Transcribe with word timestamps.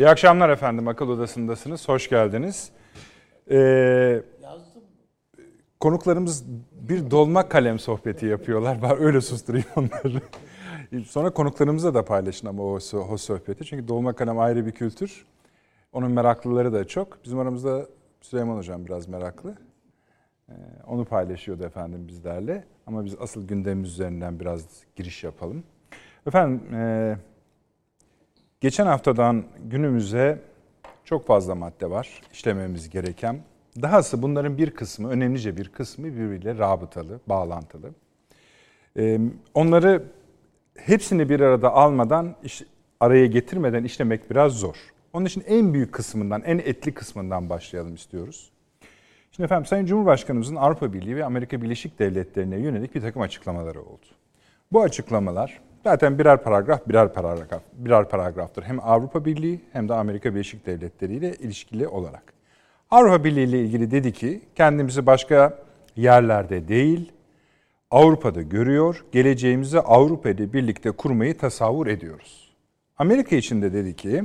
İyi 0.00 0.08
akşamlar 0.08 0.48
efendim. 0.48 0.88
Akıl 0.88 1.08
Odası'ndasınız. 1.08 1.88
Hoş 1.88 2.08
geldiniz. 2.08 2.70
Ee, 3.50 4.22
konuklarımız 5.80 6.44
bir 6.72 7.10
dolma 7.10 7.48
kalem 7.48 7.78
sohbeti 7.78 8.26
yapıyorlar. 8.26 8.82
Ben 8.82 9.02
öyle 9.02 9.20
susturayım 9.20 9.66
onları. 9.76 10.20
Sonra 11.04 11.30
konuklarımıza 11.30 11.94
da 11.94 12.04
paylaşın 12.04 12.46
ama 12.46 12.62
o, 12.62 12.78
o 13.10 13.16
sohbeti. 13.16 13.64
Çünkü 13.64 13.88
dolma 13.88 14.12
kalem 14.12 14.38
ayrı 14.38 14.66
bir 14.66 14.72
kültür. 14.72 15.26
Onun 15.92 16.12
meraklıları 16.12 16.72
da 16.72 16.86
çok. 16.86 17.24
Bizim 17.24 17.38
aramızda 17.38 17.86
Süleyman 18.20 18.56
Hocam 18.56 18.86
biraz 18.86 19.08
meraklı. 19.08 19.54
Ee, 20.48 20.52
onu 20.86 21.04
paylaşıyordu 21.04 21.64
efendim 21.64 22.08
bizlerle. 22.08 22.64
Ama 22.86 23.04
biz 23.04 23.16
asıl 23.20 23.48
gündemimiz 23.48 23.90
üzerinden 23.90 24.40
biraz 24.40 24.64
giriş 24.96 25.24
yapalım. 25.24 25.64
Efendim... 26.26 26.74
E, 26.74 27.16
Geçen 28.60 28.86
haftadan 28.86 29.44
günümüze 29.64 30.38
çok 31.04 31.26
fazla 31.26 31.54
madde 31.54 31.90
var 31.90 32.20
işlememiz 32.32 32.90
gereken. 32.90 33.40
Dahası 33.82 34.22
bunların 34.22 34.58
bir 34.58 34.70
kısmı, 34.70 35.10
önemlice 35.10 35.56
bir 35.56 35.68
kısmı 35.68 36.06
birbiriyle 36.06 36.58
rabıtalı, 36.58 37.20
bağlantılı. 37.26 37.90
Ee, 38.96 39.20
onları 39.54 40.04
hepsini 40.76 41.28
bir 41.28 41.40
arada 41.40 41.72
almadan, 41.72 42.36
araya 43.00 43.26
getirmeden 43.26 43.84
işlemek 43.84 44.30
biraz 44.30 44.52
zor. 44.52 44.76
Onun 45.12 45.26
için 45.26 45.44
en 45.46 45.74
büyük 45.74 45.92
kısmından, 45.92 46.42
en 46.42 46.58
etli 46.58 46.94
kısmından 46.94 47.50
başlayalım 47.50 47.94
istiyoruz. 47.94 48.50
Şimdi 49.32 49.44
efendim 49.44 49.66
Sayın 49.66 49.86
Cumhurbaşkanımızın 49.86 50.56
Avrupa 50.56 50.92
Birliği 50.92 51.16
ve 51.16 51.24
Amerika 51.24 51.62
Birleşik 51.62 51.98
Devletleri'ne 51.98 52.56
yönelik 52.56 52.94
bir 52.94 53.00
takım 53.00 53.22
açıklamaları 53.22 53.82
oldu. 53.82 54.06
Bu 54.72 54.82
açıklamalar 54.82 55.60
Zaten 55.84 56.18
birer 56.18 56.42
paragraf, 56.42 56.88
birer 56.88 57.12
paragraf, 57.12 57.62
birer 57.72 58.08
paragraftır. 58.08 58.62
Hem 58.62 58.80
Avrupa 58.80 59.24
Birliği 59.24 59.60
hem 59.72 59.88
de 59.88 59.94
Amerika 59.94 60.34
Birleşik 60.34 60.66
Devletleri 60.66 61.14
ile 61.14 61.34
ilişkili 61.34 61.88
olarak. 61.88 62.32
Avrupa 62.90 63.24
Birliği 63.24 63.44
ile 63.44 63.60
ilgili 63.60 63.90
dedi 63.90 64.12
ki 64.12 64.40
kendimizi 64.54 65.06
başka 65.06 65.58
yerlerde 65.96 66.68
değil 66.68 67.12
Avrupa'da 67.90 68.42
görüyor, 68.42 69.04
geleceğimizi 69.12 69.80
Avrupa 69.80 70.30
ile 70.30 70.52
birlikte 70.52 70.90
kurmayı 70.90 71.38
tasavvur 71.38 71.86
ediyoruz. 71.86 72.50
Amerika 72.98 73.36
için 73.36 73.62
de 73.62 73.72
dedi 73.72 73.96
ki 73.96 74.24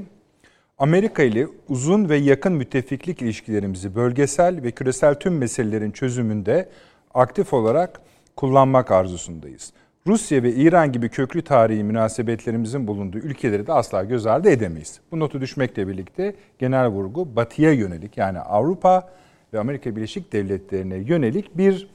Amerika 0.78 1.24
ile 1.24 1.48
uzun 1.70 2.10
ve 2.10 2.18
yakın 2.18 2.54
müttefiklik 2.54 3.22
ilişkilerimizi 3.22 3.96
bölgesel 3.96 4.64
ve 4.64 4.72
küresel 4.72 5.16
tüm 5.16 5.38
meselelerin 5.38 5.92
çözümünde 5.92 6.70
aktif 7.14 7.54
olarak 7.54 8.02
kullanmak 8.36 8.92
arzusundayız. 8.92 9.74
Rusya 10.08 10.44
ve 10.44 10.54
İran 10.54 10.92
gibi 10.92 11.10
köklü 11.10 11.42
tarihi 11.42 11.84
münasebetlerimizin 11.84 12.88
bulunduğu 12.88 13.18
ülkeleri 13.18 13.68
de 13.68 13.74
asla 13.74 14.04
göz 14.04 14.26
ardı 14.26 14.50
edemeyiz. 14.50 15.00
Bu 15.12 15.20
notu 15.20 15.42
düşmekle 15.42 15.88
birlikte 15.88 16.36
genel 16.60 16.88
vurgu 16.88 17.36
batıya 17.36 17.72
yönelik 17.72 18.18
yani 18.18 18.40
Avrupa 18.40 19.10
ve 19.54 19.60
Amerika 19.60 19.96
Birleşik 19.96 20.34
Devletleri'ne 20.34 20.96
yönelik 20.96 21.58
bir 21.58 21.90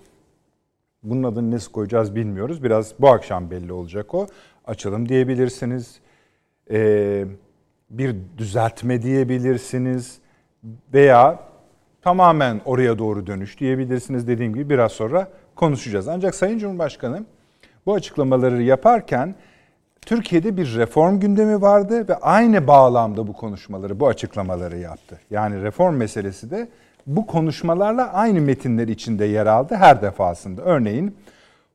bunun 1.02 1.22
adını 1.22 1.50
nasıl 1.50 1.72
koyacağız 1.72 2.14
bilmiyoruz. 2.14 2.62
Biraz 2.62 2.94
bu 3.00 3.08
akşam 3.08 3.50
belli 3.50 3.72
olacak 3.72 4.14
o. 4.14 4.26
Açalım 4.64 5.08
diyebilirsiniz. 5.08 6.00
Ee, 6.70 7.24
bir 7.90 8.16
düzeltme 8.38 9.02
diyebilirsiniz. 9.02 10.18
Veya 10.94 11.38
tamamen 12.02 12.60
oraya 12.64 12.98
doğru 12.98 13.26
dönüş 13.26 13.60
diyebilirsiniz. 13.60 14.28
Dediğim 14.28 14.54
gibi 14.54 14.70
biraz 14.70 14.92
sonra 14.92 15.28
konuşacağız. 15.54 16.08
Ancak 16.08 16.34
Sayın 16.34 16.58
Cumhurbaşkanı 16.58 17.24
bu 17.90 17.94
açıklamaları 17.94 18.62
yaparken 18.62 19.34
Türkiye'de 20.00 20.56
bir 20.56 20.76
reform 20.76 21.20
gündemi 21.20 21.62
vardı 21.62 22.08
ve 22.08 22.14
aynı 22.14 22.66
bağlamda 22.66 23.26
bu 23.26 23.32
konuşmaları, 23.32 24.00
bu 24.00 24.08
açıklamaları 24.08 24.78
yaptı. 24.78 25.20
Yani 25.30 25.62
reform 25.62 25.96
meselesi 25.96 26.50
de 26.50 26.68
bu 27.06 27.26
konuşmalarla 27.26 28.12
aynı 28.12 28.40
metinler 28.40 28.88
içinde 28.88 29.24
yer 29.24 29.46
aldı 29.46 29.74
her 29.74 30.02
defasında. 30.02 30.62
Örneğin 30.62 31.16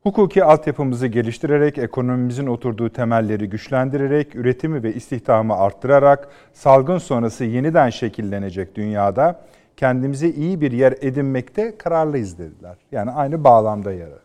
hukuki 0.03 0.43
altyapımızı 0.43 1.07
geliştirerek, 1.07 1.77
ekonomimizin 1.77 2.47
oturduğu 2.47 2.89
temelleri 2.89 3.49
güçlendirerek, 3.49 4.35
üretimi 4.35 4.83
ve 4.83 4.93
istihdamı 4.93 5.55
arttırarak, 5.55 6.27
salgın 6.53 6.97
sonrası 6.97 7.43
yeniden 7.43 7.89
şekillenecek 7.89 8.75
dünyada 8.75 9.39
kendimize 9.77 10.29
iyi 10.29 10.61
bir 10.61 10.71
yer 10.71 10.93
edinmekte 11.01 11.77
kararlıyız 11.77 12.39
dediler. 12.39 12.77
Yani 12.91 13.11
aynı 13.11 13.43
bağlamda 13.43 13.93
yer 13.93 14.07
aldı. 14.07 14.21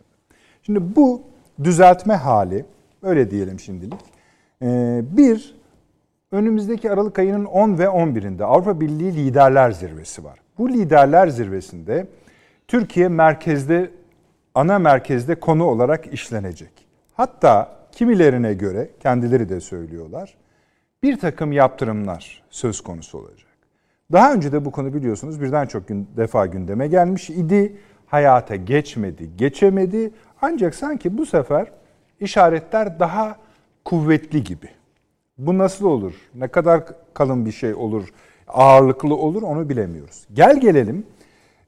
Şimdi 0.63 0.97
bu 0.97 1.30
düzeltme 1.65 2.15
hali, 2.15 2.65
öyle 3.03 3.31
diyelim 3.31 3.61
şimdilik. 3.61 4.01
Ee, 4.63 5.01
bir, 5.17 5.57
önümüzdeki 6.33 6.91
Aralık 6.91 7.19
ayının 7.19 7.45
10 7.45 7.79
ve 7.79 7.85
11'inde 7.85 8.45
Avrupa 8.45 8.81
Birliği 8.81 9.15
Liderler 9.15 9.71
Zirvesi 9.71 10.25
var. 10.25 10.39
Bu 10.59 10.71
Liderler 10.71 11.29
Zirvesi'nde 11.29 12.07
Türkiye 12.69 13.09
merkezde, 13.09 13.91
ana 14.55 14.79
merkezde 14.79 15.35
konu 15.35 15.65
olarak 15.65 16.13
işlenecek. 16.13 16.73
Hatta 17.15 17.77
kimilerine 17.93 18.55
göre, 18.55 18.91
kendileri 19.01 19.49
de 19.49 19.61
söylüyorlar, 19.61 20.35
bir 21.03 21.21
takım 21.21 21.53
yaptırımlar 21.53 22.43
söz 22.51 22.81
konusu 22.81 23.19
olacak. 23.19 23.51
Daha 24.13 24.35
önce 24.35 24.53
de 24.53 24.65
bu 24.65 24.71
konu 24.71 24.95
biliyorsunuz 24.95 25.41
birden 25.41 25.67
çok 25.67 25.89
gün, 25.89 26.09
defa 26.17 26.47
gündeme 26.47 26.89
gelmiş 26.89 27.31
idi. 27.31 27.77
Hayata 28.07 28.57
geçmedi, 28.57 29.31
geçemedi 29.37 30.11
ancak 30.43 30.75
sanki 30.75 31.19
bu 31.19 31.27
sefer 31.27 31.67
işaretler 32.21 33.01
daha 33.01 33.37
kuvvetli 33.85 34.45
gibi. 34.45 34.69
Bu 35.39 35.59
nasıl 35.59 35.87
olur? 35.87 36.15
Ne 36.35 36.49
kadar 36.49 36.83
kalın 37.15 37.47
bir 37.47 37.53
şey 37.53 37.75
olur? 37.75 38.09
Ağırlıklı 38.49 39.15
olur 39.15 39.43
onu 39.43 39.69
bilemiyoruz. 39.69 40.27
Gel 40.33 40.61
gelelim. 40.61 41.07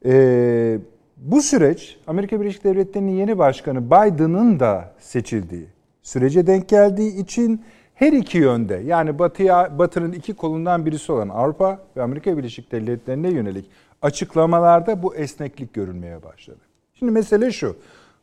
Ee, 0.05 0.79
bu 1.17 1.43
süreç 1.43 1.99
Amerika 2.07 2.41
Birleşik 2.41 2.65
Devletleri'nin 2.65 3.13
yeni 3.13 3.39
başkanı 3.39 3.87
Biden'ın 3.87 4.61
da 4.61 4.93
seçildiği 4.99 5.67
sürece 6.03 6.47
denk 6.47 6.69
geldiği 6.69 7.17
için 7.17 7.65
her 7.95 8.13
iki 8.13 8.39
yönde 8.39 8.75
yani 8.75 9.19
batıya 9.19 9.79
batının 9.79 10.13
iki 10.13 10.35
kolundan 10.35 10.87
birisi 10.87 11.13
olan 11.13 11.29
Avrupa 11.29 11.79
ve 11.97 12.03
Amerika 12.03 12.39
Birleşik 12.39 12.73
Devletleri'ne 12.73 13.31
yönelik 13.31 13.71
açıklamalarda 14.03 15.03
bu 15.03 15.15
esneklik 15.15 15.75
görülmeye 15.75 16.23
başladı. 16.23 16.61
Şimdi 16.95 17.13
mesele 17.13 17.53
şu. 17.53 17.77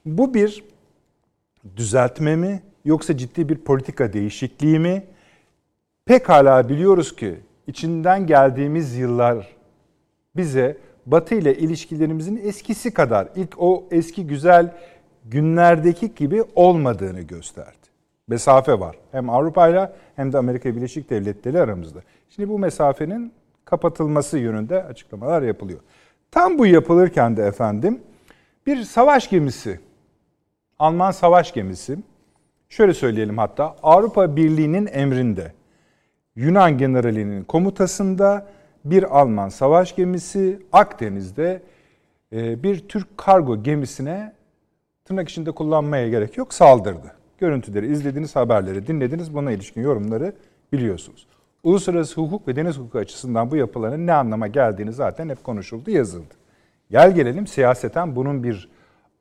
Bu 0.06 0.34
bir 0.34 0.64
düzeltme 1.76 2.36
mi 2.36 2.62
yoksa 2.86 3.18
ciddi 3.18 3.50
bir 3.50 3.58
politika 3.58 4.14
değişikliği 4.14 4.80
mi? 4.80 5.04
Pekala 6.06 6.70
biliyoruz 6.70 7.16
ki 7.16 7.36
içinden 7.68 8.28
geldiğimiz 8.28 8.96
yıllar 8.96 9.48
bize 10.36 10.78
Batı 11.06 11.36
ile 11.36 11.58
ilişkilerimizin 11.58 12.42
eskisi 12.44 12.94
kadar 12.94 13.28
ilk 13.36 13.62
o 13.62 13.88
eski 13.92 14.28
güzel 14.28 14.74
günlerdeki 15.26 16.16
gibi 16.16 16.44
olmadığını 16.56 17.22
gösterdi. 17.22 17.78
Mesafe 18.28 18.80
var. 18.80 18.96
Hem 19.12 19.30
Avrupa 19.30 19.68
ile 19.70 19.92
hem 20.16 20.34
de 20.34 20.38
Amerika 20.38 20.76
Birleşik 20.76 21.10
Devletleri 21.10 21.60
aramızda. 21.60 22.00
Şimdi 22.30 22.50
bu 22.50 22.60
mesafenin 22.60 23.34
kapatılması 23.66 24.38
yönünde 24.38 24.84
açıklamalar 24.84 25.42
yapılıyor. 25.42 25.80
Tam 26.32 26.58
bu 26.58 26.66
yapılırken 26.66 27.38
de 27.38 27.44
efendim 27.44 28.00
bir 28.66 28.84
savaş 28.84 29.30
gemisi 29.30 29.80
Alman 30.80 31.12
savaş 31.12 31.54
gemisi, 31.54 31.98
şöyle 32.70 32.94
söyleyelim 32.94 33.38
hatta 33.38 33.76
Avrupa 33.84 34.36
Birliği'nin 34.36 34.90
emrinde, 34.92 35.54
Yunan 36.36 36.78
generalinin 36.78 37.44
komutasında 37.44 38.48
bir 38.86 39.20
Alman 39.20 39.50
savaş 39.50 39.96
gemisi 39.96 40.60
Akdeniz'de 40.72 41.62
e, 42.34 42.64
bir 42.64 42.80
Türk 42.80 43.18
kargo 43.18 43.64
gemisine 43.64 44.34
tırnak 45.06 45.30
içinde 45.30 45.52
kullanmaya 45.52 46.10
gerek 46.10 46.38
yok 46.38 46.54
saldırdı. 46.54 47.16
Görüntüleri 47.38 47.92
izlediniz, 47.92 48.36
haberleri 48.36 48.88
dinlediniz, 48.88 49.34
buna 49.34 49.52
ilişkin 49.52 49.82
yorumları 49.82 50.34
biliyorsunuz. 50.74 51.28
Uluslararası 51.64 52.22
hukuk 52.22 52.48
ve 52.48 52.56
deniz 52.56 52.78
hukuku 52.78 52.98
açısından 52.98 53.52
bu 53.52 53.56
yapıların 53.56 54.08
ne 54.08 54.14
anlama 54.14 54.48
geldiğini 54.48 54.94
zaten 54.94 55.30
hep 55.30 55.44
konuşuldu, 55.44 55.92
yazıldı. 55.92 56.34
Gel 56.92 57.16
gelelim 57.16 57.48
siyaseten 57.48 58.16
bunun 58.16 58.44
bir 58.44 58.70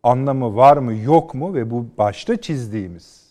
anlamı 0.02 0.56
var 0.56 0.76
mı 0.76 0.94
yok 0.94 1.34
mu 1.34 1.54
ve 1.54 1.70
bu 1.70 1.86
başta 1.98 2.40
çizdiğimiz 2.40 3.28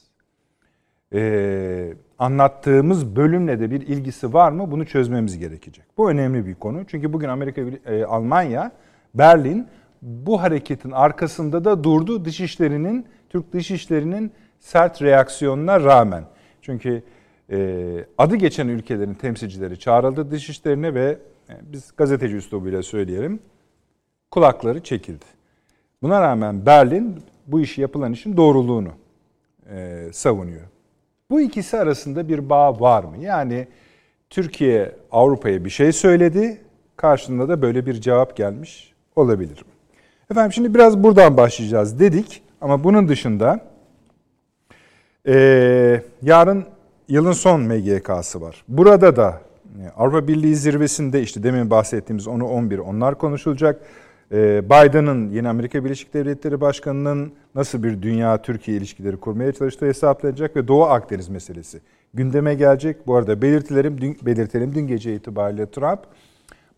e, 1.14 1.94
anlattığımız 2.20 3.16
bölümle 3.16 3.60
de 3.60 3.72
bir 3.72 3.82
ilgisi 3.82 4.34
var 4.34 4.52
mı 4.52 4.72
bunu 4.72 4.86
çözmemiz 4.86 5.38
gerekecek. 5.38 5.86
Bu 5.98 6.10
önemli 6.10 6.46
bir 6.46 6.56
konu 6.56 6.86
çünkü 6.88 7.14
bugün 7.14 7.30
Amerika, 7.30 7.62
e, 7.86 8.04
Almanya, 8.04 8.72
Berlin 9.14 9.68
bu 10.02 10.42
hareketin 10.42 10.92
arkasında 10.92 11.66
da 11.66 11.84
durdu 11.84 12.26
dışişlerinin, 12.26 13.06
Türk 13.30 13.54
dışişlerinin 13.54 14.32
sert 14.60 15.02
reaksiyonuna 15.02 15.80
rağmen. 15.80 16.24
Çünkü 16.62 17.04
e, 17.52 18.06
adı 18.18 18.36
geçen 18.36 18.68
ülkelerin 18.68 19.14
temsilcileri 19.14 19.80
çağrıldı 19.80 20.32
dışişlerine 20.32 20.94
ve 20.94 21.18
e, 21.50 21.54
biz 21.62 21.92
gazeteci 21.98 22.36
üslubuyla 22.36 22.84
söyleyelim 22.84 23.40
kulakları 24.32 24.84
çekildi. 24.84 25.26
Buna 26.02 26.22
rağmen 26.22 26.66
Berlin 26.66 27.16
bu 27.48 27.62
işi 27.62 27.82
yapılan 27.82 28.14
işin 28.14 28.38
doğruluğunu 28.38 28.90
e, 29.70 30.08
savunuyor. 30.12 30.62
Bu 31.30 31.42
ikisi 31.42 31.78
arasında 31.78 32.28
bir 32.28 32.50
bağ 32.50 32.80
var 32.80 33.04
mı? 33.04 33.18
Yani 33.20 33.68
Türkiye 34.30 34.96
Avrupa'ya 35.12 35.66
bir 35.66 35.70
şey 35.70 35.92
söyledi. 35.92 36.62
Karşılığında 36.96 37.50
da 37.50 37.62
böyle 37.62 37.86
bir 37.86 37.94
cevap 37.94 38.38
gelmiş 38.38 38.94
olabilir. 39.16 39.66
Efendim 40.32 40.54
şimdi 40.54 40.74
biraz 40.74 41.04
buradan 41.04 41.38
başlayacağız 41.38 42.00
dedik. 42.00 42.42
Ama 42.62 42.84
bunun 42.84 43.08
dışında 43.08 43.60
e, 45.28 45.36
yarın 46.22 46.66
yılın 47.08 47.32
son 47.32 47.62
MGK'sı 47.62 48.42
var. 48.42 48.64
Burada 48.68 49.16
da 49.16 49.42
e, 49.66 49.90
Avrupa 49.98 50.28
Birliği 50.28 50.56
zirvesinde 50.56 51.22
işte 51.22 51.44
demin 51.44 51.70
bahsettiğimiz 51.70 52.28
onu 52.28 52.46
11 52.46 52.78
onlar 52.80 53.18
konuşulacak. 53.18 53.82
E, 54.32 54.66
Biden'ın 54.66 55.30
yeni 55.30 55.50
Amerika 55.50 55.86
Birleşik 55.86 56.14
Devletleri 56.14 56.62
Başkanı'nın 56.62 57.34
nasıl 57.56 57.84
bir 57.84 58.02
dünya-Türkiye 58.02 58.78
ilişkileri 58.78 59.18
kurmaya 59.18 59.52
çalıştığı 59.52 59.86
hesaplanacak 59.86 60.56
ve 60.56 60.68
Doğu 60.68 60.84
Akdeniz 60.84 61.30
meselesi 61.30 61.82
gündeme 62.14 62.56
gelecek. 62.56 63.08
Bu 63.08 63.16
arada 63.16 63.42
belirtilerim, 63.42 64.02
dün, 64.02 64.18
belirtelim 64.22 64.76
dün 64.76 64.88
gece 64.88 65.16
itibariyle 65.16 65.72
Trump 65.72 66.00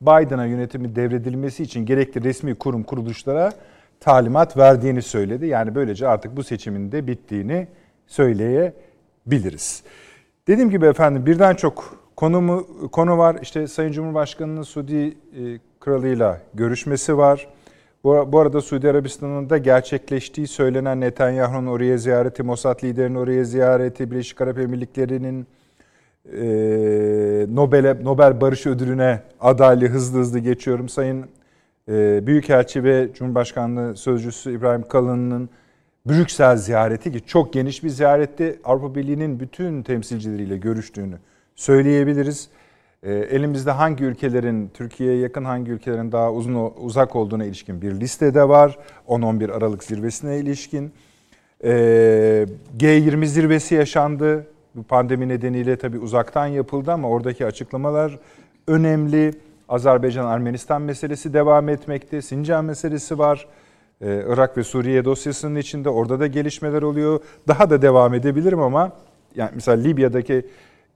Biden'a 0.02 0.46
yönetimi 0.46 0.96
devredilmesi 0.96 1.64
için 1.64 1.86
gerekli 1.86 2.24
resmi 2.24 2.56
kurum 2.56 2.84
kuruluşlara 2.84 3.52
talimat 4.00 4.58
verdiğini 4.58 5.02
söyledi. 5.02 5.48
Yani 5.48 5.76
böylece 5.76 6.08
artık 6.08 6.38
bu 6.38 6.44
seçimin 6.44 6.92
de 6.92 7.08
bittiğini 7.08 7.68
söyleyebiliriz. 8.08 9.84
Dediğim 10.48 10.70
gibi 10.70 10.86
efendim 10.86 11.26
birden 11.26 11.56
çok 11.56 11.99
konumu, 12.20 12.68
konu 12.92 13.18
var. 13.18 13.38
İşte 13.42 13.68
Sayın 13.68 13.92
Cumhurbaşkanı'nın 13.92 14.64
Suudi 14.64 15.08
e, 15.08 15.14
kralıyla 15.80 16.42
görüşmesi 16.54 17.18
var. 17.18 17.48
Bu, 18.04 18.40
arada 18.40 18.62
Suudi 18.62 18.90
Arabistan'ın 18.90 19.50
da 19.50 19.58
gerçekleştiği 19.58 20.48
söylenen 20.48 21.02
Netanyahu'nun 21.02 21.68
oraya 21.68 21.98
ziyareti, 21.98 22.44
Mossad 22.44 22.84
liderinin 22.84 23.16
oraya 23.16 23.44
ziyareti, 23.44 24.12
Birleşik 24.12 24.42
Arap 24.42 24.60
Emirlikleri'nin 24.60 25.48
e, 26.26 26.46
Nobel 27.56 27.98
Nobel 28.04 28.42
Barış 28.42 28.66
Ödülü'ne 28.66 29.22
adaylı 29.40 29.88
hızlı 29.88 30.20
hızlı 30.20 30.40
geçiyorum. 30.40 30.90
Sayın 30.90 31.26
e, 31.90 32.28
Büyükelçi 32.28 32.84
ve 32.84 33.10
Cumhurbaşkanlığı 33.14 33.96
Sözcüsü 33.96 34.52
İbrahim 34.52 34.88
Kalın'ın 34.88 35.50
Brüksel 36.06 36.58
ziyareti 36.58 37.12
ki 37.12 37.22
çok 37.26 37.54
geniş 37.54 37.84
bir 37.84 37.90
ziyaretti. 37.90 38.60
Avrupa 38.64 38.96
Birliği'nin 38.96 39.40
bütün 39.40 39.84
temsilcileriyle 39.84 40.58
görüştüğünü 40.58 41.16
söyleyebiliriz. 41.60 42.50
E, 43.04 43.14
elimizde 43.14 43.72
hangi 43.72 44.04
ülkelerin 44.04 44.70
Türkiye'ye 44.74 45.20
yakın 45.20 45.46
hangi 45.46 45.72
ülkelerin 45.72 46.12
daha 46.12 46.34
uzun 46.34 46.74
uzak 46.82 47.16
olduğuna 47.16 47.46
ilişkin 47.46 47.82
bir 47.82 47.92
listede 47.92 48.50
var. 48.50 48.78
10-11 49.08 49.52
Aralık 49.52 49.84
zirvesine 49.84 50.38
ilişkin. 50.38 50.92
E, 51.64 51.70
G20 52.78 53.26
zirvesi 53.26 53.76
yaşandı. 53.76 54.48
Bu 54.76 54.84
pandemi 54.84 55.28
nedeniyle 55.28 55.78
tabii 55.78 56.00
uzaktan 56.00 56.48
yapıldı 56.48 56.92
ama 56.92 57.10
oradaki 57.10 57.46
açıklamalar 57.46 58.20
önemli. 58.68 59.34
Azerbaycan-Ermenistan 59.70 60.82
meselesi 60.82 61.34
devam 61.34 61.70
etmekte. 61.70 62.22
Sincan 62.22 62.66
meselesi 62.66 63.20
var. 63.20 63.48
Ee, 64.02 64.24
Irak 64.28 64.58
ve 64.58 64.64
Suriye 64.64 65.06
dosyasının 65.06 65.56
içinde 65.56 65.90
orada 65.90 66.20
da 66.20 66.28
gelişmeler 66.28 66.82
oluyor. 66.82 67.20
Daha 67.48 67.70
da 67.70 67.82
devam 67.82 68.14
edebilirim 68.14 68.60
ama 68.60 68.92
yani 69.36 69.52
mesela 69.56 69.78
Libya'daki 69.82 70.46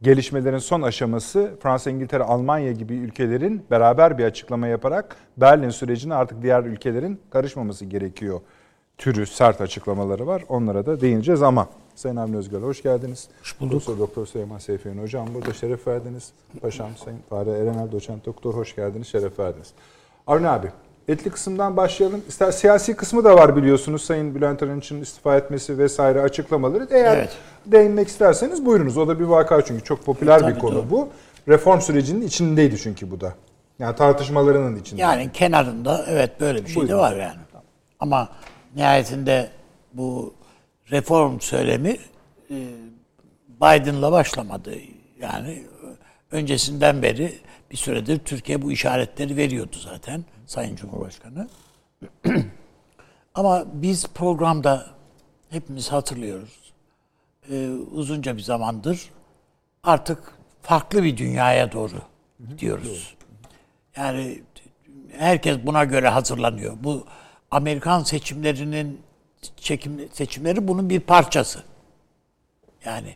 gelişmelerin 0.03 0.57
son 0.57 0.81
aşaması 0.81 1.55
Fransa, 1.59 1.91
İngiltere, 1.91 2.23
Almanya 2.23 2.71
gibi 2.71 2.93
ülkelerin 2.93 3.65
beraber 3.71 4.17
bir 4.17 4.25
açıklama 4.25 4.67
yaparak 4.67 5.15
Berlin 5.37 5.69
sürecine 5.69 6.15
artık 6.15 6.41
diğer 6.41 6.63
ülkelerin 6.63 7.19
karışmaması 7.29 7.85
gerekiyor 7.85 8.41
türü 8.97 9.25
sert 9.25 9.61
açıklamaları 9.61 10.27
var. 10.27 10.43
Onlara 10.49 10.85
da 10.85 11.01
değineceğiz 11.01 11.41
ama 11.41 11.67
Sayın 11.95 12.15
Avni 12.15 12.37
Özgür 12.37 12.61
hoş 12.61 12.83
geldiniz. 12.83 13.29
Hoş 13.41 13.59
bulduk. 13.59 13.71
Profesör 13.71 13.99
Doktor 13.99 14.25
Süleyman 14.25 14.57
Seyfiyen 14.57 14.97
Hocam 14.97 15.27
burada 15.33 15.53
şeref 15.53 15.87
verdiniz. 15.87 16.31
Paşam 16.61 16.97
Sayın 16.97 17.19
Fahri 17.29 17.49
Erenel 17.49 17.91
Doçent 17.91 18.25
Doktor 18.25 18.53
hoş 18.53 18.75
geldiniz, 18.75 19.07
şeref 19.07 19.39
verdiniz. 19.39 19.73
Avni 20.27 20.49
abi 20.49 20.67
etli 21.07 21.29
kısımdan 21.31 21.77
başlayalım. 21.77 22.21
İster 22.27 22.51
siyasi 22.51 22.95
kısmı 22.95 23.23
da 23.23 23.35
var 23.35 23.55
biliyorsunuz. 23.55 24.01
Sayın 24.01 24.35
Bülent 24.35 24.63
Arınç'ın 24.63 25.01
istifa 25.01 25.37
etmesi 25.37 25.77
vesaire 25.77 26.21
açıklamaları. 26.21 26.87
Eğer 26.91 27.17
evet. 27.17 27.37
değinmek 27.65 28.07
isterseniz 28.07 28.65
buyurunuz. 28.65 28.97
O 28.97 29.07
da 29.07 29.19
bir 29.19 29.25
vaka 29.25 29.61
çünkü 29.61 29.83
çok 29.83 30.05
popüler 30.05 30.39
Tabii 30.39 30.55
bir 30.55 30.59
konu 30.59 30.75
doğru. 30.75 30.89
bu. 30.89 31.09
Reform 31.47 31.81
sürecinin 31.81 32.27
içindeydi 32.27 32.77
çünkü 32.77 33.11
bu 33.11 33.21
da. 33.21 33.33
Yani 33.79 33.95
tartışmalarının 33.95 34.79
içinde. 34.79 35.01
Yani 35.01 35.31
kenarında 35.31 36.05
evet 36.07 36.39
böyle 36.39 36.61
bir 36.65 36.67
şey 36.67 36.75
Buyurun. 36.75 36.89
de 36.89 36.95
var 36.95 37.15
yani. 37.15 37.39
Ama 37.99 38.29
nihayetinde 38.75 39.49
bu 39.93 40.33
reform 40.91 41.39
söylemi 41.39 41.97
e, 42.49 42.57
Biden'la 43.61 44.11
başlamadı. 44.11 44.75
Yani 45.19 45.63
öncesinden 46.31 47.01
beri 47.01 47.33
bir 47.73 47.77
süredir 47.77 48.19
Türkiye 48.19 48.61
bu 48.61 48.71
işaretleri 48.71 49.37
veriyordu 49.37 49.75
zaten 49.79 50.25
Sayın 50.45 50.75
Cumhurbaşkanı. 50.75 51.47
Ama 53.35 53.65
biz 53.73 54.07
programda 54.07 54.87
hepimiz 55.49 55.91
hatırlıyoruz. 55.91 56.73
Ee, 57.49 57.69
uzunca 57.69 58.37
bir 58.37 58.41
zamandır 58.41 59.09
artık 59.83 60.33
farklı 60.61 61.03
bir 61.03 61.17
dünyaya 61.17 61.71
doğru 61.71 61.95
gidiyoruz. 62.49 63.15
Yani 63.97 64.41
herkes 65.17 65.57
buna 65.63 65.83
göre 65.83 66.09
hazırlanıyor. 66.09 66.73
Bu 66.79 67.05
Amerikan 67.51 68.03
seçimlerinin 68.03 69.01
çekim, 69.57 70.09
seçimleri 70.11 70.67
bunun 70.67 70.89
bir 70.89 70.99
parçası. 70.99 71.63
Yani 72.85 73.15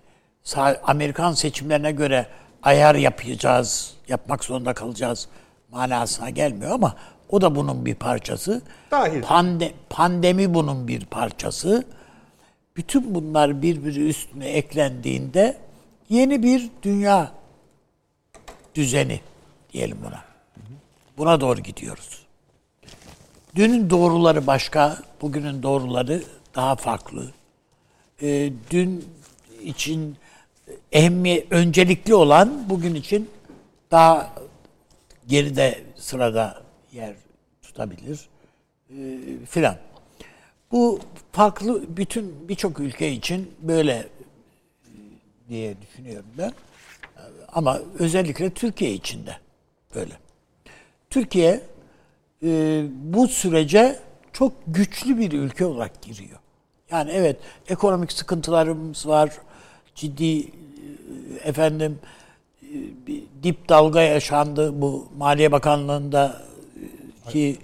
Amerikan 0.84 1.32
seçimlerine 1.32 1.92
göre 1.92 2.28
ayar 2.64 2.96
yapacağız, 2.96 3.94
yapmak 4.08 4.44
zorunda 4.44 4.74
kalacağız 4.74 5.28
manasına 5.72 6.30
gelmiyor 6.30 6.72
ama 6.72 6.96
o 7.30 7.42
da 7.42 7.56
bunun 7.56 7.86
bir 7.86 7.96
parçası. 7.96 8.62
Dahil. 8.92 9.22
Pande, 9.22 9.74
pandemi 9.90 10.54
bunun 10.54 10.88
bir 10.88 11.06
parçası. 11.06 11.84
Bütün 12.76 13.16
bunlar 13.16 13.62
birbiri 13.62 14.10
üstüne 14.10 14.50
eklendiğinde 14.50 15.58
yeni 16.10 16.44
bir 16.44 16.70
dünya 16.84 17.32
düzeni 18.76 19.20
diyelim 19.74 19.98
buna. 20.06 20.24
Buna 21.18 21.42
doğru 21.42 21.60
gidiyoruz. 21.60 22.26
Dünün 23.56 23.90
doğruları 23.90 24.48
başka, 24.48 24.98
bugünün 25.22 25.64
doğruları 25.64 26.24
daha 26.56 26.76
farklı. 26.76 27.32
E, 28.22 28.52
dün 28.72 29.06
için 29.64 30.18
ehemmiyet 30.92 31.52
öncelikli 31.52 32.16
olan 32.16 32.70
bugün 32.70 32.96
için 32.96 33.30
daha 33.92 34.34
geride 35.28 35.84
sırada 35.96 36.64
yer 36.92 37.16
tutabilir 37.62 38.30
e, 38.90 38.96
filan. 39.50 39.76
Bu 40.72 41.00
farklı 41.32 41.98
bütün 41.98 42.50
birçok 42.50 42.80
ülke 42.80 43.12
için 43.12 43.52
böyle 43.62 43.94
e, 43.94 44.08
diye 45.50 45.76
düşünüyorum 45.82 46.30
ben. 46.38 46.52
Ama 47.54 47.80
özellikle 48.00 48.50
Türkiye 48.50 48.94
için 48.94 49.26
de 49.26 49.38
böyle. 49.96 50.14
Türkiye 51.10 51.62
e, 52.44 52.84
bu 52.92 53.28
sürece 53.28 54.00
çok 54.34 54.54
güçlü 54.68 55.18
bir 55.18 55.32
ülke 55.32 55.66
olarak 55.66 56.02
giriyor. 56.02 56.40
Yani 56.92 57.12
evet 57.12 57.38
ekonomik 57.68 58.12
sıkıntılarımız 58.12 59.08
var. 59.08 59.32
Ciddi 59.98 60.40
e, 60.40 60.50
efendim 61.44 62.00
e, 62.64 62.76
bir 63.08 63.24
dip 63.44 63.70
dalga 63.70 64.02
yaşandı 64.02 64.82
bu 64.82 65.08
Maliye 65.18 65.52
Bakanlığı'nda 65.52 66.42
e, 67.28 67.32
ki 67.32 67.58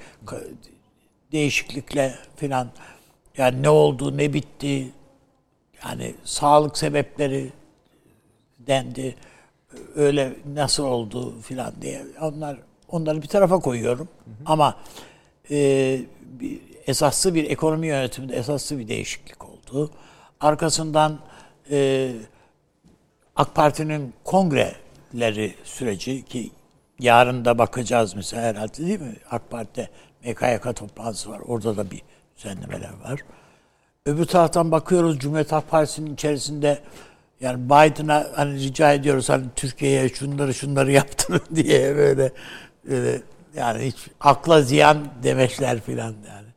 değişiklikle 1.31 2.15
filan. 2.35 2.67
Yani 3.37 3.63
ne 3.63 3.69
oldu 3.69 4.17
ne 4.17 4.33
bitti? 4.33 4.91
Yani 5.85 6.15
sağlık 6.23 6.77
sebepleri 6.77 7.51
dendi. 8.59 9.15
Öyle 9.95 10.33
nasıl 10.53 10.83
oldu 10.83 11.41
filan 11.41 11.73
diye. 11.81 12.01
Onlar 12.21 12.57
onları 12.89 13.21
bir 13.21 13.27
tarafa 13.27 13.59
koyuyorum. 13.59 14.07
Hı 14.25 14.31
hı. 14.31 14.35
ama 14.45 14.77
e, 15.51 16.01
bir, 16.21 16.61
esaslı 16.87 17.35
bir 17.35 17.49
ekonomi 17.49 17.87
yönetiminde 17.87 18.35
esaslı 18.35 18.79
bir 18.79 18.87
değişiklik 18.87 19.45
oldu. 19.45 19.91
Arkasından 20.39 21.19
e, 21.72 22.12
AK 23.36 23.55
Parti'nin 23.55 24.13
kongreleri 24.24 25.55
süreci 25.63 26.25
ki 26.25 26.51
yarın 27.00 27.46
da 27.46 27.58
bakacağız 27.58 28.15
mesela 28.15 28.43
herhalde 28.43 28.77
değil 28.77 29.01
mi? 29.01 29.15
AK 29.32 29.50
Parti'de 29.50 29.89
MKYK 30.25 30.75
toplantısı 30.75 31.29
var. 31.29 31.39
Orada 31.48 31.77
da 31.77 31.91
bir 31.91 32.01
düzenlemeler 32.38 32.93
var. 33.03 33.20
Öbür 34.05 34.25
taraftan 34.25 34.72
bakıyoruz 34.72 35.20
Cumhuriyet 35.20 35.51
Halk 35.51 35.70
Partisi'nin 35.70 36.13
içerisinde 36.13 36.79
yani 37.41 37.65
Biden'a 37.65 38.27
hani 38.36 38.60
rica 38.60 38.93
ediyoruz 38.93 39.29
hani 39.29 39.46
Türkiye'ye 39.55 40.10
şunları 40.10 40.53
şunları 40.53 40.91
yaptırın 41.01 41.55
diye 41.55 41.96
böyle, 41.96 42.32
böyle 42.89 43.22
yani 43.55 43.86
hiç 43.86 44.08
akla 44.20 44.62
ziyan 44.62 44.98
demeçler 45.24 45.82
filan 45.82 46.13
yani. 46.27 46.48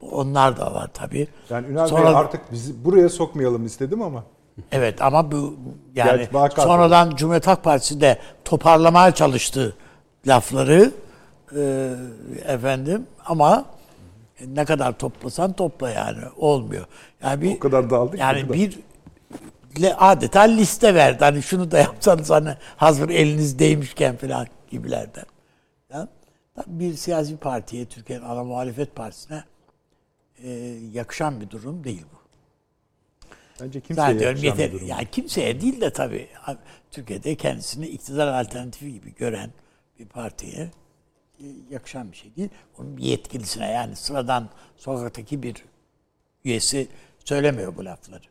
Onlar 0.00 0.56
da 0.56 0.74
var 0.74 0.90
tabii. 0.94 1.28
Yani 1.50 1.66
Ünal 1.66 1.86
Sonra, 1.86 2.04
Bey 2.04 2.16
artık 2.16 2.52
bizi 2.52 2.84
buraya 2.84 3.08
sokmayalım 3.08 3.66
istedim 3.66 4.02
ama. 4.02 4.24
Evet 4.72 5.02
ama 5.02 5.32
bu 5.32 5.56
yani 5.94 6.28
Gerçi 6.32 6.60
sonradan 6.60 7.16
Cumhuriyet 7.16 7.46
Halk 7.46 7.64
Partisi 7.64 8.00
de 8.00 8.18
toparlamaya 8.44 9.14
çalıştı 9.14 9.76
lafları 10.26 10.92
e, 11.56 11.92
efendim 12.46 13.06
ama 13.26 13.64
ne 14.46 14.64
kadar 14.64 14.98
toplasan 14.98 15.52
topla 15.52 15.90
yani 15.90 16.18
olmuyor. 16.36 16.86
Yani 17.22 17.42
bir 17.42 17.56
O 17.56 17.58
kadar 17.58 17.90
dağıldık 17.90 18.18
Yani 18.20 18.40
kadar. 18.42 18.54
bir 18.54 18.78
adeta 19.98 20.40
liste 20.40 20.94
verdi. 20.94 21.24
Hani 21.24 21.42
şunu 21.42 21.70
da 21.70 21.78
yapsanız 21.78 22.30
hani 22.30 22.54
hazır 22.76 23.08
eliniz 23.08 23.58
değmişken 23.58 24.16
falan 24.16 24.46
gibilerden. 24.70 25.24
Ya, 25.92 26.08
bir 26.66 26.94
siyasi 26.94 27.36
partiye, 27.36 27.84
Türkiye'nin 27.84 28.24
ana 28.24 28.44
muhalefet 28.44 28.94
partisine 28.96 29.44
e, 30.42 30.50
yakışan 30.92 31.40
bir 31.40 31.50
durum 31.50 31.84
değil 31.84 32.04
bu. 32.12 32.15
Bence 33.60 33.80
kimseye 33.80 34.18
bir 34.18 34.42
yeter. 34.42 34.72
durum. 34.72 34.86
Yani 34.86 35.06
kimseye 35.12 35.60
değil 35.60 35.80
de 35.80 35.90
tabii 35.90 36.28
Türkiye'de 36.90 37.34
kendisini 37.34 37.86
iktidar 37.86 38.26
alternatifi 38.26 38.92
gibi 38.92 39.14
gören 39.14 39.50
bir 39.98 40.06
partiye 40.06 40.70
yakışan 41.70 42.12
bir 42.12 42.16
şey 42.16 42.36
değil. 42.36 42.48
Onun 42.78 42.96
bir 42.96 43.02
yetkilisine 43.02 43.70
yani 43.70 43.96
sıradan 43.96 44.48
sokaktaki 44.76 45.42
bir 45.42 45.64
üyesi 46.44 46.88
söylemiyor 47.24 47.76
bu 47.76 47.84
lafları. 47.84 48.24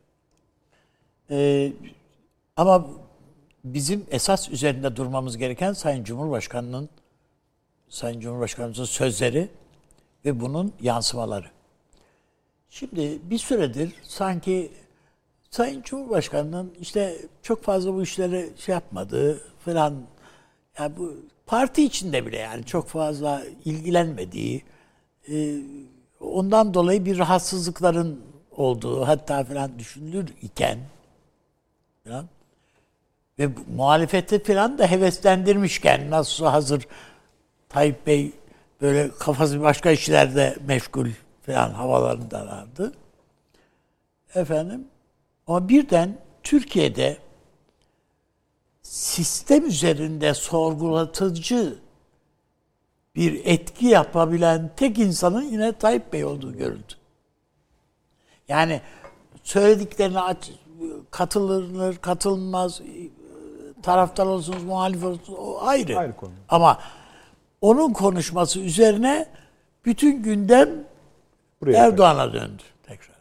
Ee, 1.29 1.73
ama 2.55 2.87
bizim 3.63 4.05
esas 4.11 4.49
üzerinde 4.49 4.95
durmamız 4.95 5.37
gereken 5.37 5.73
Sayın 5.73 6.03
Cumhurbaşkanı'nın 6.03 6.89
Sayın 7.89 8.19
Cumhurbaşkanımızın 8.19 8.85
sözleri 8.85 9.49
ve 10.25 10.39
bunun 10.39 10.73
yansımaları. 10.81 11.47
Şimdi 12.69 13.19
bir 13.23 13.37
süredir 13.37 13.93
sanki 14.03 14.71
Sayın 15.55 15.81
Cumhurbaşkanı'nın 15.81 16.73
işte 16.81 17.15
çok 17.43 17.63
fazla 17.63 17.93
bu 17.93 18.03
işleri 18.03 18.49
şey 18.57 18.73
yapmadığı 18.73 19.41
falan 19.59 19.95
yani 20.79 20.97
bu 20.97 21.15
parti 21.45 21.83
içinde 21.83 22.25
bile 22.25 22.37
yani 22.37 22.65
çok 22.65 22.87
fazla 22.87 23.43
ilgilenmediği 23.65 24.63
e, 25.29 25.57
ondan 26.19 26.73
dolayı 26.73 27.05
bir 27.05 27.17
rahatsızlıkların 27.17 28.21
olduğu 28.51 29.07
hatta 29.07 29.43
falan 29.43 29.79
düşünülür 29.79 30.27
iken 30.41 30.79
falan 32.03 32.25
ve 33.39 33.49
muhalefeti 33.75 34.43
falan 34.43 34.77
da 34.77 34.91
heveslendirmişken 34.91 36.09
nasıl 36.11 36.45
hazır 36.45 36.87
Tayyip 37.69 38.07
Bey 38.07 38.31
böyle 38.81 39.11
kafası 39.19 39.61
başka 39.61 39.91
işlerde 39.91 40.57
meşgul 40.67 41.09
falan 41.45 41.69
havalarında 41.71 42.47
vardı. 42.47 42.93
Efendim 44.35 44.87
ama 45.47 45.69
birden 45.69 46.17
Türkiye'de 46.43 47.17
sistem 48.81 49.65
üzerinde 49.65 50.33
sorgulatıcı 50.33 51.79
bir 53.15 53.41
etki 53.45 53.85
yapabilen 53.85 54.71
tek 54.75 54.99
insanın 54.99 55.41
yine 55.41 55.73
Tayyip 55.73 56.13
Bey 56.13 56.25
olduğu 56.25 56.57
görüldü. 56.57 56.93
Yani 58.47 58.81
söylediklerine 59.43 60.19
aç, 60.19 60.51
katılır, 61.11 61.97
katılmaz, 61.97 62.81
taraftar 63.83 64.25
olsunuz, 64.25 64.63
muhalif 64.63 65.03
olsunuz 65.03 65.39
o 65.39 65.61
ayrı. 65.61 65.97
Ayrı 65.97 66.15
konu. 66.15 66.31
Ama 66.49 66.79
onun 67.61 67.93
konuşması 67.93 68.59
üzerine 68.59 69.29
bütün 69.85 70.23
gündem 70.23 70.69
Buraya 71.61 71.85
Erdoğan'a 71.85 72.33
döndü 72.33 72.63
tekrar. 72.83 73.15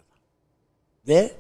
Ve 1.09 1.33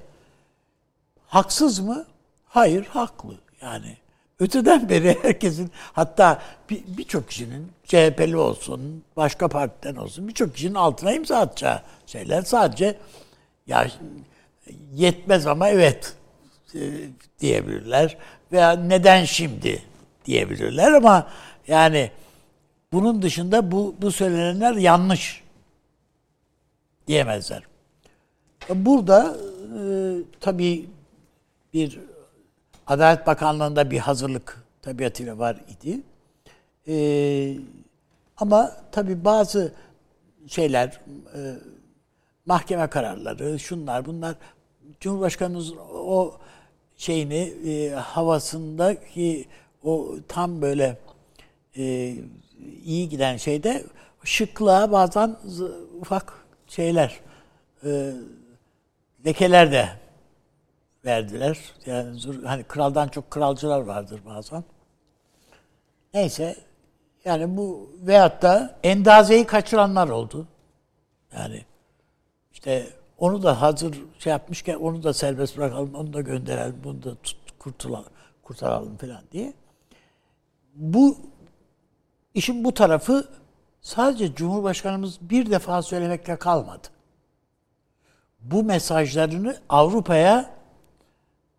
haksız 1.38 1.78
mı? 1.80 2.04
Hayır, 2.46 2.86
haklı. 2.86 3.34
Yani 3.62 3.96
öteden 4.40 4.88
beri 4.88 5.18
herkesin 5.22 5.70
hatta 5.92 6.42
bir- 6.70 6.84
birçok 6.86 7.28
kişinin 7.28 7.72
CHP'li 7.84 8.36
olsun, 8.36 9.02
başka 9.16 9.48
partiden 9.48 9.96
olsun 9.96 10.28
birçok 10.28 10.54
kişinin 10.54 10.74
altına 10.74 11.12
imza 11.12 11.38
atacağı 11.38 11.80
şeyler 12.06 12.42
sadece 12.42 12.98
ya 13.66 13.86
yetmez 14.94 15.46
ama 15.46 15.68
evet 15.68 16.16
e, 16.74 16.80
diyebilirler 17.40 18.16
veya 18.52 18.72
neden 18.72 19.24
şimdi 19.24 19.82
diyebilirler 20.24 20.92
ama 20.92 21.28
yani 21.68 22.10
bunun 22.92 23.22
dışında 23.22 23.70
bu 23.72 23.94
bu 24.02 24.12
söylenenler 24.12 24.74
yanlış 24.74 25.42
diyemezler. 27.06 27.62
Burada 28.74 29.36
e, 29.78 29.82
tabii 30.40 30.86
bir 31.74 32.00
Adalet 32.86 33.26
Bakanlığı'nda 33.26 33.90
bir 33.90 33.98
hazırlık 33.98 34.64
tabiatıyla 34.82 35.38
var 35.38 35.56
idi. 35.68 36.00
E, 36.88 37.56
ama 38.36 38.76
tabii 38.92 39.24
bazı 39.24 39.72
şeyler, 40.46 41.00
e, 41.34 41.40
mahkeme 42.46 42.86
kararları, 42.86 43.58
şunlar 43.58 44.06
bunlar 44.06 44.34
Cumhurbaşkanımız 45.00 45.72
o 45.92 46.34
şeyini 46.96 47.52
e, 47.66 47.90
havasındaki 47.90 49.48
o 49.82 50.14
tam 50.28 50.62
böyle 50.62 50.98
e, 51.76 52.14
iyi 52.84 53.08
giden 53.08 53.36
şeyde 53.36 53.84
şıklığa 54.24 54.92
bazen 54.92 55.36
ufak 56.00 56.32
şeyler 56.68 57.20
e, 57.84 58.12
lekeler 59.26 59.72
de 59.72 60.03
verdiler. 61.04 61.58
Yani 61.86 62.20
hani 62.44 62.64
kraldan 62.64 63.08
çok 63.08 63.30
kralcılar 63.30 63.80
vardır 63.80 64.20
bazen. 64.26 64.64
Neyse 66.14 66.56
yani 67.24 67.56
bu 67.56 67.90
veyahut 68.00 68.42
da 68.42 68.78
endazeyi 68.82 69.46
kaçıranlar 69.46 70.08
oldu. 70.08 70.46
Yani 71.36 71.64
işte 72.52 72.86
onu 73.18 73.42
da 73.42 73.62
hazır 73.62 73.98
şey 74.18 74.30
yapmışken 74.30 74.74
onu 74.74 75.02
da 75.02 75.12
serbest 75.12 75.56
bırakalım, 75.56 75.94
onu 75.94 76.12
da 76.12 76.20
gönderelim, 76.20 76.80
bunu 76.84 77.02
da 77.02 77.14
tut, 77.14 77.38
kurtulalım, 77.58 78.12
kurtaralım 78.42 78.96
falan 78.96 79.22
diye. 79.32 79.52
Bu 80.74 81.16
işin 82.34 82.64
bu 82.64 82.74
tarafı 82.74 83.28
sadece 83.80 84.34
Cumhurbaşkanımız 84.34 85.18
bir 85.20 85.50
defa 85.50 85.82
söylemekle 85.82 86.36
kalmadı. 86.36 86.88
Bu 88.40 88.64
mesajlarını 88.64 89.56
Avrupa'ya 89.68 90.50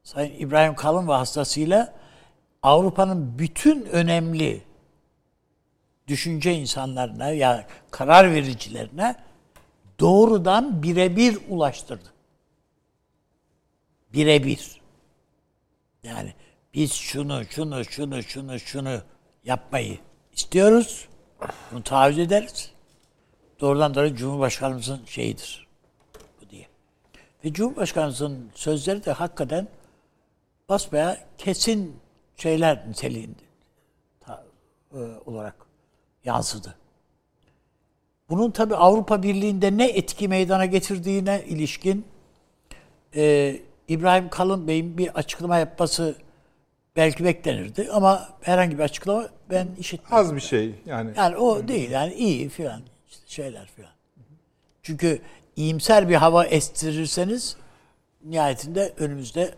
Sayın 0.05 0.39
İbrahim 0.39 0.75
Kalın 0.75 1.07
vasıtasıyla 1.07 1.93
Avrupa'nın 2.63 3.39
bütün 3.39 3.85
önemli 3.85 4.63
düşünce 6.07 6.53
insanlarına 6.53 7.29
ya 7.29 7.67
karar 7.91 8.31
vericilerine 8.31 9.15
doğrudan 9.99 10.83
birebir 10.83 11.37
ulaştırdı. 11.49 12.13
Birebir. 14.13 14.81
Yani 16.03 16.33
biz 16.73 16.93
şunu, 16.93 17.45
şunu, 17.45 17.85
şunu, 17.85 18.23
şunu, 18.23 18.59
şunu 18.59 19.01
yapmayı 19.43 19.97
istiyoruz. 20.33 21.07
Bunu 21.71 21.83
taahhüt 21.83 22.17
ederiz. 22.17 22.71
Doğrudan 23.59 23.95
doğruya 23.95 24.15
Cumhurbaşkanımızın 24.15 25.05
şeyidir. 25.05 25.67
Bu 26.41 26.49
diye. 26.49 26.67
Ve 27.45 27.53
Cumhurbaşkanımızın 27.53 28.51
sözleri 28.55 29.05
de 29.05 29.11
hakikaten 29.11 29.67
basbaya 30.69 31.17
kesin 31.37 31.95
şeyler 32.37 32.89
niteliğinde 32.89 33.41
ta- 34.19 34.43
e, 34.93 34.97
olarak 35.25 35.55
yansıdı. 36.25 36.75
Bunun 38.29 38.51
tabi 38.51 38.75
Avrupa 38.75 39.23
Birliği'nde 39.23 39.77
ne 39.77 39.89
etki 39.89 40.27
meydana 40.27 40.65
getirdiğine 40.65 41.43
ilişkin 41.47 42.05
e, 43.15 43.55
İbrahim 43.87 44.29
Kalın 44.29 44.67
Bey'in 44.67 44.97
bir 44.97 45.07
açıklama 45.09 45.57
yapması 45.57 46.15
belki 46.95 47.23
beklenirdi 47.23 47.89
ama 47.91 48.29
herhangi 48.41 48.77
bir 48.77 48.83
açıklama 48.83 49.29
ben 49.49 49.67
işitmedim. 49.79 50.17
Az 50.17 50.35
bir 50.35 50.39
şey 50.39 50.75
yani. 50.85 51.11
Yani 51.17 51.37
o 51.37 51.67
değil 51.67 51.91
yani 51.91 52.13
iyi 52.13 52.49
filan 52.49 52.81
işte 53.07 53.23
şeyler 53.27 53.65
filan. 53.67 53.91
Çünkü 54.83 55.21
iyimser 55.55 56.09
bir 56.09 56.15
hava 56.15 56.45
estirirseniz 56.45 57.57
nihayetinde 58.23 58.93
önümüzde 58.97 59.55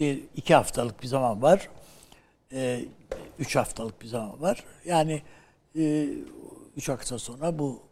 bir 0.00 0.22
iki 0.36 0.54
haftalık 0.54 1.02
bir 1.02 1.06
zaman 1.06 1.42
var. 1.42 1.68
Ee, 2.52 2.84
üç 3.38 3.56
haftalık 3.56 4.02
bir 4.02 4.06
zaman 4.06 4.40
var. 4.42 4.64
Yani 4.84 5.22
e, 5.78 6.08
üç 6.76 6.88
hafta 6.88 7.18
sonra 7.18 7.58
bu 7.58 7.82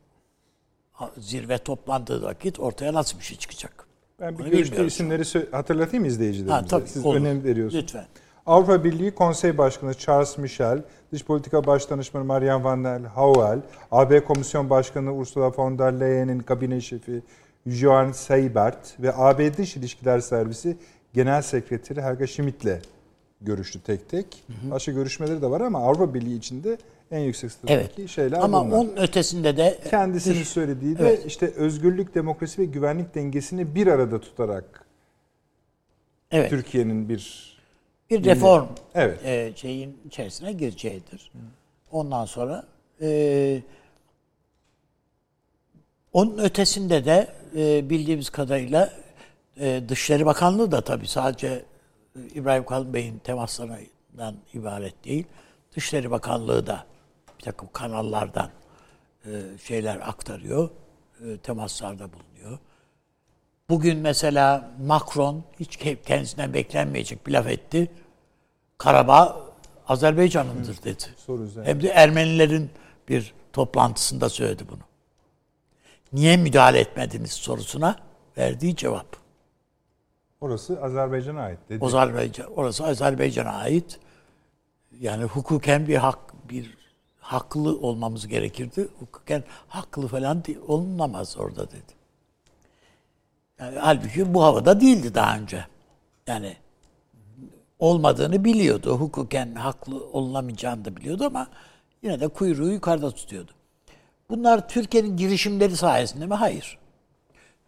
zirve 1.18 1.58
toplandığı 1.58 2.22
vakit 2.22 2.60
ortaya 2.60 2.94
nasıl 2.94 3.18
bir 3.18 3.24
şey 3.24 3.38
çıkacak? 3.38 3.86
Ben 4.20 4.38
bir 4.38 4.44
görüşte 4.44 4.86
isimleri 4.86 5.50
hatırlatayım 5.50 6.04
izleyicilerimize? 6.04 6.54
Ha, 6.54 6.66
tabii, 6.66 6.88
Siz 6.88 7.06
olur. 7.06 7.16
önem 7.16 7.44
veriyorsunuz. 7.44 7.82
Lütfen. 7.84 8.06
Avrupa 8.46 8.84
Birliği 8.84 9.14
Konsey 9.14 9.58
Başkanı 9.58 9.94
Charles 9.94 10.38
Michel, 10.38 10.82
Dış 11.12 11.24
Politika 11.24 11.66
Başdanışmanı 11.66 12.24
Marian 12.24 12.64
van 12.64 12.84
der 12.84 13.00
Hauel, 13.00 13.60
AB 13.90 14.24
Komisyon 14.24 14.70
Başkanı 14.70 15.14
Ursula 15.14 15.52
von 15.56 15.78
der 15.78 16.00
Leyen'in 16.00 16.38
kabine 16.38 16.80
şefi 16.80 17.22
Johan 17.66 18.12
Seibert 18.12 19.00
ve 19.00 19.14
AB 19.16 19.56
Dış 19.56 19.76
İlişkiler 19.76 20.20
Servisi 20.20 20.76
Genel 21.14 21.42
Sekreteri 21.42 22.02
Helga 22.02 22.26
Schmidt'le 22.26 22.78
görüştü 23.40 23.80
tek 23.82 24.08
tek. 24.08 24.26
Başka 24.70 24.92
görüşmeleri 24.92 25.42
de 25.42 25.50
var 25.50 25.60
ama 25.60 25.78
Avrupa 25.78 26.14
Birliği 26.14 26.36
içinde 26.38 26.78
en 27.10 27.18
yüksek 27.20 27.52
statüdeki 27.52 28.00
Evet. 28.00 28.10
şeyler 28.10 28.38
Ama 28.38 28.66
bunlar. 28.66 28.76
onun 28.76 28.96
ötesinde 28.96 29.56
de 29.56 29.78
Kendisinin 29.90 30.40
dış- 30.40 30.48
söylediği 30.48 30.98
de 30.98 31.02
Evet. 31.02 31.26
işte 31.26 31.46
özgürlük, 31.46 32.14
demokrasi 32.14 32.62
ve 32.62 32.64
güvenlik 32.64 33.14
dengesini 33.14 33.74
bir 33.74 33.86
arada 33.86 34.20
tutarak 34.20 34.84
evet, 36.30 36.50
Türkiye'nin 36.50 37.08
bir 37.08 37.54
bir 38.10 38.24
reform 38.24 38.66
evet 38.94 39.24
e, 39.24 39.52
şeyin 39.56 39.98
içerisine 40.06 40.52
gireceğidir. 40.52 41.32
Ondan 41.92 42.24
sonra 42.24 42.64
e, 43.00 43.62
onun 46.12 46.38
ötesinde 46.38 47.04
de 47.04 47.28
e, 47.56 47.90
bildiğimiz 47.90 48.30
kadarıyla 48.30 48.92
e, 49.60 49.82
Dışişleri 49.88 50.26
Bakanlığı 50.26 50.72
da 50.72 50.80
tabii 50.80 51.08
sadece 51.08 51.64
e, 52.16 52.20
İbrahim 52.34 52.64
Kalın 52.66 52.94
Bey'in 52.94 53.18
temaslarından 53.18 54.36
ibaret 54.54 55.04
değil. 55.04 55.26
Dışişleri 55.76 56.10
Bakanlığı 56.10 56.66
da 56.66 56.84
bir 57.38 57.44
takım 57.44 57.68
kanallardan 57.72 58.50
e, 59.26 59.30
şeyler 59.64 59.96
aktarıyor, 60.08 60.70
e, 61.24 61.38
temaslarda 61.38 62.08
bulunuyor. 62.12 62.58
Bugün 63.68 63.98
mesela 63.98 64.70
Macron 64.86 65.44
hiç 65.60 65.76
ke- 65.76 66.02
kendisinden 66.02 66.54
beklenmeyecek 66.54 67.26
bir 67.26 67.32
laf 67.32 67.46
etti. 67.46 67.90
Karabağ 68.78 69.40
Azerbaycan'ındır 69.88 70.82
dedi. 70.84 71.04
soru 71.16 71.42
üzerine. 71.42 71.68
Hem 71.68 71.82
de 71.82 71.88
Ermenilerin 71.88 72.70
bir 73.08 73.34
toplantısında 73.52 74.28
söyledi 74.28 74.64
bunu. 74.68 74.80
Niye 76.12 76.36
müdahale 76.36 76.78
etmediniz 76.80 77.32
sorusuna 77.32 77.96
verdiği 78.38 78.76
cevap. 78.76 79.23
Orası 80.44 80.82
Azerbaycan'a 80.82 81.40
ait 81.40 81.58
dedi. 81.68 81.84
Azerbaycan, 81.84 82.52
orası 82.56 82.84
Azerbaycan'a 82.84 83.50
ait. 83.50 83.98
Yani 85.00 85.24
hukuken 85.24 85.88
bir 85.88 85.96
hak 85.96 86.18
bir 86.50 86.76
haklı 87.18 87.78
olmamız 87.80 88.28
gerekirdi. 88.28 88.88
Hukuken 89.00 89.44
haklı 89.68 90.08
falan 90.08 90.42
olunamaz 90.68 91.36
orada 91.38 91.70
dedi. 91.70 91.92
Yani 93.58 93.78
halbuki 93.78 94.34
bu 94.34 94.42
havada 94.42 94.80
değildi 94.80 95.14
daha 95.14 95.38
önce. 95.38 95.66
Yani 96.26 96.56
olmadığını 97.78 98.44
biliyordu. 98.44 98.96
Hukuken 98.96 99.54
haklı 99.54 100.06
olunamayacağını 100.12 100.84
da 100.84 100.96
biliyordu 100.96 101.24
ama 101.24 101.48
yine 102.02 102.20
de 102.20 102.28
kuyruğu 102.28 102.70
yukarıda 102.72 103.10
tutuyordu. 103.10 103.52
Bunlar 104.30 104.68
Türkiye'nin 104.68 105.16
girişimleri 105.16 105.76
sayesinde 105.76 106.26
mi? 106.26 106.34
Hayır. 106.34 106.78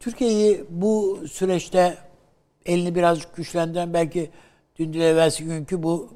Türkiye'yi 0.00 0.64
bu 0.70 1.20
süreçte 1.28 2.05
elini 2.66 2.94
birazcık 2.94 3.36
güçlendiren 3.36 3.94
belki 3.94 4.30
dün 4.78 4.92
evvelsi 4.92 5.44
günkü 5.44 5.82
bu 5.82 6.10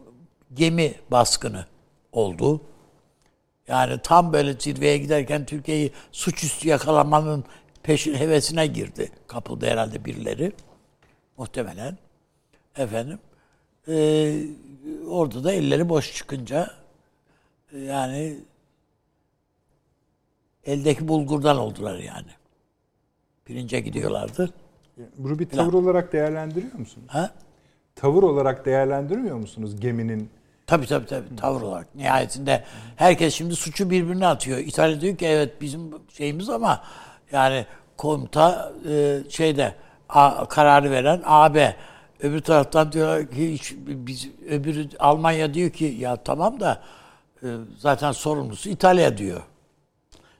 gemi 0.54 0.94
baskını 1.10 1.66
oldu. 2.12 2.60
Yani 3.68 4.00
tam 4.02 4.32
böyle 4.32 4.52
zirveye 4.52 4.98
giderken 4.98 5.46
Türkiye'yi 5.46 5.92
suçüstü 6.12 6.68
yakalamanın 6.68 7.44
peşin 7.82 8.14
hevesine 8.14 8.66
girdi. 8.66 9.12
Kapıldı 9.26 9.66
herhalde 9.66 10.04
birileri. 10.04 10.52
Muhtemelen. 11.36 11.98
Efendim. 12.76 13.18
Ee, 13.88 14.42
orada 15.08 15.44
da 15.44 15.52
elleri 15.52 15.88
boş 15.88 16.14
çıkınca 16.14 16.70
e, 17.72 17.78
yani 17.78 18.38
eldeki 20.64 21.08
bulgurdan 21.08 21.58
oldular 21.58 21.98
yani. 21.98 22.30
Pirince 23.44 23.80
gidiyorlardı. 23.80 24.52
Bunu 25.18 25.38
bir 25.38 25.48
tavır 25.48 25.72
olarak 25.72 26.12
değerlendiriyor 26.12 26.74
musunuz? 26.74 27.06
Ha? 27.10 27.30
Tavır 27.96 28.22
olarak 28.22 28.66
değerlendirmiyor 28.66 29.36
musunuz 29.36 29.80
geminin? 29.80 30.30
Tabii 30.66 30.86
tabii 30.86 31.06
tabii 31.06 31.36
tavır 31.36 31.62
olarak. 31.62 31.94
Nihayetinde 31.94 32.64
herkes 32.96 33.34
şimdi 33.34 33.56
suçu 33.56 33.90
birbirine 33.90 34.26
atıyor. 34.26 34.58
İtalya 34.58 35.00
diyor 35.00 35.16
ki 35.16 35.26
evet 35.26 35.60
bizim 35.60 35.80
şeyimiz 36.08 36.48
ama 36.48 36.82
yani 37.32 37.66
komuta 37.96 38.72
e, 38.88 39.18
şeyde 39.28 39.74
a, 40.08 40.44
kararı 40.44 40.90
veren 40.90 41.22
AB. 41.24 41.76
Öbür 42.20 42.40
taraftan 42.40 42.92
diyor 42.92 43.26
ki 43.26 43.52
hiç, 43.52 43.74
biz 43.86 44.28
öbürü 44.50 44.88
Almanya 44.98 45.54
diyor 45.54 45.70
ki 45.70 45.84
ya 45.84 46.16
tamam 46.16 46.60
da 46.60 46.82
e, 47.42 47.46
zaten 47.78 48.12
sorumlusu 48.12 48.68
İtalya 48.68 49.18
diyor. 49.18 49.42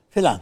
Filan. 0.09 0.39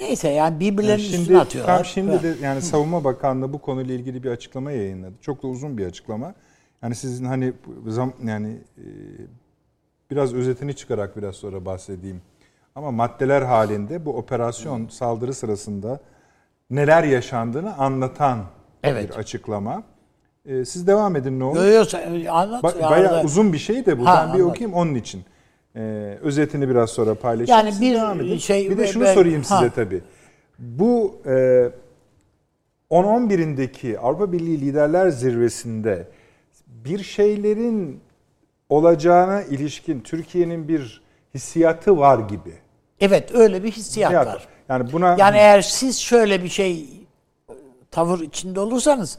Neyse 0.00 0.28
yani 0.28 0.60
birbirlerinin 0.60 1.04
Yani 1.04 1.20
üstüne 1.22 1.38
atıyorlar. 1.38 1.76
tam 1.76 1.84
şimdi 1.84 2.22
de 2.22 2.34
yani 2.42 2.62
Savunma 2.62 3.04
Bakanlığı 3.04 3.52
bu 3.52 3.58
konuyla 3.58 3.94
ilgili 3.94 4.22
bir 4.22 4.30
açıklama 4.30 4.72
yayınladı. 4.72 5.14
Çok 5.20 5.42
da 5.42 5.46
uzun 5.48 5.78
bir 5.78 5.86
açıklama. 5.86 6.34
Yani 6.82 6.94
sizin 6.94 7.24
hani 7.24 7.52
zam 7.86 8.12
yani 8.24 8.56
e, 8.78 8.84
biraz 10.10 10.34
özetini 10.34 10.76
çıkarak 10.76 11.16
biraz 11.16 11.34
sonra 11.34 11.64
bahsedeyim. 11.64 12.22
Ama 12.74 12.90
maddeler 12.90 13.42
halinde 13.42 14.06
bu 14.06 14.16
operasyon 14.16 14.88
saldırı 14.88 15.34
sırasında 15.34 16.00
neler 16.70 17.04
yaşandığını 17.04 17.76
anlatan 17.78 18.38
Evet. 18.82 19.10
bir 19.10 19.14
açıklama. 19.14 19.82
E, 20.46 20.64
siz 20.64 20.86
devam 20.86 21.16
edin 21.16 21.40
ne 21.40 21.44
olur. 21.44 21.56
Yo, 21.64 21.72
yo, 21.72 21.84
sen- 21.84 22.24
anlat. 22.24 22.64
Ba- 22.64 22.82
ya 22.82 22.90
bayağı 22.90 23.12
arada. 23.12 23.24
uzun 23.26 23.52
bir 23.52 23.58
şey 23.58 23.86
de 23.86 23.98
bu. 23.98 24.06
Ha, 24.06 24.14
ben 24.16 24.26
bir 24.28 24.32
anladım. 24.34 24.50
okuyayım 24.50 24.76
onun 24.76 24.94
için. 24.94 25.22
Ee, 25.76 25.80
özetini 26.22 26.68
biraz 26.68 26.90
sonra 26.90 27.14
paylaşayım. 27.14 27.66
Yani 27.66 27.80
bir 27.80 27.94
devam 27.94 28.20
edin. 28.20 28.38
şey- 28.38 28.70
Bir 28.70 28.78
de 28.78 28.86
şunu 28.86 29.04
ben- 29.04 29.14
sorayım 29.14 29.42
size 29.44 29.54
ha. 29.54 29.70
tabii. 29.74 30.00
Bu 30.58 31.16
e, 31.26 31.68
10-11'indeki 32.90 33.98
Avrupa 33.98 34.32
Birliği 34.32 34.60
Liderler 34.60 35.08
Zirvesi'nde 35.10 36.08
bir 36.66 37.02
şeylerin 37.02 38.00
olacağına 38.68 39.42
ilişkin 39.42 40.00
Türkiye'nin 40.00 40.68
bir 40.68 41.02
hissiyatı 41.34 41.98
var 41.98 42.18
gibi. 42.18 42.52
Evet 43.00 43.34
öyle 43.34 43.62
bir 43.64 43.70
hissiyat 43.70 44.10
Hissiyat 44.10 44.26
var. 44.26 44.48
Yani 44.68 44.92
buna 44.92 45.16
Yani 45.18 45.36
eğer 45.36 45.60
siz 45.60 45.98
şöyle 46.00 46.42
bir 46.44 46.48
şey 46.48 46.86
tavır 47.90 48.20
içinde 48.20 48.60
olursanız 48.60 49.18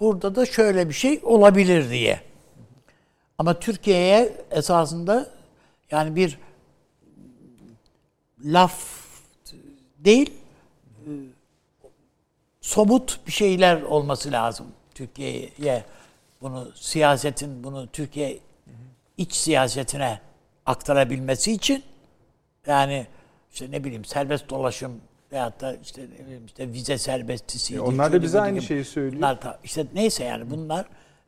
burada 0.00 0.34
da 0.34 0.46
şöyle 0.46 0.88
bir 0.88 0.94
şey 0.94 1.20
olabilir 1.22 1.90
diye. 1.90 2.20
Ama 3.38 3.58
Türkiye'ye 3.60 4.32
esasında 4.50 5.26
yani 5.94 6.16
bir 6.16 6.38
laf 8.44 9.04
değil 9.98 10.30
e, 11.06 11.10
somut 12.60 13.20
bir 13.26 13.32
şeyler 13.32 13.82
olması 13.82 14.32
lazım 14.32 14.66
Türkiye'ye 14.94 15.84
bunu 16.42 16.72
siyasetin 16.74 17.64
bunu 17.64 17.86
Türkiye 17.86 18.38
iç 19.16 19.34
siyasetine 19.34 20.20
aktarabilmesi 20.66 21.52
için 21.52 21.82
yani 22.66 23.06
işte 23.52 23.70
ne 23.70 23.84
bileyim 23.84 24.04
serbest 24.04 24.50
dolaşım 24.50 25.00
veyahut 25.32 25.60
da 25.60 25.76
işte 25.82 26.02
ne 26.02 26.26
bileyim 26.26 26.46
işte 26.46 26.72
vize 26.72 26.98
serbestisiydi. 26.98 27.78
E, 27.78 27.82
onlar 27.82 28.12
da 28.12 28.22
bize 28.22 28.40
aynı 28.40 28.62
şeyi 28.62 28.84
söylüyor. 28.84 29.16
Bunlar 29.16 29.42
da, 29.42 29.60
işte 29.64 29.86
neyse 29.94 30.24
yani 30.24 30.50
bunlar 30.50 30.86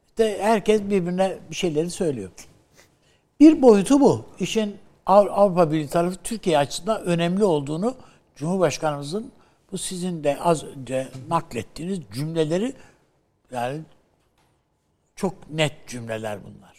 işte 0.08 0.38
herkes 0.40 0.82
birbirine 0.82 1.38
bir 1.50 1.56
şeyleri 1.56 1.90
söylüyor. 1.90 2.30
Bir 3.40 3.62
boyutu 3.62 4.00
bu. 4.00 4.24
İşin 4.40 4.76
Av- 5.06 5.26
Avrupa 5.30 5.72
Birliği 5.72 5.88
tarafı 5.88 6.16
Türkiye 6.22 6.58
açısından 6.58 7.02
önemli 7.04 7.44
olduğunu 7.44 7.96
Cumhurbaşkanımızın 8.36 9.32
bu 9.72 9.78
sizin 9.78 10.24
de 10.24 10.40
az 10.40 10.64
önce 10.64 11.08
naklettiğiniz 11.28 12.00
cümleleri 12.14 12.74
yani 13.50 13.80
çok 15.16 15.50
net 15.50 15.88
cümleler 15.88 16.38
bunlar. 16.44 16.76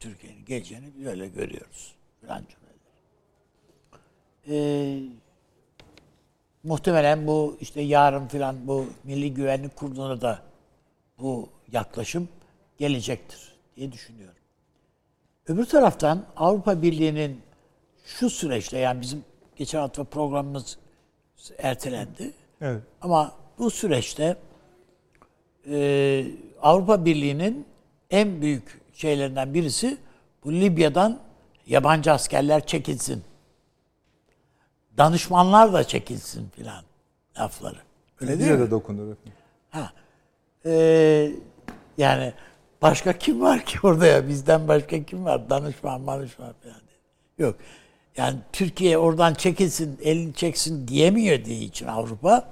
Türkiye'nin 0.00 0.44
geleceğini 0.44 1.04
böyle 1.04 1.28
görüyoruz. 1.28 1.94
Falan 2.26 2.44
cümleler. 2.48 2.70
Ee, 4.48 5.02
muhtemelen 6.64 7.26
bu 7.26 7.56
işte 7.60 7.80
yarın 7.80 8.26
filan 8.28 8.66
bu 8.68 8.86
Milli 9.04 9.34
Güvenlik 9.34 9.76
Kurulu'na 9.76 10.20
da 10.20 10.42
bu 11.18 11.48
yaklaşım 11.72 12.28
gelecektir 12.78 13.54
diye 13.76 13.92
düşünüyorum. 13.92 14.39
Öbür 15.46 15.64
taraftan 15.64 16.24
Avrupa 16.36 16.82
Birliği'nin 16.82 17.40
şu 18.04 18.30
süreçte 18.30 18.78
yani 18.78 19.00
bizim 19.00 19.24
geçen 19.56 19.78
hafta 19.80 20.04
programımız 20.04 20.78
ertelendi. 21.58 22.32
evet. 22.60 22.82
Ama 23.00 23.32
bu 23.58 23.70
süreçte 23.70 24.36
e, 25.70 26.26
Avrupa 26.62 27.04
Birliği'nin 27.04 27.66
en 28.10 28.42
büyük 28.42 28.80
şeylerinden 28.92 29.54
birisi 29.54 29.96
bu 30.44 30.52
Libya'dan 30.52 31.20
yabancı 31.66 32.12
askerler 32.12 32.66
çekilsin. 32.66 33.22
Danışmanlar 34.98 35.72
da 35.72 35.84
çekilsin 35.84 36.48
filan 36.48 36.84
lafları. 37.38 37.78
Öyle 38.20 38.38
değil 38.38 38.50
bize 38.50 38.56
mi? 38.64 38.70
dokunur. 38.70 39.16
Ha. 39.70 39.92
Ee, 40.66 41.32
yani 41.98 42.32
başka 42.82 43.18
kim 43.18 43.40
var 43.40 43.64
ki 43.64 43.78
orada 43.82 44.06
ya? 44.06 44.28
Bizden 44.28 44.68
başka 44.68 45.04
kim 45.04 45.24
var? 45.24 45.50
Danışman, 45.50 46.06
danışman 46.06 46.54
falan. 46.62 46.76
Yok. 47.38 47.56
Yani 48.16 48.38
Türkiye 48.52 48.98
oradan 48.98 49.34
çekilsin, 49.34 49.98
elini 50.02 50.34
çeksin 50.34 50.88
diyemiyor 50.88 51.44
diye 51.44 51.58
için 51.58 51.86
Avrupa. 51.86 52.48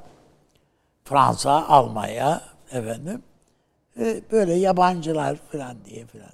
Fransa, 1.04 1.68
Almanya 1.68 2.42
efendim 2.72 3.22
e, 4.00 4.20
böyle 4.32 4.54
yabancılar 4.54 5.36
falan 5.52 5.76
diye 5.84 6.06
falan. 6.06 6.30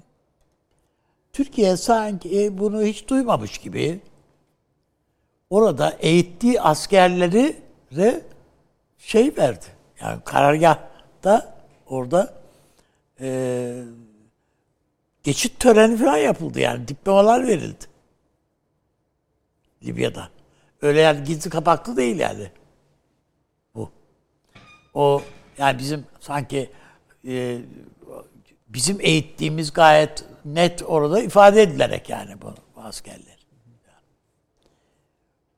Türkiye 1.33 1.77
sanki 1.77 2.43
e, 2.43 2.57
bunu 2.57 2.83
hiç 2.83 3.07
duymamış 3.07 3.57
gibi 3.57 3.99
orada 5.49 5.97
eğittiği 5.99 6.61
askerleri 6.61 7.55
de 7.91 8.21
şey 8.97 9.37
verdi. 9.37 9.65
Yani 10.01 10.21
karargahta 10.25 11.55
orada 11.87 12.33
e, 13.21 13.83
geçit 15.23 15.59
töreni 15.59 15.97
falan 15.97 16.17
yapıldı 16.17 16.59
yani 16.59 16.87
diplomalar 16.87 17.47
verildi. 17.47 17.85
Libya'da. 19.83 20.29
Öyle 20.81 21.01
yani 21.01 21.23
gizli 21.23 21.49
kapaklı 21.49 21.97
değil 21.97 22.19
yani. 22.19 22.51
Bu. 23.75 23.89
O 24.93 25.21
yani 25.57 25.79
bizim 25.79 26.05
sanki 26.19 26.69
e, 27.27 27.59
bizim 28.67 28.97
eğittiğimiz 29.01 29.73
gayet 29.73 30.25
net 30.45 30.83
orada 30.83 31.21
ifade 31.21 31.61
edilerek 31.61 32.09
yani 32.09 32.41
bu, 32.41 32.53
bu 32.75 32.81
askerler. 32.81 33.35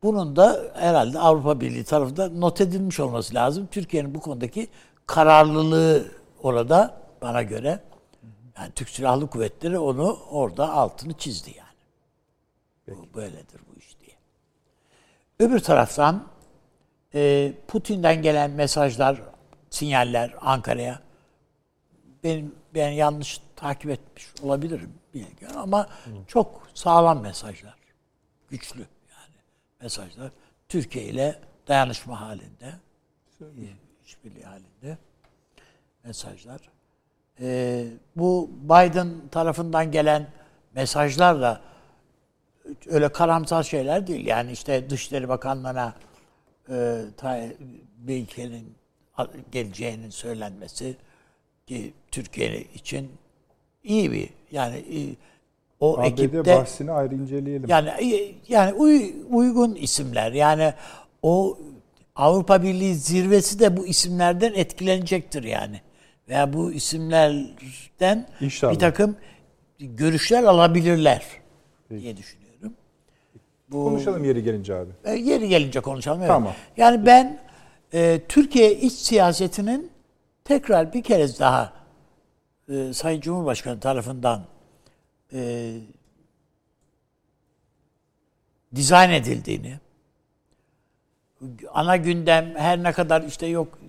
Bunun 0.03 0.35
da 0.35 0.71
herhalde 0.73 1.19
Avrupa 1.19 1.61
Birliği 1.61 1.83
tarafından 1.83 2.41
not 2.41 2.61
edilmiş 2.61 2.99
olması 2.99 3.35
lazım. 3.35 3.67
Türkiye'nin 3.71 4.15
bu 4.15 4.19
konudaki 4.19 4.67
kararlılığı 5.05 6.11
orada 6.43 7.06
bana 7.27 7.43
göre 7.43 7.79
yani 8.57 8.71
Türk 8.71 8.89
Silahlı 8.89 9.29
Kuvvetleri 9.29 9.79
onu 9.79 10.19
orada 10.29 10.73
altını 10.73 11.13
çizdi 11.13 11.53
yani. 11.57 11.67
Bu 12.87 13.13
böyledir 13.13 13.61
bu 13.69 13.79
iş 13.79 13.99
diye. 13.99 14.15
Öbür 15.39 15.59
taraftan 15.59 16.27
e, 17.13 17.53
Putin'den 17.67 18.21
gelen 18.21 18.51
mesajlar, 18.51 19.21
sinyaller 19.69 20.35
Ankara'ya 20.41 20.99
benim 22.23 22.55
ben 22.75 22.89
yanlış 22.89 23.41
takip 23.55 23.91
etmiş 23.91 24.27
olabilirim 24.41 24.93
bilmiyorum 25.13 25.57
ama 25.57 25.89
çok 26.27 26.67
sağlam 26.73 27.21
mesajlar. 27.21 27.77
Güçlü 28.49 28.79
yani 28.79 29.35
mesajlar. 29.81 30.31
Türkiye 30.69 31.05
ile 31.05 31.41
dayanışma 31.67 32.21
halinde. 32.21 32.73
işbirliği 34.05 34.45
halinde 34.45 34.97
mesajlar. 36.03 36.76
Ee, 37.41 37.83
bu 38.15 38.49
Biden 38.63 39.07
tarafından 39.31 39.91
gelen 39.91 40.27
mesajlarla 40.75 41.61
öyle 42.85 43.09
karamsar 43.09 43.63
şeyler 43.63 44.07
değil. 44.07 44.25
Yani 44.27 44.51
işte 44.51 44.89
Dışişleri 44.89 45.29
Bakanlığı'na 45.29 45.93
e, 46.69 47.01
ta- 47.17 47.43
bir 47.97 48.23
ülkenin 48.23 48.75
geleceğinin 49.51 50.09
söylenmesi 50.09 50.95
ki 51.67 51.93
Türkiye 52.11 52.61
için 52.61 53.11
iyi 53.83 54.11
bir 54.11 54.29
yani 54.51 54.75
e, 54.77 54.99
o 55.79 55.99
ABD 55.99 56.05
ekipte 56.05 56.45
bahsini 56.57 56.91
ayrı 56.91 57.15
inceleyelim. 57.15 57.69
yani 57.69 57.89
e, 57.89 58.35
yani 58.47 58.73
uy- 58.73 59.13
uygun 59.29 59.75
isimler. 59.75 60.31
Yani 60.31 60.73
o 61.21 61.57
Avrupa 62.15 62.63
Birliği 62.63 62.95
zirvesi 62.95 63.59
de 63.59 63.77
bu 63.77 63.87
isimlerden 63.87 64.53
etkilenecektir 64.53 65.43
yani. 65.43 65.81
Veya 66.29 66.53
bu 66.53 66.71
isimlerden 66.71 68.27
İnşallah. 68.41 68.73
bir 68.73 68.79
takım 68.79 69.17
görüşler 69.79 70.43
alabilirler 70.43 71.25
diye 71.89 72.17
düşünüyorum. 72.17 72.73
Bu 73.69 73.83
Konuşalım 73.83 74.23
yeri 74.23 74.43
gelince 74.43 74.75
abi. 74.75 74.91
e, 75.05 75.11
Yeri 75.11 75.47
gelince 75.49 75.79
konuşalım. 75.79 76.19
Evet. 76.19 76.27
Tamam. 76.27 76.53
Yani 76.77 77.05
ben 77.05 77.39
e, 77.93 78.21
Türkiye 78.29 78.75
iç 78.75 78.93
siyasetinin 78.93 79.91
tekrar 80.43 80.93
bir 80.93 81.03
kez 81.03 81.39
daha 81.39 81.73
e, 82.69 82.93
Sayın 82.93 83.21
Cumhurbaşkanı 83.21 83.79
tarafından 83.79 84.45
e, 85.33 85.71
dizayn 88.75 89.09
edildiğini, 89.11 89.79
ana 91.73 91.97
gündem 91.97 92.55
her 92.55 92.83
ne 92.83 92.91
kadar 92.91 93.21
işte 93.21 93.45
yok 93.47 93.79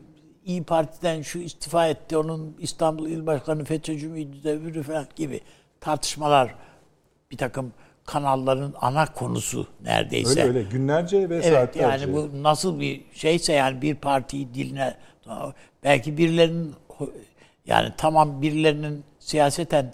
İyi 0.49 0.63
Parti'den 0.63 1.23
şu 1.23 1.39
istifa 1.39 1.87
etti, 1.89 2.17
onun 2.17 2.57
İstanbul 2.59 3.09
İl 3.09 3.27
Başkanı 3.27 3.65
FETÖ'cü 3.65 4.09
müydü 4.09 4.45
de 4.45 4.83
falan 4.83 5.07
gibi 5.17 5.41
tartışmalar 5.81 6.55
bir 7.31 7.37
takım 7.37 7.73
kanalların 8.07 8.75
ana 8.81 9.13
konusu 9.13 9.67
neredeyse. 9.85 10.31
Öyle 10.31 10.59
öyle 10.59 10.63
günlerce 10.63 11.31
ve 11.31 11.35
Evet 11.35 11.45
saatlerce. 11.45 12.05
yani 12.05 12.17
bu 12.17 12.43
nasıl 12.43 12.81
bir 12.81 13.05
şeyse 13.13 13.53
yani 13.53 13.83
bir 13.83 13.95
partiyi 13.95 14.55
diline 14.55 14.95
belki 15.85 16.19
birilerinin 16.19 16.75
yani 17.67 17.93
tamam 17.97 18.43
birilerinin 18.43 19.05
siyaseten 19.19 19.93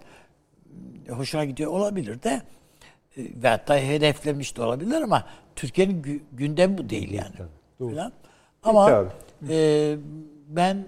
hoşuna 1.09 1.45
gidiyor 1.45 1.71
olabilir 1.71 2.23
de 2.23 2.43
e, 3.17 3.23
ve 3.43 3.49
hatta 3.49 3.77
hedeflemiş 3.77 4.57
de 4.57 4.63
olabilir 4.63 5.03
ama 5.03 5.27
Türkiye'nin 5.57 6.03
gü- 6.03 6.21
gündemi 6.33 6.79
bu 6.79 6.89
değil 6.91 7.13
yani. 7.13 7.35
Falan. 7.79 8.13
Ama 8.63 9.05
e, 9.49 9.97
ben 10.49 10.87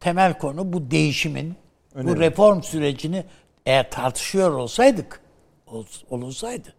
temel 0.00 0.38
konu 0.38 0.72
bu 0.72 0.90
değişimin, 0.90 1.56
bu 1.94 1.98
Önemli. 1.98 2.20
reform 2.20 2.62
sürecini 2.62 3.24
eğer 3.66 3.90
tartışıyor 3.90 4.52
olsaydık, 4.52 5.20
ol- 5.66 5.84
olunsaydı, 6.10 6.74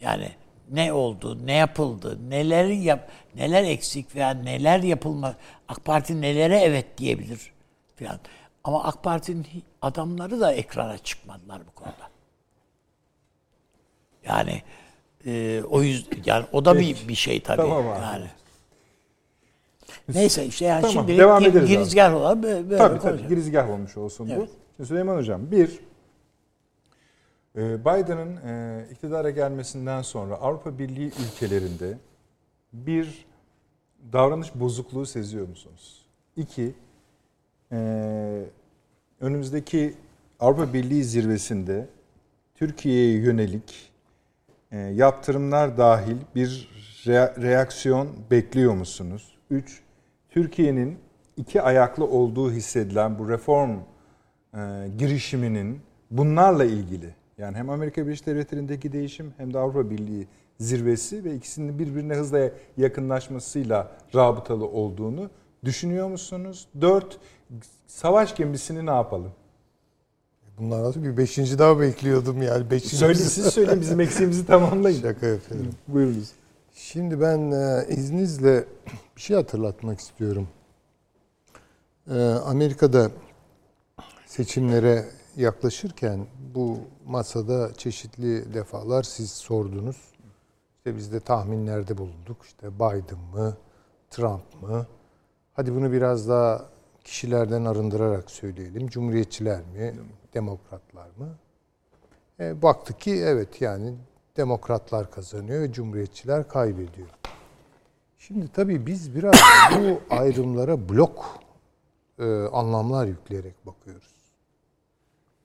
yani 0.00 0.28
ne 0.70 0.92
oldu, 0.92 1.46
ne 1.46 1.52
yapıldı, 1.52 2.18
neler 2.30 2.64
yap, 2.66 3.10
neler 3.34 3.64
eksik 3.64 4.14
veya 4.16 4.30
neler 4.30 4.82
yapılma, 4.82 5.34
AK 5.68 5.84
Parti 5.84 6.20
nelere 6.20 6.58
evet 6.58 6.98
diyebilir 6.98 7.52
falan. 7.98 8.20
Ama 8.64 8.84
AK 8.84 9.02
Parti'nin 9.02 9.46
adamları 9.82 10.40
da 10.40 10.52
ekrana 10.52 10.98
çıkmadılar 10.98 11.62
bu 11.66 11.70
konuda. 11.70 12.08
Yani 14.24 14.62
e, 15.26 15.62
o 15.62 15.82
yüzden 15.82 16.22
yani 16.26 16.46
o 16.52 16.64
da 16.64 16.78
bir 16.78 17.08
bir 17.08 17.14
şey 17.14 17.40
tabii. 17.40 17.56
Tamam 17.56 17.88
abi. 17.88 18.00
Yani. 18.02 18.26
Neyse 20.14 20.46
işte 20.46 20.64
yani 20.64 20.80
Tamam, 20.80 20.92
şimdi 21.06 21.18
devam 21.18 21.42
ederiz 21.44 21.56
abi. 21.56 21.68
girizgah 21.68 22.14
olan 22.14 22.42
böyle, 22.42 22.56
Tabii 22.68 22.78
tabii 22.78 22.98
konuşalım. 23.00 23.28
girizgah 23.28 23.70
olmuş 23.70 23.96
olsun 23.96 24.28
bu. 24.28 24.32
Evet. 24.32 24.50
Şimdi 24.76 24.88
Süleyman 24.88 25.16
Hocam 25.16 25.50
bir 25.50 25.80
e, 27.56 27.80
Biden'ın 27.80 28.36
e, 28.36 28.84
iktidara 28.92 29.30
gelmesinden 29.30 30.02
sonra 30.02 30.34
Avrupa 30.34 30.78
Birliği 30.78 31.06
ülkelerinde 31.26 31.98
bir 32.72 33.26
davranış 34.12 34.54
bozukluğu 34.54 35.06
seziyor 35.06 35.48
musunuz? 35.48 36.06
İki, 36.36 36.74
e, 37.72 37.76
önümüzdeki 39.20 39.94
Avrupa 40.40 40.72
Birliği 40.72 41.04
zirvesinde 41.04 41.88
Türkiye'ye 42.54 43.18
yönelik 43.18 43.90
yaptırımlar 44.94 45.78
dahil 45.78 46.16
bir 46.34 46.68
rea- 47.06 47.42
reaksiyon 47.42 48.08
bekliyor 48.30 48.74
musunuz? 48.74 49.34
Üç, 49.50 49.82
Türkiye'nin 50.34 50.98
iki 51.36 51.62
ayaklı 51.62 52.04
olduğu 52.04 52.52
hissedilen 52.52 53.18
bu 53.18 53.28
reform 53.28 53.70
e, 54.54 54.58
girişiminin 54.98 55.80
bunlarla 56.10 56.64
ilgili 56.64 57.14
yani 57.38 57.56
hem 57.56 57.70
Amerika 57.70 58.06
Birleşik 58.06 58.26
Devletleri'ndeki 58.26 58.92
değişim 58.92 59.34
hem 59.36 59.54
de 59.54 59.58
Avrupa 59.58 59.90
Birliği 59.90 60.26
zirvesi 60.60 61.24
ve 61.24 61.34
ikisinin 61.34 61.78
birbirine 61.78 62.14
hızla 62.14 62.50
yakınlaşmasıyla 62.76 63.92
rabıtalı 64.14 64.66
olduğunu 64.66 65.30
düşünüyor 65.64 66.08
musunuz? 66.08 66.68
Dört, 66.80 67.18
savaş 67.86 68.36
gemisini 68.36 68.86
ne 68.86 68.90
yapalım? 68.90 69.32
Bunlar 70.58 70.82
nasıl 70.82 71.04
bir 71.04 71.16
beşinci 71.16 71.58
daha 71.58 71.80
bekliyordum 71.80 72.42
yani. 72.42 72.70
Beşinci 72.70 72.96
Söyle, 72.96 73.14
siz 73.14 73.46
söyleyin 73.46 73.80
bizim 73.80 74.00
eksiğimizi 74.00 74.46
tamamlayın. 74.46 75.02
Şaka 75.02 75.26
yapıyorum. 75.26 75.72
Buyurunuz. 75.88 76.32
Şimdi 76.76 77.20
ben 77.20 77.50
e, 77.50 77.86
izninizle 77.88 78.64
bir 79.16 79.20
şey 79.20 79.36
hatırlatmak 79.36 80.00
istiyorum. 80.00 80.48
E, 82.10 82.20
Amerika'da 82.24 83.10
seçimlere 84.26 85.04
yaklaşırken 85.36 86.26
bu 86.54 86.78
masada 87.06 87.74
çeşitli 87.74 88.54
defalar 88.54 89.02
siz 89.02 89.30
sordunuz. 89.30 89.96
İşte 90.76 90.96
biz 90.96 91.12
de 91.12 91.20
tahminlerde 91.20 91.98
bulunduk. 91.98 92.44
İşte 92.44 92.74
Biden 92.74 93.18
mı, 93.34 93.56
Trump 94.10 94.62
mı? 94.62 94.86
Hadi 95.52 95.74
bunu 95.74 95.92
biraz 95.92 96.28
daha 96.28 96.68
kişilerden 97.04 97.64
arındırarak 97.64 98.30
söyleyelim. 98.30 98.88
Cumhuriyetçiler 98.88 99.60
mi, 99.60 99.94
demokratlar 100.34 101.08
mı? 101.18 101.38
E, 102.40 102.62
baktık 102.62 103.00
ki 103.00 103.10
evet 103.10 103.60
yani 103.60 103.94
demokratlar 104.36 105.10
kazanıyor 105.10 105.72
cumhuriyetçiler 105.72 106.48
kaybediyor. 106.48 107.08
Şimdi 108.18 108.48
tabii 108.52 108.86
biz 108.86 109.14
biraz 109.14 109.34
bu 109.78 110.00
ayrımlara 110.14 110.88
blok 110.88 111.40
e, 112.18 112.24
anlamlar 112.52 113.06
yükleyerek 113.06 113.66
bakıyoruz. 113.66 114.14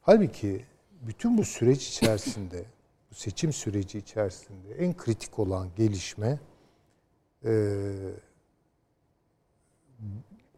Halbuki 0.02 0.66
bütün 1.02 1.38
bu 1.38 1.44
süreç 1.44 1.88
içerisinde, 1.88 2.66
bu 3.12 3.16
seçim 3.16 3.54
süreci 3.54 3.98
içerisinde 3.98 4.74
en 4.76 4.98
kritik 4.98 5.40
olan 5.40 5.70
gelişme 5.76 6.40
e, 7.46 7.52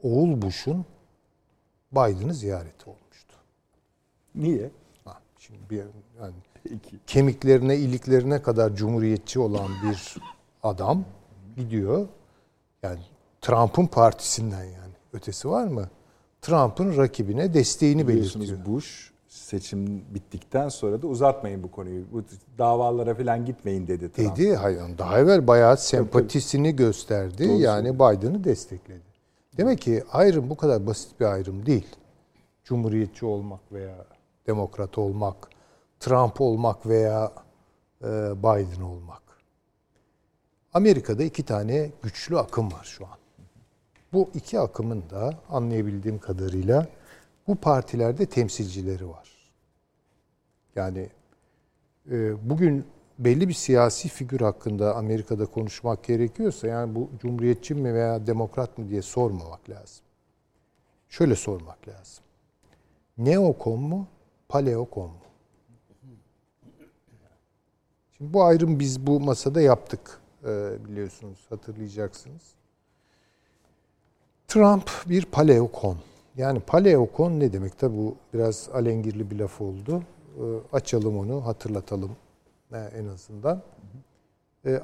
Oğul 0.03 0.41
Bush'un 0.41 0.85
Biden'ı 1.91 2.33
ziyareti 2.33 2.89
olmuştur. 2.89 3.37
Niye? 4.35 4.71
Ha, 5.05 5.21
şimdi 5.39 5.69
bir 5.69 5.77
yani. 6.19 6.35
Kemiklerine, 7.07 7.77
iliklerine 7.77 8.41
kadar 8.41 8.75
cumhuriyetçi 8.75 9.39
olan 9.39 9.69
bir 9.83 10.15
adam 10.63 11.05
gidiyor. 11.57 12.07
Yani 12.83 12.99
Trump'ın 13.41 13.85
partisinden 13.85 14.63
yani. 14.63 14.93
Ötesi 15.13 15.49
var 15.49 15.67
mı? 15.67 15.89
Trump'ın 16.41 16.97
rakibine 16.97 17.53
desteğini 17.53 18.07
belirtiyor. 18.07 18.65
Bush 18.65 19.11
seçim 19.27 20.05
bittikten 20.13 20.69
sonra 20.69 21.01
da 21.01 21.07
uzatmayın 21.07 21.63
bu 21.63 21.71
konuyu. 21.71 22.03
Bu 22.11 22.23
davalara 22.57 23.15
falan 23.15 23.45
gitmeyin 23.45 23.87
dedi 23.87 24.11
Trump. 24.11 24.37
Dedi. 24.37 24.55
Hayır, 24.55 24.81
daha 24.97 25.19
evvel 25.19 25.47
bayağı 25.47 25.77
sempatisini 25.77 26.75
gösterdi. 26.75 27.49
Doğru 27.49 27.57
yani 27.57 27.95
Biden'ı 27.95 28.43
destekledi. 28.43 29.11
Demek 29.57 29.81
ki 29.81 30.03
ayrım 30.11 30.49
bu 30.49 30.57
kadar 30.57 30.87
basit 30.87 31.19
bir 31.19 31.25
ayrım 31.25 31.65
değil. 31.65 31.87
Cumhuriyetçi 32.63 33.25
olmak 33.25 33.71
veya 33.71 34.05
demokrat 34.47 34.97
olmak, 34.97 35.35
Trump 36.01 36.41
olmak 36.41 36.85
veya 36.85 37.31
e, 38.03 38.07
Biden 38.37 38.81
olmak. 38.81 39.21
Amerika'da 40.73 41.23
iki 41.23 41.43
tane 41.43 41.91
güçlü 42.03 42.39
akım 42.39 42.71
var 42.71 42.83
şu 42.83 43.05
an. 43.05 43.17
Bu 44.13 44.29
iki 44.33 44.59
akımın 44.59 45.03
da 45.09 45.33
anlayabildiğim 45.49 46.19
kadarıyla 46.19 46.87
bu 47.47 47.55
partilerde 47.55 48.25
temsilcileri 48.25 49.09
var. 49.09 49.51
Yani 50.75 51.09
e, 52.11 52.49
bugün 52.49 52.85
belli 53.19 53.47
bir 53.47 53.53
siyasi 53.53 54.09
figür 54.09 54.39
hakkında 54.39 54.95
Amerika'da 54.95 55.45
konuşmak 55.45 56.03
gerekiyorsa 56.03 56.67
yani 56.67 56.95
bu 56.95 57.09
cumhuriyetçi 57.19 57.75
mi 57.75 57.93
veya 57.93 58.27
demokrat 58.27 58.77
mı 58.77 58.89
diye 58.89 59.01
sormamak 59.01 59.69
lazım. 59.69 60.05
Şöyle 61.09 61.35
sormak 61.35 61.87
lazım. 61.87 62.23
Neokon 63.17 63.79
mu, 63.79 64.07
paleokon 64.49 65.09
mu? 65.09 65.20
Şimdi 68.21 68.33
bu 68.33 68.43
ayrım 68.43 68.79
biz 68.79 69.07
bu 69.07 69.19
masada 69.19 69.61
yaptık 69.61 70.19
e, 70.43 70.71
biliyorsunuz, 70.85 71.39
hatırlayacaksınız. 71.49 72.41
Trump 74.47 74.91
bir 75.05 75.25
paleokon. 75.25 75.97
Yani 76.37 76.59
paleokon 76.59 77.39
ne 77.39 77.53
demek? 77.53 77.79
Tabi 77.79 77.97
bu 77.97 78.15
biraz 78.33 78.69
alengirli 78.73 79.31
bir 79.31 79.39
laf 79.39 79.61
oldu. 79.61 80.03
E, 80.37 80.43
açalım 80.73 81.17
onu, 81.17 81.45
hatırlatalım 81.45 82.15
e, 82.73 82.77
en 82.77 83.05
azından. 83.05 83.61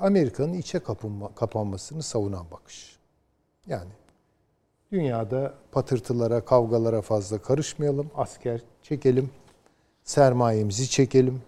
Amerika'nın 0.02 0.54
içe 0.54 0.80
kapanma, 0.80 1.36
kapanmasını 1.36 2.04
savunan 2.04 2.46
bakış. 2.52 3.00
Yani 3.68 3.92
dünyada 4.92 5.54
patırtılara, 5.72 6.46
kavgalara 6.46 7.02
fazla 7.02 7.38
karışmayalım. 7.38 8.12
Asker 8.16 8.62
çekelim, 8.84 9.30
sermayemizi 10.04 10.90
çekelim, 10.90 11.42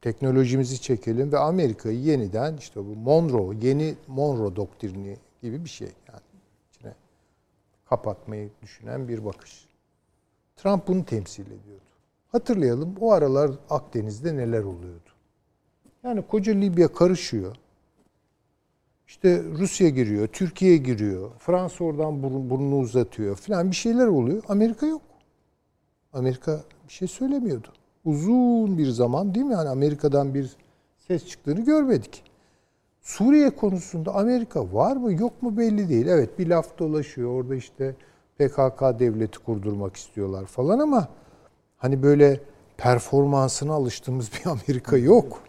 teknolojimizi 0.00 0.80
çekelim 0.80 1.32
ve 1.32 1.38
Amerika'yı 1.38 2.00
yeniden 2.00 2.56
işte 2.56 2.80
bu 2.80 2.96
Monroe, 2.96 3.56
yeni 3.62 3.94
Monroe 4.06 4.56
doktrini 4.56 5.16
gibi 5.42 5.64
bir 5.64 5.70
şey 5.70 5.88
yani 6.08 6.20
içine 6.70 6.94
kapatmayı 7.84 8.50
düşünen 8.62 9.08
bir 9.08 9.24
bakış. 9.24 9.68
Trump 10.56 10.88
bunu 10.88 11.04
temsil 11.04 11.46
ediyordu. 11.46 11.80
Hatırlayalım 12.32 12.94
o 13.00 13.12
aralar 13.12 13.50
Akdeniz'de 13.70 14.36
neler 14.36 14.62
oluyordu. 14.62 15.10
Yani 16.02 16.22
koca 16.22 16.52
Libya 16.52 16.88
karışıyor. 16.88 17.56
İşte 19.08 19.42
Rusya 19.42 19.88
giriyor, 19.88 20.26
Türkiye 20.26 20.76
giriyor, 20.76 21.30
Fransa 21.38 21.84
oradan 21.84 22.22
burnunu 22.22 22.78
uzatıyor 22.78 23.36
falan 23.36 23.70
bir 23.70 23.76
şeyler 23.76 24.06
oluyor. 24.06 24.42
Amerika 24.48 24.86
yok. 24.86 25.02
Amerika 26.12 26.64
bir 26.88 26.92
şey 26.92 27.08
söylemiyordu. 27.08 27.72
Uzun 28.04 28.78
bir 28.78 28.86
zaman 28.86 29.34
değil 29.34 29.46
mi? 29.46 29.52
Yani 29.52 29.68
Amerika'dan 29.68 30.34
bir 30.34 30.56
ses 30.98 31.26
çıktığını 31.26 31.60
görmedik. 31.60 32.24
Suriye 33.02 33.50
konusunda 33.50 34.14
Amerika 34.14 34.72
var 34.72 34.96
mı 34.96 35.12
yok 35.12 35.42
mu 35.42 35.56
belli 35.56 35.88
değil. 35.88 36.06
Evet 36.06 36.38
bir 36.38 36.46
laf 36.46 36.78
dolaşıyor. 36.78 37.30
Orada 37.30 37.54
işte 37.54 37.94
PKK 38.38 38.80
devleti 38.98 39.38
kurdurmak 39.38 39.96
istiyorlar 39.96 40.44
falan 40.44 40.78
ama 40.78 41.08
hani 41.76 42.02
böyle 42.02 42.40
performansına 42.76 43.72
alıştığımız 43.72 44.30
bir 44.32 44.50
Amerika 44.50 44.96
yok. 44.96 45.42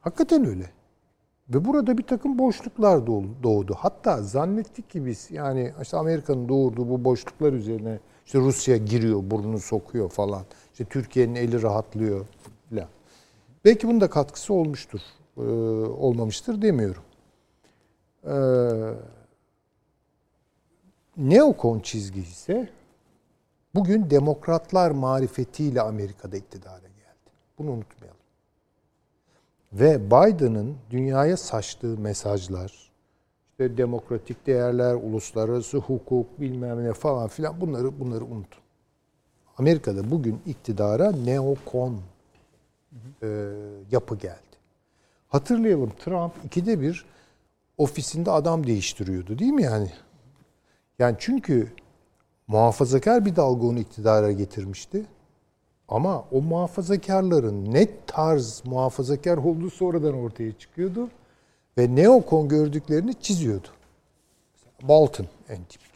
Hakikaten 0.00 0.44
öyle. 0.46 0.70
Ve 1.48 1.64
burada 1.64 1.98
bir 1.98 2.02
takım 2.02 2.38
boşluklar 2.38 2.98
doğ- 2.98 3.42
doğdu. 3.42 3.74
Hatta 3.78 4.22
zannettik 4.22 4.90
ki 4.90 5.06
biz 5.06 5.30
yani 5.30 5.72
işte 5.82 5.96
Amerika'nın 5.96 6.48
doğurduğu 6.48 6.88
bu 6.90 7.04
boşluklar 7.04 7.52
üzerine 7.52 7.98
işte 8.32 8.44
Rusya 8.44 8.76
giriyor, 8.76 9.30
burnunu 9.30 9.58
sokuyor 9.58 10.08
falan. 10.08 10.44
İşte 10.72 10.84
Türkiye'nin 10.84 11.34
eli 11.34 11.62
rahatlıyor 11.62 12.26
falan. 12.70 12.88
Belki 13.64 13.88
bunun 13.88 14.00
da 14.00 14.10
katkısı 14.10 14.54
olmuştur. 14.54 15.00
Ee, 15.36 15.40
olmamıştır 15.40 16.62
demiyorum. 16.62 17.02
Ee, 18.26 18.32
neokon 21.16 21.80
çizgi 21.80 22.20
ise 22.20 22.68
bugün 23.74 24.10
demokratlar 24.10 24.90
marifetiyle 24.90 25.80
Amerika'da 25.80 26.36
iktidara 26.36 26.88
geldi. 26.88 27.30
Bunu 27.58 27.70
unutmayalım. 27.70 28.20
Ve 29.72 30.06
Biden'ın 30.06 30.76
dünyaya 30.90 31.36
saçtığı 31.36 31.98
mesajlar, 31.98 32.91
işte 33.62 33.76
demokratik 33.76 34.46
değerler, 34.46 34.94
uluslararası 34.94 35.78
hukuk, 35.78 36.40
bilmem 36.40 36.84
ne 36.84 36.92
falan 36.92 37.28
filan 37.28 37.60
bunları 37.60 38.00
bunları 38.00 38.24
unutun. 38.24 38.62
Amerika'da 39.58 40.10
bugün 40.10 40.40
iktidara 40.46 41.12
neokon 41.12 42.00
e, 43.22 43.48
yapı 43.90 44.16
geldi. 44.16 44.56
Hatırlayalım 45.28 45.92
Trump 46.04 46.32
ikide 46.44 46.80
bir 46.80 47.04
ofisinde 47.78 48.30
adam 48.30 48.66
değiştiriyordu 48.66 49.38
değil 49.38 49.52
mi 49.52 49.62
yani? 49.62 49.90
Yani 50.98 51.16
çünkü 51.18 51.68
muhafazakar 52.46 53.24
bir 53.24 53.36
dalga 53.36 53.66
onu 53.66 53.78
iktidara 53.78 54.32
getirmişti. 54.32 55.06
Ama 55.88 56.24
o 56.30 56.42
muhafazakarların 56.42 57.72
net 57.72 58.06
tarz 58.06 58.62
muhafazakar 58.64 59.36
olduğu 59.36 59.70
sonradan 59.70 60.14
ortaya 60.14 60.52
çıkıyordu. 60.52 61.08
Ve 61.78 61.96
neokon 61.96 62.48
gördüklerini 62.48 63.14
çiziyordu. 63.20 63.68
Bolton 64.82 65.26
en 65.48 65.64
tipik. 65.64 65.92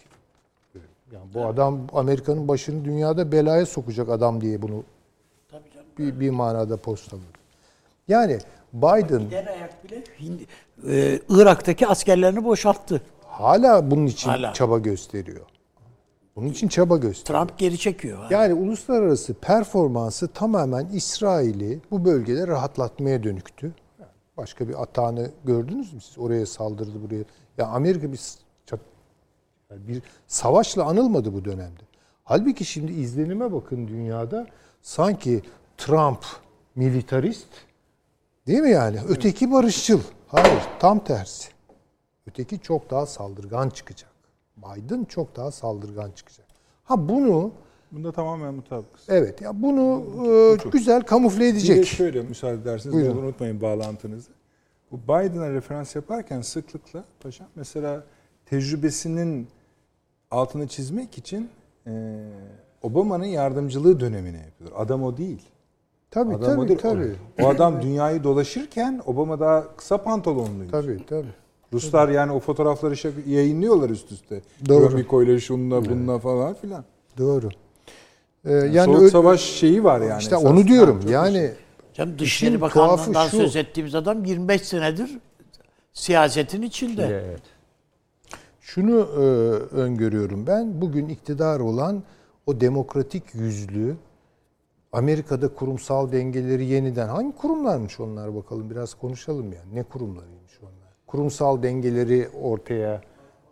Yani 1.12 1.34
bu 1.34 1.46
adam 1.46 1.80
Amerika'nın 1.92 2.48
başını 2.48 2.84
dünyada 2.84 3.32
belaya 3.32 3.66
sokacak 3.66 4.08
adam 4.08 4.40
diye 4.40 4.62
bunu 4.62 4.82
Tabii 5.50 5.70
canım. 5.74 5.86
bir, 5.98 6.20
bir 6.20 6.30
manada 6.30 6.76
postaladı. 6.76 7.24
Yani 8.08 8.38
Biden 8.72 9.20
Gider 9.20 9.46
ayak 9.46 9.84
bile 9.84 10.04
Hindi, 10.20 10.46
e, 10.88 11.20
Irak'taki 11.28 11.86
askerlerini 11.86 12.44
boşalttı. 12.44 13.02
hala 13.26 13.90
bunun 13.90 14.06
için 14.06 14.30
Hala. 14.30 14.52
çaba 14.52 14.78
gösteriyor. 14.78 15.40
Bunun 16.36 16.48
için 16.48 16.68
çaba 16.68 16.96
gösteriyor. 16.96 17.46
Trump 17.46 17.58
geri 17.58 17.78
çekiyor. 17.78 18.30
Yani 18.30 18.54
uluslararası 18.54 19.34
performansı 19.34 20.28
tamamen 20.28 20.86
İsrail'i 20.86 21.80
bu 21.90 22.04
bölgede 22.04 22.46
rahatlatmaya 22.46 23.22
dönüktü. 23.22 23.72
Başka 24.36 24.68
bir 24.68 24.82
atağını 24.82 25.30
gördünüz 25.44 25.92
mü 25.92 26.00
siz? 26.00 26.18
Oraya 26.18 26.46
saldırdı 26.46 27.02
buraya. 27.02 27.24
Ya 27.58 27.66
Amerika 27.66 28.12
bir 28.12 28.20
bir 29.70 30.02
savaşla 30.26 30.84
anılmadı 30.84 31.34
bu 31.34 31.44
dönemde. 31.44 31.82
Halbuki 32.24 32.64
şimdi 32.64 32.92
izlenime 32.92 33.52
bakın 33.52 33.88
dünyada 33.88 34.46
sanki 34.82 35.42
Trump 35.76 36.24
militarist 36.74 37.48
değil 38.46 38.60
mi 38.60 38.70
yani? 38.70 39.00
Öteki 39.08 39.52
barışçıl. 39.52 40.00
Hayır, 40.28 40.62
tam 40.78 41.04
tersi. 41.04 41.50
Öteki 42.26 42.58
çok 42.60 42.90
daha 42.90 43.06
saldırgan 43.06 43.68
çıkacak. 43.68 44.10
Biden 44.56 45.04
çok 45.04 45.36
daha 45.36 45.50
saldırgan 45.50 46.10
çıkacak. 46.10 46.46
Ha 46.84 47.08
bunu 47.08 47.52
Bunda 47.96 48.12
tamamen 48.12 48.54
mutabıkız. 48.54 49.04
Evet 49.08 49.40
ya 49.40 49.62
bunu 49.62 50.02
e, 50.66 50.68
güzel 50.70 51.02
kamufle 51.02 51.38
Bir 51.40 51.44
de 51.44 51.48
edecek. 51.48 51.86
şöyle 51.86 52.22
müsaade 52.22 52.60
ederseniz 52.62 52.94
Buyurun. 52.96 53.16
unutmayın 53.16 53.60
bağlantınızı. 53.60 54.30
Bu 54.92 54.98
Biden'a 55.02 55.50
referans 55.50 55.96
yaparken 55.96 56.40
sıklıkla 56.40 57.04
paşam 57.20 57.46
mesela 57.56 58.04
tecrübesinin 58.46 59.48
altını 60.30 60.66
çizmek 60.68 61.18
için 61.18 61.48
e, 61.86 62.22
Obama'nın 62.82 63.24
yardımcılığı 63.24 64.00
dönemine 64.00 64.38
yapıyor. 64.38 64.70
Adam 64.76 65.02
o 65.02 65.16
değil. 65.16 65.42
Tabii 66.10 66.34
Adam 66.34 66.56
tabii 66.56 66.68
değil. 66.68 66.78
tabii. 66.78 67.14
O 67.42 67.48
adam 67.48 67.82
dünyayı 67.82 68.24
dolaşırken 68.24 69.02
Obama 69.06 69.40
daha 69.40 69.76
kısa 69.76 70.02
pantolonluydu. 70.02 70.70
Tabii 70.70 71.06
tabii. 71.06 71.28
Ruslar 71.72 72.08
yani 72.08 72.32
o 72.32 72.40
fotoğrafları 72.40 72.94
şak- 72.94 73.28
yayınlıyorlar 73.28 73.90
üst 73.90 74.12
üste. 74.12 74.42
Doğru. 74.68 74.88
Gromiko'yla 74.88 75.40
şununla 75.40 75.84
bununla 75.84 76.18
falan 76.18 76.54
filan. 76.54 76.84
Doğru. 77.18 77.48
Ee, 78.46 78.52
Yani, 78.52 78.96
Soğuk 78.96 79.10
savaş 79.10 79.40
şeyi 79.40 79.84
var 79.84 80.00
yani. 80.00 80.20
işte 80.20 80.36
onu 80.36 80.66
diyorum. 80.66 81.00
Yani 81.08 81.50
Canım 81.94 82.18
Dışişleri 82.18 82.60
Bakanlığı'ndan 82.60 83.28
şu. 83.28 83.36
söz 83.36 83.56
ettiğimiz 83.56 83.94
adam 83.94 84.24
25 84.24 84.62
senedir 84.62 85.18
siyasetin 85.92 86.62
içinde. 86.62 87.36
şunu 88.60 89.00
e, 89.00 89.20
öngörüyorum 89.76 90.46
ben. 90.46 90.80
Bugün 90.80 91.08
iktidar 91.08 91.60
olan 91.60 92.02
o 92.46 92.60
demokratik 92.60 93.34
yüzlü 93.34 93.96
Amerika'da 94.92 95.48
kurumsal 95.54 96.12
dengeleri 96.12 96.64
yeniden 96.64 97.08
hangi 97.08 97.36
kurumlarmış 97.36 98.00
onlar 98.00 98.34
bakalım 98.34 98.70
biraz 98.70 98.94
konuşalım 98.94 99.52
yani 99.52 99.74
ne 99.74 99.82
kurumlarıymış 99.82 100.52
onlar. 100.62 100.92
Kurumsal 101.06 101.62
dengeleri 101.62 102.28
ortaya 102.42 103.00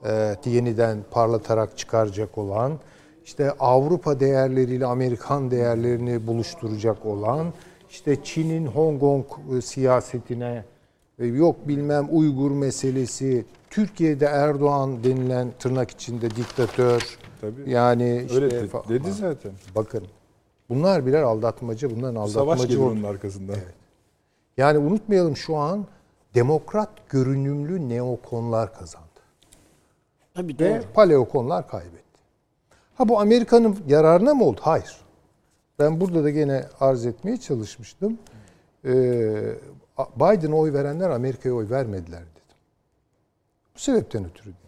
e, 0.04 0.36
yeniden 0.46 0.98
parlatarak 1.10 1.78
çıkaracak 1.78 2.38
olan 2.38 2.78
işte 3.24 3.50
Avrupa 3.52 4.20
değerleriyle 4.20 4.86
Amerikan 4.86 5.50
değerlerini 5.50 6.26
buluşturacak 6.26 7.06
olan 7.06 7.52
işte 7.90 8.24
Çin'in 8.24 8.66
Hong 8.66 9.00
Kong 9.00 9.24
e, 9.56 9.60
siyasetine 9.60 10.64
e, 11.18 11.26
yok 11.26 11.68
bilmem 11.68 12.08
Uygur 12.10 12.50
meselesi 12.50 13.44
Türkiye'de 13.70 14.24
Erdoğan 14.26 15.04
denilen 15.04 15.48
tırnak 15.58 15.90
içinde 15.90 16.30
diktatör 16.30 17.18
Tabii. 17.40 17.70
yani 17.70 18.22
işte 18.26 18.34
Öyle 18.34 18.50
de- 18.50 18.68
dedi 18.88 19.12
zaten. 19.12 19.52
Bakın 19.74 20.04
bunlar 20.68 21.06
birer 21.06 21.22
aldatmaca, 21.22 21.90
bunların 21.90 22.26
Savaş 22.26 22.36
aldatmacı 22.36 22.66
geliyor 22.68 22.88
or- 22.88 22.92
onun 22.92 23.02
arkasından. 23.02 23.56
Yani 24.56 24.78
unutmayalım 24.78 25.36
şu 25.36 25.56
an 25.56 25.86
demokrat 26.34 26.90
görünümlü 27.08 27.88
neokonlar 27.88 28.74
kazandı. 28.74 29.04
Tabii 30.34 30.58
doğru. 30.58 30.68
Ve 30.68 30.82
paleokonlar 30.94 31.68
kaybetti. 31.68 32.03
Ha 32.94 33.08
bu 33.08 33.20
Amerika'nın 33.20 33.78
yararına 33.86 34.34
mı 34.34 34.44
oldu? 34.44 34.60
Hayır. 34.62 35.00
Ben 35.78 36.00
burada 36.00 36.24
da 36.24 36.30
gene 36.30 36.64
arz 36.80 37.06
etmeye 37.06 37.36
çalışmıştım. 37.36 38.18
Ee, 38.84 38.90
Biden'a 40.16 40.56
oy 40.56 40.72
verenler 40.72 41.10
Amerika'ya 41.10 41.54
oy 41.54 41.70
vermediler 41.70 42.20
dedim. 42.20 42.56
Bu 43.74 43.78
sebepten 43.78 44.24
ötürü 44.24 44.48
dedim. 44.48 44.58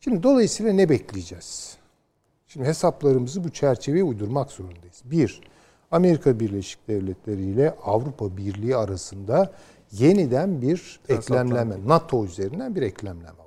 Şimdi 0.00 0.22
dolayısıyla 0.22 0.72
ne 0.72 0.88
bekleyeceğiz? 0.88 1.76
Şimdi 2.46 2.66
hesaplarımızı 2.66 3.44
bu 3.44 3.50
çerçeveye 3.50 4.04
uydurmak 4.04 4.50
zorundayız. 4.50 5.02
Bir, 5.04 5.40
Amerika 5.90 6.40
Birleşik 6.40 6.88
Devletleri 6.88 7.42
ile 7.42 7.74
Avrupa 7.84 8.36
Birliği 8.36 8.76
arasında 8.76 9.52
yeniden 9.92 10.62
bir 10.62 11.00
eklemlenme, 11.08 11.74
NATO 11.86 12.24
üzerinden 12.24 12.74
bir 12.74 12.82
eklemlenme 12.82 13.38
var. 13.38 13.41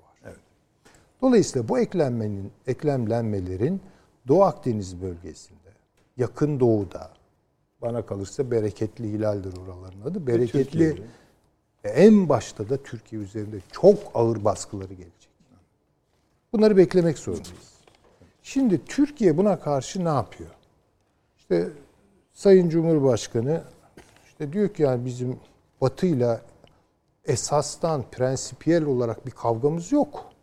Dolayısıyla 1.22 1.68
bu 1.68 1.80
eklenmenin, 1.80 2.52
eklemlenmelerin 2.68 3.82
Doğu 4.28 4.44
Akdeniz 4.44 5.02
bölgesinde, 5.02 5.70
yakın 6.18 6.60
doğuda, 6.60 7.12
bana 7.82 8.06
kalırsa 8.06 8.52
bereketli 8.52 9.12
hilaldir 9.12 9.58
oraların 9.58 10.02
adı. 10.02 10.28
Bereketli 10.28 11.04
en 11.84 12.30
başta 12.30 12.70
da 12.70 12.78
Türkiye 12.78 13.22
üzerinde 13.22 13.58
çok 13.72 13.98
ağır 14.14 14.46
baskıları 14.46 14.94
gelecek. 14.94 15.30
Bunları 16.54 16.78
beklemek 16.78 17.18
zorundayız. 17.18 17.76
Şimdi 18.44 18.86
Türkiye 18.86 19.38
buna 19.38 19.60
karşı 19.60 20.06
ne 20.06 20.10
yapıyor? 20.10 20.50
İşte 21.38 21.70
Sayın 22.34 22.70
Cumhurbaşkanı 22.70 23.64
işte 24.28 24.54
diyor 24.54 24.70
ki 24.70 24.84
yani 24.84 25.06
bizim 25.06 25.40
Batı'yla 25.82 26.42
esastan 27.26 28.04
prensipiyel 28.12 28.86
olarak 28.86 29.26
bir 29.26 29.32
kavgamız 29.32 29.92
yok. 29.92 30.35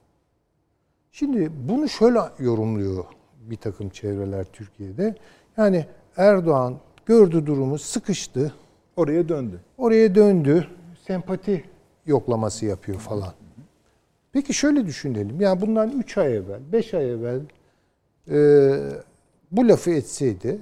Şimdi 1.13 1.51
bunu 1.69 1.89
şöyle 1.89 2.19
yorumluyor 2.39 3.05
bir 3.41 3.57
takım 3.57 3.89
çevreler 3.89 4.45
Türkiye'de. 4.45 5.15
Yani 5.57 5.87
Erdoğan 6.17 6.79
gördü 7.07 7.47
durumu 7.47 7.79
sıkıştı. 7.79 8.55
Oraya 8.97 9.29
döndü. 9.29 9.61
Oraya 9.79 10.15
döndü. 10.15 10.67
Sempati 11.07 11.65
yoklaması 12.07 12.67
yapıyor 12.67 12.99
falan. 12.99 13.33
Peki 14.33 14.55
şöyle 14.55 14.87
düşünelim. 14.87 15.41
Yani 15.41 15.61
bundan 15.61 15.91
3 15.91 16.19
ay 16.19 16.37
evvel, 16.37 16.61
5 16.73 16.95
ay 16.95 17.11
evvel 17.11 17.41
e, 18.31 18.37
bu 19.51 19.69
lafı 19.69 19.91
etseydi 19.91 20.59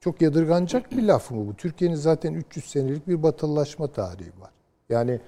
çok 0.00 0.22
yadırganacak 0.22 0.92
bir 0.92 1.02
laf 1.02 1.30
mı 1.30 1.48
bu? 1.48 1.54
Türkiye'nin 1.54 1.96
zaten 1.96 2.34
300 2.34 2.64
senelik 2.64 3.08
bir 3.08 3.22
batılılaşma 3.22 3.86
tarihi 3.86 4.40
var. 4.40 4.50
Yani 4.88 5.20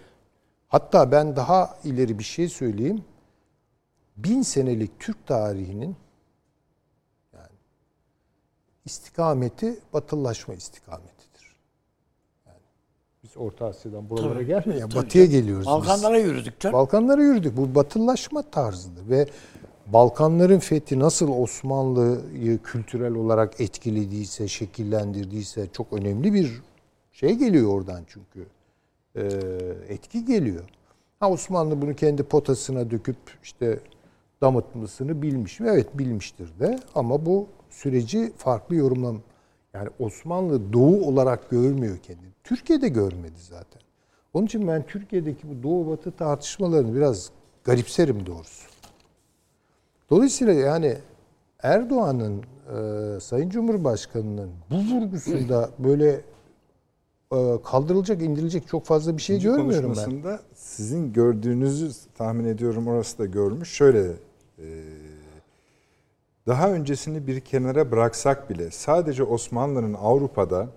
hatta 0.69 1.13
ben 1.13 1.37
daha 1.37 1.79
ileri 1.85 2.19
bir 2.19 2.25
şey 2.25 2.49
söyleyeyim. 2.49 3.05
Bin 4.17 4.43
senelik 4.43 5.01
Türk 5.01 5.27
tarihinin 5.27 5.97
yani 7.33 7.57
istikameti 8.85 9.79
batılılaşma 9.93 10.55
istikametidir. 10.55 11.57
Yani 12.47 12.59
biz 13.23 13.37
Orta 13.37 13.67
Asya'dan 13.67 14.11
buralara 14.11 14.35
Tabii, 14.35 14.47
gelmiyoruz. 14.47 14.81
Yani 14.81 14.95
batıya 14.95 15.25
geliyoruz. 15.25 15.67
biz. 15.67 15.73
Balkanlara 15.73 16.19
yürüdük 16.19 16.61
canım. 16.61 16.73
Balkanlara 16.73 17.23
yürüdük. 17.23 17.57
Bu 17.57 17.75
batılılaşma 17.75 18.43
tarzıdır 18.43 19.11
ve 19.11 19.27
Balkanların 19.87 20.59
fethi 20.59 20.99
nasıl 20.99 21.29
Osmanlı'yı 21.29 22.63
kültürel 22.63 23.15
olarak 23.15 23.61
etkilediyse, 23.61 24.49
şekillendirdiyse 24.49 25.69
çok 25.73 25.93
önemli 25.93 26.35
bir 26.35 26.63
şey 27.13 27.35
geliyor 27.35 27.75
oradan 27.75 28.05
çünkü. 28.07 28.47
Ee, 29.17 29.23
etki 29.89 30.25
geliyor. 30.25 30.65
Ha 31.21 31.31
Osmanlı 31.31 31.83
bunu 31.83 31.95
kendi 31.95 32.23
potasına 32.23 32.91
döküp 32.91 33.17
işte 33.43 33.81
damıtmasını 34.41 35.23
bilmiş 35.23 35.61
mi? 35.61 35.69
Evet 35.71 35.99
bilmiştir 35.99 36.49
de 36.61 36.81
ama 36.95 37.27
bu 37.27 37.47
süreci 37.71 38.33
farklı 38.37 38.75
yorumlam. 38.75 39.21
Yani 39.75 39.89
Osmanlı 39.99 40.73
doğu 40.73 41.05
olarak 41.05 41.51
görmüyor 41.51 41.99
kendini. 41.99 42.33
Türkiye'de 42.45 42.89
görmedi 42.89 43.39
zaten. 43.39 43.83
Onun 44.35 44.47
için 44.47 44.69
ben 44.69 44.87
Türkiye'deki 44.87 45.49
bu 45.49 45.63
doğu 45.63 45.91
batı 45.91 46.11
tartışmalarını 46.11 46.95
biraz 46.95 47.31
garipserim 47.65 48.27
doğrusu. 48.27 48.69
Dolayısıyla 50.11 50.53
yani 50.53 50.97
Erdoğan'ın 51.63 52.43
e, 52.77 53.21
Sayın 53.21 53.51
Cumhurbaşkanı'nın 53.51 54.51
bu 54.71 54.77
vurgusunda 54.77 55.71
böyle 55.79 56.21
kaldırılacak, 57.65 58.23
indirilecek 58.23 58.69
çok 58.69 58.85
fazla 58.85 59.17
bir 59.17 59.23
şey 59.23 59.37
İkinci 59.37 59.49
görmüyorum 59.49 59.91
ben. 59.91 59.95
konuşmasında 59.95 60.41
sizin 60.55 61.13
gördüğünüzü 61.13 61.91
tahmin 62.19 62.45
ediyorum 62.45 62.89
orası 62.89 63.19
da 63.19 63.27
görmüş. 63.27 63.71
Şöyle 63.73 64.13
e, 64.59 64.67
daha 66.47 66.71
öncesini 66.71 67.27
bir 67.27 67.41
kenara 67.41 67.91
bıraksak 67.91 68.51
bile 68.51 68.71
sadece 68.71 69.23
Osmanlı'nın 69.23 69.95
Avrupa'da 69.95 70.69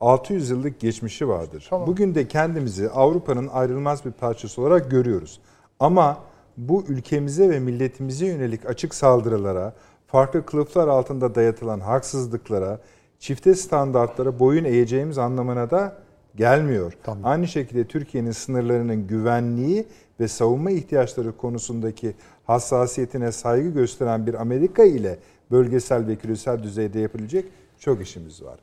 600 0.00 0.50
yıllık 0.50 0.80
geçmişi 0.80 1.28
vardır. 1.28 1.66
Tamam. 1.70 1.86
Bugün 1.86 2.14
de 2.14 2.28
kendimizi 2.28 2.90
Avrupa'nın 2.90 3.48
ayrılmaz 3.48 4.04
bir 4.04 4.10
parçası 4.10 4.62
olarak 4.62 4.90
görüyoruz. 4.90 5.40
Ama 5.80 6.18
bu 6.56 6.84
ülkemize 6.88 7.50
ve 7.50 7.58
milletimize 7.58 8.26
yönelik 8.26 8.66
açık 8.66 8.94
saldırılara, 8.94 9.74
farklı 10.06 10.46
kılıflar 10.46 10.88
altında 10.88 11.34
dayatılan 11.34 11.80
haksızlıklara, 11.80 12.78
çifte 13.18 13.54
standartlara 13.54 14.38
boyun 14.38 14.64
eğeceğimiz 14.64 15.18
anlamına 15.18 15.70
da 15.70 15.96
gelmiyor. 16.36 16.92
Tamam. 17.02 17.24
Aynı 17.24 17.48
şekilde 17.48 17.84
Türkiye'nin 17.84 18.30
sınırlarının 18.30 19.06
güvenliği 19.06 19.86
ve 20.20 20.28
savunma 20.28 20.70
ihtiyaçları 20.70 21.36
konusundaki 21.36 22.14
hassasiyetine 22.46 23.32
saygı 23.32 23.68
gösteren 23.68 24.26
bir 24.26 24.34
Amerika 24.34 24.84
ile 24.84 25.18
bölgesel 25.50 26.06
ve 26.06 26.16
küresel 26.16 26.62
düzeyde 26.62 27.00
yapılacak 27.00 27.44
çok 27.78 28.02
işimiz 28.02 28.42
var. 28.42 28.58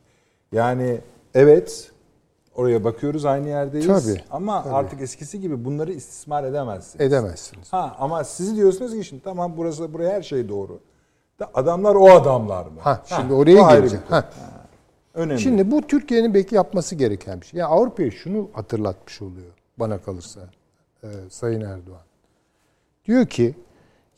Yani 0.52 1.00
evet 1.34 1.90
oraya 2.54 2.84
bakıyoruz 2.84 3.24
aynı 3.24 3.48
yerdeyiz 3.48 3.86
Tabii, 3.86 4.20
ama 4.30 4.62
tabii. 4.62 4.74
artık 4.74 5.00
eskisi 5.00 5.40
gibi 5.40 5.64
bunları 5.64 5.92
istismar 5.92 6.44
edemezsiniz. 6.44 7.06
Edemezsiniz. 7.06 7.72
Ha 7.72 7.96
ama 7.98 8.24
siz 8.24 8.56
diyorsunuz 8.56 8.92
ki 8.92 9.04
şimdi 9.04 9.22
tamam 9.22 9.54
burası 9.56 9.92
buraya 9.92 10.12
her 10.12 10.22
şey 10.22 10.48
doğru. 10.48 10.80
Da 11.40 11.50
adamlar 11.54 11.94
o 11.94 12.10
adamlar 12.10 12.66
mı? 12.66 12.80
Ha, 12.80 13.02
şimdi 13.04 13.32
o 13.32 13.36
oraya 13.36 13.74
geleceğim. 13.74 14.04
Ha. 14.08 14.30
Önemli. 15.14 15.40
Şimdi 15.40 15.70
bu 15.70 15.82
Türkiye'nin 15.82 16.34
belki 16.34 16.54
yapması 16.54 16.94
gereken 16.94 17.40
bir 17.40 17.46
şey. 17.46 17.60
Yani 17.60 17.68
Avrupa'ya 17.68 18.10
şunu 18.10 18.48
hatırlatmış 18.52 19.22
oluyor 19.22 19.52
bana 19.78 19.98
kalırsa 19.98 20.40
e, 21.02 21.08
Sayın 21.30 21.60
Erdoğan. 21.60 22.00
Diyor 23.04 23.26
ki 23.26 23.54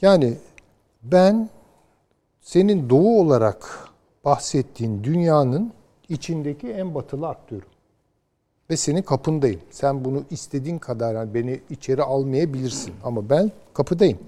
yani 0.03 0.37
ben 1.03 1.49
senin 2.41 2.91
doğu 2.91 3.21
olarak 3.21 3.89
bahsettiğin 4.25 5.05
dünyanın 5.05 5.73
içindeki 6.09 6.69
en 6.69 6.95
batılı 6.95 7.29
aktörüm. 7.29 7.69
Ve 8.71 8.77
senin 8.77 9.03
kapındayım. 9.03 9.61
Sen 9.71 10.05
bunu 10.05 10.25
istediğin 10.31 10.79
kadar 10.79 11.15
yani 11.15 11.35
beni 11.35 11.61
içeri 11.71 12.03
almayabilirsin 12.03 12.95
ama 13.05 13.31
ben 13.31 13.53
kapıdayım. 13.75 14.19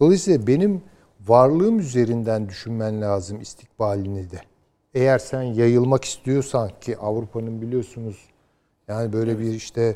Dolayısıyla 0.00 0.46
benim 0.46 0.82
varlığım 1.26 1.78
üzerinden 1.78 2.48
düşünmen 2.48 3.02
lazım 3.02 3.40
istikbalini 3.40 4.30
de. 4.30 4.40
Eğer 4.94 5.18
sen 5.18 5.42
yayılmak 5.42 6.04
istiyorsan 6.04 6.70
ki 6.80 6.98
Avrupa'nın 6.98 7.62
biliyorsunuz 7.62 8.16
yani 8.88 9.12
böyle 9.12 9.38
bir 9.38 9.52
işte 9.52 9.92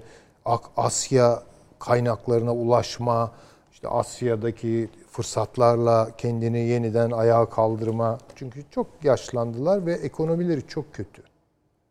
Asya 0.76 1.42
kaynaklarına 1.78 2.54
ulaşma, 2.54 3.32
işte 3.72 3.88
Asya'daki 3.88 4.88
fırsatlarla 5.10 6.10
kendini 6.18 6.58
yeniden 6.58 7.10
ayağa 7.10 7.50
kaldırma. 7.50 8.18
Çünkü 8.34 8.64
çok 8.70 8.86
yaşlandılar 9.02 9.86
ve 9.86 9.92
ekonomileri 9.92 10.66
çok 10.66 10.94
kötü. 10.94 11.22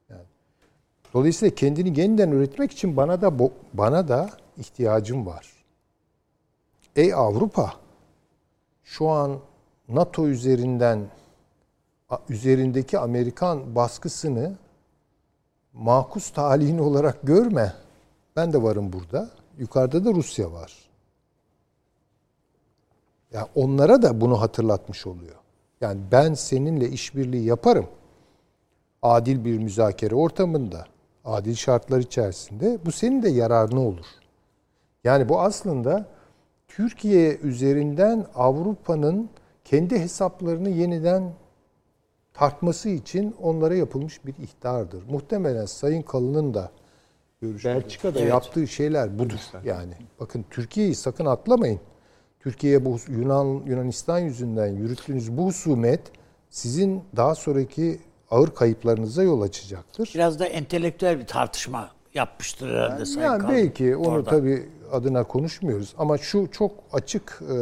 Yani. 0.09 0.21
Dolayısıyla 1.13 1.55
kendini 1.55 1.99
yeniden 1.99 2.31
üretmek 2.31 2.71
için 2.71 2.97
bana 2.97 3.21
da 3.21 3.49
bana 3.73 4.07
da 4.07 4.29
ihtiyacım 4.57 5.25
var. 5.25 5.53
Ey 6.95 7.13
Avrupa, 7.13 7.73
şu 8.83 9.09
an 9.09 9.39
NATO 9.89 10.27
üzerinden 10.27 11.09
üzerindeki 12.29 12.99
Amerikan 12.99 13.75
baskısını 13.75 14.55
makus 15.73 16.29
talihin 16.29 16.77
olarak 16.77 17.19
görme. 17.23 17.73
Ben 18.35 18.53
de 18.53 18.63
varım 18.63 18.93
burada. 18.93 19.29
Yukarıda 19.57 20.05
da 20.05 20.11
Rusya 20.11 20.51
var. 20.51 20.73
Ya 23.33 23.47
onlara 23.55 24.01
da 24.01 24.21
bunu 24.21 24.41
hatırlatmış 24.41 25.07
oluyor. 25.07 25.35
Yani 25.81 26.01
ben 26.11 26.33
seninle 26.33 26.89
işbirliği 26.89 27.45
yaparım. 27.45 27.87
Adil 29.01 29.45
bir 29.45 29.57
müzakere 29.57 30.15
ortamında, 30.15 30.85
adil 31.25 31.55
şartlar 31.55 31.99
içerisinde 31.99 32.79
bu 32.85 32.91
senin 32.91 33.23
de 33.23 33.29
yararına 33.29 33.79
olur. 33.79 34.05
Yani 35.03 35.29
bu 35.29 35.41
aslında 35.41 36.05
Türkiye 36.75 37.37
üzerinden 37.37 38.25
Avrupa'nın 38.35 39.29
kendi 39.65 39.99
hesaplarını 39.99 40.69
yeniden 40.69 41.33
tartması 42.33 42.89
için 42.89 43.35
onlara 43.41 43.75
yapılmış 43.75 44.25
bir 44.25 44.33
ihtardır. 44.37 45.03
Muhtemelen 45.09 45.65
Sayın 45.65 46.01
Kalın'ın 46.01 46.53
da 46.53 46.71
Belçika'da 47.41 48.19
Evet. 48.19 48.29
yaptığı 48.29 48.67
şeyler 48.67 49.19
budur. 49.19 49.39
Yani 49.65 49.93
bakın 50.19 50.45
Türkiye'yi 50.49 50.95
sakın 50.95 51.25
atlamayın. 51.25 51.79
Türkiye 52.39 52.85
bu 52.85 52.97
Yunan 53.07 53.63
Yunanistan 53.65 54.19
yüzünden 54.19 54.67
yürüttüğünüz 54.67 55.37
bu 55.37 55.45
husumet 55.45 56.01
sizin 56.49 57.03
daha 57.15 57.35
sonraki 57.35 57.99
ağır 58.31 58.55
kayıplarınıza 58.55 59.23
yol 59.23 59.41
açacaktır. 59.41 60.11
Biraz 60.15 60.39
da 60.39 60.45
entelektüel 60.45 61.19
bir 61.19 61.27
tartışma 61.27 61.91
yapmıştır 62.13 62.69
herhalde 62.69 63.05
Sayın 63.05 63.27
Yani 63.27 63.43
belki 63.49 63.95
onu 63.95 64.07
orada. 64.07 64.29
tabii 64.29 64.69
adına 64.91 65.23
konuşmuyoruz 65.23 65.95
ama 65.97 66.17
şu 66.17 66.47
çok 66.51 66.71
açık 66.93 67.41
e, 67.41 67.57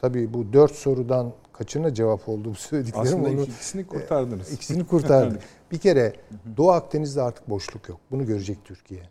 tabii 0.00 0.34
bu 0.34 0.52
dört 0.52 0.72
sorudan 0.72 1.32
kaçına 1.52 1.94
cevap 1.94 2.28
oldu 2.28 2.50
bu 2.50 2.54
söylediklerim 2.54 3.06
Aslında 3.06 3.28
onu 3.28 3.40
ikisini 3.42 3.86
kurtardınız. 3.86 4.52
ikisini 4.52 4.86
kurtardık. 4.86 5.42
bir 5.72 5.78
kere 5.78 6.12
Doğu 6.56 6.70
Akdeniz'de 6.70 7.22
artık 7.22 7.50
boşluk 7.50 7.88
yok. 7.88 8.00
Bunu 8.10 8.26
görecek 8.26 8.58
Türkiye. 8.64 9.02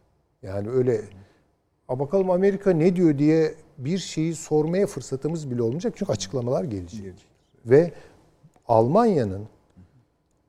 Yani 0.42 0.70
öyle 0.70 1.02
a 1.88 2.00
bakalım 2.00 2.30
Amerika 2.32 2.72
ne 2.72 2.96
diyor 2.96 3.18
diye 3.18 3.56
bir 3.78 3.98
şeyi 3.98 4.36
sormaya 4.36 4.88
fırsatımız 4.88 5.52
bile 5.52 5.62
olmayacak 5.62 5.94
çünkü 5.98 6.12
açıklamalar 6.12 6.64
gelecek. 6.64 7.14
Ve 7.66 7.92
Almanya'nın 8.68 9.48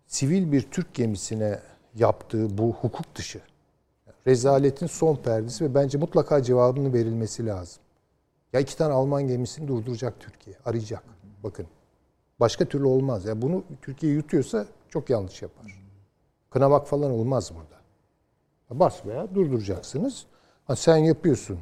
sivil 0.07 0.53
bir 0.53 0.63
Türk 0.63 0.95
gemisine 0.95 1.59
yaptığı 1.95 2.59
bu 2.59 2.73
hukuk 2.73 3.15
dışı 3.15 3.41
rezaletin 4.27 4.87
son 4.87 5.17
perdesi 5.17 5.65
ve 5.65 5.75
bence 5.75 5.99
mutlaka 5.99 6.43
cevabının 6.43 6.93
verilmesi 6.93 7.47
lazım. 7.47 7.83
Ya 8.53 8.61
iki 8.61 8.77
tane 8.77 8.93
Alman 8.93 9.29
gemisini 9.29 9.69
durduracak 9.69 10.21
Türkiye, 10.21 10.57
arayacak. 10.65 11.05
Bakın. 11.43 11.67
Başka 12.41 12.65
türlü 12.65 12.85
olmaz. 12.85 13.25
Ya 13.25 13.43
bunu 13.43 13.65
Türkiye 13.83 14.13
yutuyorsa 14.13 14.67
çok 14.89 15.11
yanlış 15.11 15.43
yapar. 15.43 15.83
Kınamak 16.51 16.87
falan 16.87 17.11
olmaz 17.11 17.53
burada. 17.55 17.75
Bas 18.81 19.07
veya 19.07 19.35
durduracaksınız. 19.35 20.27
Ha, 20.65 20.77
sen 20.77 20.97
yapıyorsun. 20.97 21.59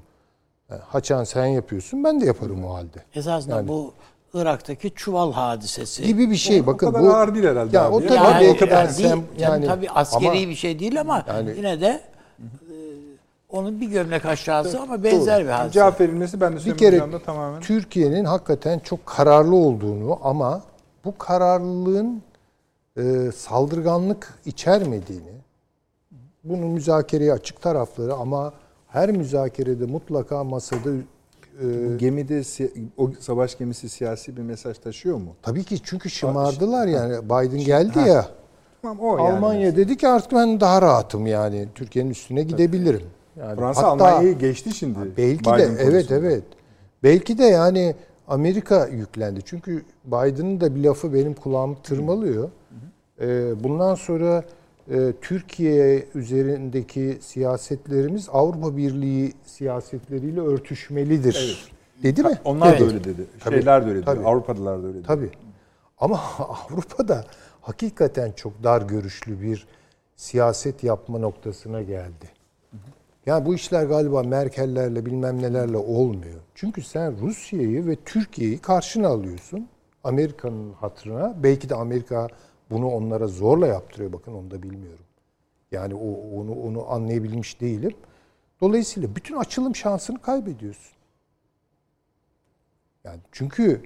Ha, 0.68 0.80
Haçan 0.86 1.24
sen 1.24 1.46
yapıyorsun. 1.46 2.04
Ben 2.04 2.20
de 2.20 2.26
yaparım 2.26 2.64
o 2.64 2.74
halde. 2.74 3.04
Esasında 3.14 3.68
bu 3.68 3.94
Irak'taki 4.34 4.90
çuval 4.94 5.32
hadisesi. 5.32 6.02
Gibi 6.06 6.30
bir 6.30 6.36
şey. 6.36 6.60
O 6.60 6.66
Bakın 6.66 6.86
kadar 6.86 7.02
bu 7.02 7.14
ağır 7.14 7.34
değil 7.34 7.46
herhalde 7.46 7.76
Ya 7.76 7.84
abi 7.84 7.94
o 7.94 8.00
tabii 8.00 8.14
Yani, 8.14 8.48
o 8.48 8.56
kadar 8.56 8.84
yani, 8.84 8.90
sem- 8.90 9.06
yani, 9.08 9.22
yani 9.38 9.66
tabii 9.66 9.90
askeri 9.90 10.28
ama 10.28 10.34
bir 10.34 10.54
şey 10.54 10.78
değil 10.78 11.00
ama 11.00 11.24
Yani- 11.28 11.54
yine 11.56 11.80
de 11.80 12.00
e, 12.50 12.74
onun 13.50 13.80
bir 13.80 13.86
gömlek 13.86 14.24
aşağısı 14.26 14.80
ama 14.80 15.04
benzer 15.04 15.44
bir 15.44 15.50
hadise. 15.50 15.72
Cevap 15.72 16.00
verilmesi 16.00 16.40
ben 16.40 16.52
de 16.52 16.64
bir 16.64 16.76
kere 16.76 17.02
tamamen. 17.26 17.60
Türkiye'nin 17.60 18.24
hakikaten 18.24 18.78
çok 18.78 19.06
kararlı 19.06 19.56
olduğunu 19.56 20.18
ama 20.24 20.62
bu 21.04 21.18
kararlılığın 21.18 22.22
e, 22.98 23.02
saldırganlık 23.36 24.38
içermediğini, 24.46 25.32
bunun 26.44 26.66
müzakereye 26.68 27.32
açık 27.32 27.62
tarafları 27.62 28.14
ama 28.14 28.52
her 28.88 29.10
müzakerede 29.10 29.86
mutlaka 29.86 30.44
masada 30.44 30.90
e, 31.60 31.96
Gemide 31.96 32.42
o 32.96 33.10
savaş 33.20 33.58
gemisi 33.58 33.88
siyasi 33.88 34.36
bir 34.36 34.42
mesaj 34.42 34.78
taşıyor 34.78 35.16
mu? 35.16 35.36
tabii 35.42 35.64
ki 35.64 35.76
çünkü 35.82 36.10
şımardılar 36.10 36.86
yani 36.86 37.24
Biden 37.24 37.64
geldi 37.64 37.98
ya 37.98 38.26
Tamam 38.82 39.00
o 39.00 39.18
yani. 39.18 39.36
Almanya 39.36 39.76
dedi 39.76 39.96
ki 39.96 40.08
artık 40.08 40.32
ben 40.32 40.60
daha 40.60 40.82
rahatım 40.82 41.26
yani 41.26 41.68
Türkiye'nin 41.74 42.10
üstüne 42.10 42.42
gidebilirim. 42.42 43.02
Yani 43.36 43.56
Fransa 43.56 43.82
hatta- 43.82 43.90
Almanya'yı 44.08 44.38
geçti 44.38 44.74
şimdi. 44.74 44.98
Belki 45.16 45.40
Biden 45.40 45.58
de 45.58 45.82
evet 45.82 46.08
konusunda. 46.08 46.14
evet. 46.14 46.42
Belki 47.02 47.38
de 47.38 47.44
yani 47.44 47.94
Amerika 48.28 48.86
yüklendi. 48.86 49.40
Çünkü 49.44 49.84
Biden'ın 50.04 50.60
da 50.60 50.74
bir 50.74 50.84
lafı 50.84 51.14
benim 51.14 51.34
kulağımı 51.34 51.76
tırmalıyor. 51.82 52.50
Ee, 53.20 53.64
bundan 53.64 53.94
sonra 53.94 54.44
Türkiye 55.20 56.06
üzerindeki 56.14 57.18
siyasetlerimiz 57.20 58.28
Avrupa 58.32 58.76
Birliği 58.76 59.32
siyasetleriyle 59.46 60.40
örtüşmelidir. 60.40 61.72
Dedi 62.02 62.22
mi? 62.22 62.38
Onlar 62.44 62.68
Evet. 62.70 62.80
da 62.80 62.84
öyle 62.84 63.04
dedi. 63.04 63.26
Tabii, 63.40 63.54
Şeyler 63.54 63.82
de 63.84 63.88
öyle 63.88 63.96
dedi. 63.98 64.04
tabii. 64.06 64.26
Avrupalılar 64.26 64.82
da 64.82 64.86
öyle 64.86 64.98
dedi. 64.98 65.06
Tabii. 65.06 65.30
Ama 65.98 66.20
Avrupa'da 66.38 67.24
hakikaten 67.60 68.32
çok 68.32 68.62
dar 68.64 68.82
görüşlü 68.82 69.40
bir 69.42 69.66
siyaset 70.16 70.84
yapma 70.84 71.18
noktasına 71.18 71.82
geldi. 71.82 72.30
Yani 73.26 73.46
bu 73.46 73.54
işler 73.54 73.84
galiba 73.84 74.22
Merkel'lerle 74.22 75.06
bilmem 75.06 75.42
nelerle 75.42 75.76
olmuyor. 75.76 76.40
Çünkü 76.54 76.82
sen 76.82 77.20
Rusya'yı 77.20 77.86
ve 77.86 77.96
Türkiye'yi 78.04 78.58
karşına 78.58 79.08
alıyorsun. 79.08 79.68
Amerika'nın 80.04 80.72
hatırına. 80.72 81.34
Belki 81.42 81.68
de 81.68 81.74
Amerika 81.74 82.28
bunu 82.72 82.88
onlara 82.90 83.26
zorla 83.26 83.66
yaptırıyor. 83.66 84.12
Bakın 84.12 84.32
onu 84.34 84.50
da 84.50 84.62
bilmiyorum. 84.62 85.04
Yani 85.72 85.94
o 85.94 86.38
onu 86.40 86.52
onu 86.62 86.90
anlayabilmiş 86.92 87.60
değilim. 87.60 87.94
Dolayısıyla 88.60 89.16
bütün 89.16 89.36
açılım 89.36 89.76
şansını 89.76 90.22
kaybediyorsun. 90.22 90.92
Yani 93.04 93.20
çünkü 93.32 93.82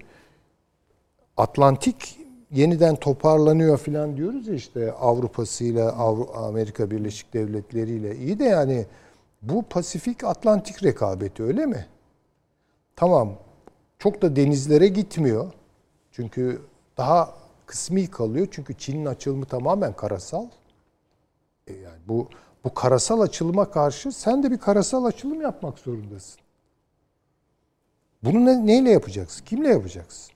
Atlantik 1.37 2.18
yeniden 2.51 2.97
toparlanıyor 2.97 3.78
falan 3.78 4.16
diyoruz 4.16 4.49
ya 4.49 4.55
işte 4.55 4.93
Avrupa'sıyla 4.93 5.91
Avru- 5.91 6.32
Amerika 6.32 6.91
Birleşik 6.91 7.34
Devletleri 7.34 7.91
ile 7.91 8.16
iyi 8.16 8.39
de 8.39 8.45
yani 8.45 8.87
bu 9.43 9.62
Pasifik 9.62 10.24
Atlantik 10.24 10.84
rekabeti 10.84 11.43
öyle 11.43 11.66
mi? 11.66 11.87
Tamam. 12.97 13.32
Çok 13.99 14.22
da 14.22 14.37
denizlere 14.37 14.89
gitmiyor. 14.89 15.53
Çünkü 16.12 16.62
daha 16.97 17.34
kısmi 17.67 18.11
kalıyor. 18.11 18.49
Çünkü 18.51 18.75
Çin'in 18.75 19.07
açılımı 19.07 19.45
tamamen 19.45 19.93
karasal. 19.93 20.47
E 21.67 21.73
yani 21.73 21.99
bu 22.09 22.29
bu 22.64 22.75
karasal 22.75 23.21
açılıma 23.21 23.71
karşı 23.71 24.12
sen 24.12 24.43
de 24.43 24.51
bir 24.51 24.59
karasal 24.59 25.05
açılım 25.05 25.41
yapmak 25.41 25.79
zorundasın. 25.79 26.41
Bunu 28.23 28.45
ne, 28.45 28.67
neyle 28.67 28.91
yapacaksın? 28.91 29.45
Kimle 29.45 29.69
yapacaksın? 29.69 30.33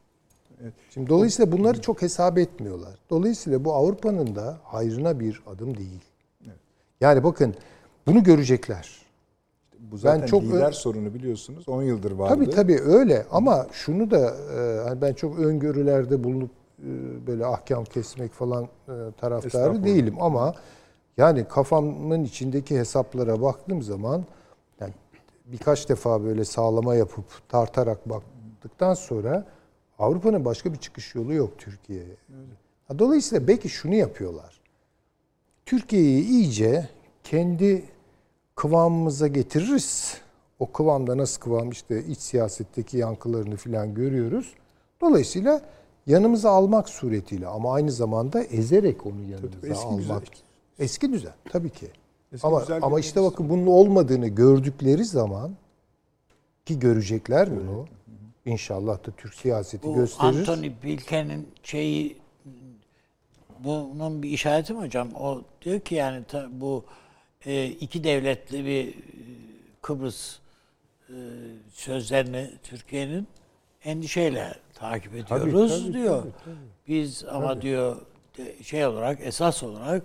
Şimdi 0.90 1.08
dolayısıyla 1.08 1.52
bunları 1.52 1.80
çok 1.80 2.02
hesap 2.02 2.38
etmiyorlar. 2.38 2.94
Dolayısıyla 3.10 3.64
bu 3.64 3.74
Avrupa'nın 3.74 4.36
da 4.36 4.58
hayrına 4.64 5.20
bir 5.20 5.42
adım 5.46 5.76
değil. 5.76 6.00
Yani 7.00 7.24
bakın 7.24 7.54
bunu 8.06 8.22
görecekler. 8.22 9.00
Bu 9.78 9.98
zaten 9.98 10.22
Ben 10.22 10.26
çok 10.26 10.42
lider 10.42 10.68
ö- 10.68 10.72
sorunu 10.72 11.14
biliyorsunuz. 11.14 11.68
10 11.68 11.82
yıldır 11.82 12.12
vardı. 12.12 12.34
Tabii 12.34 12.50
tabii 12.50 12.80
öyle 12.80 13.26
ama 13.30 13.66
şunu 13.72 14.10
da 14.10 14.36
e, 14.54 14.88
hani 14.88 15.00
ben 15.00 15.12
çok 15.14 15.38
öngörülerde 15.38 16.24
bulunup 16.24 16.50
böyle 17.26 17.46
ahkam 17.46 17.84
kesmek 17.84 18.32
falan 18.32 18.64
e, 18.64 18.68
taraftarı 19.20 19.84
değilim 19.84 20.14
ama 20.20 20.54
yani 21.16 21.44
kafamın 21.48 22.24
içindeki 22.24 22.78
hesaplara 22.78 23.42
baktığım 23.42 23.82
zaman 23.82 24.24
yani 24.80 24.92
birkaç 25.46 25.88
defa 25.88 26.24
böyle 26.24 26.44
sağlama 26.44 26.94
yapıp 26.94 27.24
tartarak 27.48 28.08
baktıktan 28.08 28.94
sonra 28.94 29.46
Avrupa'nın 29.98 30.44
başka 30.44 30.72
bir 30.72 30.78
çıkış 30.78 31.14
yolu 31.14 31.34
yok 31.34 31.58
Türkiye'ye. 31.58 32.16
Dolayısıyla 32.98 33.48
belki 33.48 33.68
şunu 33.68 33.94
yapıyorlar. 33.94 34.60
Türkiye'yi 35.66 36.24
iyice 36.24 36.88
kendi 37.24 37.84
kıvamımıza 38.54 39.26
getiririz. 39.26 40.16
O 40.58 40.72
kıvamda 40.72 41.16
nasıl 41.16 41.40
kıvam 41.40 41.70
işte 41.70 42.04
iç 42.04 42.18
siyasetteki 42.18 42.98
yankılarını 42.98 43.56
falan 43.56 43.94
görüyoruz. 43.94 44.54
Dolayısıyla 45.00 45.62
yanımıza 46.06 46.50
almak 46.50 46.88
suretiyle 46.88 47.46
ama 47.46 47.74
aynı 47.74 47.92
zamanda 47.92 48.42
ezerek 48.44 49.06
onu 49.06 49.22
yanımıza 49.22 49.60
tabii, 49.60 49.70
eski 49.70 49.86
almak. 49.86 50.00
düzen. 50.00 50.20
Eski 50.78 51.12
düzen 51.12 51.34
tabii 51.50 51.70
ki. 51.70 51.86
Eski 52.32 52.46
ama 52.46 52.62
ama 52.82 53.00
işte 53.00 53.22
bakın 53.22 53.48
bunun 53.48 53.66
olmadığını 53.66 54.28
gördükleri 54.28 55.04
zaman 55.04 55.56
ki 56.66 56.78
görecekler 56.78 57.50
bunu. 57.50 57.86
İnşallah 58.46 59.06
da 59.06 59.10
Türk 59.16 59.34
siyaseti 59.34 59.86
Bu 59.86 59.94
gösterir. 59.94 60.38
Anthony 60.38 60.72
Bilken'in 60.82 61.48
şeyi 61.62 62.16
bunun 63.64 64.22
bir 64.22 64.30
işareti 64.30 64.72
mi 64.72 64.80
hocam? 64.80 65.08
O 65.14 65.42
diyor 65.62 65.80
ki 65.80 65.94
yani 65.94 66.24
ta- 66.24 66.48
bu 66.52 66.84
e, 67.46 67.66
iki 67.66 68.04
devletli 68.04 68.64
bir 68.64 68.88
e, 68.88 68.94
Kıbrıs 69.82 70.38
e, 71.08 71.14
sözlerini 71.72 72.50
Türkiye'nin 72.62 73.26
endişeyle 73.84 74.54
takip 74.80 75.28
Tabii, 75.28 75.48
ediyoruz 75.48 75.82
tabii, 75.84 75.92
diyor. 75.94 76.22
tabii, 76.22 76.32
tabii. 76.44 76.54
Biz 76.88 77.24
ama 77.30 77.62
diyor 77.62 77.96
de- 78.38 78.62
şey 78.62 78.86
olarak 78.86 79.18
esas 79.22 79.62
olarak 79.62 80.02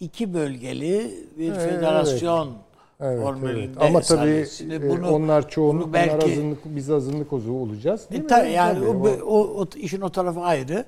iki 0.00 0.34
bölgeli 0.34 1.24
bir 1.38 1.48
Evet, 1.52 1.60
federasyon 1.60 2.52
Evet, 3.00 3.22
formülünde 3.22 3.62
evet. 3.80 3.82
Ama 3.82 4.00
tabii 4.00 4.46
e, 4.74 4.88
bunu- 4.88 5.10
onlar 5.10 5.48
çoğunluk, 5.48 5.84
bunu 5.84 5.92
belki- 5.92 6.32
azınlık, 6.32 6.58
biz 6.64 6.90
azınlık 6.90 7.32
ozu 7.32 7.52
olacağız. 7.52 8.10
Değil 8.10 8.20
E, 8.20 8.24
mi? 8.24 8.28
ta- 8.28 8.44
yani 8.46 8.78
Tabii, 8.78 8.88
o, 9.22 9.38
o, 9.38 9.60
o 9.62 9.66
işin 9.76 10.00
o 10.00 10.10
tarafı 10.10 10.40
ayrı. 10.40 10.84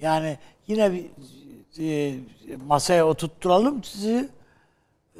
Yani 0.00 0.38
yine 0.66 0.92
bir 0.92 1.06
e, 1.78 2.14
masaya 2.66 3.06
oturtturalım 3.06 3.84
sizi. 3.84 4.28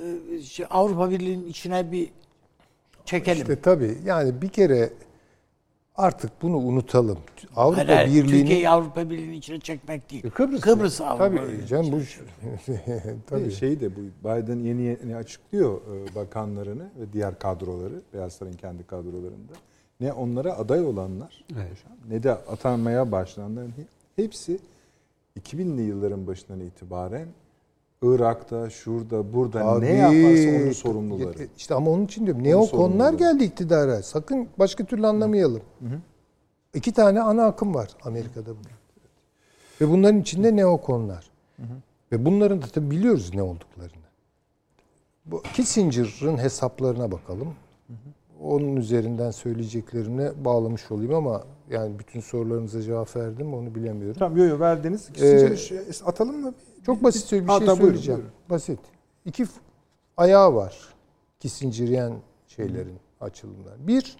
E, 0.02 0.42
şey, 0.42 0.66
Avrupa 0.70 1.10
Birliği'nin 1.10 1.48
içine 1.48 1.92
bir 1.92 2.08
çekelim. 3.04 3.42
İşte 3.42 3.60
tabii 3.60 3.98
yani 4.04 4.42
bir 4.42 4.48
kere 4.48 4.90
artık 6.00 6.42
bunu 6.42 6.56
unutalım. 6.56 7.18
Avrupa 7.56 7.76
Hayır, 7.78 7.88
hayır, 7.88 8.08
Birliği'nin 8.24 8.40
Türkiye'yi 8.40 8.68
Avrupa 8.68 9.10
Birliği'nin 9.10 9.32
içine 9.32 9.60
çekmek 9.60 10.10
değil. 10.10 10.30
Kıbrıs, 10.30 10.60
Kıbrıs 10.60 11.00
Avrupa 11.00 11.28
Tabii 11.28 11.66
canım 11.66 11.92
bu 11.92 12.00
Tabii. 12.66 12.80
tabii. 13.26 13.50
Şey 13.52 13.80
de 13.80 13.96
bu 13.96 14.00
Biden 14.24 14.58
yeni 14.58 14.82
yeni 14.82 15.16
açıklıyor 15.16 15.80
e, 15.80 16.14
bakanlarını 16.14 16.82
ve 17.00 17.12
diğer 17.12 17.38
kadroları 17.38 18.02
Beyaz 18.14 18.32
Saray'ın 18.32 18.56
kendi 18.56 18.86
kadrolarında. 18.86 19.52
Ne 20.00 20.12
onlara 20.12 20.58
aday 20.58 20.84
olanlar 20.84 21.44
ne 22.08 22.22
de 22.22 22.30
atanmaya 22.32 23.12
başlananların 23.12 23.72
he- 23.76 24.22
hepsi 24.22 24.58
2000'li 25.40 25.82
yılların 25.82 26.26
başından 26.26 26.60
itibaren 26.60 27.26
Irak'ta, 28.02 28.70
şurada, 28.70 29.32
burada 29.32 29.64
Abi, 29.66 29.84
ne 29.86 29.92
yaparsa 29.92 30.62
onun 30.62 30.72
sorumluları. 30.72 31.48
İşte 31.56 31.74
ama 31.74 31.90
onun 31.90 32.04
için 32.04 32.26
diyorum. 32.26 32.44
Neokonlar 32.44 33.12
geldi 33.12 33.44
iktidara. 33.44 34.02
Sakın 34.02 34.48
başka 34.58 34.84
türlü 34.84 35.06
anlamayalım. 35.06 35.62
İki 36.74 36.92
tane 36.92 37.20
ana 37.20 37.44
akım 37.46 37.74
var 37.74 37.88
Amerika'da 38.04 38.48
bugün. 38.50 38.72
Ve 39.80 39.88
bunların 39.90 40.20
içinde 40.20 40.56
neokonlar. 40.56 41.30
Ve 42.12 42.24
bunların 42.24 42.62
da 42.62 42.66
tabii 42.66 42.90
biliyoruz 42.90 43.30
ne 43.34 43.42
olduklarını. 43.42 43.90
Bu 45.26 45.42
Kissinger'ın 45.54 46.38
hesaplarına 46.38 47.12
bakalım. 47.12 47.54
Onun 48.42 48.76
üzerinden 48.76 49.30
söyleyeceklerine 49.30 50.44
bağlamış 50.44 50.90
olayım 50.90 51.14
ama 51.14 51.42
yani 51.70 51.98
bütün 51.98 52.20
sorularınıza 52.20 52.82
cevap 52.82 53.16
verdim 53.16 53.46
mi 53.46 53.54
onu 53.56 53.74
bilemiyorum. 53.74 54.16
Tamam 54.18 54.38
yo 54.38 54.44
yo 54.44 54.60
verdiniz. 54.60 55.08
Ee, 55.22 55.56
Şey, 55.56 55.78
atalım 56.04 56.40
mı? 56.40 56.54
Çok 56.86 57.04
basit 57.04 57.22
bir 57.24 57.28
şey 57.28 57.48
buyurun, 57.48 57.76
söyleyeceğim. 57.76 58.20
buyurun. 58.20 58.34
Basit. 58.50 58.78
İki 59.24 59.46
ayağı 60.16 60.54
var. 60.54 60.94
Kissingeryen 61.40 62.12
şeylerin 62.46 62.98
açılımlar. 63.20 63.86
Bir, 63.86 64.16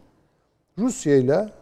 Rusya 0.78 1.16
ile 1.16 1.52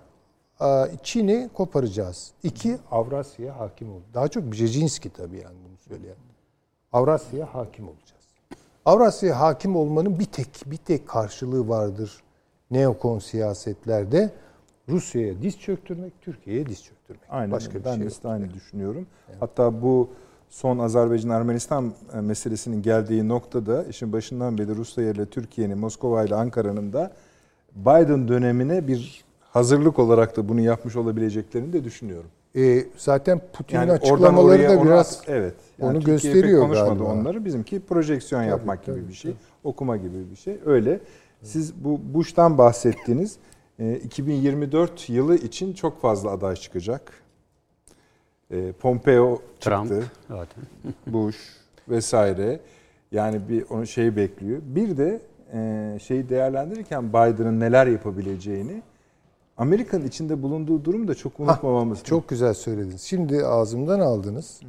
Çin'i 1.02 1.50
koparacağız. 1.54 2.32
İki, 2.42 2.78
Avrasya'ya 2.90 3.60
hakim 3.60 3.92
ol. 3.92 4.00
Daha 4.14 4.28
çok 4.28 4.52
Brzezinski 4.52 5.10
tabii 5.10 5.36
yani 5.36 5.56
bunu 5.68 5.76
söyleyen. 5.88 6.16
Avrasya'ya 6.92 7.54
hakim 7.54 7.88
olacağız. 7.88 8.24
Avrasya'ya 8.84 9.40
hakim 9.40 9.76
olmanın 9.76 10.18
bir 10.18 10.24
tek 10.24 10.48
bir 10.66 10.76
tek 10.76 11.08
karşılığı 11.08 11.68
vardır. 11.68 12.22
Neokon 12.70 13.18
siyasetlerde 13.18 14.30
Rusya'ya 14.88 15.42
diz 15.42 15.58
çöktürmek, 15.58 16.12
Türkiye'ye 16.20 16.66
diz 16.66 16.84
çöktürmek. 16.84 17.22
Aynen. 17.28 17.52
Başka 17.52 17.74
bir 17.74 17.84
ben 17.84 17.90
şey 17.94 18.00
de 18.00 18.04
yok. 18.04 18.24
aynı 18.24 18.54
düşünüyorum. 18.54 19.06
Hatta 19.40 19.82
bu 19.82 20.10
son 20.50 20.78
Azerbaycan-Ermenistan 20.78 21.92
e, 22.14 22.20
meselesinin 22.20 22.82
geldiği 22.82 23.28
noktada 23.28 23.84
işin 23.84 24.12
başından 24.12 24.58
beri 24.58 24.76
Rusya 24.76 25.10
ile 25.10 25.26
Türkiye'nin, 25.26 25.78
Moskova 25.78 26.24
ile 26.24 26.34
Ankara'nın 26.34 26.92
da 26.92 27.12
Biden 27.76 28.28
dönemine 28.28 28.88
bir 28.88 29.24
hazırlık 29.40 29.98
olarak 29.98 30.36
da 30.36 30.48
bunu 30.48 30.60
yapmış 30.60 30.96
olabileceklerini 30.96 31.72
de 31.72 31.84
düşünüyorum. 31.84 32.30
E, 32.56 32.84
zaten 32.96 33.40
Putin'in 33.52 33.80
Yani 33.80 33.92
açıklamaları 33.92 34.46
oraya 34.46 34.70
da 34.80 34.84
biraz 34.84 35.18
at- 35.22 35.28
evet. 35.28 35.54
onu 35.80 35.92
Türkiye 35.94 36.14
gösteriyor 36.16 36.62
konuşmadı 36.62 36.88
galiba. 36.88 37.04
onları. 37.04 37.44
Bizimki 37.44 37.80
projeksiyon 37.80 38.40
Tabii, 38.40 38.50
yapmak 38.50 38.84
gibi 38.86 38.96
tabii, 38.96 39.08
bir 39.08 39.14
şey. 39.14 39.34
Okuma 39.64 39.96
gibi 39.96 40.30
bir 40.30 40.36
şey. 40.36 40.58
Öyle. 40.66 41.00
Siz 41.42 41.84
bu 41.84 42.00
Bush'tan 42.14 42.58
bahsettiniz. 42.58 43.36
E, 43.78 43.94
2024 43.96 45.08
yılı 45.10 45.36
için 45.36 45.72
çok 45.72 46.00
fazla 46.00 46.30
aday 46.30 46.54
çıkacak. 46.54 47.12
E, 48.50 48.72
Pompeo 48.72 49.42
Trump 49.60 49.88
çıktı. 49.88 50.04
zaten. 50.28 50.64
Bush 51.06 51.36
vesaire. 51.88 52.60
Yani 53.12 53.40
bir 53.48 53.64
onu 53.70 53.86
şeyi 53.86 54.16
bekliyor. 54.16 54.58
Bir 54.62 54.96
de 54.96 55.20
e, 55.52 55.98
şeyi 56.02 56.28
değerlendirirken 56.28 57.08
Biden'ın 57.08 57.60
neler 57.60 57.86
yapabileceğini 57.86 58.82
Amerika'nın 59.58 60.06
içinde 60.06 60.42
bulunduğu 60.42 60.84
durumu 60.84 61.08
da 61.08 61.14
çok 61.14 61.40
unutmamamız. 61.40 62.04
çok 62.04 62.28
güzel 62.28 62.54
söylediniz. 62.54 63.02
Şimdi 63.02 63.46
ağzımdan 63.46 64.00
aldınız. 64.00 64.60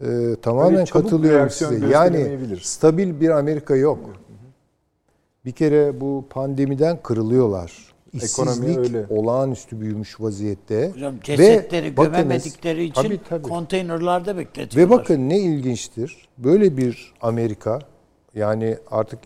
Ee, 0.00 0.36
tamamen 0.42 0.74
Öyle 0.74 0.84
katılıyorum 0.84 1.50
size. 1.50 1.86
Yani 1.86 2.38
stabil 2.62 3.20
bir 3.20 3.30
Amerika 3.30 3.76
yok. 3.76 3.98
Bir 5.44 5.52
kere 5.52 6.00
bu 6.00 6.24
pandemiden 6.30 6.98
kırılıyorlar. 7.02 7.91
İşsizlik 8.12 8.78
öyle. 8.78 9.06
olağanüstü 9.10 9.80
büyümüş 9.80 10.20
vaziyette. 10.20 10.90
Hocam 10.94 11.14
cesetleri 11.22 11.96
bakınız- 11.96 12.16
gömemedikleri 12.18 12.84
için 12.84 13.02
Tabii, 13.02 13.20
tabii. 13.28 13.42
konteynerlarda 13.42 14.36
bekletiyorlar. 14.36 14.96
Ve 14.96 15.00
bakın 15.00 15.28
ne 15.28 15.38
ilginçtir. 15.40 16.28
Böyle 16.38 16.76
bir 16.76 17.12
Amerika 17.20 17.78
yani 18.34 18.76
artık 18.90 19.18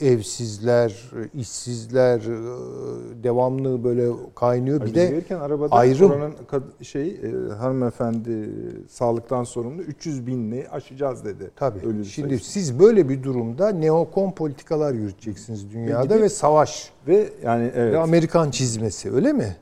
evsizler, 0.00 1.10
işsizler 1.34 2.18
e, 2.18 3.22
devamlı 3.22 3.84
böyle 3.84 4.08
kaynıyor. 4.34 4.86
Bir 4.86 4.94
de 4.94 5.06
gelirken 5.06 5.38
arabada 5.40 5.74
ayrım. 5.74 6.10
oranın 6.10 6.34
şey 6.82 7.08
e, 7.08 7.52
hanımefendi 7.54 8.50
sağlıktan 8.88 9.44
sorumlu 9.44 9.82
300 9.82 10.26
binli 10.26 10.68
aşacağız 10.68 11.24
dedi. 11.24 11.50
Tabii. 11.56 11.86
Ölü 11.86 12.04
Şimdi 12.04 12.28
sayısı. 12.28 12.50
siz 12.50 12.78
böyle 12.78 13.08
bir 13.08 13.22
durumda 13.22 13.68
neokon 13.68 14.30
politikalar 14.30 14.92
yürüteceksiniz 14.92 15.70
dünyada 15.70 16.04
gidip- 16.04 16.22
ve 16.22 16.28
savaş 16.28 16.92
ve 17.08 17.28
yani 17.44 17.70
evet. 17.74 17.94
ve 17.94 17.98
Amerikan 17.98 18.50
çizmesi 18.50 19.12
öyle 19.12 19.32
mi? 19.32 19.56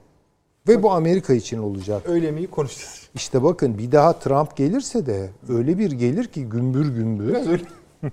Ve 0.68 0.82
bu 0.82 0.90
Amerika 0.90 1.34
için 1.34 1.58
olacak. 1.58 2.02
öyle 2.08 2.30
mi 2.30 2.46
konuşacağız? 2.46 3.08
İşte 3.14 3.42
bakın 3.42 3.78
bir 3.78 3.92
daha 3.92 4.12
Trump 4.12 4.56
gelirse 4.56 5.06
de 5.06 5.30
öyle 5.48 5.78
bir 5.78 5.92
gelir 5.92 6.24
ki 6.24 6.44
gümbür 6.44 6.94
gümbür. 6.94 7.28
Biraz 7.28 7.48
öyle. 7.48 7.62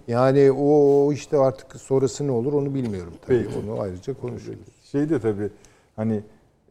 Yani 0.07 0.51
o 0.51 1.11
işte 1.13 1.37
artık 1.37 1.75
sonrası 1.75 2.27
ne 2.27 2.31
olur 2.31 2.53
onu 2.53 2.73
bilmiyorum 2.73 3.13
tabii. 3.27 3.43
Peki. 3.43 3.59
Onu 3.71 3.81
ayrıca 3.81 4.13
konuşuruz. 4.13 4.59
Şey 4.91 5.09
de 5.09 5.19
tabii 5.19 5.49
hani 5.95 6.21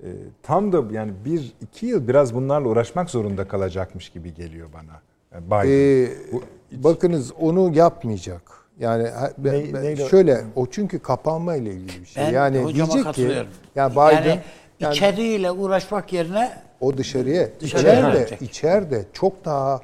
e, 0.03 0.09
tam 0.43 0.73
da 0.73 0.83
yani 0.95 1.12
bir 1.25 1.53
iki 1.61 1.87
yıl 1.87 2.09
biraz 2.09 2.35
bunlarla 2.35 2.69
uğraşmak 2.69 3.11
zorunda 3.11 3.49
kalacakmış 3.49 4.09
gibi 4.11 4.35
geliyor 4.35 4.69
bana. 4.75 5.01
Yani 5.35 5.47
Biden. 5.47 5.71
Ee, 5.71 6.09
Bu- 6.33 6.43
bakınız 6.85 7.33
onu 7.41 7.77
yapmayacak. 7.77 8.43
Yani 8.81 9.09
ben- 9.39 9.55
Ne- 9.55 9.73
ben- 9.75 9.83
neyle- 9.85 10.09
şöyle 10.09 10.45
o 10.57 10.67
çünkü 10.67 10.99
kapanma 10.99 11.57
ile 11.57 11.71
ilgili 11.75 12.01
bir 12.01 12.07
şey. 12.07 12.25
Ben 12.25 12.33
yani 12.33 12.75
diyecek 12.75 13.14
ki 13.14 13.37
ya 13.75 13.91
Biden 13.91 14.01
yani, 14.12 14.41
yani 14.81 14.93
içeriğiyle 14.95 15.51
uğraşmak 15.51 16.12
yerine 16.12 16.53
o 16.81 16.97
dışarıya 16.97 17.49
Dışarıya 17.61 18.11
içeride 18.11 18.45
içeride 18.45 19.05
çok 19.12 19.45
daha 19.45 19.81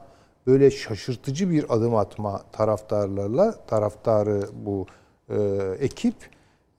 böyle 0.47 0.70
şaşırtıcı 0.70 1.51
bir 1.51 1.76
adım 1.76 1.97
atma 1.97 2.43
taraftarlarla 2.53 3.66
taraftarı 3.66 4.49
bu 4.64 4.86
e, 5.28 5.36
ekip 5.80 6.14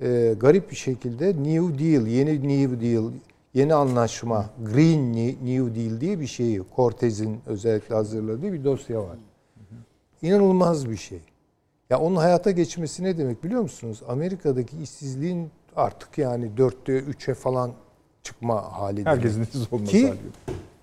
e, 0.01 0.35
garip 0.39 0.71
bir 0.71 0.75
şekilde 0.75 1.27
New 1.27 1.79
Deal, 1.79 2.07
yeni 2.07 2.47
New 2.47 2.81
Deal, 2.81 3.11
yeni 3.53 3.73
anlaşma, 3.73 4.49
Green 4.73 5.13
New 5.45 5.75
Deal 5.75 6.01
diye 6.01 6.19
bir 6.19 6.27
şeyi 6.27 6.61
Cortez'in 6.75 7.39
özellikle 7.45 7.95
hazırladığı 7.95 8.53
bir 8.53 8.63
dosya 8.63 8.99
var. 8.99 9.17
İnanılmaz 10.21 10.89
bir 10.89 10.97
şey. 10.97 11.19
Ya 11.89 11.99
onun 11.99 12.15
hayata 12.15 12.51
geçmesi 12.51 13.03
ne 13.03 13.17
demek 13.17 13.43
biliyor 13.43 13.61
musunuz? 13.61 14.01
Amerika'daki 14.07 14.77
işsizliğin 14.81 15.49
artık 15.75 16.17
yani 16.17 16.57
dörtte 16.57 16.97
üçe 16.97 17.33
falan 17.33 17.71
çıkma 18.23 18.79
hali. 18.79 19.05
Herkesin 19.05 19.43
işsiz 19.43 19.73
olması 19.73 19.91
Ki- 19.91 20.07
halinde. 20.07 20.21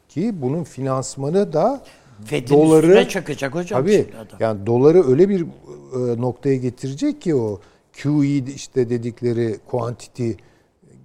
Ki 0.08 0.42
bunun 0.42 0.64
finansmanı 0.64 1.52
da 1.52 1.82
Fed'in 2.24 2.54
Doları- 2.54 2.86
üstüne 2.86 3.08
çökecek 3.08 3.54
hocam. 3.54 3.82
tabii 3.82 4.06
adam. 4.16 4.36
yani 4.40 4.66
doları 4.66 5.08
öyle 5.08 5.28
bir 5.28 5.40
e, 5.42 6.20
noktaya 6.20 6.56
getirecek 6.56 7.20
ki 7.22 7.34
o 7.34 7.60
QE 8.02 8.36
işte 8.54 8.90
dedikleri 8.90 9.58
quantity 9.70 10.30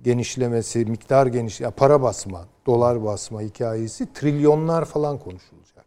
genişlemesi, 0.03 0.85
miktar 0.85 1.27
geniş, 1.27 1.61
ya 1.61 1.71
para 1.71 2.01
basma, 2.01 2.45
dolar 2.65 3.03
basma 3.03 3.41
hikayesi 3.41 4.13
trilyonlar 4.13 4.85
falan 4.85 5.17
konuşulacak. 5.19 5.85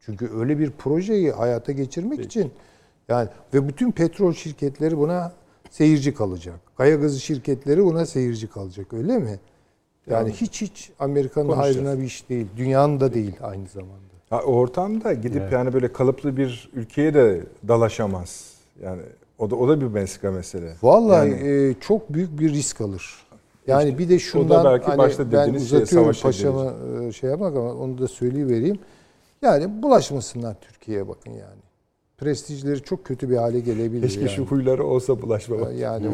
Çünkü 0.00 0.30
öyle 0.38 0.58
bir 0.58 0.70
projeyi 0.70 1.32
hayata 1.32 1.72
geçirmek 1.72 2.20
için 2.20 2.52
yani 3.08 3.28
ve 3.54 3.68
bütün 3.68 3.90
petrol 3.92 4.32
şirketleri 4.32 4.98
buna 4.98 5.32
seyirci 5.70 6.14
kalacak. 6.14 6.60
Kaya 6.76 6.96
gazı 6.96 7.20
şirketleri 7.20 7.84
buna 7.84 8.06
seyirci 8.06 8.46
kalacak 8.50 8.92
öyle 8.92 9.18
mi? 9.18 9.40
Yani 10.10 10.32
hiç 10.32 10.62
hiç 10.62 10.90
Amerika'nın 10.98 11.52
hayrına 11.52 11.98
bir 11.98 12.04
iş 12.04 12.28
değil. 12.28 12.46
Dünyanın 12.56 13.00
da 13.00 13.14
değil 13.14 13.36
aynı 13.42 13.66
zamanda. 13.68 14.13
Ha, 14.34 14.42
o 14.46 14.52
ortamda 14.52 15.12
gidip 15.12 15.52
yani 15.52 15.72
böyle 15.72 15.92
kalıplı 15.92 16.36
bir 16.36 16.70
ülkeye 16.74 17.14
de 17.14 17.40
dalaşamaz. 17.68 18.54
Yani 18.82 19.02
o 19.38 19.50
da 19.50 19.56
o 19.56 19.68
da 19.68 19.80
bir 19.80 19.86
meslika 19.86 20.30
mesele. 20.30 20.74
Vallahi 20.82 21.30
Yani- 21.30 21.70
e, 21.70 21.74
çok 21.80 22.12
büyük 22.12 22.38
bir 22.40 22.50
risk 22.52 22.80
alır. 22.80 23.24
Yani 23.66 23.98
bir 23.98 24.08
de 24.08 24.18
şundan 24.18 24.64
belki 24.64 24.86
hani 24.86 24.98
başta 24.98 25.32
ben 25.32 25.54
uzatıyorum 25.54 26.14
savaşa 26.14 26.22
paşama 26.22 26.74
e, 27.02 27.12
şey 27.12 27.30
yapmak 27.30 27.56
ama 27.56 27.72
onu 27.74 27.98
da 27.98 28.08
söyleyivereyim. 28.08 28.78
Yani 29.42 29.82
bulaşmasınlar 29.82 30.56
Türkiye'ye 30.60 31.08
bakın 31.08 31.30
yani. 31.30 31.60
Prestijleri 32.18 32.82
çok 32.82 33.04
kötü 33.04 33.30
bir 33.30 33.36
hale 33.36 33.60
gelebilir 33.60 34.02
Keşke 34.02 34.20
yani. 34.20 34.30
şu 34.30 34.44
huyları 34.44 34.84
olsa 34.84 35.22
bulaşmama. 35.22 35.70
Yani 35.70 36.08
o, 36.08 36.12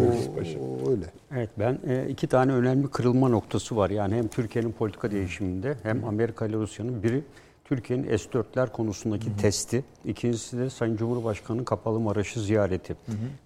o 0.87 0.91
öyle. 0.91 1.05
Evet 1.37 1.51
ben 1.59 1.79
e, 1.89 2.09
iki 2.09 2.27
tane 2.27 2.53
önemli 2.53 2.89
kırılma 2.89 3.29
noktası 3.29 3.77
var. 3.77 3.91
Yani 3.91 4.15
hem 4.15 4.29
Türkiye'nin 4.29 4.73
politika 4.73 5.11
değişiminde 5.11 5.75
hem 5.83 6.05
Amerika 6.05 6.47
ile 6.47 6.57
Rusya'nın 6.57 7.03
biri 7.03 7.23
Türkiye'nin 7.71 8.17
S-4'ler 8.17 8.73
konusundaki 8.73 9.37
testi. 9.37 9.85
İkincisi 10.05 10.59
de 10.59 10.71
Sayın 10.71 10.97
Cumhurbaşkanı'nın 10.97 11.65
Kapalı 11.65 12.01
Maraş'ı 12.01 12.41
ziyareti. 12.41 12.97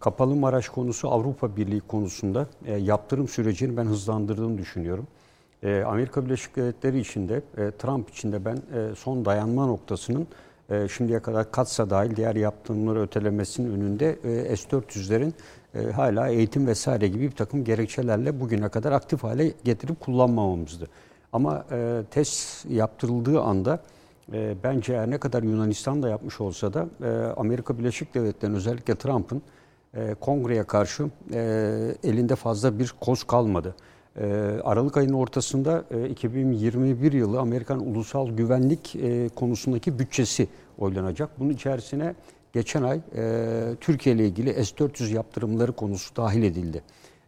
Kapalı 0.01 0.37
Maraş 0.37 0.69
konusu 0.69 1.09
Avrupa 1.09 1.57
Birliği 1.57 1.81
konusunda 1.81 2.47
e, 2.67 2.75
yaptırım 2.75 3.29
sürecini 3.29 3.77
ben 3.77 3.85
hızlandırdığını 3.85 4.59
düşünüyorum. 4.59 5.07
E, 5.63 5.83
Amerika 5.83 6.25
Birleşik 6.25 6.57
Devletleri 6.57 7.01
içinde, 7.01 7.37
e, 7.37 7.71
Trump 7.71 8.11
içinde 8.11 8.45
ben 8.45 8.57
e, 8.57 8.95
son 8.97 9.25
dayanma 9.25 9.67
noktasının 9.67 10.27
e, 10.71 10.89
şimdiye 10.89 11.21
kadar 11.21 11.53
katsa 11.53 11.91
dahil 11.91 12.17
diğer 12.17 12.37
yaptırımları 12.37 13.01
ötelemesinin 13.01 13.71
önünde 13.71 14.19
e, 14.25 14.57
S-400'lerin 14.57 15.33
e, 15.75 15.93
hala 15.93 16.29
eğitim 16.29 16.67
vesaire 16.67 17.09
gibi 17.09 17.25
bir 17.25 17.37
takım 17.37 17.65
gerekçelerle 17.65 18.41
bugüne 18.41 18.69
kadar 18.69 18.93
aktif 18.93 19.23
hale 19.23 19.53
getirip 19.65 20.01
kullanmamamızdı. 20.01 20.89
Ama 21.33 21.65
e, 21.73 22.03
test 22.11 22.67
yaptırıldığı 22.71 23.41
anda 23.41 23.81
e, 24.33 24.55
bence 24.65 24.99
her 24.99 25.11
ne 25.11 25.19
kadar 25.19 25.43
Yunanistan 25.43 26.03
da 26.03 26.09
yapmış 26.09 26.41
olsa 26.41 26.75
da 26.75 26.89
e, 27.03 27.09
Amerika 27.37 27.79
Birleşik 27.79 28.15
Devletleri'nin 28.15 28.57
özellikle 28.57 28.95
Trump'ın 28.95 29.43
e, 29.95 30.15
kongreye 30.21 30.65
karşı 30.65 31.11
e, 31.33 31.41
elinde 32.05 32.37
fazla 32.37 32.79
bir 32.79 32.95
koz 33.01 33.25
kalmadı. 33.25 33.75
E, 34.17 34.25
Aralık 34.65 34.97
ayının 34.97 35.13
ortasında 35.13 35.85
e, 35.91 36.09
2021 36.09 37.13
yılı 37.13 37.41
Amerikan 37.41 37.87
ulusal 37.87 38.29
güvenlik 38.29 38.97
e, 38.97 39.29
konusundaki 39.29 39.99
bütçesi 39.99 40.49
oylanacak. 40.79 41.31
Bunun 41.39 41.51
içerisine 41.51 42.15
geçen 42.53 42.83
ay 42.83 43.01
e, 43.17 43.53
Türkiye 43.81 44.15
ile 44.15 44.27
ilgili 44.27 44.65
S-400 44.65 45.15
yaptırımları 45.15 45.73
konusu 45.73 46.17
dahil 46.17 46.43
edildi. 46.43 46.83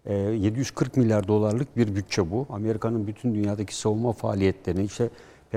E, 0.06 0.14
740 0.14 0.96
milyar 0.96 1.28
dolarlık 1.28 1.76
bir 1.76 1.94
bütçe 1.94 2.30
bu. 2.30 2.46
Amerika'nın 2.50 3.06
bütün 3.06 3.34
dünyadaki 3.34 3.76
savunma 3.76 4.12
faaliyetlerini 4.12 4.84
işte 4.84 5.10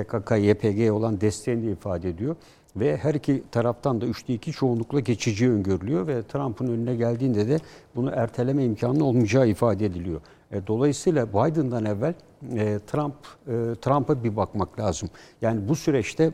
PKK, 0.03 0.31
YPG'ye 0.31 0.91
olan 0.91 1.21
desteğini 1.21 1.67
de 1.67 1.71
ifade 1.71 2.09
ediyor. 2.09 2.35
Ve 2.75 2.97
her 2.97 3.13
iki 3.13 3.43
taraftan 3.51 4.01
da 4.01 4.05
üçte 4.05 4.33
iki 4.33 4.51
çoğunlukla 4.51 4.99
geçici 4.99 5.51
öngörülüyor 5.51 6.07
ve 6.07 6.23
Trump'ın 6.23 6.67
önüne 6.67 6.95
geldiğinde 6.95 7.47
de 7.47 7.59
bunu 7.95 8.11
erteleme 8.15 8.63
imkanı 8.63 9.05
olmayacağı 9.05 9.47
ifade 9.47 9.85
ediliyor. 9.85 10.21
E, 10.51 10.67
Dolayısıyla 10.67 11.29
Biden'dan 11.29 11.85
evvel 11.85 12.13
e, 12.55 12.79
Trump 12.87 13.15
e, 13.47 13.75
Trump'a 13.81 14.23
bir 14.23 14.35
bakmak 14.35 14.79
lazım. 14.79 15.09
Yani 15.41 15.69
bu 15.69 15.75
süreçte 15.75 16.31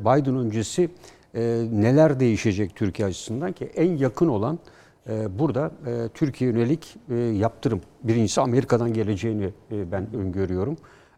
Biden 0.00 0.36
öncesi 0.36 0.90
neler 1.72 2.20
değişecek 2.20 2.76
Türkiye 2.76 3.08
açısından 3.08 3.52
ki 3.52 3.64
en 3.64 3.96
yakın 3.96 4.28
olan 4.28 4.58
burada 5.38 5.70
Türkiye 6.14 6.50
yönelik 6.50 6.96
yaptırım. 7.40 7.80
Birincisi 8.02 8.40
Amerika'dan 8.40 8.92
geleceğini 8.92 9.50
ben 9.70 10.14
öngörüyorum. 10.14 10.76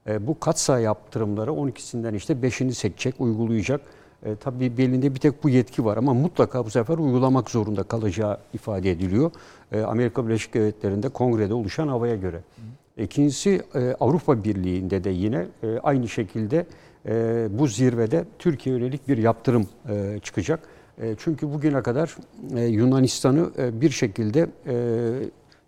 E, 0.08 0.26
bu 0.26 0.40
katsa 0.40 0.80
yaptırımları 0.80 1.50
12'sinden 1.50 2.14
işte 2.14 2.32
5'ini 2.32 2.72
seçecek, 2.72 3.20
uygulayacak. 3.20 3.80
E, 4.22 4.36
tabii 4.36 4.78
belinde 4.78 5.14
bir 5.14 5.20
tek 5.20 5.44
bu 5.44 5.48
yetki 5.48 5.84
var 5.84 5.96
ama 5.96 6.14
mutlaka 6.14 6.64
bu 6.64 6.70
sefer 6.70 6.98
uygulamak 6.98 7.50
zorunda 7.50 7.82
kalacağı 7.82 8.38
ifade 8.54 8.90
ediliyor. 8.90 9.30
E, 9.72 9.80
Amerika 9.80 10.26
Birleşik 10.26 10.54
Devletleri'nde 10.54 11.08
kongrede 11.08 11.54
oluşan 11.54 11.88
havaya 11.88 12.16
göre. 12.16 12.40
İkincisi 12.96 13.62
e, 13.74 13.94
Avrupa 14.00 14.44
Birliği'nde 14.44 15.04
de 15.04 15.10
yine 15.10 15.46
e, 15.62 15.78
aynı 15.82 16.08
şekilde 16.08 16.66
e, 17.06 17.48
bu 17.50 17.66
zirvede 17.66 18.24
Türkiye 18.38 18.76
yönelik 18.76 19.08
bir 19.08 19.18
yaptırım 19.18 19.68
e, 19.88 20.20
çıkacak. 20.22 20.60
E, 21.02 21.14
çünkü 21.18 21.52
bugüne 21.52 21.82
kadar 21.82 22.16
e, 22.56 22.60
Yunanistan'ı 22.60 23.50
e, 23.58 23.80
bir 23.80 23.90
şekilde 23.90 24.46
e, 24.66 24.76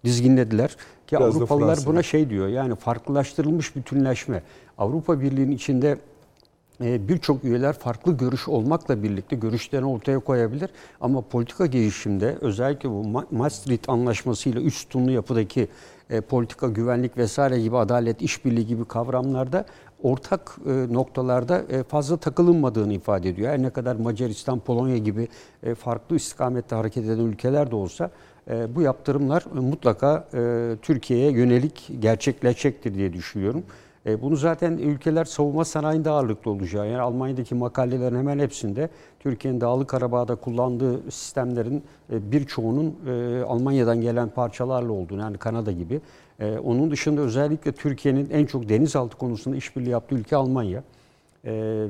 dizginlediler. 0.05 0.77
Ki 1.09 1.17
Biraz 1.17 1.37
Avrupalılar 1.37 1.79
buna 1.87 2.03
şey 2.03 2.31
diyor 2.31 2.49
yani 2.49 2.75
farklılaştırılmış 2.75 3.77
bütünleşme. 3.77 4.43
Avrupa 4.79 5.21
Birliği'nin 5.21 5.51
içinde 5.51 5.99
e, 6.85 7.09
birçok 7.09 7.45
üyeler 7.45 7.73
farklı 7.73 8.17
görüş 8.17 8.49
olmakla 8.49 9.03
birlikte 9.03 9.37
görüşlerini 9.37 9.87
ortaya 9.87 10.19
koyabilir. 10.19 10.71
Ama 11.01 11.21
politika 11.21 11.67
gelişimde 11.67 12.37
özellikle 12.41 12.91
bu 12.91 13.03
Ma- 13.03 13.27
Maastricht 13.31 13.89
Anlaşması'yla 13.89 14.61
üç 14.61 14.75
sütunlu 14.75 15.11
yapıdaki 15.11 15.69
e, 16.11 16.21
politika, 16.21 16.69
güvenlik 16.69 17.17
vesaire 17.17 17.61
gibi 17.61 17.77
adalet, 17.77 18.23
işbirliği 18.23 18.67
gibi 18.67 18.85
kavramlarda 18.85 19.65
ortak 20.03 20.57
e, 20.67 20.95
noktalarda 20.95 21.63
e, 21.71 21.83
fazla 21.83 22.17
takılınmadığını 22.17 22.93
ifade 22.93 23.29
ediyor. 23.29 23.53
Her 23.53 23.63
ne 23.63 23.71
kadar 23.71 23.97
Macaristan, 23.97 24.61
Polonya 24.61 24.99
gibi 24.99 25.29
e, 25.63 25.75
farklı 25.75 26.17
istikamette 26.17 26.77
hareket 26.77 27.05
eden 27.05 27.19
ülkeler 27.19 27.71
de 27.71 27.77
olsa 27.77 28.11
bu 28.75 28.83
yaptırımlar 28.83 29.45
e, 29.57 29.61
mutlaka 29.61 30.29
e, 30.35 30.77
Türkiye'ye 30.83 31.31
yönelik 31.33 31.91
gerçekleşecektir 32.01 32.95
diye 32.95 33.13
düşünüyorum. 33.13 33.63
E, 34.07 34.23
Bunu 34.23 34.37
zaten 34.37 34.73
ülkeler 34.73 35.25
savunma 35.25 35.65
sanayinde 35.65 36.11
ağırlıklı 36.11 36.51
olacağı. 36.51 36.87
Yani 36.89 37.01
Almanya'daki 37.01 37.55
makalelerin 37.55 38.17
hemen 38.17 38.39
hepsinde 38.39 38.89
Türkiye'nin 39.21 39.61
Dağlık 39.61 39.89
Karabağ'da 39.89 40.35
kullandığı 40.35 41.11
sistemlerin 41.11 41.83
e, 42.13 42.33
birçoğunun 42.33 42.95
e, 43.07 43.43
Almanya'dan 43.43 44.01
gelen 44.01 44.29
parçalarla 44.29 44.93
olduğunu 44.93 45.21
yani 45.21 45.39
Kanada 45.39 45.73
gibi. 45.73 46.01
E, 46.41 46.59
Onun 46.59 46.91
dışında 46.91 47.21
özellikle 47.21 47.73
Türkiye'nin 47.73 48.31
en 48.31 48.47
çok 48.47 48.69
denizaltı 48.69 49.17
konusunda 49.17 49.57
işbirliği 49.57 49.91
yaptığı 49.91 50.15
ülke 50.15 50.37
Almanya. 50.37 50.83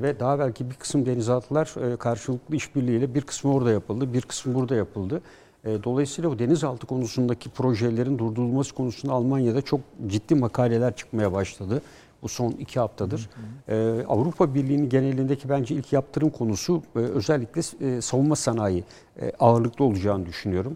Ve 0.02 0.20
daha 0.20 0.38
belki 0.38 0.70
bir 0.70 0.74
kısım 0.74 1.06
denizaltılar 1.06 1.92
e, 1.92 1.96
karşılıklı 1.96 2.56
işbirliğiyle 2.56 3.14
bir 3.14 3.20
kısmı 3.20 3.54
orada 3.54 3.70
yapıldı, 3.70 4.12
bir 4.12 4.20
kısmı 4.20 4.54
burada 4.54 4.74
yapıldı. 4.74 5.20
E, 5.64 5.84
dolayısıyla 5.84 6.30
bu 6.30 6.38
denizaltı 6.38 6.86
konusundaki 6.86 7.50
projelerin 7.50 8.18
durdurulması 8.18 8.74
konusunda 8.74 9.12
Almanya'da 9.12 9.62
çok 9.62 9.80
ciddi 10.06 10.34
makaleler 10.34 10.96
çıkmaya 10.96 11.32
başladı. 11.32 11.82
Bu 12.22 12.28
son 12.28 12.50
iki 12.50 12.80
haftadır. 12.80 13.30
E, 13.68 14.04
Avrupa 14.08 14.54
Birliği'nin 14.54 14.88
genelindeki 14.88 15.48
bence 15.48 15.74
ilk 15.74 15.92
yaptırım 15.92 16.30
konusu 16.30 16.82
e, 16.96 16.98
özellikle 16.98 17.60
e, 17.80 18.00
savunma 18.00 18.36
sanayi 18.36 18.84
e, 19.20 19.32
ağırlıklı 19.40 19.84
olacağını 19.84 20.26
düşünüyorum. 20.26 20.72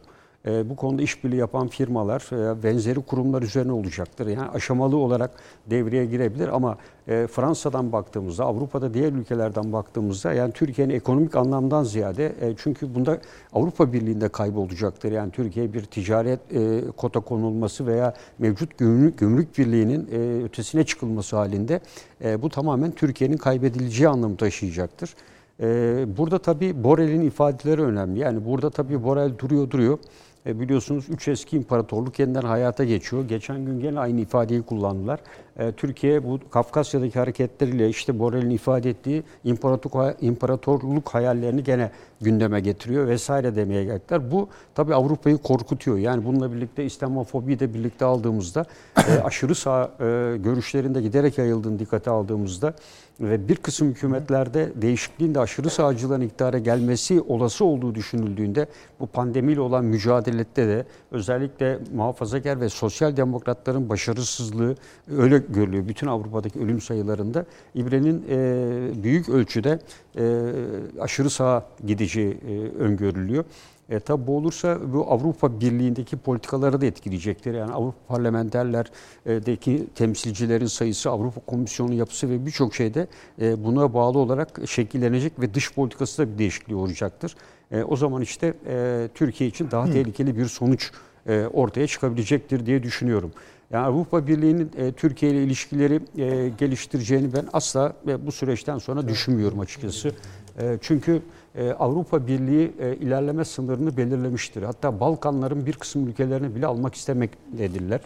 E, 0.46 0.70
bu 0.70 0.76
konuda 0.76 1.02
işbirliği 1.02 1.36
yapan 1.36 1.68
firmalar 1.68 2.28
veya 2.32 2.62
benzeri 2.62 3.00
kurumlar 3.00 3.42
üzerine 3.42 3.72
olacaktır. 3.72 4.26
Yani 4.26 4.48
aşamalı 4.48 4.96
olarak 4.96 5.30
devreye 5.70 6.04
girebilir 6.04 6.48
ama 6.48 6.78
e, 7.08 7.26
Fransa'dan 7.26 7.92
baktığımızda, 7.92 8.44
Avrupa'da 8.44 8.94
diğer 8.94 9.12
ülkelerden 9.12 9.72
baktığımızda 9.72 10.32
yani 10.32 10.52
Türkiye'nin 10.52 10.94
ekonomik 10.94 11.36
anlamdan 11.36 11.84
ziyade 11.84 12.26
e, 12.26 12.54
çünkü 12.56 12.94
bunda 12.94 13.18
Avrupa 13.52 13.92
Birliği'nde 13.92 14.28
kaybolacaktır. 14.28 15.12
Yani 15.12 15.30
Türkiye 15.30 15.72
bir 15.72 15.84
ticaret 15.84 16.40
e, 16.52 16.80
kota 16.96 17.20
konulması 17.20 17.86
veya 17.86 18.14
mevcut 18.38 18.78
gümrük, 18.78 19.18
gümrük 19.18 19.58
birliğinin 19.58 20.08
e, 20.12 20.44
ötesine 20.44 20.84
çıkılması 20.84 21.36
halinde 21.36 21.80
e, 22.24 22.42
bu 22.42 22.48
tamamen 22.48 22.90
Türkiye'nin 22.90 23.36
kaybedileceği 23.36 24.08
anlamı 24.08 24.36
taşıyacaktır. 24.36 25.14
Ee, 25.60 26.04
Burada 26.16 26.38
tabii 26.38 26.84
Borel'in 26.84 27.20
ifadeleri 27.20 27.82
önemli. 27.82 28.18
Yani 28.18 28.44
burada 28.44 28.70
tabii 28.70 29.04
Borel 29.04 29.38
duruyor 29.38 29.70
duruyor. 29.70 29.98
E, 30.46 30.60
biliyorsunuz 30.60 31.06
üç 31.08 31.28
eski 31.28 31.56
imparatorluk 31.56 32.18
yeniden 32.18 32.42
hayata 32.42 32.84
geçiyor. 32.84 33.28
Geçen 33.28 33.64
gün 33.64 33.80
gene 33.80 34.00
aynı 34.00 34.20
ifadeyi 34.20 34.62
kullandılar. 34.62 35.20
E, 35.58 35.72
Türkiye 35.72 36.24
bu 36.24 36.40
Kafkasya'daki 36.50 37.18
hareketleriyle 37.18 37.88
işte 37.88 38.18
Borel'in 38.18 38.50
ifade 38.50 38.90
ettiği 38.90 39.22
imparatorluk, 39.44 40.16
imparatorluk 40.20 41.08
hayallerini 41.08 41.64
gene 41.64 41.90
gündeme 42.20 42.60
getiriyor 42.60 43.08
vesaire 43.08 43.56
demeye 43.56 43.84
geldiler. 43.84 44.30
Bu 44.30 44.48
tabii 44.74 44.94
Avrupa'yı 44.94 45.38
korkutuyor. 45.38 45.98
Yani 45.98 46.24
bununla 46.24 46.52
birlikte 46.52 46.84
İslamofobiyi 46.84 47.60
de 47.60 47.74
birlikte 47.74 48.04
aldığımızda 48.04 48.66
e, 49.08 49.20
aşırı 49.24 49.54
sağ 49.54 49.84
e, 50.00 50.36
görüşlerinde 50.36 51.02
giderek 51.02 51.38
yayıldığını 51.38 51.78
dikkate 51.78 52.10
aldığımızda 52.10 52.74
ve 53.20 53.48
bir 53.48 53.56
kısım 53.56 53.88
hükümetlerde 53.88 54.72
değişikliğin 54.74 55.34
de 55.34 55.40
aşırı 55.40 55.70
sağcıların 55.70 56.20
iktidara 56.20 56.58
gelmesi 56.58 57.20
olası 57.20 57.64
olduğu 57.64 57.94
düşünüldüğünde 57.94 58.66
bu 59.00 59.06
pandemiyle 59.06 59.60
olan 59.60 59.84
mücadelede 59.84 60.68
de 60.68 60.86
özellikle 61.10 61.78
muhafazakar 61.94 62.60
ve 62.60 62.68
sosyal 62.68 63.16
demokratların 63.16 63.88
başarısızlığı 63.88 64.76
öyle 65.18 65.41
görülüyor. 65.48 65.88
Bütün 65.88 66.06
Avrupa'daki 66.06 66.60
ölüm 66.60 66.80
sayılarında 66.80 67.46
İbre'nin 67.74 68.24
e, 68.28 69.02
büyük 69.02 69.28
ölçüde 69.28 69.78
e, 70.18 70.52
aşırı 71.00 71.30
sağa 71.30 71.66
gideceği 71.86 72.38
e, 72.48 72.78
öngörülüyor. 72.78 73.44
E, 73.90 74.00
tabi 74.00 74.26
bu 74.26 74.36
olursa 74.36 74.78
bu 74.92 75.12
Avrupa 75.12 75.60
Birliği'ndeki 75.60 76.16
politikaları 76.16 76.80
da 76.80 76.86
etkileyecektir. 76.86 77.54
Yani 77.54 77.72
Avrupa 77.72 77.98
parlamenterlerdeki 78.08 79.86
temsilcilerin 79.94 80.66
sayısı, 80.66 81.10
Avrupa 81.10 81.40
Komisyonu 81.40 81.94
yapısı 81.94 82.30
ve 82.30 82.46
birçok 82.46 82.74
şeyde 82.74 83.06
e, 83.40 83.64
buna 83.64 83.94
bağlı 83.94 84.18
olarak 84.18 84.60
şekillenecek 84.66 85.40
ve 85.40 85.54
dış 85.54 85.74
politikası 85.74 86.22
da 86.22 86.32
bir 86.32 86.38
değişikliği 86.38 86.74
olacaktır. 86.74 87.36
E, 87.70 87.82
o 87.82 87.96
zaman 87.96 88.22
işte 88.22 88.54
e, 88.66 89.08
Türkiye 89.14 89.50
için 89.50 89.70
daha 89.70 89.90
tehlikeli 89.90 90.36
bir 90.36 90.46
sonuç 90.46 90.90
e, 91.26 91.46
ortaya 91.52 91.86
çıkabilecektir 91.86 92.66
diye 92.66 92.82
düşünüyorum. 92.82 93.32
Yani 93.72 93.86
Avrupa 93.86 94.26
Birliği'nin 94.26 94.70
e, 94.76 94.92
Türkiye 94.92 95.32
ile 95.32 95.44
ilişkileri 95.44 96.00
e, 96.18 96.48
geliştireceğini 96.48 97.32
ben 97.32 97.46
asla 97.52 97.92
e, 98.08 98.26
bu 98.26 98.32
süreçten 98.32 98.78
sonra 98.78 99.08
düşünmüyorum 99.08 99.60
açıkçası. 99.60 100.12
E, 100.58 100.78
çünkü 100.80 101.22
e, 101.54 101.70
Avrupa 101.70 102.26
Birliği 102.26 102.72
e, 102.80 102.96
ilerleme 102.96 103.44
sınırını 103.44 103.96
belirlemiştir. 103.96 104.62
Hatta 104.62 105.00
Balkanların 105.00 105.66
bir 105.66 105.72
kısım 105.72 106.08
ülkelerini 106.08 106.54
bile 106.54 106.66
almak 106.66 106.94
istemektedirler. 106.94 108.00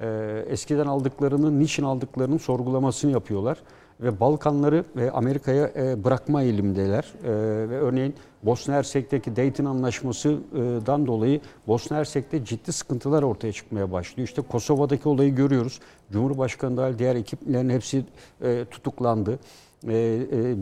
E, 0.00 0.44
eskiden 0.48 0.86
aldıklarının, 0.86 1.60
niçin 1.60 1.82
aldıklarının 1.82 2.38
sorgulamasını 2.38 3.10
yapıyorlar 3.10 3.58
ve 4.00 4.20
Balkanları 4.20 4.84
ve 4.96 5.10
Amerika'ya 5.10 5.70
e, 5.76 6.04
bırakma 6.04 6.42
eğilimdeler. 6.42 7.12
E, 7.24 7.30
ve 7.68 7.78
örneğin 7.78 8.14
Bosna 8.42 8.74
Hersek'teki 8.74 9.36
Dayton 9.36 9.64
Anlaşması'dan 9.64 11.06
dolayı 11.06 11.40
Bosna 11.66 11.96
Hersek'te 11.96 12.44
ciddi 12.44 12.72
sıkıntılar 12.72 13.22
ortaya 13.22 13.52
çıkmaya 13.52 13.92
başlıyor. 13.92 14.28
İşte 14.28 14.42
Kosova'daki 14.42 15.08
olayı 15.08 15.34
görüyoruz. 15.34 15.80
Cumhurbaşkanı 16.12 16.76
dahil 16.76 16.98
diğer 16.98 17.16
ekiplerin 17.16 17.70
hepsi 17.70 18.04
e, 18.42 18.64
tutuklandı. 18.70 19.38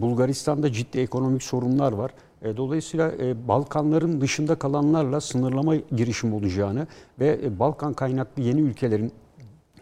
Bulgaristan'da 0.01 0.73
ciddi 0.73 0.99
ekonomik 0.99 1.43
sorunlar 1.43 1.93
var. 1.93 2.11
Dolayısıyla 2.57 3.13
Balkanların 3.49 4.21
dışında 4.21 4.55
kalanlarla 4.55 5.21
sınırlama 5.21 5.77
girişim 5.77 6.35
olacağını 6.35 6.87
ve 7.21 7.59
Balkan 7.59 7.93
kaynaklı 7.93 8.43
yeni 8.43 8.61
ülkelerin 8.61 9.13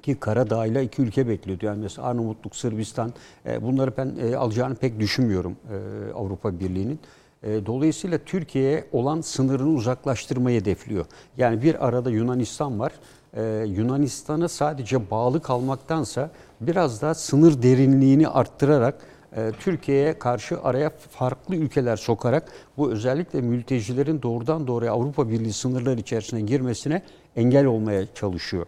ki 0.03 0.15
Karadağ'yla 0.21 0.81
iki 0.81 1.03
ülke 1.03 1.29
bekliyordu. 1.29 1.67
Yani 1.67 1.81
mesela 1.83 2.09
Arnavutluk, 2.09 2.57
Sırbistan 2.57 3.13
e, 3.47 3.63
bunları 3.63 3.97
ben 3.97 4.17
e, 4.23 4.37
alacağını 4.37 4.75
pek 4.75 5.01
düşünmüyorum 5.01 5.57
e, 5.71 6.13
Avrupa 6.13 6.61
Birliği'nin. 6.61 7.01
E, 7.43 7.67
dolayısıyla 7.67 8.19
Türkiye'ye 8.19 8.85
olan 8.93 9.21
sınırını 9.21 9.69
uzaklaştırmayı 9.69 10.61
hedefliyor. 10.61 11.07
Yani 11.37 11.63
bir 11.63 11.87
arada 11.87 12.11
Yunanistan 12.11 12.79
var. 12.81 12.93
E, 13.37 13.65
Yunanistan'a 13.67 14.49
sadece 14.49 15.11
bağlı 15.11 15.43
kalmaktansa 15.43 16.31
biraz 16.61 17.03
daha 17.03 17.15
sınır 17.15 17.63
derinliğini 17.63 18.29
arttırarak 18.29 18.95
e, 19.37 19.53
Türkiye'ye 19.61 20.19
karşı 20.19 20.63
araya 20.63 20.91
farklı 21.11 21.57
ülkeler 21.57 21.97
sokarak 21.97 22.53
bu 22.77 22.91
özellikle 22.91 23.41
mültecilerin 23.41 24.23
doğrudan 24.23 24.67
doğruya 24.67 24.93
Avrupa 24.93 25.29
Birliği 25.29 25.53
sınırları 25.53 26.01
içerisine 26.01 26.41
girmesine 26.41 27.03
engel 27.37 27.67
olmaya 27.67 28.15
çalışıyor. 28.15 28.67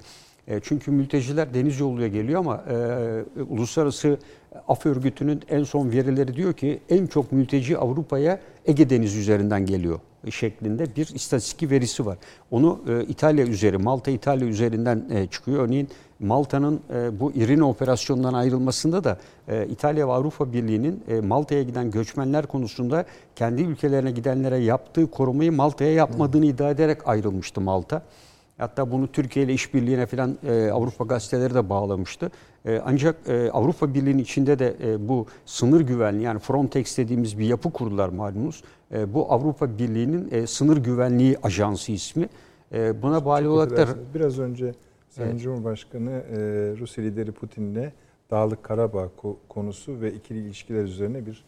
E, 0.49 0.61
çünkü 0.63 0.91
mülteciler 0.91 1.55
deniz 1.55 1.81
yoluyla 1.81 2.09
geliyor 2.09 2.41
ama 2.41 2.65
e, 3.37 3.43
Uluslararası 3.43 4.19
Af 4.69 4.87
Örgütü'nün 4.87 5.43
en 5.49 5.65
son 5.65 5.93
verileri 5.93 6.37
diyor 6.37 6.53
ki 6.53 6.81
en 6.89 7.07
çok 7.07 7.33
mülteci 7.33 7.79
Avrupa'ya 7.79 8.41
Ege 8.67 8.91
Denizi 8.91 9.19
üzerinden 9.19 9.67
geliyor 9.67 10.01
şeklinde 10.31 10.97
bir 10.97 11.15
istatistik 11.15 11.71
verisi 11.71 12.07
var. 12.07 12.19
Onu 12.51 12.81
e, 12.89 13.05
İtalya 13.05 13.47
üzeri, 13.47 13.79
Malta 13.79 14.11
İtalya 14.11 14.47
üzerinden 14.49 15.05
e, 15.11 15.27
çıkıyor. 15.27 15.63
Örneğin 15.63 15.89
Malta'nın 16.21 16.81
e, 16.95 17.21
bu 17.21 17.33
İrina 17.33 17.69
operasyonundan 17.69 18.35
ayrılmasında 18.35 19.05
da 19.05 19.19
e, 19.49 19.67
İtalya 19.67 20.09
ve 20.09 20.13
Avrupa 20.13 20.53
Birliği'nin 20.53 21.03
e, 21.09 21.21
Malta'ya 21.21 21.63
giden 21.63 21.91
göçmenler 21.91 22.47
konusunda 22.47 23.05
kendi 23.37 23.63
ülkelerine 23.63 24.11
gidenlere 24.11 24.57
yaptığı 24.57 25.11
korumayı 25.11 25.53
Malta'ya 25.53 25.93
yapmadığını 25.93 26.47
iddia 26.47 26.71
ederek 26.71 27.09
ayrılmıştı 27.09 27.61
Malta. 27.61 28.03
Hatta 28.59 28.91
bunu 28.91 29.07
Türkiye 29.13 29.45
ile 29.45 29.53
işbirliğine 29.53 30.07
falan 30.07 30.39
e, 30.47 30.71
Avrupa 30.71 31.05
gazeteleri 31.05 31.55
de 31.55 31.69
bağlamıştı. 31.69 32.31
E, 32.67 32.83
ancak 32.85 33.17
e, 33.29 33.51
Avrupa 33.51 33.95
Birliği'nin 33.95 34.19
içinde 34.23 34.59
de 34.59 34.77
e, 34.85 35.09
bu 35.09 35.27
sınır 35.47 35.81
güvenliği 35.81 36.25
yani 36.25 36.39
Frontex 36.39 36.99
dediğimiz 36.99 37.39
bir 37.39 37.45
yapı 37.47 37.73
kurdular 37.73 38.09
malumunuz. 38.09 38.63
E, 38.93 39.15
bu 39.15 39.33
Avrupa 39.33 39.79
Birliği'nin 39.79 40.29
e, 40.31 40.47
sınır 40.47 40.77
güvenliği 40.77 41.37
ajansı 41.43 41.93
ismi. 41.93 42.29
E, 42.73 43.03
buna 43.03 43.25
bağlı 43.25 43.51
olarak 43.51 43.77
da 43.77 43.87
Biraz 44.15 44.39
önce 44.39 44.75
Sayın 45.09 45.31
Evet. 45.31 45.41
Cumhurbaşkanı 45.41 46.11
e, 46.11 46.37
Rusya 46.79 47.05
lideri 47.05 47.33
Putin'le 47.33 47.93
Dağlık 48.31 48.63
Karabağ 48.63 49.09
ko- 49.23 49.37
konusu 49.49 50.01
ve 50.01 50.13
ikili 50.13 50.39
ilişkiler 50.39 50.85
üzerine 50.85 51.27
bir 51.27 51.45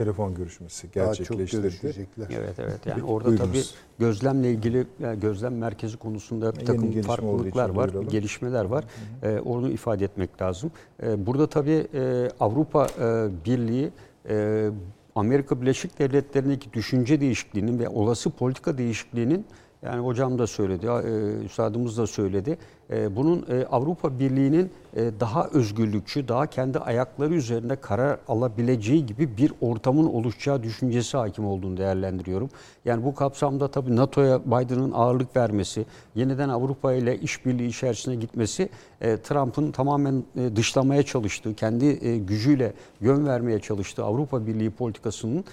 telefon 0.00 0.34
görüşmesi 0.34 0.94
Daha 0.94 1.14
çok 1.14 1.38
gerçekleştirdi. 1.38 2.06
Evet 2.30 2.54
evet 2.58 2.86
yani 2.86 3.02
orada 3.02 3.28
Buyurunuz. 3.28 3.48
tabii 3.50 3.62
gözlemle 3.98 4.50
ilgili 4.50 4.86
yani 5.00 5.20
gözlem 5.20 5.58
merkezi 5.58 5.96
konusunda 5.96 6.52
bir 6.52 6.56
Yeni 6.56 6.66
takım 6.66 6.88
olduğu 6.88 7.02
farklılıklar 7.02 7.68
var, 7.70 7.88
duyuralım. 7.92 8.08
gelişmeler 8.12 8.64
var. 8.64 8.84
Ee, 9.22 9.38
onu 9.38 9.70
ifade 9.70 10.04
etmek 10.04 10.42
lazım. 10.42 10.70
Ee, 11.02 11.26
burada 11.26 11.46
tabii 11.46 11.86
e, 11.94 12.28
Avrupa 12.40 12.86
e, 12.86 13.28
Birliği 13.46 13.90
e, 14.28 14.68
Amerika 15.14 15.60
Birleşik 15.60 15.98
Devletleri'ndeki 15.98 16.72
düşünce 16.72 17.20
değişikliğinin 17.20 17.78
ve 17.78 17.88
olası 17.88 18.30
politika 18.30 18.78
değişikliğinin 18.78 19.44
yani 19.82 20.00
hocam 20.06 20.38
da 20.38 20.46
söyledi, 20.46 20.86
e, 20.86 21.44
üstadımız 21.44 21.98
da 21.98 22.06
söyledi. 22.06 22.58
E, 22.92 23.16
bunun 23.16 23.46
e, 23.50 23.66
Avrupa 23.66 24.18
Birliği'nin 24.18 24.70
e, 24.96 25.10
daha 25.20 25.48
özgürlükçü, 25.48 26.28
daha 26.28 26.46
kendi 26.46 26.78
ayakları 26.78 27.34
üzerinde 27.34 27.76
karar 27.76 28.18
alabileceği 28.28 29.06
gibi 29.06 29.36
bir 29.36 29.52
ortamın 29.60 30.06
oluşacağı 30.06 30.62
düşüncesi 30.62 31.16
hakim 31.16 31.46
olduğunu 31.46 31.76
değerlendiriyorum. 31.76 32.50
Yani 32.84 33.04
bu 33.04 33.14
kapsamda 33.14 33.68
tabii 33.68 33.96
NATO'ya 33.96 34.44
Biden'ın 34.46 34.92
ağırlık 34.92 35.36
vermesi, 35.36 35.86
yeniden 36.14 36.48
Avrupa 36.48 36.92
ile 36.92 37.18
işbirliği 37.18 37.68
içerisine 37.68 38.14
gitmesi 38.14 38.68
e, 39.00 39.16
Trump'ın 39.16 39.72
tamamen 39.72 40.24
dışlamaya 40.56 41.02
çalıştığı, 41.02 41.54
kendi 41.54 42.20
gücüyle 42.20 42.72
yön 43.00 43.26
vermeye 43.26 43.58
çalıştığı 43.58 44.04
Avrupa 44.04 44.46
Birliği 44.46 44.70
politikasının 44.70 45.44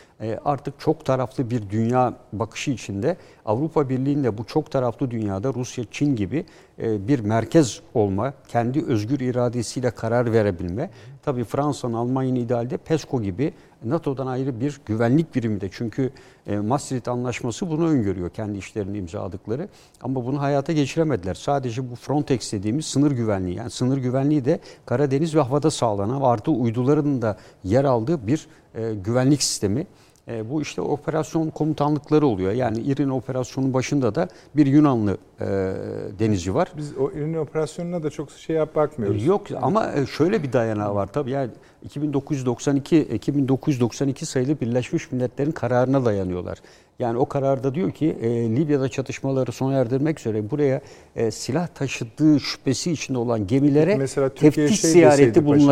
artık 0.45 0.79
çok 0.79 1.05
taraflı 1.05 1.49
bir 1.49 1.69
dünya 1.69 2.13
bakışı 2.33 2.71
içinde 2.71 3.17
Avrupa 3.45 3.89
Birliği'nde 3.89 4.37
bu 4.37 4.43
çok 4.43 4.71
taraflı 4.71 5.11
dünyada 5.11 5.53
Rusya, 5.53 5.85
Çin 5.91 6.15
gibi 6.15 6.45
bir 6.77 7.19
merkez 7.27 7.81
olma, 7.93 8.33
kendi 8.47 8.85
özgür 8.85 9.19
iradesiyle 9.19 9.91
karar 9.91 10.33
verebilme. 10.33 10.89
Tabii 11.23 11.43
Fransa'nın, 11.43 11.93
Almanya'nın 11.93 12.35
idealde 12.35 12.77
PESCO 12.77 13.21
gibi 13.21 13.53
NATO'dan 13.83 14.27
ayrı 14.27 14.59
bir 14.59 14.81
güvenlik 14.85 15.35
birimi 15.35 15.61
de. 15.61 15.69
Çünkü 15.71 16.11
e, 16.47 16.57
Maastricht 16.57 17.07
Anlaşması 17.07 17.69
bunu 17.69 17.87
öngörüyor 17.87 18.29
kendi 18.29 18.57
işlerini 18.57 18.97
imzaladıkları. 18.97 19.69
Ama 20.01 20.25
bunu 20.25 20.41
hayata 20.41 20.73
geçiremediler. 20.73 21.33
Sadece 21.33 21.91
bu 21.91 21.95
Frontex 21.95 22.53
dediğimiz 22.53 22.85
sınır 22.85 23.11
güvenliği. 23.11 23.57
Yani 23.57 23.69
sınır 23.69 23.97
güvenliği 23.97 24.45
de 24.45 24.59
Karadeniz 24.85 25.35
ve 25.35 25.41
havada 25.41 25.71
sağlanan 25.71 26.21
artı 26.21 26.51
uyduların 26.51 27.21
da 27.21 27.37
yer 27.63 27.83
aldığı 27.83 28.27
bir 28.27 28.47
e, 28.75 28.93
güvenlik 28.93 29.43
sistemi. 29.43 29.87
E, 30.27 30.49
bu 30.49 30.61
işte 30.61 30.81
operasyon 30.81 31.49
komutanlıkları 31.49 32.27
oluyor. 32.27 32.51
Yani 32.51 32.81
İrin 32.81 33.09
operasyonun 33.09 33.73
başında 33.73 34.15
da 34.15 34.27
bir 34.55 34.65
Yunanlı 34.65 35.17
e, 35.39 35.45
denizci 36.19 36.55
var. 36.55 36.71
Biz 36.77 36.97
o 36.97 37.11
İrini 37.11 37.39
operasyonuna 37.39 38.03
da 38.03 38.09
çok 38.09 38.31
şey 38.31 38.55
yap 38.55 38.75
bakmıyoruz. 38.75 39.25
Yok 39.25 39.47
ama 39.61 39.91
e, 39.93 40.05
şöyle 40.05 40.43
bir 40.43 40.53
dayanağı 40.53 40.95
var 40.95 41.07
tabii. 41.07 41.31
Yani 41.31 41.51
2992 41.83 42.97
2992 42.99 44.25
sayılı 44.25 44.59
Birleşmiş 44.59 45.11
Milletler'in 45.11 45.51
kararına 45.51 46.05
dayanıyorlar. 46.05 46.57
Yani 46.99 47.17
o 47.17 47.25
kararda 47.25 47.75
diyor 47.75 47.91
ki 47.91 48.17
e, 48.21 48.29
Libya'da 48.55 48.89
çatışmaları 48.89 49.51
sona 49.51 49.73
erdirmek 49.73 50.19
üzere 50.19 50.51
buraya 50.51 50.81
e, 51.15 51.31
silah 51.31 51.67
taşıdığı 51.67 52.39
şüphesi 52.39 52.91
içinde 52.91 53.17
olan 53.17 53.47
gemilere 53.47 53.95
Mesela 53.95 54.29
Türkiye 54.29 54.51
teftiş 54.51 54.81
şey 54.81 54.91
ziyareti 54.91 55.19
deseydi 55.19 55.45
paşam. 55.45 55.67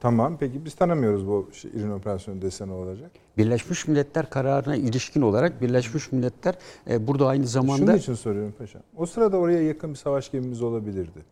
Tamam 0.00 0.36
peki 0.40 0.64
biz 0.64 0.74
tanımıyoruz 0.74 1.26
bu 1.26 1.48
İrini 1.74 1.92
operasyonu 1.92 2.42
dese 2.42 2.68
ne 2.68 2.72
olacak? 2.72 3.10
Birleşmiş 3.38 3.88
Milletler 3.88 4.30
kararına 4.30 4.76
ilişkin 4.76 5.22
olarak 5.22 5.62
Birleşmiş 5.62 6.12
Milletler 6.12 6.54
e, 6.90 7.06
burada 7.06 7.26
aynı 7.26 7.46
zamanda 7.46 7.86
Şunun 7.86 7.96
için 7.96 8.14
soruyorum 8.14 8.54
paşam. 8.58 8.82
O 8.96 9.06
sırada 9.06 9.36
oraya 9.36 9.62
yakın 9.62 9.90
bir 9.90 9.98
savaş 9.98 10.30
gemimiz 10.30 10.62
olabilirdi. 10.62 11.24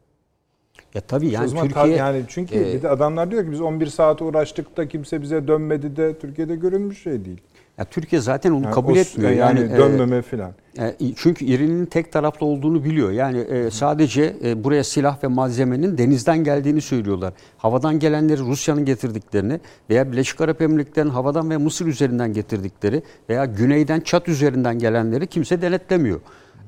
ya 0.94 1.00
tabii 1.00 1.28
yani 1.28 1.50
Türkiye 1.50 1.96
yani 1.96 2.24
çünkü 2.28 2.54
e, 2.54 2.74
bir 2.74 2.82
de 2.82 2.88
adamlar 2.88 3.30
diyor 3.30 3.44
ki 3.44 3.50
biz 3.50 3.60
11 3.60 3.86
saat 3.86 4.22
uğraştık 4.22 4.76
da 4.76 4.88
kimse 4.88 5.22
bize 5.22 5.48
dönmedi 5.48 5.96
de 5.96 6.18
Türkiye'de 6.18 6.56
görülmüş 6.56 7.02
şey 7.02 7.24
değil. 7.24 7.40
Ya 7.78 7.84
Türkiye 7.84 8.20
zaten 8.22 8.50
onu 8.50 8.64
Yani 8.64 8.74
kabul 8.74 8.92
o- 8.96 8.98
etmiyor. 8.98 9.30
Yani, 9.30 9.60
Yani, 9.60 9.72
e, 9.72 9.76
dönmeme 9.76 10.22
filan. 10.22 10.52
E, 10.78 10.94
Çünkü 11.16 11.44
İran'ın 11.44 11.84
tek 11.86 12.12
taraflı 12.12 12.46
olduğunu 12.46 12.84
biliyor. 12.84 13.10
Yani 13.10 13.38
e, 13.38 13.70
sadece 13.70 14.36
e, 14.44 14.64
buraya 14.64 14.84
silah 14.84 15.24
ve 15.24 15.28
malzemenin 15.28 15.98
denizden 15.98 16.44
geldiğini 16.44 16.80
söylüyorlar. 16.80 17.32
Havadan 17.58 17.98
gelenleri 17.98 18.40
Rusya'nın 18.40 18.84
getirdiklerini 18.84 19.60
veya 19.90 20.12
Birleşik 20.12 20.40
Arap 20.40 20.62
Emirlikleri'nin 20.62 21.10
havadan 21.12 21.50
ve 21.50 21.56
Mısır 21.56 21.86
üzerinden 21.86 22.32
getirdikleri 22.32 23.02
veya 23.28 23.44
güneyden 23.44 24.00
Çat 24.00 24.28
üzerinden 24.28 24.78
gelenleri 24.78 25.26
kimse 25.26 25.62
denetlemiyor. 25.62 26.20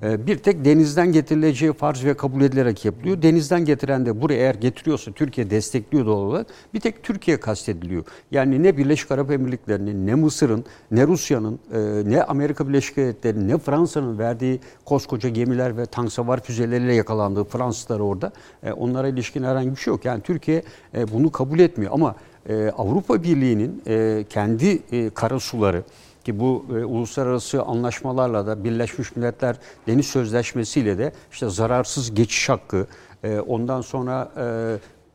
E, 0.02 0.26
Bir 0.26 0.38
tek 0.38 0.64
denizden 0.64 1.12
getirileceği 1.12 1.72
farz 1.72 2.04
ve 2.04 2.14
kabul 2.14 2.42
edilerek 2.42 2.84
yapılıyor. 2.84 3.22
Denizden 3.22 3.64
getiren 3.64 4.06
de 4.06 4.20
buraya 4.22 4.34
eğer 4.36 4.54
getiriyorsa 4.54 5.12
Türkiye 5.12 5.50
destekliyor 5.50 6.06
doğal 6.06 6.16
olarak. 6.22 6.46
Bir 6.74 6.80
tek 6.80 7.02
Türkiye 7.02 7.40
kastediliyor. 7.40 8.04
Yani 8.30 8.62
ne 8.62 8.76
Birleşik 8.76 9.10
Arap 9.10 9.30
Emirlikleri'nin, 9.30 10.06
ne 10.06 10.14
Mısır'ın, 10.14 10.64
ne 10.90 11.06
Rusya'nın, 11.06 11.58
e, 11.72 12.10
ne 12.10 12.22
Amerika 12.22 12.68
Birleşik 12.68 12.96
Devletleri'nin, 12.96 13.48
ne 13.48 13.58
Fransa'nın 13.58 14.18
verdiği 14.18 14.60
koskoca 14.84 15.28
gemiler 15.28 15.76
ve 15.76 15.86
tank 15.86 16.12
savar 16.12 16.40
füzeleriyle 16.42 16.94
yakalandığı 16.94 17.44
Fransızlar 17.44 18.00
orada. 18.00 18.32
e, 18.62 18.72
Onlara 18.72 19.08
ilişkin 19.08 19.42
herhangi 19.42 19.70
bir 19.70 19.76
şey 19.76 19.90
yok. 19.90 20.04
Yani 20.04 20.22
Türkiye 20.22 20.62
e, 20.94 21.12
bunu 21.12 21.30
kabul 21.32 21.58
etmiyor. 21.58 21.92
Ama 21.94 22.14
Avrupa 22.78 23.22
Birliği'nin 23.22 23.82
kendi 24.24 24.82
karasuları, 25.14 25.82
ki 26.24 26.40
bu 26.40 26.66
e, 26.70 26.84
uluslararası 26.84 27.62
anlaşmalarla 27.62 28.46
da 28.46 28.64
Birleşmiş 28.64 29.16
Milletler 29.16 29.56
Deniz 29.86 30.06
Sözleşmesi 30.06 30.80
ile 30.80 30.98
de 30.98 31.12
işte 31.32 31.48
zararsız 31.48 32.14
geçiş 32.14 32.48
hakkı, 32.48 32.86
e, 33.24 33.40
ondan 33.40 33.80
sonra 33.80 34.32
e, 34.36 34.44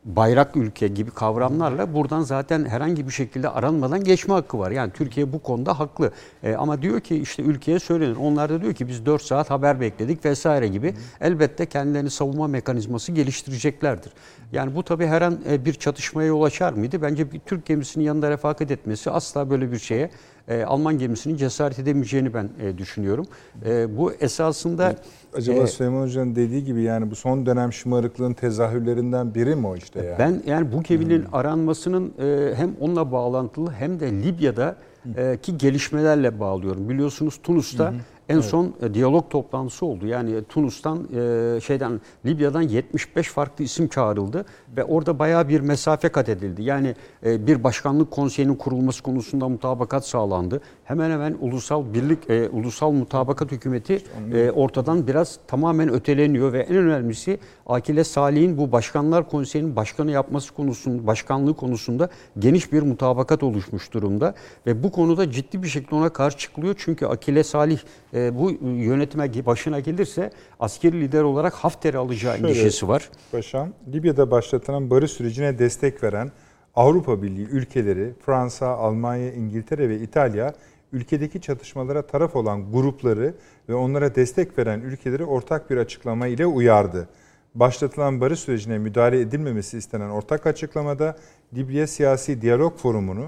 bayrak 0.06 0.56
ülke 0.56 0.88
gibi 0.88 1.10
kavramlarla 1.10 1.94
buradan 1.94 2.22
zaten 2.22 2.64
herhangi 2.64 3.06
bir 3.06 3.12
şekilde 3.12 3.48
aranmadan 3.48 4.04
geçme 4.04 4.34
hakkı 4.34 4.58
var. 4.58 4.70
Yani 4.70 4.92
Türkiye 4.92 5.32
bu 5.32 5.38
konuda 5.38 5.78
haklı. 5.78 6.12
E, 6.42 6.54
ama 6.54 6.82
diyor 6.82 7.00
ki 7.00 7.16
işte 7.16 7.42
ülkeye 7.42 7.78
söylenir. 7.78 8.16
Onlar 8.16 8.50
da 8.50 8.62
diyor 8.62 8.74
ki 8.74 8.88
biz 8.88 9.06
4 9.06 9.22
saat 9.22 9.50
haber 9.50 9.80
bekledik 9.80 10.24
vesaire 10.24 10.68
gibi. 10.68 10.94
Elbette 11.20 11.66
kendilerini 11.66 12.10
savunma 12.10 12.46
mekanizması 12.46 13.12
geliştireceklerdir. 13.12 14.12
Yani 14.52 14.74
bu 14.74 14.82
tabii 14.82 15.06
her 15.06 15.22
an 15.22 15.38
e, 15.50 15.64
bir 15.64 15.74
çatışmaya 15.74 16.26
yol 16.26 16.42
açar 16.42 16.72
mıydı? 16.72 17.02
Bence 17.02 17.32
bir 17.32 17.38
Türk 17.38 17.66
gemisinin 17.66 18.04
yanında 18.04 18.30
refakat 18.30 18.70
etmesi 18.70 19.10
asla 19.10 19.50
böyle 19.50 19.72
bir 19.72 19.78
şeye 19.78 20.10
e, 20.48 20.64
Alman 20.64 20.98
gemisinin 20.98 21.36
cesaret 21.36 21.78
edemeyeceğini 21.78 22.34
ben 22.34 22.48
e, 22.62 22.78
düşünüyorum. 22.78 23.26
E, 23.66 23.96
bu 23.96 24.12
esasında 24.12 24.94
Acaba 25.34 25.60
e, 25.60 25.66
Süleyman 25.66 26.02
Hoca'nın 26.02 26.36
dediği 26.36 26.64
gibi 26.64 26.82
yani 26.82 27.10
bu 27.10 27.16
son 27.16 27.46
dönem 27.46 27.72
şımarıklığın 27.72 28.32
tezahürlerinden 28.32 29.34
biri 29.34 29.56
mi 29.56 29.66
o 29.66 29.76
işte 29.76 30.04
yani? 30.06 30.18
Ben 30.18 30.42
yani 30.46 30.72
bu 30.72 30.82
geminin 30.82 31.24
aranmasının 31.32 32.12
e, 32.18 32.54
hem 32.54 32.70
onunla 32.80 33.12
bağlantılı 33.12 33.70
hem 33.72 34.00
de 34.00 34.12
Libya'da 34.12 34.76
e, 35.16 35.38
ki 35.42 35.58
gelişmelerle 35.58 36.40
bağlıyorum. 36.40 36.88
Biliyorsunuz 36.88 37.40
Tunus'ta 37.42 37.94
en 38.28 38.40
son 38.40 38.74
e, 38.82 38.94
diyalog 38.94 39.30
toplantısı 39.30 39.86
oldu. 39.86 40.06
Yani 40.06 40.44
Tunus'tan 40.48 40.98
e, 40.98 41.60
şeyden 41.60 42.00
Libya'dan 42.26 42.62
75 42.62 43.28
farklı 43.28 43.64
isim 43.64 43.88
çağrıldı 43.88 44.44
ve 44.76 44.84
orada 44.84 45.18
bayağı 45.18 45.48
bir 45.48 45.60
mesafe 45.60 46.08
kat 46.08 46.28
edildi. 46.28 46.62
Yani 46.62 46.94
e, 47.26 47.46
bir 47.46 47.64
başkanlık 47.64 48.10
konseyinin 48.10 48.54
kurulması 48.54 49.02
konusunda 49.02 49.48
mutabakat 49.48 50.06
sağlandı. 50.06 50.60
Hemen 50.84 51.10
hemen 51.10 51.36
ulusal 51.40 51.94
birlik 51.94 52.30
e, 52.30 52.48
ulusal 52.48 52.90
mutabakat 52.90 53.52
hükümeti 53.52 54.02
e, 54.32 54.50
ortadan 54.50 55.06
biraz 55.06 55.38
tamamen 55.46 55.92
öteleniyor 55.92 56.52
ve 56.52 56.60
en 56.60 56.76
önemlisi 56.76 57.38
Akile 57.66 58.04
Salih'in 58.04 58.58
bu 58.58 58.72
başkanlar 58.72 59.28
konseyinin 59.28 59.76
başkanı 59.76 60.10
yapması 60.10 60.54
konusunda 60.54 61.06
başkanlığı 61.06 61.54
konusunda 61.54 62.08
geniş 62.38 62.72
bir 62.72 62.82
mutabakat 62.82 63.42
oluşmuş 63.42 63.92
durumda 63.92 64.34
ve 64.66 64.82
bu 64.82 64.92
konuda 64.92 65.30
ciddi 65.30 65.62
bir 65.62 65.68
şekilde 65.68 65.94
ona 65.94 66.08
karşı 66.08 66.38
çıkılıyor. 66.38 66.74
Çünkü 66.78 67.06
Akile 67.06 67.44
Salih 67.44 67.78
e, 68.16 68.38
bu 68.38 68.50
yönetime 68.62 69.46
başına 69.46 69.80
gelirse 69.80 70.30
askeri 70.60 71.00
lider 71.00 71.22
olarak 71.22 71.54
Hafter'i 71.54 71.98
alacağı 71.98 72.36
Şöyle, 72.36 72.48
endişesi 72.48 72.88
var. 72.88 73.10
Paşam, 73.32 73.72
Libya'da 73.92 74.30
başlatılan 74.30 74.90
barış 74.90 75.10
sürecine 75.10 75.58
destek 75.58 76.02
veren 76.02 76.30
Avrupa 76.74 77.22
Birliği 77.22 77.46
ülkeleri, 77.46 78.14
Fransa, 78.26 78.68
Almanya, 78.68 79.32
İngiltere 79.32 79.88
ve 79.88 80.00
İtalya 80.00 80.54
ülkedeki 80.92 81.40
çatışmalara 81.40 82.02
taraf 82.02 82.36
olan 82.36 82.72
grupları 82.72 83.34
ve 83.68 83.74
onlara 83.74 84.14
destek 84.14 84.58
veren 84.58 84.80
ülkeleri 84.80 85.24
ortak 85.24 85.70
bir 85.70 85.76
açıklama 85.76 86.26
ile 86.26 86.46
uyardı. 86.46 87.08
Başlatılan 87.54 88.20
barış 88.20 88.40
sürecine 88.40 88.78
müdahale 88.78 89.20
edilmemesi 89.20 89.78
istenen 89.78 90.10
ortak 90.10 90.46
açıklamada 90.46 91.16
Libya 91.54 91.86
Siyasi 91.86 92.42
Diyalog 92.42 92.76
Forumu'nu 92.78 93.26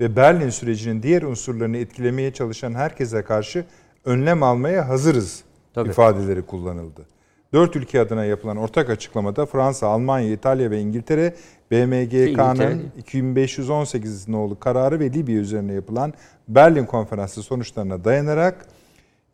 ve 0.00 0.16
Berlin 0.16 0.50
sürecinin 0.50 1.02
diğer 1.02 1.22
unsurlarını 1.22 1.76
etkilemeye 1.76 2.32
çalışan 2.32 2.74
herkese 2.74 3.22
karşı 3.22 3.64
önlem 4.04 4.42
almaya 4.42 4.88
hazırız 4.88 5.44
Tabii. 5.74 5.88
ifadeleri 5.88 6.42
kullanıldı. 6.42 7.06
Dört 7.52 7.76
ülke 7.76 8.00
adına 8.00 8.24
yapılan 8.24 8.56
ortak 8.56 8.90
açıklamada 8.90 9.46
Fransa, 9.46 9.86
Almanya, 9.86 10.32
İtalya 10.32 10.70
ve 10.70 10.80
İngiltere 10.80 11.34
BMGK'nın 11.70 12.92
2518 12.98 14.28
nolu 14.28 14.58
kararı 14.58 15.00
ve 15.00 15.12
Libya 15.12 15.36
üzerine 15.36 15.72
yapılan 15.72 16.12
Berlin 16.48 16.84
Konferansı 16.84 17.42
sonuçlarına 17.42 18.04
dayanarak 18.04 18.66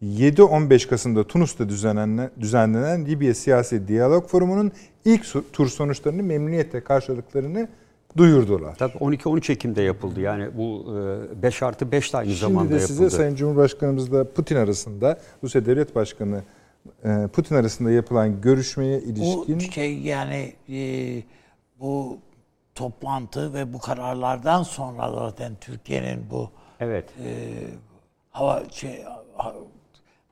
7-15 0.02 0.88
Kasım'da 0.88 1.24
Tunus'ta 1.26 1.68
düzenlenen, 1.68 2.30
düzenlenen 2.40 3.06
Libya 3.06 3.34
Siyasi 3.34 3.88
Diyalog 3.88 4.28
Forumu'nun 4.28 4.72
ilk 5.04 5.52
tur 5.52 5.68
sonuçlarını 5.68 6.22
memnuniyetle 6.22 6.84
karşıladıklarını 6.84 7.68
duyurdular. 8.16 8.74
Tabii 8.74 8.98
12-13 8.98 9.52
Ekim'de 9.52 9.82
yapıldı. 9.82 10.20
Yani 10.20 10.56
bu 10.56 10.94
5 11.42 11.62
artı 11.62 11.92
5 11.92 12.12
de 12.12 12.16
aynı 12.16 12.28
Şimdi 12.28 12.40
zamanda 12.40 12.70
de 12.70 12.74
yapıldı. 12.74 12.88
size 12.88 13.10
Sayın 13.10 13.34
Cumhurbaşkanımızla 13.34 14.32
Putin 14.32 14.56
arasında, 14.56 15.18
Rusya 15.42 15.66
Devlet 15.66 15.94
Başkanı 15.94 16.42
e, 17.04 17.28
Putin 17.32 17.54
arasında 17.54 17.90
yapılan 17.90 18.40
görüşmeye 18.40 19.00
ilişkin... 19.00 19.58
Bu 19.60 19.72
şey 19.72 19.98
yani 19.98 20.52
e, 20.68 20.78
bu 21.80 22.18
toplantı 22.74 23.54
ve 23.54 23.72
bu 23.72 23.78
kararlardan 23.78 24.62
sonra 24.62 25.12
zaten 25.12 25.52
Türkiye'nin 25.60 26.30
bu 26.30 26.50
Evet. 26.80 27.04
e, 27.24 27.30
hava 28.30 28.62
şey 28.70 29.04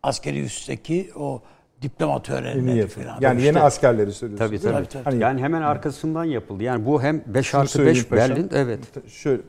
askeri 0.03 0.41
üstteki 0.41 1.11
o 1.17 1.43
diploma 1.83 2.23
törenleri 2.23 2.67
Niyet. 2.67 2.91
falan. 2.91 3.19
Yani 3.21 3.41
yeni 3.43 3.49
İşte- 3.49 3.61
askerleri 3.63 4.13
söylüyorsunuz. 4.13 4.49
Tabii 4.63 4.69
mi? 4.69 4.75
tabii. 4.75 4.89
Tabii, 4.89 5.05
Hani 5.05 5.23
Yani 5.23 5.41
hemen 5.43 5.63
arkasından 5.63 6.25
yapıldı. 6.25 6.63
Yani 6.63 6.87
bu 6.87 7.03
hem 7.03 7.23
5 7.27 7.47
Şunu 7.47 7.61
artı 7.61 7.73
söyleyeyim 7.73 7.97
5 7.97 8.09
paşam. 8.09 8.31
Berlin. 8.37 8.51
Evet. 8.55 8.81
Şöyle, 9.09 9.43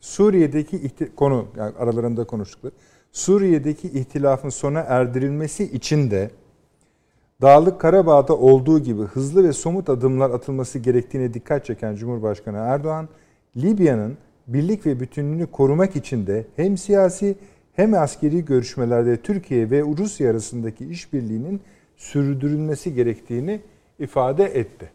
Suriye'deki 0.00 0.76
ihti- 0.76 1.14
konu 1.16 1.46
yani 1.56 1.72
aralarında 1.78 2.24
konuştukları. 2.24 2.72
Suriye'deki 3.12 3.88
ihtilafın 3.88 4.48
sona 4.48 4.80
erdirilmesi 4.80 5.64
için 5.64 6.10
de 6.10 6.30
Dağlık 7.42 7.80
Karabağ'da 7.80 8.36
olduğu 8.36 8.78
gibi 8.78 9.02
hızlı 9.02 9.44
ve 9.48 9.52
somut 9.52 9.88
adımlar 9.90 10.30
atılması 10.30 10.78
gerektiğine 10.78 11.34
dikkat 11.34 11.64
çeken 11.64 11.94
Cumhurbaşkanı 11.94 12.56
Erdoğan, 12.56 13.08
Libya'nın 13.56 14.16
birlik 14.46 14.86
ve 14.86 15.00
bütünlüğünü 15.00 15.46
korumak 15.46 15.96
için 15.96 16.26
de 16.26 16.46
hem 16.56 16.76
siyasi 16.78 17.36
hem 17.72 17.94
askeri 17.94 18.44
görüşmelerde 18.44 19.16
Türkiye 19.16 19.70
ve 19.70 19.80
Rusya 19.80 20.30
arasındaki 20.30 20.86
işbirliğinin 20.86 21.60
sürdürülmesi 21.96 22.94
gerektiğini 22.94 23.60
ifade 23.98 24.44
etti. 24.44 24.90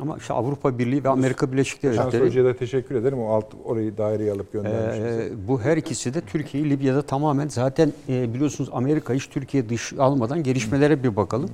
Ama 0.00 0.16
işte 0.16 0.34
Avrupa 0.34 0.78
Birliği 0.78 1.04
ve 1.04 1.08
Amerika 1.08 1.52
Birleşik 1.52 1.82
Şans 1.82 1.96
Devletleri 1.96 2.24
Hoca'ya 2.26 2.46
da 2.46 2.56
teşekkür 2.56 2.94
ederim. 2.94 3.18
O 3.18 3.28
alt 3.28 3.46
orayı 3.64 3.98
daireye 3.98 4.32
alıp 4.32 4.52
göndermiş. 4.52 4.96
bize. 4.96 5.24
Ee, 5.24 5.48
bu 5.48 5.60
her 5.60 5.76
ikisi 5.76 6.14
de 6.14 6.20
Türkiye'yi 6.20 6.70
Libya'da 6.70 7.02
tamamen 7.02 7.48
zaten 7.48 7.92
e, 8.08 8.34
biliyorsunuz 8.34 8.70
Amerika 8.72 9.14
hiç 9.14 9.26
Türkiye 9.26 9.68
dış 9.68 9.92
almadan 9.92 10.42
gelişmelere 10.42 11.02
bir 11.02 11.16
bakalım. 11.16 11.50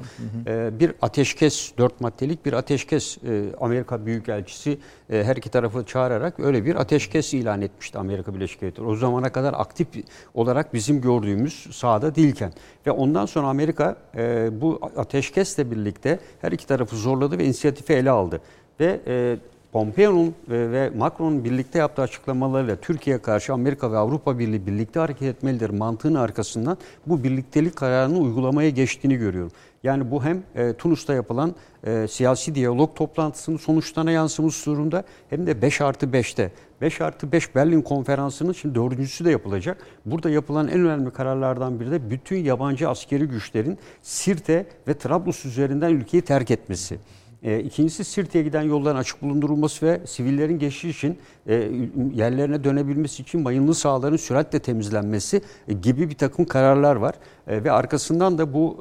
Ee, 0.47 0.71
bir 0.81 0.93
ateşkes, 1.03 1.73
dört 1.79 2.01
maddelik 2.01 2.47
bir 2.47 2.53
ateşkes 2.53 3.19
e, 3.19 3.45
Amerika 3.61 4.07
Büyükelçisi 4.07 4.79
e, 5.11 5.25
her 5.25 5.37
iki 5.37 5.51
tarafı 5.51 5.85
çağırarak 5.85 6.41
öyle 6.41 6.65
bir 6.65 6.75
ateşkes 6.77 7.35
ilan 7.35 7.63
etmişti 7.63 7.99
Amerika 7.99 8.35
Birleşik 8.35 8.61
Devletleri. 8.61 8.87
O 8.87 8.95
zamana 8.95 9.33
kadar 9.33 9.55
aktif 9.57 9.89
olarak 10.35 10.75
bizim 10.75 11.01
gördüğümüz 11.01 11.67
sahada 11.73 12.15
değilken. 12.15 12.53
Ve 12.87 12.91
ondan 12.91 13.27
sonra 13.27 13.47
Amerika 13.47 13.97
e, 14.17 14.49
bu 14.61 14.81
ateşkesle 14.97 15.71
birlikte 15.71 16.19
her 16.41 16.53
iki 16.53 16.67
tarafı 16.67 16.97
zorladı 16.97 17.39
ve 17.39 17.45
inisiyatifi 17.45 17.93
ele 17.93 18.11
aldı. 18.11 18.34
Ve 18.80 19.01
e, 19.07 19.37
Pompeo'nun 19.74 20.35
ve, 20.49 20.70
ve 20.70 20.91
Macron'un 20.97 21.45
birlikte 21.45 21.78
yaptığı 21.78 22.03
açıklamalarıyla 22.03 22.76
Türkiye 22.76 23.18
karşı 23.18 23.53
Amerika 23.53 23.93
ve 23.93 23.97
Avrupa 23.97 24.39
Birliği 24.39 24.66
birlikte 24.66 25.01
hareket 25.01 25.22
etmelidir 25.22 25.70
mantığının 25.70 26.14
arkasından 26.14 26.78
bu 27.07 27.24
birliktelik 27.24 27.76
kararını 27.76 28.18
uygulamaya 28.18 28.70
geçtiğini 28.70 29.16
görüyorum. 29.16 29.53
Yani 29.82 30.11
bu 30.11 30.24
hem 30.24 30.43
e, 30.55 30.72
Tunus'ta 30.72 31.14
yapılan 31.14 31.55
e, 31.87 32.07
siyasi 32.09 32.55
diyalog 32.55 32.97
toplantısının 32.97 33.57
sonuçlarına 33.57 34.11
yansımış 34.11 34.66
durumda 34.66 35.05
hem 35.30 35.47
de 35.47 35.62
5 35.62 35.80
artı 35.80 36.07
5'te. 36.07 36.51
5 36.80 37.01
artı 37.01 37.32
5 37.32 37.55
Berlin 37.55 37.82
konferansının 37.82 38.53
şimdi 38.53 38.74
dördüncüsü 38.74 39.24
de 39.24 39.30
yapılacak. 39.30 39.78
Burada 40.07 40.30
yapılan 40.30 40.68
en 40.68 40.80
önemli 40.80 41.11
kararlardan 41.11 41.80
biri 41.80 41.91
de 41.91 42.11
bütün 42.11 42.37
yabancı 42.37 42.89
askeri 42.89 43.24
güçlerin 43.24 43.78
Sirte 44.03 44.66
ve 44.89 44.95
Trablus 44.95 45.45
üzerinden 45.45 45.91
ülkeyi 45.91 46.22
terk 46.22 46.51
etmesi. 46.51 46.99
E, 47.45 47.61
ikincisi 47.61 48.23
giden 48.45 48.63
yolların 48.63 48.97
açık 48.97 49.23
bulundurulması 49.23 49.87
ve 49.87 50.01
sivillerin 50.07 50.59
geçişi 50.59 50.89
için 50.89 51.19
e, 51.47 51.71
yerlerine 52.15 52.65
dönebilmesi 52.65 53.23
için 53.23 53.43
mayınlı 53.43 53.75
sahaların 53.75 54.17
süratle 54.17 54.59
temizlenmesi 54.59 55.43
e, 55.69 55.73
gibi 55.73 56.11
bir 56.11 56.15
takım 56.15 56.45
kararlar 56.45 56.97
var. 56.97 57.15
E, 57.47 57.65
ve 57.65 57.73
arkasından 57.73 58.39
da 58.39 58.55
bu 58.55 58.77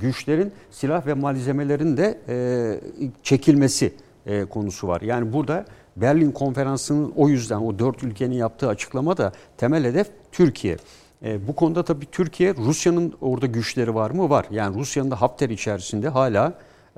güçlerin 0.00 0.52
silah 0.70 1.06
ve 1.06 1.14
malzemelerin 1.14 1.96
de 1.96 2.20
çekilmesi 3.22 3.92
konusu 4.50 4.88
var. 4.88 5.00
Yani 5.00 5.32
burada 5.32 5.64
Berlin 5.96 6.30
konferansının 6.30 7.12
o 7.16 7.28
yüzden 7.28 7.58
o 7.58 7.78
dört 7.78 8.02
ülkenin 8.02 8.34
yaptığı 8.34 8.68
açıklama 8.68 9.16
da 9.16 9.32
temel 9.56 9.84
hedef 9.84 10.06
Türkiye. 10.32 10.76
E, 11.22 11.48
bu 11.48 11.54
konuda 11.54 11.84
tabii 11.84 12.06
Türkiye, 12.12 12.54
Rusya'nın 12.54 13.12
orada 13.20 13.46
güçleri 13.46 13.94
var 13.94 14.10
mı? 14.10 14.30
Var. 14.30 14.46
Yani 14.50 14.78
Rusya'nın 14.78 15.10
da 15.10 15.20
Hafter 15.20 15.50
içerisinde 15.50 16.08
hala 16.08 16.52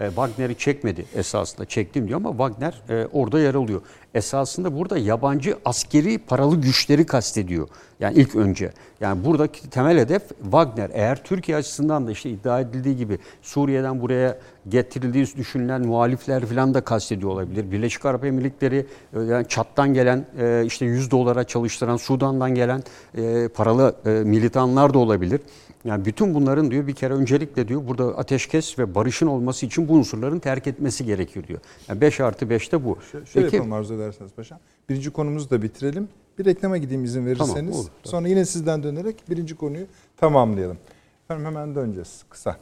Wagner'i 0.07 0.59
çekmedi 0.59 1.05
esasında. 1.15 1.65
Çektim 1.67 2.09
diyor 2.09 2.21
ama 2.21 2.31
Wagner 2.31 2.83
e, 2.89 3.07
orada 3.13 3.41
yer 3.41 3.55
alıyor. 3.55 3.81
Esasında 4.15 4.79
burada 4.79 4.99
yabancı 4.99 5.57
askeri 5.65 6.19
paralı 6.19 6.57
güçleri 6.61 7.07
kastediyor. 7.07 7.69
Yani 8.01 8.19
ilk 8.19 8.37
önce. 8.37 8.73
Yani 9.01 9.25
buradaki 9.25 9.71
temel 9.71 9.99
hedef 9.99 10.23
Wagner. 10.43 10.91
Eğer 10.93 11.25
Türkiye 11.25 11.57
açısından 11.57 12.07
da 12.07 12.11
işte 12.11 12.31
iddia 12.31 12.61
edildiği 12.61 12.97
gibi 12.97 13.19
Suriye'den 13.43 14.01
buraya 14.01 14.39
getirildiği 14.69 15.27
düşünülen 15.37 15.87
muhalifler 15.87 16.47
falan 16.47 16.75
da 16.75 16.81
kastediyor 16.81 17.31
olabilir. 17.31 17.71
Birleşik 17.71 18.05
Arap 18.05 18.25
Emirlikleri 18.25 18.87
e, 19.17 19.21
yani 19.21 19.49
Çat'tan 19.49 19.95
gelen 19.95 20.27
e, 20.41 20.63
işte 20.67 20.87
100 20.87 21.11
dolara 21.11 21.45
çalıştıran 21.45 21.97
Sudan'dan 21.97 22.55
gelen 22.55 22.83
e, 23.17 23.49
paralı 23.49 23.97
e, 24.07 24.11
militanlar 24.11 24.95
da 24.95 24.99
olabilir. 24.99 25.41
Yani 25.89 26.05
bütün 26.05 26.34
bunların 26.34 26.70
diyor 26.70 26.86
bir 26.86 26.95
kere 26.95 27.14
öncelikle 27.14 27.68
diyor 27.68 27.86
burada 27.89 28.18
ateşkes 28.18 28.78
ve 28.78 28.95
barışın 28.95 29.26
olması 29.26 29.66
için 29.66 29.89
bu 29.89 29.93
unsurların 29.93 30.39
terk 30.39 30.66
etmesi 30.66 31.05
gerekiyor 31.05 31.47
diyor. 31.47 31.61
Yani 31.89 32.01
5 32.01 32.20
artı 32.20 32.45
5'te 32.45 32.84
bu. 32.84 32.99
Şöyle 33.12 33.24
Peki, 33.32 33.57
yapalım 33.57 33.72
arzu 33.72 33.95
ederseniz 33.95 34.32
paşam. 34.32 34.59
Birinci 34.89 35.11
konumuzu 35.11 35.51
da 35.51 35.62
bitirelim. 35.62 36.09
Bir 36.39 36.45
reklama 36.45 36.76
gideyim 36.78 37.05
izin 37.05 37.26
verirseniz. 37.26 37.55
Tamam, 37.55 37.72
olur. 37.72 37.89
Sonra 38.05 38.28
yine 38.28 38.45
sizden 38.45 38.82
dönerek 38.82 39.16
birinci 39.30 39.57
konuyu 39.57 39.86
tamamlayalım. 40.16 40.78
Efendim 41.24 41.47
hemen 41.47 41.74
döneceğiz. 41.74 42.24
Kısa. 42.30 42.57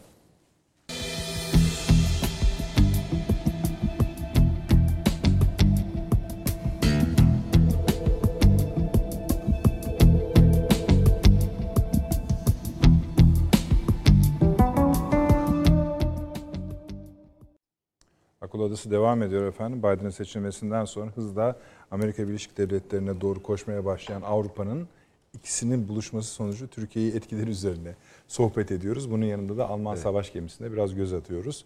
Akıl 18.57 18.65
Odası 18.65 18.91
devam 18.91 19.23
ediyor 19.23 19.45
efendim. 19.45 19.79
Biden'ın 19.79 20.11
seçilmesinden 20.11 20.85
sonra 20.85 21.11
hızla 21.11 21.57
Amerika 21.91 22.29
Birleşik 22.29 22.59
Devletleri'ne 22.59 23.21
doğru 23.21 23.43
koşmaya 23.43 23.85
başlayan 23.85 24.23
Avrupa'nın 24.23 24.89
ikisinin 25.35 25.89
buluşması 25.89 26.31
sonucu 26.31 26.69
Türkiye'yi 26.69 27.15
etkileri 27.15 27.51
üzerine 27.51 27.95
sohbet 28.29 28.71
ediyoruz. 28.73 29.11
Bunun 29.11 29.25
yanında 29.25 29.57
da 29.57 29.69
Alman 29.69 29.95
savaş 29.95 30.33
gemisine 30.33 30.73
biraz 30.73 30.95
göz 30.95 31.13
atıyoruz. 31.13 31.65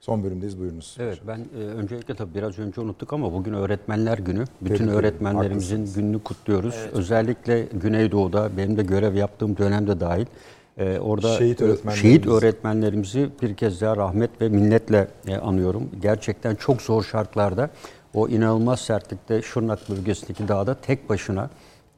Son 0.00 0.24
bölümdeyiz 0.24 0.58
buyurunuz. 0.58 0.96
Evet 1.00 1.20
ben 1.26 1.38
e, 1.38 1.58
öncelikle 1.58 2.14
tabii 2.14 2.34
biraz 2.34 2.58
önce 2.58 2.80
unuttuk 2.80 3.12
ama 3.12 3.32
bugün 3.32 3.52
öğretmenler 3.52 4.18
günü. 4.18 4.44
Bütün 4.60 4.76
Tebrik 4.76 4.94
öğretmenlerimizin 4.94 5.76
haklısınız. 5.76 5.94
gününü 5.94 6.22
kutluyoruz. 6.22 6.74
Özellikle 6.92 7.62
Güneydoğu'da 7.72 8.50
benim 8.56 8.76
de 8.76 8.82
görev 8.82 9.14
yaptığım 9.14 9.56
dönemde 9.56 10.00
dahil. 10.00 10.26
E, 10.78 10.98
orada 10.98 11.38
Şehit 11.38 11.60
öğretmenlerimiz. 11.60 12.02
şehit 12.02 12.26
öğretmenlerimizi 12.26 13.28
bir 13.42 13.54
kez 13.54 13.80
daha 13.80 13.96
rahmet 13.96 14.30
ve 14.40 14.48
minnetle 14.48 15.08
e, 15.28 15.36
anıyorum. 15.36 15.88
Gerçekten 16.02 16.54
çok 16.54 16.82
zor 16.82 17.02
şartlarda 17.04 17.70
o 18.14 18.28
inanılmaz 18.28 18.80
sertlikte 18.80 19.42
Şırnak 19.42 19.90
bölgesindeki 19.90 20.48
dağda 20.48 20.74
tek 20.74 21.08
başına 21.08 21.50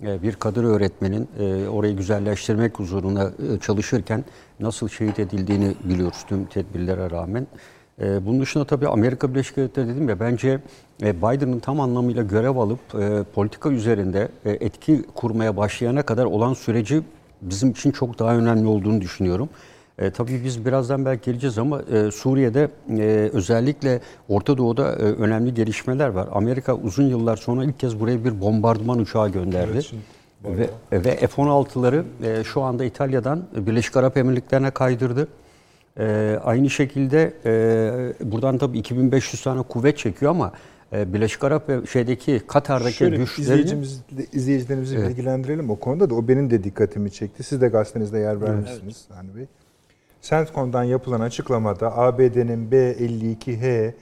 e, 0.03 0.23
bir 0.23 0.35
kadın 0.35 0.65
öğretmenin 0.65 1.29
e, 1.39 1.69
orayı 1.69 1.97
güzelleştirmek 1.97 2.79
huzuruna 2.79 3.23
e, 3.25 3.59
çalışırken 3.61 4.25
nasıl 4.61 4.89
şehit 4.89 5.19
edildiğini 5.19 5.75
biliyoruz 5.85 6.25
tüm 6.29 6.45
tedbirlere 6.45 7.11
rağmen. 7.11 7.47
E, 8.03 8.27
Bunun 8.27 8.41
dışında 8.41 8.65
tabii 8.65 8.89
Amerika 8.89 9.31
Birleşik 9.31 9.57
Devletleri 9.57 9.89
dedim 9.89 10.09
ya 10.09 10.21
bence 10.21 10.61
e, 11.03 11.17
Biden'ın 11.17 11.59
tam 11.59 11.81
anlamıyla 11.81 12.23
görev 12.23 12.57
alıp 12.57 12.95
e, 12.95 13.23
politika 13.35 13.71
üzerinde 13.71 14.29
e, 14.45 14.51
etki 14.51 15.03
kurmaya 15.15 15.57
başlayana 15.57 16.03
kadar 16.03 16.25
olan 16.25 16.55
süreci 16.55 17.03
bizim 17.43 17.71
için 17.71 17.91
çok 17.91 18.19
daha 18.19 18.37
önemli 18.37 18.67
olduğunu 18.67 19.01
düşünüyorum. 19.01 19.49
E, 19.99 20.11
tabii 20.11 20.45
biz 20.45 20.67
birazdan 20.67 21.05
belki 21.05 21.31
geleceğiz 21.31 21.59
ama 21.59 21.83
e, 21.83 22.11
Suriye'de 22.11 22.69
e, 22.99 23.31
özellikle 23.33 24.01
Orta 24.29 24.59
Doğu'da 24.59 24.93
e, 24.93 25.03
önemli 25.03 25.55
gelişmeler 25.55 26.09
var. 26.09 26.29
Amerika 26.33 26.75
uzun 26.75 27.05
yıllar 27.05 27.37
sonra 27.37 27.65
ilk 27.65 27.81
kez 27.81 28.01
buraya 28.01 28.25
bir 28.25 28.41
bombardıman 28.41 28.99
uçağı 28.99 29.29
gönderdi. 29.29 29.71
Evet, 29.73 29.85
şimdi 29.85 30.03
ve, 30.45 30.71
ve 30.93 31.17
F-16'ları 31.17 32.03
e, 32.25 32.45
şu 32.45 32.63
anda 32.63 32.85
İtalya'dan 32.85 33.43
Birleşik 33.57 33.97
Arap 33.97 34.17
Emirlikleri'ne 34.17 34.71
kaydırdı. 34.71 35.29
E, 35.99 36.39
aynı 36.45 36.71
şekilde 36.71 37.33
e, 37.45 37.53
buradan 38.33 38.59
tabii 38.59 38.79
2500 38.79 39.43
tane 39.43 39.63
kuvvet 39.63 39.99
çekiyor 39.99 40.31
ama 40.31 40.53
Birleşik 40.93 41.45
Arap 41.45 41.69
ve 41.69 41.87
şeydeki 41.87 42.41
Katar'daki 42.47 42.93
Şöyle 42.93 43.17
güçlerini 43.17 43.85
izleyicilerimizi 44.33 44.97
Evet. 44.97 45.09
bilgilendirelim 45.09 45.71
o 45.71 45.77
konuda 45.77 46.11
da 46.11 46.15
o 46.15 46.29
benim 46.29 46.51
de 46.51 46.65
dikkatimi 46.65 47.11
çekti. 47.11 47.43
Siz 47.43 47.61
de 47.61 47.69
gazetenizde 47.69 48.19
yer 48.19 48.41
vermişsiniz 48.41 48.97
Sani 48.97 49.37
Bey. 49.37 49.47
CENTCOM'dan 50.23 50.83
yapılan 50.85 51.21
açıklamada 51.21 51.99
ABD'nin 51.99 52.71
B-52H 52.71 53.93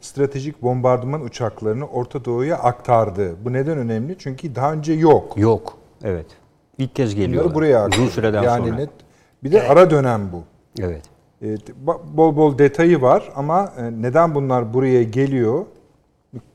stratejik 0.00 0.62
bombardıman 0.62 1.20
uçaklarını 1.22 1.86
Orta 1.86 2.24
Doğu'ya 2.24 2.56
aktardı. 2.58 3.36
Bu 3.44 3.52
neden 3.52 3.78
önemli? 3.78 4.16
Çünkü 4.18 4.54
daha 4.54 4.72
önce 4.72 4.92
yok. 4.92 5.38
yok. 5.38 5.78
Evet. 6.04 6.26
İlk 6.78 6.96
kez 6.96 7.14
geliyor. 7.14 7.42
Bunları 7.44 7.54
buraya 7.54 7.78
aktardı. 7.84 8.02
Uzun 8.02 8.10
süreden 8.12 8.42
yani 8.42 8.66
sonra. 8.66 8.76
net. 8.76 8.90
Bir 9.44 9.52
de 9.52 9.68
ara 9.68 9.90
dönem 9.90 10.20
bu. 10.32 10.42
Evet. 10.82 11.02
E, 11.42 11.46
ba- 11.86 12.16
bol 12.16 12.36
bol 12.36 12.58
detayı 12.58 13.02
var 13.02 13.32
ama 13.36 13.72
e, 13.78 14.02
neden 14.02 14.34
bunlar 14.34 14.74
buraya 14.74 15.02
geliyor? 15.02 15.64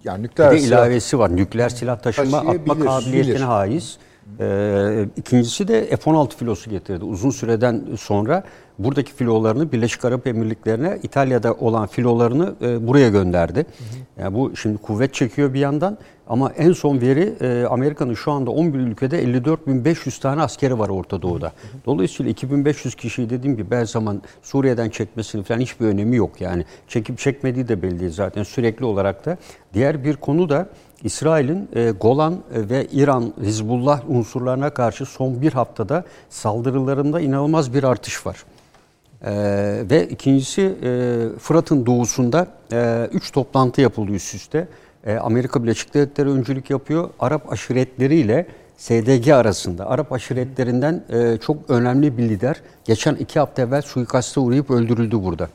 Yani 0.03 0.24
nükleer 0.24 0.51
Bir 0.51 0.57
de 0.57 0.61
silah- 0.61 0.67
ilavesi 0.78 1.19
var. 1.19 1.36
Nükleer 1.36 1.69
silah 1.69 1.99
taşıma 1.99 2.38
atma 2.38 2.80
kabiliyetine 2.80 3.36
bilir. 3.36 3.39
haiz. 3.41 3.97
Ee, 4.39 5.07
ikincisi 5.17 5.67
de 5.67 5.88
F-16 5.88 6.36
filosu 6.36 6.69
getirdi. 6.69 7.05
Uzun 7.05 7.30
süreden 7.30 7.84
sonra 7.99 8.43
buradaki 8.80 9.13
filolarını 9.13 9.71
Birleşik 9.71 10.05
Arap 10.05 10.28
Emirlikleri'ne, 10.28 10.99
İtalya'da 11.03 11.53
olan 11.53 11.88
filolarını 11.88 12.53
e, 12.61 12.88
buraya 12.88 13.09
gönderdi. 13.09 13.65
Yani 14.19 14.36
bu 14.36 14.55
şimdi 14.55 14.78
kuvvet 14.78 15.13
çekiyor 15.13 15.53
bir 15.53 15.59
yandan 15.59 15.97
ama 16.28 16.51
en 16.51 16.74
son 16.74 17.01
veri 17.01 17.34
e, 17.41 17.65
Amerika'nın 17.69 18.13
şu 18.13 18.32
anda 18.32 18.51
11 18.51 18.80
ülkede 18.80 19.24
54.500 19.24 20.21
tane 20.21 20.41
askeri 20.41 20.80
var 20.80 20.89
Orta 20.89 21.21
Doğu'da. 21.21 21.51
Dolayısıyla 21.86 22.32
2500 22.32 22.95
kişiyi 22.95 23.30
dediğim 23.30 23.57
gibi 23.57 23.76
her 23.76 23.86
zaman 23.86 24.21
Suriye'den 24.41 24.89
çekmesinin 24.89 25.43
falan 25.43 25.59
hiçbir 25.59 25.86
önemi 25.86 26.15
yok. 26.15 26.41
Yani 26.41 26.65
çekip 26.88 27.17
çekmediği 27.19 27.67
de 27.67 27.82
belli 27.82 28.09
zaten 28.09 28.43
sürekli 28.43 28.86
olarak 28.86 29.26
da. 29.26 29.38
Diğer 29.74 30.03
bir 30.03 30.15
konu 30.15 30.49
da 30.49 30.69
İsrail'in 31.04 31.70
e, 31.76 31.91
Golan 31.91 32.38
ve 32.51 32.88
İran 32.91 33.34
Hizbullah 33.41 34.10
unsurlarına 34.10 34.70
karşı 34.70 35.06
son 35.06 35.41
bir 35.41 35.54
haftada 35.54 36.04
saldırılarında 36.30 37.22
inanılmaz 37.22 37.74
bir 37.74 37.84
artış 37.84 38.26
var. 38.26 38.43
Ee, 39.26 39.84
ve 39.89 40.08
ikincisi 40.08 40.62
e, 40.62 40.89
Fırat'ın 41.39 41.86
doğusunda 41.86 42.47
e, 42.72 43.10
üç 43.12 43.32
toplantı 43.32 43.82
yapıldı 43.82 44.12
üst 44.12 44.36
üste. 44.36 44.68
E, 45.06 45.16
Amerika 45.16 45.64
Birleşik 45.64 45.93
Devletleri 45.93 46.30
öncülük 46.30 46.70
yapıyor. 46.70 47.10
Arap 47.20 47.51
aşiretleriyle 47.51 48.47
SDG 48.78 49.30
arasında. 49.30 49.89
Arap 49.89 50.12
aşiretlerinden 50.12 51.04
e, 51.10 51.38
çok 51.38 51.70
önemli 51.70 52.18
bir 52.18 52.24
lider. 52.24 52.62
Geçen 52.86 53.16
iki 53.16 53.39
hafta 53.39 53.62
evvel 53.62 53.82
suikaste 53.82 54.39
uğrayıp 54.39 54.72
öldürüldü 54.72 55.24
burada. 55.24 55.49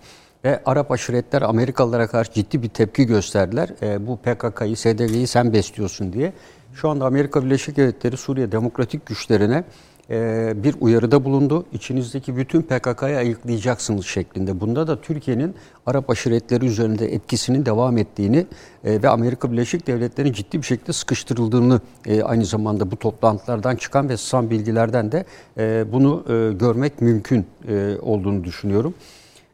Ve 0.45 0.61
Arap 0.65 0.91
aşiretler 0.91 1.43
Amerikalılara 1.43 2.07
karşı 2.07 2.33
ciddi 2.33 2.63
bir 2.63 2.69
tepki 2.69 3.07
gösterdiler. 3.07 3.69
E, 3.83 4.07
bu 4.07 4.17
PKK'yı, 4.17 4.77
SDG'yi 4.77 5.27
sen 5.27 5.53
besliyorsun 5.53 6.13
diye. 6.13 6.33
Şu 6.75 6.89
anda 6.89 7.07
Amerika 7.07 7.45
Birleşik 7.45 7.77
Devletleri 7.77 8.17
Suriye 8.17 8.53
demokratik 8.53 9.07
güçlerine 9.07 9.65
e, 10.11 10.53
bir 10.57 10.75
uyarıda 10.81 11.25
bulundu. 11.25 11.67
İçinizdeki 11.73 12.37
bütün 12.37 12.63
PKK'yı 12.63 13.17
ayıklayacaksınız 13.17 14.07
şeklinde. 14.07 14.61
Bunda 14.61 14.87
da 14.87 15.01
Türkiye'nin 15.01 15.55
Arap 15.87 16.11
aşiretleri 16.11 16.67
üzerinde 16.67 17.15
etkisinin 17.15 17.67
devam 17.67 17.99
ettiğini 17.99 18.47
e, 18.85 19.03
ve 19.03 19.09
Amerika 19.09 19.53
Birleşik 19.53 19.87
Devletleri'nin 19.87 20.33
ciddi 20.33 20.59
bir 20.59 20.67
şekilde 20.67 20.93
sıkıştırıldığını 20.93 21.81
e, 22.07 22.23
aynı 22.23 22.45
zamanda 22.45 22.91
bu 22.91 22.97
toplantılardan 22.97 23.77
çıkan 23.77 24.09
ve 24.09 24.17
sızan 24.17 24.51
bilgilerden 24.51 25.13
de 25.13 25.25
e, 25.59 25.85
bunu 25.93 26.25
e, 26.29 26.53
görmek 26.53 27.01
mümkün 27.01 27.47
e, 27.69 27.97
olduğunu 28.03 28.45
düşünüyorum. 28.45 28.95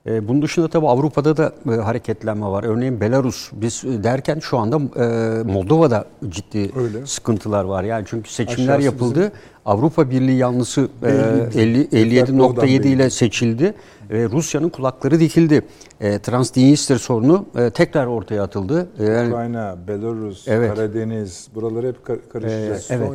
E, 0.07 0.29
Bunun 0.29 0.43
dışında 0.43 0.69
tabii 0.69 0.87
Avrupa'da 0.89 1.37
da 1.37 1.53
e, 1.69 1.71
hareketlenme 1.71 2.47
var. 2.47 2.65
Örneğin 2.65 3.01
Belarus 3.01 3.51
biz 3.53 3.85
e, 3.85 4.05
derken 4.05 4.39
şu 4.39 4.59
anda 4.59 4.77
e, 4.77 5.43
Moldova'da 5.43 6.05
ciddi 6.29 6.71
Öyle. 6.79 7.07
sıkıntılar 7.07 7.65
var. 7.65 7.85
Yani 7.85 8.05
çünkü 8.09 8.31
seçimler 8.33 8.69
Aşağısı 8.69 8.85
yapıldı. 8.85 9.33
Avrupa 9.65 10.11
Birliği 10.11 10.37
yanlısı 10.37 10.89
e, 11.03 11.07
Belliydi. 11.55 11.97
50 11.97 12.43
Oradan 12.43 12.67
57.7 12.67 12.87
ile 12.87 13.11
seçildi 13.11 13.75
ve 14.11 14.29
Rusya'nın 14.29 14.69
kulakları 14.69 15.21
dikildi. 15.21 15.63
E, 16.01 16.19
Transnistria 16.19 16.99
sorunu 16.99 17.47
e, 17.57 17.71
tekrar 17.71 18.07
ortaya 18.07 18.43
atıldı. 18.43 18.89
E, 18.99 19.05
yani, 19.05 19.29
Ukrayna, 19.29 19.77
Belarus, 19.89 20.49
Evet. 20.49 20.75
Karadeniz 20.75 21.49
buraları 21.55 21.89
hep 21.89 22.05
kar- 22.05 22.29
karışacak. 22.33 22.83
Evet. 22.91 23.11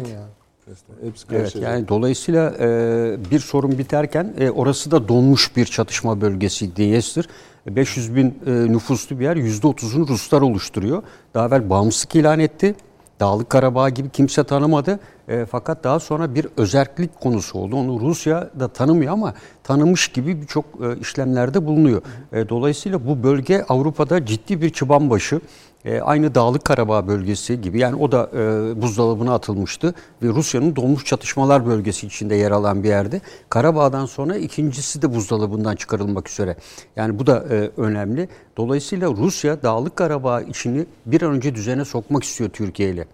Hepsi 1.02 1.26
Evet, 1.32 1.56
yani 1.56 1.88
dolayısıyla 1.88 2.54
e, 2.60 3.32
bir 3.32 3.40
sorun 3.40 3.78
biterken 3.78 4.34
e, 4.40 4.50
orası 4.50 4.92
da 4.92 5.08
donmuş 5.08 5.56
bir 5.56 5.66
çatışma 5.66 6.22
bölgesi 6.22 6.76
Diyes'tir. 6.76 7.30
500 7.68 8.16
bin 8.16 8.40
e, 8.46 8.52
nüfuslu 8.52 9.20
bir 9.20 9.24
yer 9.24 9.38
%30'unu 9.38 10.08
Ruslar 10.08 10.42
oluşturuyor. 10.42 11.04
Daha 11.34 11.48
evvel 11.48 11.70
bağımsızlık 11.70 12.16
ilan 12.16 12.40
etti. 12.40 12.76
Dağlık 13.20 13.50
Karabağ 13.50 13.90
gibi 13.90 14.10
kimse 14.10 14.44
tanımadı. 14.44 15.00
E, 15.28 15.46
fakat 15.46 15.84
daha 15.84 16.00
sonra 16.00 16.36
bir 16.36 16.48
özellik 16.58 17.20
konusu 17.20 17.60
oldu. 17.60 17.76
Onu 17.76 18.00
Rusya 18.00 18.50
da 18.60 18.68
tanımıyor 18.68 19.14
ama 19.14 19.34
tanımış 19.64 20.08
gibi 20.08 20.42
birçok 20.42 20.66
e, 20.66 21.00
işlemlerde 21.00 21.66
bulunuyor. 21.66 22.02
E, 22.34 22.50
dolayısıyla 22.50 23.08
bu 23.08 23.24
bölge 23.24 23.66
Avrupa'da 23.70 24.26
ciddi 24.26 24.62
bir 24.62 24.70
çıban 24.70 25.10
başı. 25.10 25.42
E, 25.86 26.02
aynı 26.02 26.36
Dağlık 26.36 26.66
Karabağ 26.66 27.08
bölgesi 27.08 27.62
gibi 27.62 27.80
yani 27.80 27.96
o 27.96 28.12
da 28.12 28.30
e, 28.34 28.82
buzdolabına 28.82 29.34
atılmıştı 29.34 29.94
ve 30.24 30.28
Rusya'nın 30.28 30.76
donmuş 30.76 31.06
çatışmalar 31.06 31.66
bölgesi 31.66 32.08
içinde 32.08 32.36
yer 32.36 32.52
alan 32.52 32.84
bir 32.84 32.90
yerde. 32.90 33.22
Karabağ'dan 33.50 34.06
sonra 34.06 34.36
ikincisi 34.36 35.02
de 35.02 35.16
buzdolabından 35.16 35.76
çıkarılmak 35.76 36.30
üzere. 36.30 36.56
Yani 36.96 37.20
bu 37.20 37.28
da 37.28 37.46
e, 37.52 37.72
önemli. 37.78 38.30
Dolayısıyla 38.58 39.10
Rusya 39.10 39.64
Dağlık 39.64 39.96
Karabağ 39.96 40.42
işini 40.42 40.86
bir 41.06 41.22
an 41.22 41.32
önce 41.32 41.56
düzene 41.56 41.86
sokmak 41.86 42.24
istiyor 42.24 42.50
Türkiye 42.50 42.90
ile. 42.90 43.06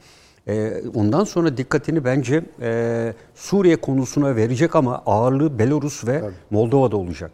E, 0.48 0.74
ondan 0.96 1.24
sonra 1.24 1.58
dikkatini 1.58 2.06
bence 2.06 2.44
e, 2.62 3.14
Suriye 3.36 3.76
konusuna 3.76 4.36
verecek 4.36 4.76
ama 4.76 5.04
ağırlığı 5.06 5.60
Belarus 5.60 6.08
ve 6.08 6.24
Moldova'da 6.50 6.98
olacak. 6.98 7.32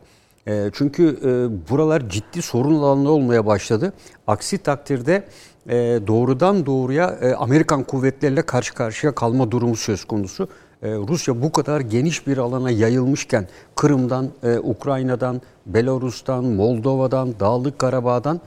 E, 0.48 0.70
çünkü 0.74 1.20
e, 1.24 1.70
buralar 1.70 2.10
ciddi 2.10 2.42
sorun 2.42 2.76
alanları 2.76 3.12
olmaya 3.12 3.46
başladı. 3.46 3.94
Aksi 4.28 4.58
takdirde 4.58 5.24
e, 5.70 5.76
doğrudan 6.08 6.66
doğruya 6.66 7.18
e, 7.22 7.34
Amerikan 7.34 7.84
kuvvetleriyle 7.84 8.42
karşı 8.42 8.74
karşıya 8.74 9.16
kalma 9.16 9.52
durumu 9.52 9.76
söz 9.76 10.06
konusu. 10.06 10.48
Rusya 10.84 11.42
bu 11.42 11.52
kadar 11.52 11.82
geniş 11.82 12.28
bir 12.28 12.38
alana 12.38 12.72
yayılmışken 12.72 13.48
Kırım'dan, 13.76 14.30
Ukrayna'dan, 14.64 15.42
Belarus'tan, 15.66 16.44
Moldova'dan, 16.46 17.40
Dağlık 17.40 17.80
Karabağ'dan, 17.80 18.42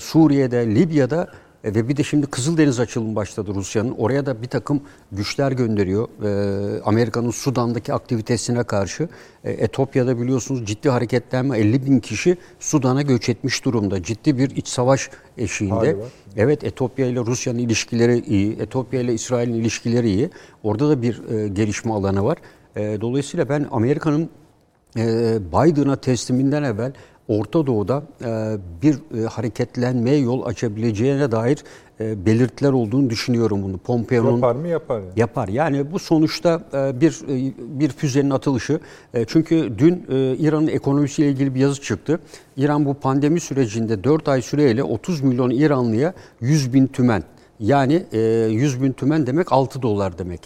Suriye'de, 0.00 0.66
Libya'da 0.66 1.28
e, 1.64 1.74
ve 1.74 1.88
bir 1.88 1.96
de 1.96 2.02
şimdi 2.02 2.26
Kızıldeniz 2.26 2.80
açılımı 2.80 3.16
başladı 3.16 3.54
Rusya'nın. 3.54 3.90
Oraya 3.98 4.26
da 4.26 4.42
bir 4.42 4.48
takım 4.48 4.80
güçler 5.12 5.52
gönderiyor. 5.52 6.08
E, 6.24 6.82
Amerika'nın 6.82 7.30
Sudan'daki 7.30 7.92
aktivitesine 7.92 8.62
karşı. 8.62 9.08
E, 9.44 9.52
Etopya'da 9.52 10.20
biliyorsunuz 10.20 10.66
ciddi 10.66 10.90
hareketlenme 10.90 11.58
50 11.58 11.86
bin 11.86 12.00
kişi 12.00 12.36
Sudan'a 12.60 13.02
göç 13.02 13.28
etmiş 13.28 13.64
durumda. 13.64 14.02
Ciddi 14.02 14.38
bir 14.38 14.50
iç 14.50 14.68
savaş 14.68 15.10
eşiğinde. 15.38 15.74
Hali 15.74 15.98
var. 15.98 16.08
Evet 16.36 16.64
Etopya 16.64 17.06
ile 17.06 17.20
Rusya'nın 17.20 17.58
ilişkileri 17.58 18.18
iyi. 18.18 18.52
Etopya 18.60 19.00
ile 19.00 19.14
İsrail'in 19.14 19.54
ilişkileri 19.54 20.08
iyi. 20.08 20.30
Orada 20.62 20.88
da 20.88 21.02
bir 21.02 21.22
e, 21.28 21.48
gelişme 21.48 21.92
alanı 21.92 22.24
var. 22.24 22.38
E, 22.76 23.00
dolayısıyla 23.00 23.48
ben 23.48 23.66
Amerika'nın 23.70 24.30
e, 24.96 25.38
Biden'a 25.52 25.96
tesliminden 25.96 26.62
evvel 26.62 26.92
Orta 27.28 27.66
Doğu'da 27.66 28.02
e, 28.24 28.56
bir 28.82 28.94
e, 28.94 29.26
hareketlenmeye 29.26 30.18
yol 30.18 30.46
açabileceğine 30.46 31.32
dair 31.32 31.58
e, 32.00 32.26
belirtiler 32.26 32.72
olduğunu 32.72 33.10
düşünüyorum 33.10 33.62
bunu. 33.62 33.78
Pompeo'nun 33.78 34.34
Yapar 34.34 34.54
mı 34.54 34.68
yapar 34.68 35.00
yani. 35.00 35.12
Yapar. 35.16 35.48
Yani 35.48 35.92
bu 35.92 35.98
sonuçta 35.98 36.62
bir 37.00 37.20
bir 37.58 37.88
füzenin 37.88 38.30
atılışı. 38.30 38.80
Çünkü 39.26 39.72
dün 39.78 40.06
İran'ın 40.38 40.66
ekonomisiyle 40.66 41.30
ilgili 41.30 41.54
bir 41.54 41.60
yazı 41.60 41.82
çıktı. 41.82 42.20
İran 42.56 42.84
bu 42.84 42.94
pandemi 42.94 43.40
sürecinde 43.40 44.04
4 44.04 44.28
ay 44.28 44.42
süreyle 44.42 44.82
30 44.82 45.20
milyon 45.20 45.50
İranlıya 45.50 46.14
100 46.40 46.74
bin 46.74 46.86
tümen. 46.86 47.24
Yani 47.60 48.04
e, 48.12 48.18
100 48.50 48.82
bin 48.82 48.92
tümen 48.92 49.26
demek 49.26 49.52
6 49.52 49.82
dolar 49.82 50.18
demek. 50.18 50.40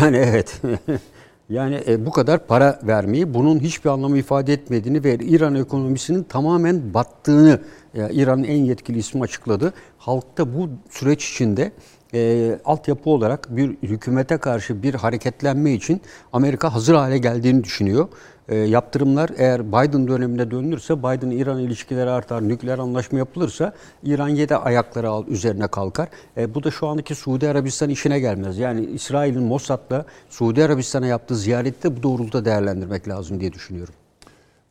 Yani 0.00 0.16
evet. 0.16 0.62
Yani 1.50 1.80
e, 1.88 2.06
bu 2.06 2.10
kadar 2.10 2.46
para 2.46 2.80
vermeyi 2.82 3.34
bunun 3.34 3.60
hiçbir 3.60 3.90
anlamı 3.90 4.18
ifade 4.18 4.52
etmediğini 4.52 5.04
ve 5.04 5.14
İran 5.14 5.54
ekonomisinin 5.54 6.22
tamamen 6.22 6.94
battığını 6.94 7.60
e, 7.94 8.12
İran'ın 8.12 8.44
en 8.44 8.64
yetkili 8.64 8.98
ismi 8.98 9.22
açıkladı. 9.22 9.72
Halk 9.98 10.38
da 10.38 10.54
bu 10.54 10.68
süreç 10.90 11.30
içinde 11.30 11.72
e, 12.14 12.58
altyapı 12.64 13.10
olarak 13.10 13.56
bir 13.56 13.76
hükümete 13.82 14.36
karşı 14.36 14.82
bir 14.82 14.94
hareketlenme 14.94 15.72
için 15.72 16.00
Amerika 16.32 16.74
hazır 16.74 16.94
hale 16.94 17.18
geldiğini 17.18 17.64
düşünüyor. 17.64 18.08
E, 18.48 18.56
yaptırımlar 18.56 19.30
eğer 19.36 19.68
Biden 19.68 20.08
döneminde 20.08 20.50
dönülürse 20.50 20.98
Biden-İran 20.98 21.58
ilişkileri 21.58 22.10
artar, 22.10 22.48
nükleer 22.48 22.78
anlaşma 22.78 23.18
yapılırsa 23.18 23.72
İran 24.02 24.28
yedi 24.28 24.56
ayakları 24.56 25.08
al, 25.08 25.26
üzerine 25.26 25.66
kalkar. 25.66 26.08
E, 26.36 26.54
bu 26.54 26.64
da 26.64 26.70
şu 26.70 26.86
andaki 26.86 27.14
Suudi 27.14 27.48
Arabistan 27.48 27.90
işine 27.90 28.20
gelmez. 28.20 28.58
Yani 28.58 28.84
İsrail'in 28.86 29.42
Mossad'la 29.42 30.04
Suudi 30.30 30.64
Arabistan'a 30.64 31.06
yaptığı 31.06 31.36
ziyareti 31.36 31.82
de 31.82 31.96
bu 31.96 32.02
doğrultuda 32.02 32.44
değerlendirmek 32.44 33.08
lazım 33.08 33.40
diye 33.40 33.52
düşünüyorum. 33.52 33.94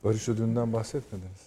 Barış 0.03 0.30
ödülünden 0.30 0.73
bahsetmediniz. 0.73 1.45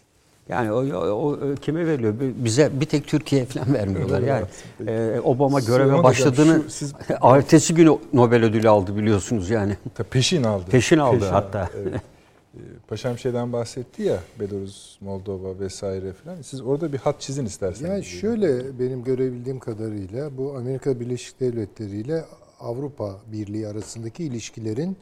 Yani 0.49 0.73
o, 0.73 0.97
o, 0.97 1.33
o 1.33 1.55
kime 1.63 1.87
veriliyor? 1.87 2.15
Bize 2.21 2.71
bir 2.81 2.87
tek 2.87 3.07
Türkiye 3.07 3.45
falan 3.45 3.75
vermiyorlar. 3.75 4.21
Yani 4.21 4.45
e, 4.87 5.21
Obama 5.21 5.61
göreve 5.61 5.83
Süleyman 5.83 6.05
başladığını 6.05 6.53
Hocam, 6.53 6.63
şu 6.63 6.71
siz- 6.71 6.95
ertesi 7.23 7.75
günü 7.75 7.99
Nobel 8.13 8.45
ödülü 8.45 8.69
aldı 8.69 8.97
biliyorsunuz 8.97 9.51
yani. 9.51 9.77
Tabii 9.95 10.09
peşin 10.09 10.43
aldı. 10.43 10.65
Peşin 10.71 10.99
aldı 10.99 11.25
hatta. 11.31 11.71
evet. 11.77 12.01
Ee, 12.59 12.79
Paşam 12.89 13.19
şeyden 13.19 13.53
bahsetti 13.53 14.03
ya 14.03 14.21
Belarus, 14.41 15.01
Moldova 15.01 15.59
vesaire 15.59 16.13
falan. 16.13 16.43
Siz 16.43 16.61
orada 16.61 16.93
bir 16.93 16.99
hat 16.99 17.21
çizin 17.21 17.47
isterseniz. 17.47 17.91
Yani 17.91 18.05
şöyle 18.05 18.79
benim 18.79 19.05
görebildiğim 19.05 19.59
kadarıyla 19.59 20.37
bu 20.37 20.57
Amerika 20.57 21.01
Birleşik 21.01 21.41
Devletleri 21.41 21.97
ile 21.97 22.25
Avrupa 22.61 23.17
Birliği 23.33 23.69
arasındaki 23.69 24.25
ilişkilerin 24.25 24.97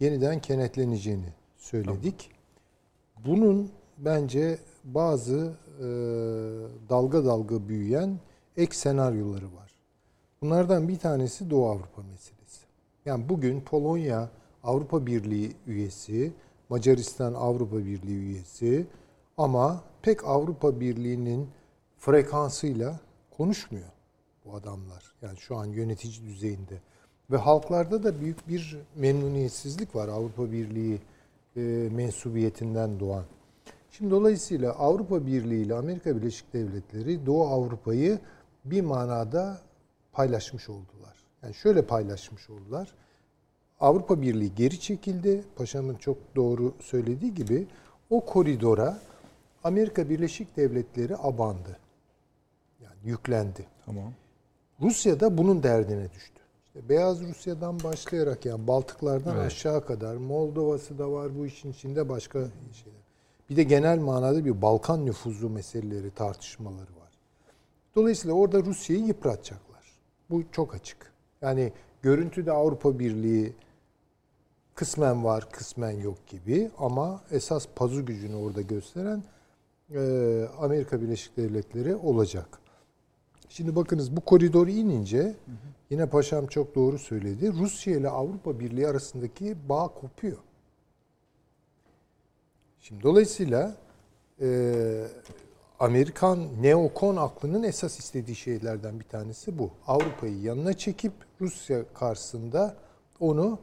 yeniden 0.00 0.40
kenetleneceğini 0.40 1.32
söyledik. 1.56 2.30
Bunun 3.26 3.70
bence 3.98 4.58
bazı 4.84 5.52
e, 5.78 5.84
dalga 6.88 7.24
dalga 7.24 7.68
büyüyen 7.68 8.18
ek 8.56 8.76
senaryoları 8.76 9.44
var. 9.44 9.74
Bunlardan 10.42 10.88
bir 10.88 10.98
tanesi 10.98 11.50
Doğu 11.50 11.66
Avrupa 11.66 12.02
meselesi. 12.02 12.60
Yani 13.06 13.28
bugün 13.28 13.60
Polonya 13.60 14.28
Avrupa 14.64 15.06
Birliği 15.06 15.52
üyesi, 15.66 16.32
Macaristan 16.70 17.34
Avrupa 17.34 17.78
Birliği 17.78 18.18
üyesi 18.18 18.86
ama 19.36 19.84
pek 20.02 20.24
Avrupa 20.24 20.80
Birliği'nin 20.80 21.48
frekansıyla 21.98 23.00
konuşmuyor 23.36 23.88
bu 24.44 24.54
adamlar. 24.54 25.14
Yani 25.22 25.38
şu 25.38 25.56
an 25.56 25.66
yönetici 25.66 26.22
düzeyinde. 26.22 26.80
Ve 27.30 27.36
halklarda 27.36 28.02
da 28.02 28.20
büyük 28.20 28.48
bir 28.48 28.78
memnuniyetsizlik 28.96 29.94
var 29.96 30.08
Avrupa 30.08 30.52
Birliği 30.52 31.00
e, 31.56 31.60
mensubiyetinden 31.92 33.00
doğan. 33.00 33.24
Şimdi 33.90 34.10
dolayısıyla 34.10 34.72
Avrupa 34.72 35.26
Birliği 35.26 35.62
ile 35.62 35.74
Amerika 35.74 36.16
Birleşik 36.16 36.52
Devletleri 36.52 37.26
Doğu 37.26 37.46
Avrupa'yı 37.46 38.18
bir 38.64 38.80
manada 38.80 39.60
paylaşmış 40.12 40.68
oldular. 40.68 41.16
Yani 41.42 41.54
şöyle 41.54 41.82
paylaşmış 41.82 42.50
oldular. 42.50 42.94
Avrupa 43.80 44.22
Birliği 44.22 44.54
geri 44.54 44.80
çekildi. 44.80 45.44
Paşamın 45.56 45.94
çok 45.94 46.16
doğru 46.36 46.74
söylediği 46.80 47.34
gibi 47.34 47.66
o 48.10 48.24
koridora 48.24 48.98
Amerika 49.64 50.08
Birleşik 50.08 50.56
Devletleri 50.56 51.16
abandı. 51.16 51.78
Yani 52.80 52.96
yüklendi. 53.04 53.66
Tamam. 53.86 54.12
Rusya 54.80 55.20
da 55.20 55.38
bunun 55.38 55.62
derdine 55.62 56.12
düştü. 56.12 56.40
İşte 56.66 56.88
Beyaz 56.88 57.22
Rusya'dan 57.22 57.82
başlayarak 57.84 58.46
yani 58.46 58.66
Baltıklardan 58.66 59.36
Evet. 59.36 59.46
aşağı 59.46 59.86
kadar 59.86 60.16
Moldova'sı 60.16 60.98
da 60.98 61.12
var 61.12 61.38
bu 61.38 61.46
işin 61.46 61.72
içinde 61.72 62.08
başka 62.08 62.38
şeyler. 62.72 63.00
Bir 63.50 63.56
de 63.56 63.62
genel 63.62 63.98
manada 63.98 64.44
bir 64.44 64.62
Balkan 64.62 65.06
nüfuzu 65.06 65.50
meseleleri, 65.50 66.10
tartışmaları 66.10 66.80
var. 66.80 67.12
Dolayısıyla 67.96 68.34
orada 68.36 68.64
Rusya'yı 68.64 69.04
yıpratacaklar. 69.04 69.84
Bu 70.30 70.42
çok 70.52 70.74
açık. 70.74 71.12
Yani 71.42 71.72
görüntüde 72.02 72.52
Avrupa 72.52 72.98
Birliği 72.98 73.52
kısmen 74.80 75.24
var, 75.24 75.50
kısmen 75.50 75.90
yok 75.90 76.26
gibi 76.26 76.70
ama 76.78 77.20
esas 77.30 77.66
pazu 77.76 78.06
gücünü 78.06 78.34
orada 78.34 78.60
gösteren 78.60 79.24
e, 79.94 80.00
Amerika 80.58 81.02
Birleşik 81.02 81.36
Devletleri 81.36 81.96
olacak. 81.96 82.58
Şimdi 83.48 83.76
bakınız 83.76 84.16
bu 84.16 84.20
koridoru 84.20 84.70
inince 84.70 85.34
yine 85.90 86.06
paşam 86.06 86.46
çok 86.46 86.74
doğru 86.74 86.98
söyledi. 86.98 87.52
Rusya 87.52 87.96
ile 87.96 88.08
Avrupa 88.08 88.60
Birliği 88.60 88.88
arasındaki 88.88 89.56
bağ 89.68 89.88
kopuyor. 89.88 90.38
Şimdi 92.80 93.02
dolayısıyla 93.02 93.74
e, 94.40 95.06
Amerikan 95.80 96.62
neokon 96.62 97.16
aklının 97.16 97.62
esas 97.62 97.98
istediği 97.98 98.36
şeylerden 98.36 99.00
bir 99.00 99.08
tanesi 99.08 99.58
bu. 99.58 99.70
Avrupa'yı 99.86 100.40
yanına 100.40 100.72
çekip 100.72 101.12
Rusya 101.40 101.84
karşısında 101.94 102.76
onu 103.20 103.58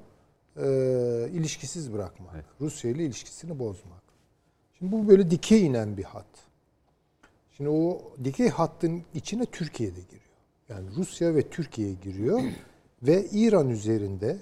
e, 0.57 1.29
ilişkisiz 1.33 1.93
bırakmak. 1.93 2.45
Rusya 2.61 2.91
ile 2.91 3.05
ilişkisini 3.05 3.59
bozmak. 3.59 4.03
Şimdi 4.79 4.91
bu 4.91 5.07
böyle 5.07 5.31
dikey 5.31 5.65
inen 5.65 5.97
bir 5.97 6.03
hat. 6.03 6.25
Şimdi 7.57 7.69
o 7.69 8.01
dikey 8.23 8.49
hattın 8.49 9.03
içine 9.13 9.45
Türkiye 9.45 9.95
de 9.95 10.01
giriyor. 10.01 10.21
Yani 10.69 10.89
Rusya 10.95 11.35
ve 11.35 11.49
Türkiye 11.49 11.93
giriyor 11.93 12.41
ve 13.03 13.25
İran 13.31 13.69
üzerinde 13.69 14.37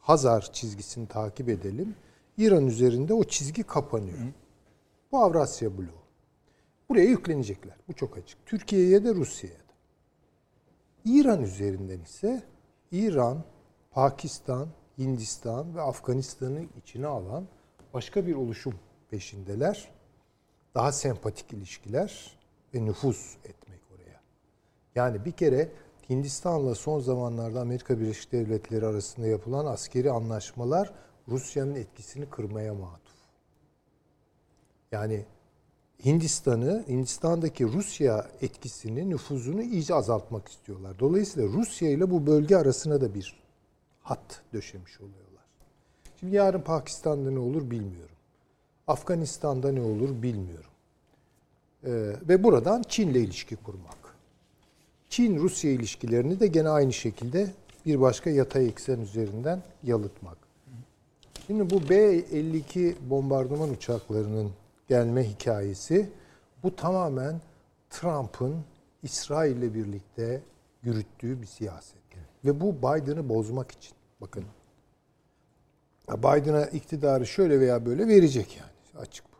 Hazar 0.00 0.52
çizgisini 0.52 1.08
takip 1.08 1.48
edelim. 1.48 1.94
İran 2.38 2.66
üzerinde 2.66 3.14
o 3.14 3.24
çizgi 3.24 3.62
kapanıyor. 3.62 4.18
Bu 5.12 5.18
Avrasya 5.18 5.78
bloğu. 5.78 6.06
Buraya 6.88 7.04
yüklenecekler. 7.04 7.76
Bu 7.88 7.92
çok 7.92 8.18
açık. 8.18 8.46
Türkiye'ye 8.46 9.04
de 9.04 9.14
Rusya'ya 9.14 9.56
da. 9.56 9.72
İran 11.04 11.42
üzerinden 11.42 12.00
ise 12.00 12.42
İran, 12.92 13.44
Pakistan, 13.90 14.68
Hindistan 14.98 15.76
ve 15.76 15.82
Afganistan'ı 15.82 16.64
içine 16.78 17.06
alan 17.06 17.46
başka 17.94 18.26
bir 18.26 18.34
oluşum 18.34 18.74
peşindeler. 19.10 19.88
Daha 20.74 20.92
sempatik 20.92 21.52
ilişkiler 21.52 22.38
ve 22.74 22.84
nüfuz 22.84 23.36
etmek 23.44 23.80
oraya. 23.94 24.20
Yani 24.94 25.24
bir 25.24 25.32
kere 25.32 25.72
Hindistan'la 26.10 26.74
son 26.74 27.00
zamanlarda 27.00 27.60
Amerika 27.60 28.00
Birleşik 28.00 28.32
Devletleri 28.32 28.86
arasında 28.86 29.26
yapılan 29.26 29.66
askeri 29.66 30.10
anlaşmalar 30.10 30.94
Rusya'nın 31.28 31.74
etkisini 31.74 32.30
kırmaya 32.30 32.74
matuf. 32.74 33.16
Yani 34.92 35.24
Hindistan'ı, 36.04 36.84
Hindistan'daki 36.88 37.64
Rusya 37.64 38.30
etkisini, 38.40 39.10
nüfuzunu 39.10 39.62
iyice 39.62 39.94
azaltmak 39.94 40.48
istiyorlar. 40.48 40.98
Dolayısıyla 40.98 41.48
Rusya 41.48 41.90
ile 41.90 42.10
bu 42.10 42.26
bölge 42.26 42.56
arasına 42.56 43.00
da 43.00 43.14
bir 43.14 43.45
hat 44.06 44.40
döşemiş 44.52 45.00
oluyorlar. 45.00 45.44
Şimdi 46.20 46.36
yarın 46.36 46.60
Pakistan'da 46.60 47.30
ne 47.30 47.38
olur 47.38 47.70
bilmiyorum. 47.70 48.16
Afganistan'da 48.86 49.72
ne 49.72 49.80
olur 49.80 50.22
bilmiyorum. 50.22 50.70
Ee, 51.84 51.90
ve 52.28 52.44
buradan 52.44 52.82
Çin'le 52.82 53.14
ilişki 53.14 53.56
kurmak. 53.56 53.96
Çin-Rusya 55.08 55.70
ilişkilerini 55.70 56.40
de 56.40 56.46
gene 56.46 56.68
aynı 56.68 56.92
şekilde 56.92 57.50
bir 57.86 58.00
başka 58.00 58.30
yatay 58.30 58.68
eksen 58.68 59.00
üzerinden 59.00 59.62
yalıtmak. 59.82 60.38
Şimdi 61.46 61.70
bu 61.70 61.88
B-52 61.88 62.94
bombardıman 63.10 63.70
uçaklarının 63.70 64.52
gelme 64.88 65.30
hikayesi 65.30 66.08
bu 66.62 66.76
tamamen 66.76 67.40
Trump'ın 67.90 68.56
İsrail 69.02 69.56
ile 69.56 69.74
birlikte 69.74 70.40
yürüttüğü 70.82 71.42
bir 71.42 71.46
siyaset. 71.46 72.06
Ve 72.46 72.60
bu 72.60 72.76
Biden'ı 72.78 73.28
bozmak 73.28 73.70
için. 73.70 73.95
Bakın. 74.20 74.44
Biden'a 76.08 76.66
iktidarı 76.66 77.26
şöyle 77.26 77.60
veya 77.60 77.86
böyle 77.86 78.08
verecek 78.08 78.56
yani. 78.56 79.02
Açık 79.02 79.24
bu. 79.32 79.36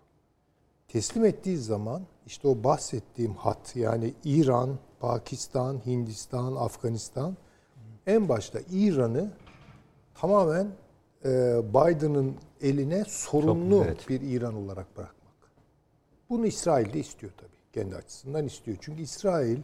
Teslim 0.88 1.24
ettiği 1.24 1.58
zaman 1.58 2.02
işte 2.26 2.48
o 2.48 2.64
bahsettiğim 2.64 3.34
hat 3.34 3.76
yani 3.76 4.14
İran, 4.24 4.78
Pakistan, 5.00 5.86
Hindistan, 5.86 6.56
Afganistan 6.56 7.36
en 8.06 8.28
başta 8.28 8.58
İran'ı 8.70 9.32
tamamen 10.14 10.68
e, 11.24 11.28
Biden'ın 11.74 12.36
eline 12.60 13.04
sorumlu 13.08 13.76
Çok, 13.76 13.86
evet. 13.86 14.08
bir 14.08 14.20
İran 14.20 14.54
olarak 14.54 14.96
bırakmak. 14.96 15.16
Bunu 16.30 16.46
İsrail 16.46 16.92
de 16.92 17.00
istiyor 17.00 17.32
tabii. 17.36 17.56
Kendi 17.72 17.96
açısından 17.96 18.46
istiyor. 18.46 18.76
Çünkü 18.80 19.02
İsrail 19.02 19.58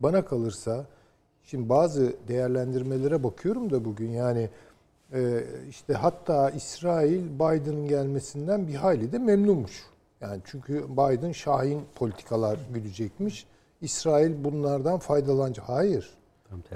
bana 0.00 0.24
kalırsa 0.24 0.86
şimdi 1.44 1.68
bazı 1.68 2.12
değerlendirmelere 2.28 3.22
bakıyorum 3.22 3.70
da 3.70 3.84
bugün 3.84 4.10
yani 4.10 4.48
e, 5.12 5.44
işte 5.68 5.94
hatta 5.94 6.50
İsrail 6.50 7.24
Biden'ın 7.24 7.88
gelmesinden 7.88 8.68
bir 8.68 8.74
hayli 8.74 9.12
de 9.12 9.18
memnunmuş. 9.18 9.82
Yani 10.20 10.40
çünkü 10.44 10.84
Biden 10.88 11.32
şahin 11.32 11.82
politikalar 11.94 12.58
güdecekmiş. 12.74 13.46
İsrail 13.80 14.44
bunlardan 14.44 14.98
faydalanacak. 14.98 15.68
Hayır. 15.68 16.10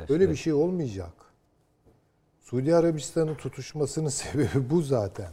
Böyle 0.08 0.30
bir 0.30 0.36
şey 0.36 0.52
olmayacak. 0.52 1.12
Suudi 2.40 2.74
Arabistan'ın 2.74 3.34
tutuşmasının 3.34 4.08
sebebi 4.20 4.70
bu 4.70 4.82
zaten. 4.82 5.30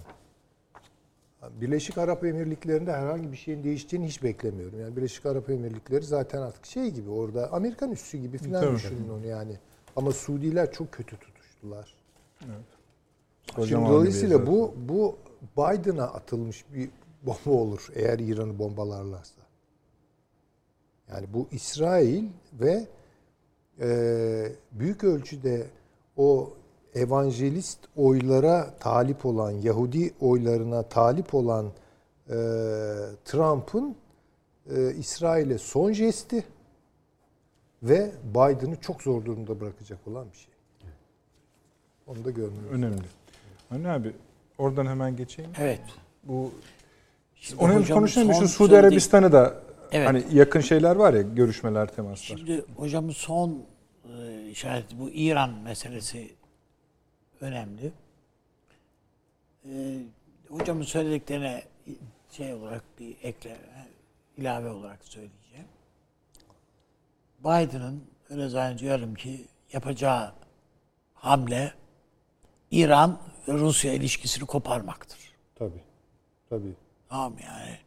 Birleşik 1.62 1.98
Arap 1.98 2.24
Emirlikleri'nde 2.24 2.94
herhangi 2.94 3.32
bir 3.32 3.38
şeyin 3.38 3.64
değiştiğini 3.64 4.08
hiç 4.08 4.24
beklemiyorum. 4.24 4.80
Yani 4.80 4.96
Birleşik 4.96 5.26
Arap 5.26 5.50
Emirlikleri 5.50 6.04
zaten 6.04 6.42
artık 6.42 6.66
şey 6.66 6.92
gibi 6.92 7.10
orada 7.10 7.52
Amerikan 7.52 7.92
üssü 7.92 8.18
gibi 8.18 8.38
falan 8.38 8.62
Tabii. 8.62 8.76
düşünün 8.76 9.10
onu 9.10 9.26
yani. 9.26 9.60
Ama 9.96 10.12
Suudiler 10.12 10.72
çok 10.72 10.92
kötü 10.92 11.18
tutuştular. 11.18 11.96
Şimdi 12.40 12.54
Kocaman 13.56 13.92
dolayısıyla 13.92 14.48
bu 14.48 14.76
bu 14.78 15.18
Biden'a 15.58 16.04
atılmış 16.04 16.66
bir 16.74 16.90
bomba 17.24 17.60
olur 17.60 17.88
eğer 17.96 18.20
İran'ı 18.20 18.60
bombalarlarsa. 18.60 19.42
Yani 21.10 21.28
bu 21.34 21.48
İsrail 21.52 22.26
ve 22.54 22.88
e, 23.80 24.52
büyük 24.72 25.04
ölçüde 25.04 25.68
o 26.18 26.54
evangelist 26.96 27.80
oylara 27.96 28.74
talip 28.80 29.26
olan, 29.26 29.52
Yahudi 29.52 30.14
oylarına 30.20 30.84
talip 30.84 31.34
olan 31.34 31.66
e, 32.30 32.34
Trump'ın 33.26 33.96
e, 34.76 34.94
İsrail'e 34.96 35.58
son 35.58 35.92
jesti 35.92 36.44
ve 37.84 38.12
Biden'ı 38.24 38.76
çok 38.82 39.02
zor 39.04 39.26
durumda 39.26 39.60
bırakacak 39.60 40.08
olan 40.08 40.28
bir 40.32 40.38
şey. 40.38 40.54
Onu 42.08 42.26
da 42.26 42.30
görmüyoruz. 42.32 42.72
önemli. 42.72 43.02
Anne 43.72 43.90
abi 43.90 44.14
oradan 44.58 44.86
hemen 44.86 45.16
geçeyim. 45.16 45.52
Evet. 45.60 45.82
Bu 46.24 46.52
Şimdi 47.36 47.64
onu 47.64 47.76
hocamın 47.76 48.00
konuşalım. 48.00 48.34
Şu 48.34 48.48
Suudi 48.48 48.70
söylediği- 48.72 48.80
Arabistan'ı 48.80 49.32
da 49.32 49.56
Evet. 49.92 50.08
hani 50.08 50.24
yakın 50.34 50.60
şeyler 50.60 50.96
var 50.96 51.14
ya 51.14 51.22
görüşmeler, 51.22 51.96
temaslar. 51.96 52.38
Şimdi 52.38 52.66
hocamın 52.78 53.10
son 53.12 53.58
e, 54.18 54.48
işareti 54.50 55.00
bu 55.00 55.10
İran 55.10 55.50
meselesi 55.50 56.30
önemli. 57.44 57.92
E, 59.66 60.00
hocamın 60.50 60.84
söylediklerine 60.84 61.64
şey 62.32 62.54
olarak 62.54 62.84
bir 63.00 63.16
ekle 63.24 63.58
ilave 64.38 64.70
olarak 64.70 65.00
söyleyeceğim. 65.04 65.68
Biden'ın 67.40 68.04
öyle 68.30 68.50
zannediyorum 68.50 69.16
ki 69.16 69.46
yapacağı 69.74 70.34
hamle 71.14 71.74
İran 72.72 73.20
ve 73.48 73.54
Rusya 73.54 73.94
ilişkisini 73.94 74.46
koparmaktır. 74.46 75.20
Tabii. 75.56 75.84
Tabii. 76.50 76.74
Tamam 77.10 77.34
yani. 77.44 77.78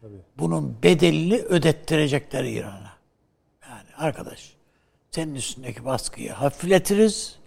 Tabii. 0.00 0.20
Bunun 0.38 0.82
bedelini 0.82 1.36
ödettirecekler 1.36 2.44
İran'a. 2.44 2.96
Yani 3.68 3.88
arkadaş 3.96 4.56
senin 5.10 5.34
üstündeki 5.34 5.84
baskıyı 5.84 6.32
hafifletiriz. 6.32 7.38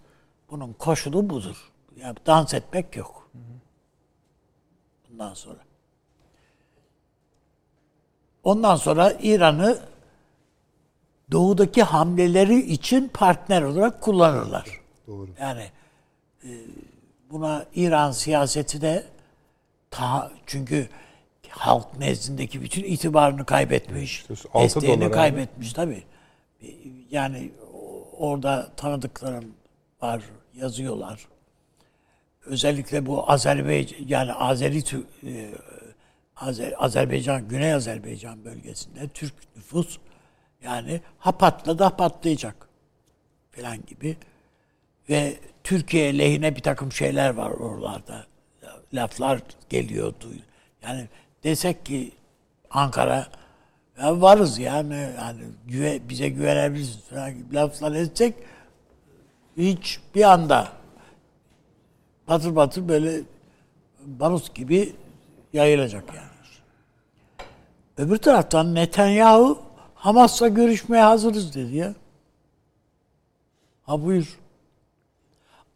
Bunun 0.50 0.72
koşulu 0.72 1.30
budur. 1.30 1.70
Yani 1.96 2.16
dans 2.26 2.54
etmek 2.54 2.96
yok. 2.96 3.30
Bundan 5.10 5.34
sonra. 5.34 5.58
Ondan 8.44 8.76
sonra 8.76 9.12
İran'ı 9.22 9.78
doğudaki 11.32 11.82
hamleleri 11.82 12.58
için 12.60 13.08
partner 13.08 13.62
olarak 13.62 14.00
kullanırlar. 14.00 14.80
Doğru. 15.06 15.28
Yani 15.40 15.64
e, 16.44 16.50
buna 17.30 17.66
İran 17.74 18.10
siyaseti 18.12 18.80
de 18.80 19.06
ta, 19.90 20.32
çünkü 20.46 20.88
halk 21.48 21.98
nezdindeki 21.98 22.62
bütün 22.62 22.84
itibarını 22.84 23.44
kaybetmiş. 23.44 24.24
Desteğini 24.64 25.04
kaybetmiş 25.10 25.72
tabii. 25.72 26.02
E, 26.62 26.66
Yani 27.10 27.50
o- 27.74 28.08
orada 28.30 28.72
tanıdıklarım 28.76 29.44
var, 30.02 30.22
yazıyorlar. 30.60 31.28
Özellikle 32.46 33.06
bu 33.06 33.30
Azerbaycan 33.30 33.96
yani 34.08 34.32
Azeri 34.32 34.78
e, 34.78 35.50
Azer- 36.36 36.74
Azerbaycan 36.76 37.48
Güney 37.48 37.74
Azerbaycan 37.74 38.44
bölgesinde 38.44 39.08
Türk 39.08 39.34
nüfus 39.56 39.98
yani 40.62 41.00
ha 41.18 41.32
patladı 41.32 41.84
ha 41.84 41.96
patlayacak 41.96 42.68
falan 43.52 43.78
gibi 43.86 44.16
ve 45.10 45.34
Türkiye 45.64 46.18
lehine 46.18 46.56
bir 46.56 46.60
takım 46.60 46.92
şeyler 46.92 47.30
var 47.30 47.50
oralarda. 47.50 48.26
Laflar 48.94 49.40
geliyordu. 49.68 50.32
Yani 50.82 51.08
desek 51.44 51.86
ki 51.86 52.12
Ankara 52.70 53.26
ya 54.00 54.20
varız 54.20 54.58
yani 54.58 54.94
yani 54.94 55.40
güve, 55.66 56.08
bize 56.08 56.28
güvenebilirsiniz 56.28 57.04
falan 57.04 57.34
gibi 57.38 57.54
laflar 57.54 57.92
etsek 57.92 58.34
hiç 59.60 60.00
bir 60.14 60.22
anda 60.32 60.68
batır 62.28 62.56
batır 62.56 62.88
böyle 62.88 63.20
barut 64.06 64.54
gibi 64.54 64.92
yayılacak 65.52 66.04
yani. 66.14 66.30
Öbür 67.96 68.16
taraftan 68.16 68.74
Netanyahu 68.74 69.58
Hamas'la 69.94 70.48
görüşmeye 70.48 71.02
hazırız 71.02 71.54
dedi 71.54 71.76
ya. 71.76 71.94
Ha 73.82 74.02
buyur. 74.02 74.38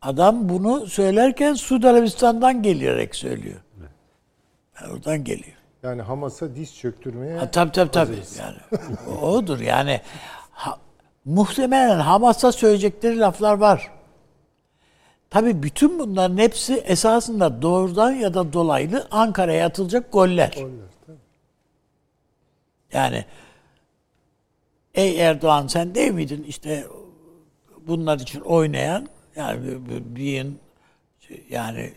Adam 0.02 0.48
bunu 0.48 0.86
söylerken 0.86 1.54
Suudi 1.54 1.88
Arabistan'dan 1.88 2.62
gelerek 2.62 3.14
söylüyor. 3.14 3.60
Yani 4.80 4.92
oradan 4.92 5.24
geliyor. 5.24 5.56
Yani 5.82 6.02
Hamas'a 6.02 6.56
diz 6.56 6.76
çöktürmeye 6.76 7.38
Ha, 7.38 7.50
tabii 7.50 7.72
tabii 7.72 7.90
tabii. 7.90 8.22
Yani, 8.38 8.56
odur 9.22 9.60
yani. 9.60 10.00
Ha, 10.50 10.78
muhtemelen 11.24 11.98
Hamas'a 11.98 12.52
söyleyecekleri 12.52 13.18
laflar 13.18 13.54
var. 13.54 13.90
Tabii 15.30 15.62
bütün 15.62 15.98
bunların 15.98 16.38
hepsi 16.38 16.74
esasında 16.74 17.62
doğrudan 17.62 18.12
ya 18.12 18.34
da 18.34 18.52
dolaylı 18.52 19.08
Ankara'ya 19.10 19.66
atılacak 19.66 20.12
goller. 20.12 20.52
Goller. 20.56 21.16
Yani 22.92 23.24
ey 24.94 25.20
Erdoğan 25.20 25.66
sen 25.66 25.94
değil 25.94 26.12
miydin 26.12 26.42
işte 26.42 26.86
bunlar 27.86 28.18
için 28.18 28.40
oynayan 28.40 29.08
Yani 29.36 29.60
bir 30.16 30.46
yani 31.50 31.92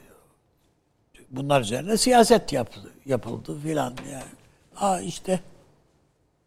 bunlar 1.29 1.61
üzerine 1.61 1.97
siyaset 1.97 2.53
yapıldı, 2.53 2.91
yapıldı 3.05 3.59
filan 3.59 3.93
yani. 4.11 4.23
Aa 4.75 4.99
işte 4.99 5.39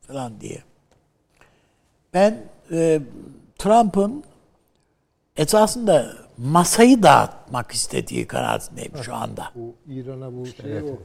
falan 0.00 0.40
diye. 0.40 0.62
Ben 2.14 2.44
e, 2.72 3.00
Trump'ın 3.58 4.24
esasında 5.36 6.12
masayı 6.38 7.02
dağıtmak 7.02 7.72
istediği 7.72 8.26
kanaatindeyim 8.26 8.92
şu 9.02 9.14
anda. 9.14 9.50
Bu 9.54 9.74
İran'a 9.88 10.36
bu 10.36 10.46
şey 10.46 10.82
o. 10.82 10.98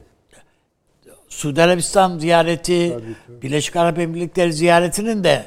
Suudi 1.28 1.62
Arabistan 1.62 2.18
ziyareti, 2.18 2.92
Tabii. 3.28 3.42
Birleşik 3.42 3.76
Arap 3.76 3.98
Emirlikleri 3.98 4.52
ziyaretinin 4.52 5.24
de 5.24 5.46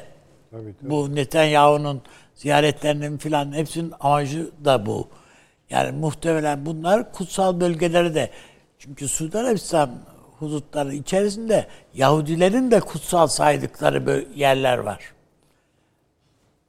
Tabii, 0.50 0.74
tabii. 0.80 0.90
bu 0.90 1.14
Netanyahu'nun 1.14 2.02
ziyaretlerinin 2.34 3.18
filan 3.18 3.52
hepsinin 3.52 3.92
amacı 4.00 4.50
da 4.64 4.86
bu. 4.86 5.08
Yani 5.70 5.92
muhtemelen 5.92 6.66
bunlar 6.66 7.12
kutsal 7.12 7.60
bölgeleri 7.60 8.14
de 8.14 8.30
çünkü 8.78 9.08
Suudi 9.08 9.38
Arabistan 9.38 9.90
hudutları 10.38 10.94
içerisinde 10.94 11.66
Yahudilerin 11.94 12.70
de 12.70 12.80
kutsal 12.80 13.26
saydıkları 13.26 14.26
yerler 14.34 14.78
var. 14.78 15.12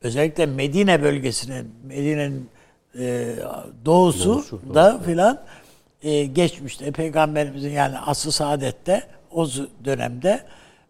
Özellikle 0.01 0.45
Medine 0.45 1.03
bölgesinin, 1.03 1.75
Medine'nin 1.83 2.49
e, 2.99 3.35
doğusu, 3.85 4.61
da 4.73 4.99
filan 4.99 5.41
e, 6.03 6.25
geçmişte 6.25 6.91
Peygamberimizin 6.91 7.69
yani 7.69 7.99
asr-ı 7.99 8.31
saadette 8.31 9.03
o 9.31 9.47
dönemde 9.85 10.43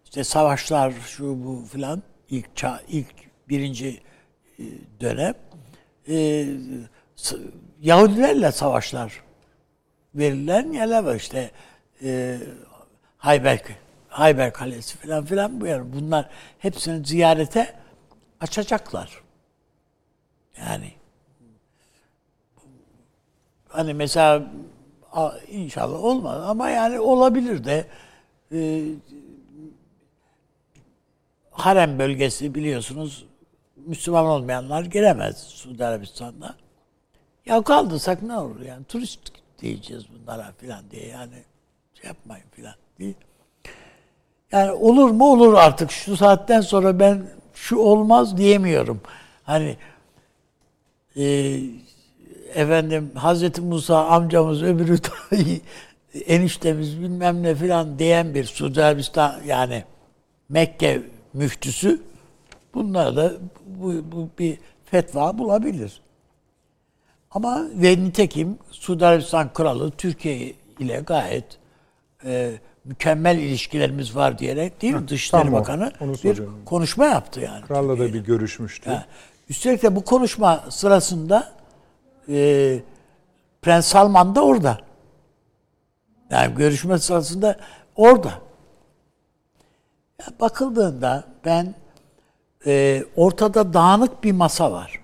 işte 0.04 0.24
savaşlar 0.24 0.94
şu 1.08 1.46
bu 1.46 1.66
filan 1.72 2.04
ilk 2.30 2.56
çağ, 2.56 2.82
ilk 2.90 3.14
birinci 3.50 4.02
e, 4.60 4.64
dönem 5.02 5.34
e, 6.10 6.46
Yahudilerle 7.82 8.52
savaşlar 8.52 9.22
verilen 10.16 10.72
yerler 10.72 11.04
var 11.04 11.16
işte 11.16 11.52
e, 12.04 12.38
Hayber 13.18 13.62
Hayber 14.08 14.54
Kalesi 14.54 14.98
filan 14.98 15.26
filan 15.26 15.62
bu 15.62 15.68
yer. 15.68 15.94
Bunlar 15.94 16.30
hepsini 16.60 17.06
ziyarete 17.06 17.81
açacaklar. 18.42 19.22
Yani 20.58 20.92
hani 23.68 23.94
mesela 23.94 24.44
inşallah 25.48 26.04
olmaz 26.04 26.44
ama 26.46 26.70
yani 26.70 27.00
olabilir 27.00 27.64
de 27.64 27.88
e, 28.52 28.84
harem 31.52 32.00
bölgesi 32.00 32.56
biliyorsunuz 32.56 33.26
Müslüman 33.76 34.26
olmayanlar 34.26 34.84
giremez 34.84 35.38
Suudi 35.38 35.86
Arabistan'da. 35.86 36.56
Ya 37.46 37.62
kaldırsak 37.62 38.22
ne 38.22 38.38
olur 38.38 38.62
yani 38.62 38.84
turist 38.86 39.20
diyeceğiz 39.62 40.06
bunlara 40.14 40.52
filan 40.58 40.92
diye 40.92 41.08
yani 41.08 41.44
şey 41.94 42.08
yapmayın 42.08 42.46
filan 42.52 42.76
diye. 43.00 43.14
Yani 44.52 44.72
olur 44.72 45.10
mu 45.10 45.32
olur 45.32 45.54
artık 45.54 45.92
şu 45.92 46.18
saatten 46.18 46.62
sonra 46.62 47.00
ben 47.00 47.41
şu 47.62 47.78
olmaz 47.78 48.38
diyemiyorum. 48.38 49.02
Hani 49.44 49.78
e, 51.18 51.58
efendim 52.54 53.12
Hazreti 53.16 53.62
Musa 53.62 54.06
amcamız 54.06 54.64
öbürü 54.64 54.98
eniştemiz 56.26 57.02
bilmem 57.02 57.44
ne 57.44 57.56
filan 57.56 58.00
diyen 58.00 58.34
bir 58.34 58.44
Suudi 58.46 58.84
Arabistan 58.84 59.36
yani 59.46 59.84
Mekke 60.50 61.02
müftüsü 61.34 62.02
bunlar 62.74 63.16
da 63.16 63.34
bu, 63.66 63.94
bu 64.12 64.30
bir 64.40 64.58
fetva 64.86 65.38
bulabilir. 65.38 66.02
Ama 67.32 67.62
ve 67.74 68.04
nitekim 68.04 68.58
Suudi 68.72 69.06
Arabistan 69.06 69.54
Kralı 69.54 69.92
Türkiye 69.92 70.54
ile 70.80 71.00
gayet 71.00 71.46
e, 72.26 72.52
mükemmel 72.86 73.38
ilişkilerimiz 73.38 74.16
var 74.16 74.40
diyerek 74.40 74.82
değil 74.82 74.94
mi? 74.94 75.08
Dışişleri 75.08 75.44
tam 75.44 75.54
o. 75.54 75.58
Bakanı 75.58 75.92
bir 76.24 76.44
konuşma 76.66 77.06
yaptı 77.06 77.40
yani. 77.40 77.66
Kralla 77.66 78.00
da 78.00 78.14
bir 78.14 78.24
görüşmüştü. 78.24 78.90
Ha. 78.90 79.06
Üstelik 79.50 79.84
de 79.84 79.96
bu 79.96 80.04
konuşma 80.04 80.64
sırasında 80.70 81.54
e, 82.30 82.80
Prens 83.62 83.88
Salman 83.88 84.36
da 84.36 84.46
orada. 84.46 84.78
Yani 86.30 86.56
görüşme 86.56 87.00
sırasında 87.00 87.58
orada. 87.96 88.32
Ya 90.20 90.26
bakıldığında 90.40 91.24
ben 91.46 91.76
e, 92.66 93.04
ortada 93.16 93.74
dağınık 93.74 94.24
bir 94.24 94.32
masa 94.32 94.72
var. 94.72 95.02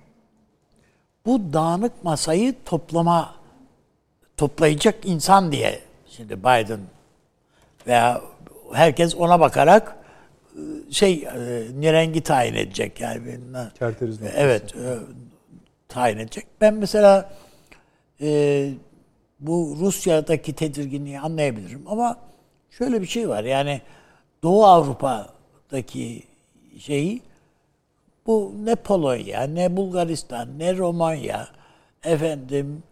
Bu 1.25 1.53
dağınık 1.53 2.03
masayı 2.03 2.55
toplama 2.65 3.35
toplayacak 4.37 5.05
insan 5.05 5.51
diye 5.51 5.81
şimdi 6.07 6.39
Biden 6.39 6.79
veya 7.87 8.21
herkes 8.73 9.15
ona 9.15 9.39
bakarak 9.39 9.95
e, 10.55 10.91
şey 10.91 11.13
e, 11.13 11.67
nirengi 11.79 12.21
tayin 12.21 12.53
edecek 12.53 13.01
yani 13.01 13.51
noktası. 13.51 14.31
Evet, 14.35 14.75
e, 14.75 14.97
tayin 15.87 16.17
edecek. 16.17 16.45
Ben 16.61 16.73
mesela 16.73 17.33
e, 18.21 18.69
bu 19.39 19.77
Rusya'daki 19.79 20.53
tedirginliği 20.53 21.19
anlayabilirim 21.19 21.83
ama 21.87 22.17
şöyle 22.69 23.01
bir 23.01 23.07
şey 23.07 23.29
var 23.29 23.43
yani 23.43 23.81
Doğu 24.43 24.65
Avrupa'daki 24.65 26.23
şeyi 26.79 27.21
bu 28.27 28.53
ne 28.63 28.75
Polonya, 28.75 29.43
ne 29.43 29.77
Bulgaristan, 29.77 30.59
ne 30.59 30.77
Romanya, 30.77 31.47
efendim 32.03 32.83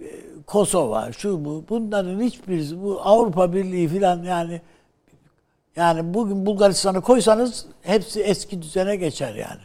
e, 0.00 0.06
Kosova, 0.46 1.12
şu 1.12 1.44
bu 1.44 1.64
bunların 1.68 2.20
hiçbirisi 2.20 2.82
bu 2.82 3.00
Avrupa 3.02 3.52
Birliği 3.52 3.88
filan 3.88 4.22
yani 4.22 4.60
yani 5.76 6.14
bugün 6.14 6.46
Bulgaristan'ı 6.46 7.00
koysanız 7.00 7.66
hepsi 7.82 8.22
eski 8.22 8.62
düzene 8.62 8.96
geçer 8.96 9.34
yani. 9.34 9.60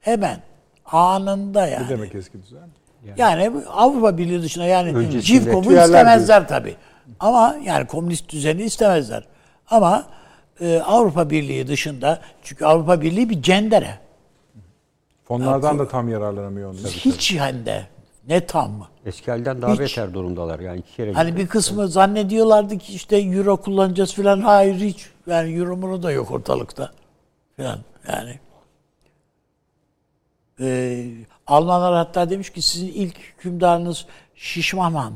Hemen 0.00 0.42
anında 0.86 1.66
yani. 1.66 1.84
Ne 1.84 1.88
demek 1.88 2.14
eski 2.14 2.42
düzen? 2.42 2.68
Yani 3.16 3.52
Avrupa 3.68 4.18
Birliği 4.18 4.42
dışında 4.42 4.64
yani 4.64 5.22
Civkov'u 5.22 5.72
istemezler 5.72 6.48
tabii. 6.48 6.76
Ama 7.20 7.56
yani 7.64 7.86
komünist 7.86 8.28
düzeni 8.28 8.62
istemezler. 8.62 9.24
Ama 9.70 10.06
e, 10.60 10.80
Avrupa 10.80 11.30
Birliği 11.30 11.66
dışında 11.66 12.20
çünkü 12.42 12.64
Avrupa 12.64 13.00
Birliği 13.02 13.30
bir 13.30 13.42
cendere. 13.42 13.98
Fonlardan 15.24 15.78
da 15.78 15.88
tam 15.88 16.08
yararlanamıyor 16.08 16.70
onlar. 16.70 16.90
Hiç 16.90 17.34
hem 17.34 17.66
de 17.66 17.86
ne 18.28 18.46
tam 18.46 18.72
mı? 18.72 18.88
Eski 19.06 19.30
halden 19.30 19.62
daha 19.62 19.72
Hiç. 19.72 19.80
beter 19.80 20.14
durumdalar. 20.14 20.60
Yani 20.60 20.78
iki 20.80 20.96
kere 20.96 21.12
Hani 21.12 21.36
bir 21.36 21.46
kısmı 21.46 21.88
zannediyorlardı 21.88 22.78
ki 22.78 22.94
işte 22.94 23.16
euro 23.16 23.56
kullanacağız 23.56 24.14
filan. 24.14 24.40
Hayır 24.40 24.74
hiç. 24.74 25.10
Yani 25.26 25.54
euro 25.54 26.02
da 26.02 26.12
yok 26.12 26.30
ortalıkta. 26.30 26.92
Filan 27.56 27.78
yani. 28.08 28.38
Ee, 30.60 31.06
Almanlar 31.46 31.94
hatta 31.94 32.30
demiş 32.30 32.50
ki 32.50 32.62
sizin 32.62 32.88
ilk 32.88 33.18
hükümdarınız 33.18 34.06
Şişmaman. 34.34 35.12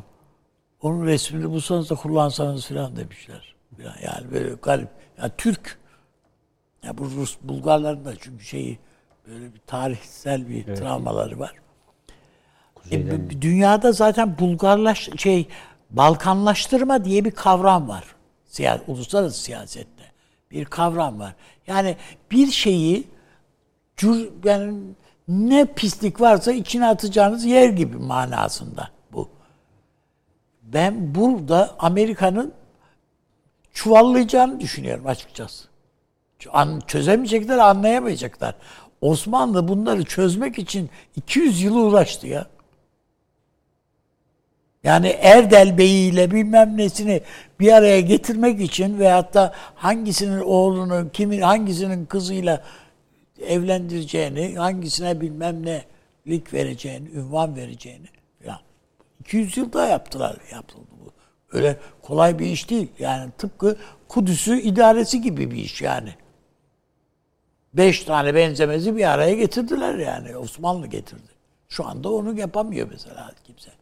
Onun 0.82 1.06
resmini 1.06 1.50
bulsanız 1.50 1.90
da 1.90 1.94
kullansanız 1.94 2.66
filan 2.66 2.96
demişler. 2.96 3.54
Filan 3.76 3.94
Yani 4.02 4.32
böyle 4.32 4.54
garip. 4.62 4.88
Ya 5.22 5.28
Türk. 5.36 5.78
Ya 6.82 6.98
bu 6.98 7.04
Rus 7.04 7.38
Bulgarların 7.42 8.04
da 8.04 8.16
çünkü 8.16 8.44
şeyi 8.44 8.78
böyle 9.26 9.54
bir 9.54 9.60
tarihsel 9.66 10.48
bir 10.48 10.64
travmaları 10.76 11.38
var. 11.38 11.54
E, 12.90 13.06
b- 13.10 13.30
b- 13.30 13.42
dünyada 13.42 13.92
zaten 13.92 14.38
Bulgarlaş 14.38 15.08
şey 15.16 15.48
Balkanlaştırma 15.90 17.04
diye 17.04 17.24
bir 17.24 17.30
kavram 17.30 17.88
var. 17.88 18.04
Siya, 18.46 18.80
uluslararası 18.86 19.42
siyasette 19.42 20.04
bir 20.50 20.64
kavram 20.64 21.18
var. 21.18 21.34
Yani 21.66 21.96
bir 22.30 22.50
şeyi 22.50 23.04
cür, 23.96 24.28
yani 24.44 24.74
ne 25.28 25.64
pislik 25.64 26.20
varsa 26.20 26.52
içine 26.52 26.86
atacağınız 26.86 27.44
yer 27.44 27.68
gibi 27.68 27.96
manasında 27.96 28.88
bu. 29.12 29.28
Ben 30.62 31.14
burada 31.14 31.74
Amerika'nın 31.78 32.52
çuvallayacağını 33.72 34.60
düşünüyorum 34.60 35.06
açıkçası. 35.06 35.68
An- 36.52 36.80
Çözemeyecekler, 36.86 37.58
anlayamayacaklar. 37.58 38.54
Osmanlı 39.00 39.68
bunları 39.68 40.04
çözmek 40.04 40.58
için 40.58 40.90
200 41.16 41.62
yıl 41.62 41.76
uğraştı 41.76 42.26
ya. 42.26 42.46
Yani 44.84 45.08
Erdel 45.08 45.78
Bey'i 45.78 46.12
ile 46.12 46.30
bilmem 46.30 46.76
nesini 46.76 47.20
bir 47.60 47.72
araya 47.72 48.00
getirmek 48.00 48.60
için 48.60 48.98
veyahut 48.98 49.34
da 49.34 49.52
hangisinin 49.74 50.40
oğlunu, 50.40 51.10
kimin 51.12 51.40
hangisinin 51.40 52.06
kızıyla 52.06 52.64
evlendireceğini, 53.46 54.56
hangisine 54.56 55.20
bilmem 55.20 55.66
ne 55.66 55.84
lik 56.26 56.54
vereceğini, 56.54 57.08
ünvan 57.08 57.56
vereceğini 57.56 58.06
falan. 58.44 58.58
200 59.20 59.56
yılda 59.56 59.86
yaptılar, 59.86 60.36
yapıldı 60.52 60.90
bu. 61.04 61.10
Öyle 61.56 61.76
kolay 62.02 62.38
bir 62.38 62.46
iş 62.46 62.70
değil. 62.70 62.88
Yani 62.98 63.30
tıpkı 63.38 63.76
Kudüs'ü 64.08 64.60
idaresi 64.60 65.22
gibi 65.22 65.50
bir 65.50 65.56
iş 65.56 65.82
yani. 65.82 66.14
Beş 67.74 68.04
tane 68.04 68.34
benzemezi 68.34 68.96
bir 68.96 69.10
araya 69.10 69.34
getirdiler 69.34 69.94
yani. 69.94 70.36
Osmanlı 70.36 70.86
getirdi. 70.86 71.28
Şu 71.68 71.86
anda 71.86 72.12
onu 72.12 72.38
yapamıyor 72.40 72.88
mesela 72.90 73.32
kimse. 73.44 73.77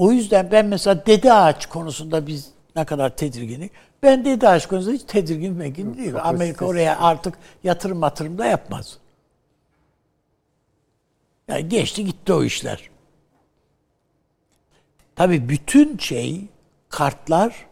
O 0.00 0.12
yüzden 0.12 0.50
ben 0.50 0.66
mesela 0.66 1.06
dede 1.06 1.32
ağaç 1.32 1.66
konusunda 1.66 2.26
biz 2.26 2.50
ne 2.76 2.84
kadar 2.84 3.16
tedirginik. 3.16 3.72
Ben 4.02 4.24
dede 4.24 4.48
ağaç 4.48 4.68
konusunda 4.68 4.94
hiç 4.94 5.02
tedirgin 5.06 5.52
megin 5.52 5.96
değil. 5.96 6.14
Amerika 6.22 6.66
oraya 6.66 7.00
artık 7.00 7.34
yatırım 7.64 7.98
matırım 7.98 8.38
da 8.38 8.46
yapmaz. 8.46 8.98
Yani 11.48 11.68
geçti 11.68 12.04
gitti 12.04 12.32
o 12.32 12.44
işler. 12.44 12.90
Tabii 15.16 15.48
bütün 15.48 15.98
şey 15.98 16.44
kartlar 16.88 17.66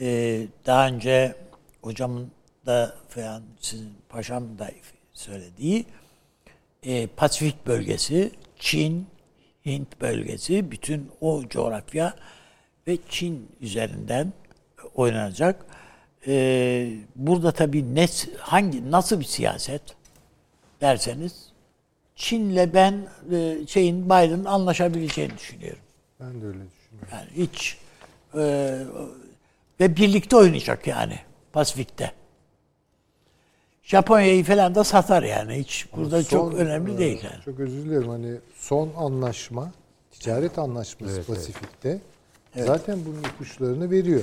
e, 0.00 0.40
daha 0.66 0.88
önce 0.88 1.36
hocamın 1.82 2.30
da 2.66 2.94
falan 3.08 3.42
sizin 3.60 3.92
paşam 4.08 4.58
da 4.58 4.70
söylediği 5.12 5.86
e, 6.82 7.06
Pasifik 7.06 7.66
bölgesi, 7.66 8.30
Çin, 8.58 9.06
Hint 9.66 10.00
bölgesi, 10.00 10.70
bütün 10.70 11.10
o 11.20 11.42
coğrafya 11.48 12.14
ve 12.88 12.98
Çin 13.08 13.48
üzerinden 13.60 14.32
oynanacak. 14.94 15.66
E, 16.26 16.92
burada 17.16 17.52
tabii 17.52 17.94
ne, 17.94 18.06
hangi 18.38 18.90
nasıl 18.90 19.20
bir 19.20 19.24
siyaset 19.24 19.82
derseniz 20.80 21.52
Çin'le 22.16 22.74
ben 22.74 23.08
e, 23.32 23.66
şeyin 23.66 24.04
Biden'ın 24.04 24.44
anlaşabileceğini 24.44 25.38
düşünüyorum. 25.38 25.82
Ben 26.20 26.40
de 26.40 26.46
öyle 26.46 26.58
düşünüyorum. 26.58 27.08
Yani 27.12 27.28
hiç 27.36 27.78
e, 28.34 28.78
ve 29.80 29.96
birlikte 29.96 30.36
oynayacak 30.36 30.86
yani 30.86 31.18
Pasifik'te. 31.52 32.12
Japonya'yı 33.82 34.44
falan 34.44 34.74
da 34.74 34.84
satar 34.84 35.22
yani. 35.22 35.54
Hiç 35.54 35.86
burada 35.96 36.22
Son, 36.22 36.50
çok 36.50 36.54
önemli 36.54 36.94
e, 36.94 36.98
değil 36.98 37.20
yani. 37.24 37.44
Çok 37.44 37.60
özür 37.60 37.84
dilerim 37.84 38.08
hani 38.08 38.36
son 38.64 38.88
anlaşma, 38.96 39.72
ticaret 40.10 40.58
anlaşması 40.58 41.22
Pasifik'te 41.22 42.00
zaten 42.56 42.98
bunun 43.06 43.22
ipuçlarını 43.22 43.90
veriyor. 43.90 44.22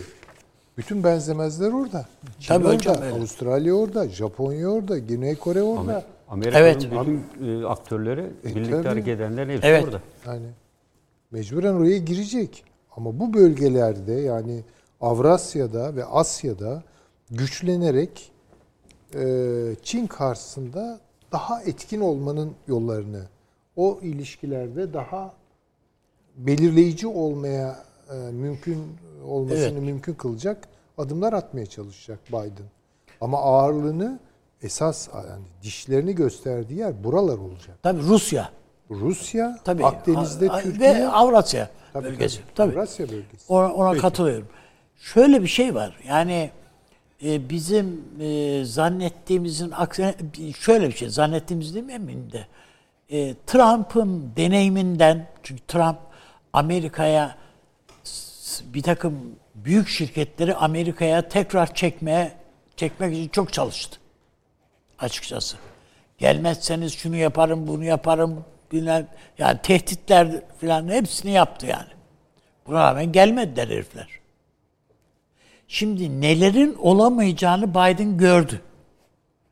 Bütün 0.78 1.04
benzemezler 1.04 1.72
orada. 1.72 2.06
Çin 2.40 2.48
Tabii 2.48 2.66
orada, 2.68 2.76
hocam, 2.78 3.02
öyle. 3.02 3.16
Avustralya 3.16 3.74
orada, 3.74 4.10
Japonya 4.10 4.68
orada, 4.68 4.98
Güney 4.98 5.36
Kore 5.36 5.62
orada. 5.62 6.04
Amerika'nın 6.30 6.64
Evet. 6.64 6.82
bütün 6.92 7.24
e, 7.62 7.66
aktörleri, 7.66 8.26
birlikte 8.46 8.72
tabii. 8.72 8.88
hareket 8.88 9.20
edenlerin 9.20 9.50
hepsi 9.50 9.68
Evet. 9.68 9.84
orada. 9.84 10.02
Yani 10.26 10.46
mecburen 11.32 11.74
oraya 11.74 11.98
girecek. 11.98 12.64
Ama 12.98 13.20
bu 13.20 13.34
bölgelerde 13.34 14.14
yani 14.14 14.64
Avrasya'da 15.02 15.96
ve 15.96 16.06
Asya'da 16.06 16.84
güçlenerek 17.32 18.32
e, 19.16 19.24
Çin 19.84 20.08
karşısında 20.08 21.00
daha 21.32 21.62
etkin 21.64 22.02
olmanın 22.02 22.52
yollarını, 22.68 23.22
o 23.76 24.00
ilişkilerde 24.02 24.94
daha 24.94 25.34
belirleyici 26.38 27.08
olmaya 27.08 27.84
e, 28.12 28.16
mümkün 28.16 28.84
olmasını 29.28 29.60
Evet. 29.60 29.82
mümkün 29.84 30.14
kılacak 30.14 30.68
adımlar 30.98 31.34
atmaya 31.34 31.66
çalışacak 31.66 32.20
Biden. 32.30 32.66
Ama 33.22 33.38
ağırlığını 33.42 34.20
esas 34.64 35.08
yani 35.14 35.44
dişlerini 35.64 36.16
gösterdiği 36.16 36.80
yer 36.80 37.04
buralar 37.04 37.38
olacak. 37.38 37.78
Tabii 37.84 38.02
Rusya. 38.02 38.50
Rusya, 38.90 39.60
Tabii. 39.64 39.86
Akdeniz'de 39.86 40.50
A- 40.50 40.54
a- 40.54 40.62
Türkiye 40.62 40.96
ve 40.96 41.08
Avrasya 41.08 41.70
Tabii, 41.94 42.06
bölgesi. 42.06 42.38
tabii. 42.38 42.54
Tabii. 42.56 42.72
Avrasya 42.80 43.10
bölgesi. 43.10 43.54
Ona, 43.54 43.74
ona 43.74 43.98
katılıyorum. 43.98 44.48
Şöyle 44.98 45.42
bir 45.42 45.48
şey 45.48 45.76
var. 45.76 46.00
Yani 46.08 46.50
e, 47.26 47.50
bizim 47.50 48.02
e, 48.20 48.62
zannettiğimizin 48.66 49.72
aksine 49.72 50.16
şöyle 50.60 50.88
bir 50.88 50.94
şey 50.94 51.10
zannettiğimiz 51.10 51.74
değil 51.76 51.86
mi 51.86 51.94
eminim 51.94 52.32
de. 52.32 52.48
E, 53.12 53.36
Trump'ın 53.48 54.34
deneyiminden 54.38 55.28
çünkü 55.44 55.62
Trump 55.68 55.98
Amerika'ya 56.54 57.36
bir 58.64 58.82
takım 58.82 59.36
büyük 59.56 59.88
şirketleri 59.88 60.56
Amerika'ya 60.56 61.30
tekrar 61.30 61.76
çekmeye 61.76 62.32
çekmek 62.76 63.14
için 63.14 63.30
çok 63.30 63.54
çalıştı. 63.54 64.00
Açıkçası. 65.00 65.58
Gelmezseniz 66.18 66.94
şunu 66.94 67.16
yaparım, 67.16 67.68
bunu 67.68 67.84
yaparım, 67.84 68.46
bilmem. 68.72 69.08
Yani 69.38 69.60
tehditler 69.64 70.42
falan 70.62 70.88
hepsini 70.88 71.32
yaptı 71.32 71.66
yani. 71.66 71.90
Buna 72.68 72.80
rağmen 72.80 73.12
gelmediler 73.12 73.68
herifler. 73.68 74.08
Şimdi 75.68 76.22
nelerin 76.22 76.76
olamayacağını 76.76 77.70
Biden 77.70 78.18
gördü. 78.18 78.62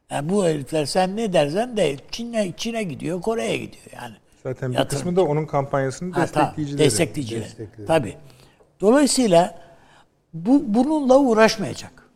Yani 0.09 0.29
bu 0.29 0.45
herifler 0.45 0.85
sen 0.85 1.17
ne 1.17 1.33
dersen 1.33 1.77
de 1.77 1.97
Çin'e 2.11 2.53
Çin'e 2.57 2.83
gidiyor, 2.83 3.21
Kore'ye 3.21 3.57
gidiyor 3.57 3.85
yani. 4.01 4.15
Zaten 4.43 4.71
bir 4.71 4.77
Yatırım. 4.77 4.99
kısmı 4.99 5.15
da 5.15 5.23
onun 5.23 5.45
tamam, 6.31 6.51
destekleyicileri. 6.51 6.85
Destekleyicileri. 6.85 7.43
Destekleri. 7.43 7.87
Tabii. 7.87 8.15
Dolayısıyla 8.81 9.59
bu 10.33 10.63
bununla 10.67 11.19
uğraşmayacak. 11.19 12.09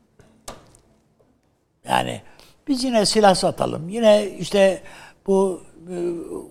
Yani 1.87 2.21
biz 2.67 2.83
yine 2.83 3.05
silah 3.05 3.35
satalım. 3.35 3.89
Yine 3.89 4.29
işte 4.39 4.81
bu 5.27 5.61
e, 5.89 5.95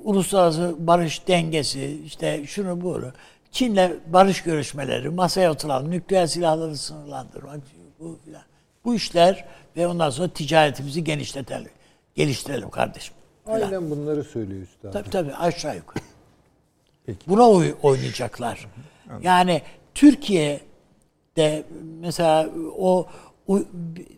uluslararası 0.05 0.75
barış 0.79 1.29
dengesi, 1.29 2.01
işte 2.05 2.47
şunu 2.47 2.81
bunu. 2.81 3.13
Çin'le 3.51 3.91
barış 4.07 4.43
görüşmeleri, 4.43 5.11
masaya 5.11 5.53
oturalım, 5.53 5.91
nükleer 5.91 6.27
silahları 6.27 6.77
sınırlandırmak, 6.77 7.61
bu 8.01 8.19
filan. 8.25 8.43
Bu 8.85 8.95
işler 8.95 9.45
ve 9.77 9.87
ondan 9.87 10.11
sonra 10.11 10.29
ticaretimizi 10.29 11.05
genişletelim, 11.05 11.71
geliştirelim 12.15 12.71
kardeşim. 12.71 13.15
Aynen 13.47 13.91
bunları 13.91 14.25
söylüyor 14.25 14.63
üstad. 14.63 14.93
Tabii 14.93 15.11
tabii 15.11 15.35
aşağı 15.35 15.77
yukarı. 15.77 16.05
Peki. 17.07 17.19
Buna 17.29 17.49
oy- 17.51 17.75
oynayacaklar. 17.83 18.67
Yani 19.23 19.63
Türkiye'de 19.95 21.65
mesela 22.01 22.49
o 22.79 23.07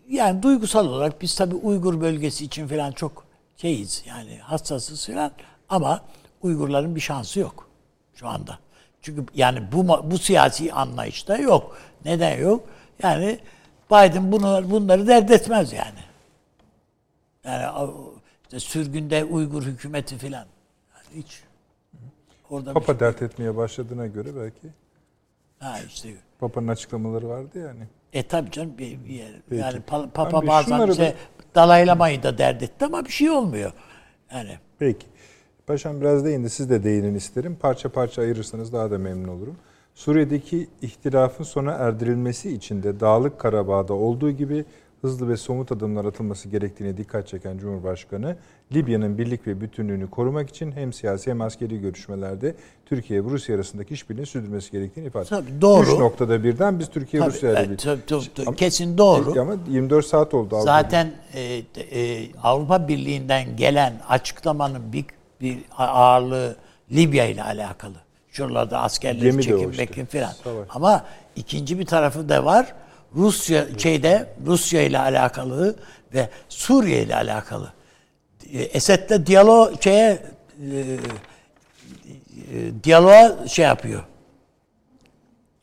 yani 0.09 0.43
duygusal 0.43 0.87
olarak 0.87 1.21
biz 1.21 1.35
tabii 1.35 1.55
Uygur 1.55 2.01
bölgesi 2.01 2.45
için 2.45 2.67
falan 2.67 2.91
çok 2.91 3.25
şeyiz 3.57 4.03
yani 4.07 4.37
hassasız 4.37 5.07
falan 5.07 5.31
ama 5.69 6.01
Uygurların 6.41 6.95
bir 6.95 7.01
şansı 7.01 7.39
yok 7.39 7.67
şu 8.15 8.27
anda. 8.27 8.59
Çünkü 9.01 9.25
yani 9.35 9.71
bu 9.71 9.87
bu 10.11 10.17
siyasi 10.17 10.73
anlayışta 10.73 11.37
yok. 11.37 11.77
Neden 12.05 12.37
yok? 12.39 12.63
Yani 13.03 13.39
Biden 13.91 14.31
bunu 14.31 14.71
bunları 14.71 15.07
dert 15.07 15.31
etmez 15.31 15.73
yani. 15.73 15.99
Yani 17.43 17.91
işte 18.45 18.59
sürgünde 18.59 19.23
Uygur 19.23 19.63
hükümeti 19.63 20.17
falan. 20.17 20.31
Yani 20.33 21.23
hiç 21.23 21.43
orada 22.49 22.73
Papa 22.73 22.99
dert 22.99 23.21
etmeye 23.21 23.55
başladığına 23.55 24.07
göre 24.07 24.35
belki. 24.35 24.67
Ha 25.59 25.79
işte. 25.87 26.09
Papa'nın 26.39 26.67
açıklamaları 26.67 27.29
vardı 27.29 27.59
yani. 27.59 27.87
E 28.13 28.27
tabii 28.27 28.51
canım 28.51 28.77
bir, 28.77 29.05
bir 29.05 29.13
yer. 29.13 29.31
Peki. 29.49 29.61
Yani 29.61 29.77
pa- 29.77 30.09
Papa 30.09 30.37
Abi 30.37 30.47
bazen 30.47 30.87
bize 30.87 31.15
dalaylamayı 31.55 32.23
da 32.23 32.37
dert 32.37 32.63
etti 32.63 32.85
ama 32.85 33.05
bir 33.05 33.11
şey 33.11 33.29
olmuyor. 33.29 33.73
Yani 34.31 34.57
Peki. 34.79 35.07
Paşam 35.67 36.01
biraz 36.01 36.25
değindi. 36.25 36.49
Siz 36.49 36.69
de 36.69 36.83
değinin 36.83 37.15
isterim. 37.15 37.57
Parça 37.61 37.89
parça 37.89 38.21
ayırırsanız 38.21 38.73
daha 38.73 38.91
da 38.91 38.97
memnun 38.97 39.27
olurum. 39.27 39.57
Suriye'deki 39.95 40.67
ihtilafın 40.81 41.43
sona 41.43 41.71
erdirilmesi 41.71 42.51
için 42.51 42.83
de 42.83 42.99
Dağlık 42.99 43.39
Karabağ'da 43.39 43.93
olduğu 43.93 44.31
gibi 44.31 44.65
hızlı 45.01 45.29
ve 45.29 45.37
somut 45.37 45.71
adımlar 45.71 46.05
atılması 46.05 46.49
gerektiğine 46.49 46.97
dikkat 46.97 47.27
çeken 47.27 47.57
Cumhurbaşkanı, 47.57 48.35
Libya'nın 48.73 49.17
birlik 49.17 49.47
ve 49.47 49.61
bütünlüğünü 49.61 50.09
korumak 50.09 50.49
için 50.49 50.71
hem 50.71 50.93
siyasi 50.93 51.31
hem 51.31 51.41
askeri 51.41 51.81
görüşmelerde 51.81 52.55
Türkiye 52.85 53.25
ve 53.25 53.29
Rusya 53.29 53.55
arasındaki 53.55 53.93
işbirliğini 53.93 54.25
sürdürmesi 54.25 54.71
gerektiğini 54.71 55.07
ifade 55.07 55.23
etti. 55.23 55.29
Tabii, 55.29 55.61
doğru. 55.61 55.83
Üç 55.83 55.99
noktada 55.99 56.43
birden 56.43 56.79
biz 56.79 56.89
Türkiye 56.89 57.23
tabii, 57.23 57.33
Rusya 57.33 57.51
ile 57.51 57.77
tabii, 57.77 58.05
tabii, 58.05 58.33
tabii. 58.35 58.55
Kesin 58.55 58.97
doğru. 58.97 59.41
Ama 59.41 59.55
24 59.69 60.05
saat 60.05 60.33
oldu. 60.33 60.55
Avrupa 60.55 60.71
Zaten 60.71 61.13
e, 61.33 61.61
e, 61.77 62.27
Avrupa 62.43 62.87
Birliği'nden 62.87 63.57
gelen 63.57 64.01
açıklamanın 64.09 64.93
bir, 64.93 65.05
bir 65.41 65.59
ağırlığı 65.77 66.55
Libya 66.91 67.25
ile 67.25 67.43
alakalı. 67.43 68.04
Şuralarda 68.35 68.81
askerleri 68.81 69.23
Gemi 69.23 69.47
de 69.47 69.55
o 69.55 69.71
çekin 69.71 69.93
işte. 69.93 70.05
filan. 70.05 70.33
Ama 70.69 71.05
ikinci 71.35 71.79
bir 71.79 71.85
tarafı 71.85 72.29
da 72.29 72.45
var. 72.45 72.73
Rusya 73.15 73.79
şeyde 73.79 74.33
Rusya 74.45 74.81
ile 74.81 74.99
alakalı 74.99 75.75
ve 76.13 76.29
Suriye 76.49 77.03
ile 77.03 77.15
alakalı. 77.15 77.73
E, 78.53 78.61
Esed'le 78.61 79.25
diyalog 79.25 79.81
şeye 79.81 80.11
e, 80.11 80.19
e, 80.77 80.97
diyaloğa 82.83 83.47
şey 83.47 83.65
yapıyor. 83.65 84.03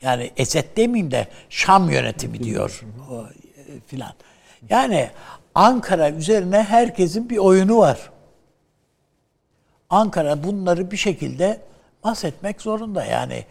Yani 0.02 0.30
Esed 0.36 0.76
demeyeyim 0.76 1.10
de 1.10 1.28
Şam 1.50 1.90
yönetimi 1.90 2.44
diyor 2.44 2.84
o, 3.10 3.22
e, 3.22 3.26
filan. 3.86 4.12
Yani 4.70 5.10
Ankara 5.54 6.10
üzerine 6.10 6.62
herkesin 6.62 7.30
bir 7.30 7.38
oyunu 7.38 7.78
var. 7.78 8.10
Ankara 9.90 10.44
bunları 10.44 10.90
bir 10.90 10.96
şekilde 10.96 11.60
bahsetmek 12.04 12.62
zorunda. 12.62 13.04
Yani 13.04 13.44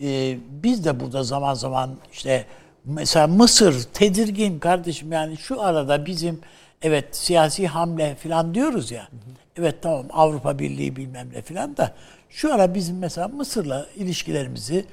e, 0.00 0.38
biz 0.48 0.84
de 0.84 1.00
burada 1.00 1.22
zaman 1.22 1.54
zaman 1.54 1.90
işte 2.12 2.44
mesela 2.84 3.26
Mısır 3.26 3.82
tedirgin 3.92 4.58
kardeşim 4.58 5.12
yani 5.12 5.36
şu 5.36 5.62
arada 5.62 6.06
bizim 6.06 6.40
evet 6.82 7.16
siyasi 7.16 7.66
hamle 7.66 8.14
falan 8.14 8.54
diyoruz 8.54 8.90
ya. 8.90 9.08
Evet 9.56 9.74
tamam 9.82 10.06
Avrupa 10.12 10.58
Birliği 10.58 10.96
bilmem 10.96 11.28
ne 11.34 11.42
falan 11.42 11.76
da 11.76 11.92
şu 12.30 12.54
ara 12.54 12.74
bizim 12.74 12.98
mesela 12.98 13.28
Mısır'la 13.28 13.86
ilişkilerimizi 13.96 14.84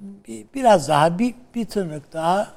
bir- 0.00 0.46
biraz 0.54 0.88
daha 0.88 1.18
bir, 1.18 1.34
bir 1.54 1.64
tırnak 1.64 2.12
daha 2.12 2.48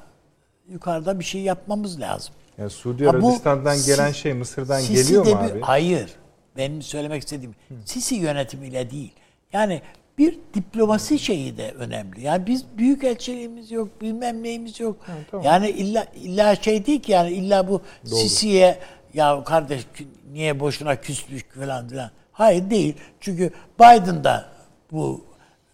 yukarıda 0.68 1.18
bir 1.18 1.24
şey 1.24 1.40
yapmamız 1.40 2.00
lazım. 2.00 2.34
Yani 2.58 2.70
Suudi 2.70 3.04
bu 3.04 3.10
Arabistan'dan 3.10 3.74
Si- 3.74 3.86
gelen 3.86 4.12
şey 4.12 4.32
Mısır'dan 4.32 4.80
Sisi 4.80 4.94
geliyor 4.94 5.26
mu 5.26 5.30
bir- 5.46 5.50
abi? 5.52 5.60
Hayır. 5.60 6.10
Benim 6.56 6.82
söylemek 6.82 7.22
istediğim 7.22 7.54
Sisi 7.84 8.14
yönetimiyle 8.14 8.90
değil. 8.90 9.12
Yani 9.52 9.82
bir 10.18 10.38
diplomasi 10.54 11.18
şeyi 11.18 11.56
de 11.56 11.70
önemli. 11.70 12.22
Yani 12.22 12.46
biz 12.46 12.64
büyük 12.78 13.04
elçiliğimiz 13.04 13.70
yok, 13.70 14.00
bilmem 14.00 14.42
neyimiz 14.42 14.80
yok. 14.80 14.96
Yani 15.44 15.70
illa 15.70 16.06
illa 16.14 16.56
şey 16.56 16.86
değil 16.86 17.02
ki 17.02 17.12
yani 17.12 17.30
illa 17.30 17.68
bu 17.68 17.82
Sisi'ye 18.04 18.78
ya 19.14 19.44
kardeş 19.44 19.86
niye 20.32 20.60
boşuna 20.60 21.00
küslük 21.00 21.54
falan 21.54 21.88
filan. 21.88 22.10
Hayır 22.32 22.70
değil. 22.70 22.94
Çünkü 23.20 23.50
Biden 23.80 24.24
da 24.24 24.48
bu 24.92 25.24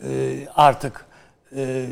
e, 0.02 0.38
artık 0.56 1.06
e, 1.56 1.86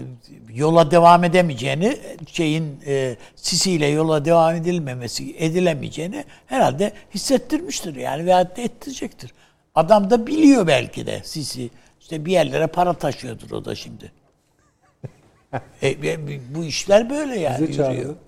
yola 0.54 0.90
devam 0.90 1.24
edemeyeceğini, 1.24 1.98
şeyin 2.32 2.80
e, 2.86 3.16
Sisi 3.36 3.72
ile 3.72 3.86
yola 3.86 4.24
devam 4.24 4.54
edilmemesi, 4.54 5.36
edilemeyeceğini 5.38 6.24
herhalde 6.46 6.92
hissettirmiştir 7.14 7.94
yani 7.94 8.26
veyahut 8.26 8.56
da 8.56 8.60
ettirecektir. 8.60 9.32
Adam 9.76 10.10
da 10.10 10.26
biliyor 10.26 10.66
belki 10.66 11.06
de 11.06 11.20
Sisi. 11.24 11.70
İşte 12.00 12.24
bir 12.24 12.32
yerlere 12.32 12.66
para 12.66 12.92
taşıyordur 12.92 13.50
o 13.50 13.64
da 13.64 13.74
şimdi. 13.74 14.12
e, 15.82 15.88
e, 15.88 16.54
bu 16.54 16.64
işler 16.64 17.10
böyle 17.10 17.38
yani 17.38 17.68
Bize 17.68 17.82
yürüyor. 17.82 18.04
çağırdı. 18.04 18.18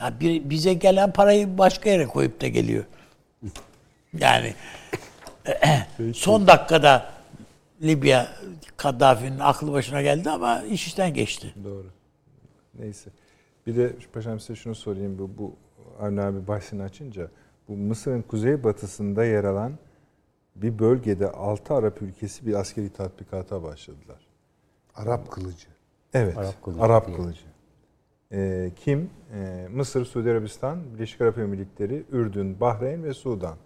Ya 0.00 0.20
bir, 0.20 0.50
bize 0.50 0.74
gelen 0.74 1.12
parayı 1.12 1.58
başka 1.58 1.90
yere 1.90 2.06
koyup 2.06 2.40
da 2.40 2.48
geliyor. 2.48 2.84
Yani 4.18 4.54
son 6.14 6.46
dakikada 6.46 7.10
Libya 7.82 8.28
Kaddafi'nin 8.76 9.38
aklı 9.38 9.72
başına 9.72 10.02
geldi 10.02 10.30
ama 10.30 10.62
iş 10.62 10.86
işten 10.86 11.14
geçti. 11.14 11.54
Doğru. 11.64 11.86
Neyse. 12.78 13.10
Bir 13.66 13.76
de 13.76 13.92
paşam 14.12 14.40
size 14.40 14.54
şunu 14.54 14.74
sorayım. 14.74 15.18
Bu, 15.18 15.30
bu 15.38 15.56
Avni 16.00 16.20
abi 16.20 16.46
bahsini 16.46 16.82
açınca 16.82 17.28
bu 17.68 17.76
Mısır'ın 17.76 18.22
kuzeybatısında 18.22 19.24
yer 19.24 19.44
alan 19.44 19.72
bir 20.56 20.78
bölgede 20.78 21.30
6 21.30 21.74
Arap 21.74 22.02
ülkesi 22.02 22.46
bir 22.46 22.54
askeri 22.54 22.90
tatbikata 22.90 23.62
başladılar. 23.62 24.26
Arap 24.94 25.30
kılıcı. 25.30 25.68
Evet. 26.14 26.38
Arap 26.38 26.62
kılıcı 26.64 26.82
Arap 26.82 27.16
kılıcı. 27.16 27.46
Ee, 28.32 28.70
kim? 28.76 29.10
Ee, 29.34 29.68
Mısır, 29.70 30.04
Suudi 30.04 30.30
Arabistan, 30.30 30.94
Birleşik 30.94 31.20
Arap 31.20 31.38
Emirlikleri, 31.38 32.04
Ürdün, 32.12 32.60
Bahreyn 32.60 33.04
ve 33.04 33.14
Sudan. 33.14 33.56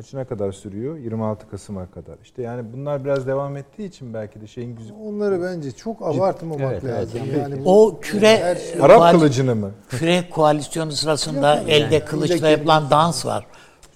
Kaçına 0.00 0.24
kadar 0.24 0.52
sürüyor? 0.52 0.96
26 0.96 1.50
Kasım'a 1.50 1.86
kadar. 1.86 2.14
İşte 2.22 2.42
yani 2.42 2.72
bunlar 2.72 3.04
biraz 3.04 3.26
devam 3.26 3.56
ettiği 3.56 3.88
için 3.88 4.14
belki 4.14 4.40
de 4.40 4.46
şeyin 4.46 4.76
güzel. 4.76 4.96
Onları 5.06 5.42
bence 5.42 5.70
çok 5.72 6.02
abartmamak 6.02 6.60
Evet, 6.60 6.82
evet. 6.84 6.94
lazım. 6.94 7.20
Yani 7.38 7.64
bu- 7.64 7.84
O 7.86 8.00
küre 8.00 8.58
şey- 8.72 8.82
Arap 8.82 9.10
kılıcını 9.12 9.54
mı? 9.54 9.70
küre 9.88 10.24
koalisyonu 10.30 10.92
sırasında 10.92 11.60
elde 11.68 12.04
kılıçla 12.04 12.48
yapılan 12.48 12.90
dans 12.90 13.26
var. 13.26 13.46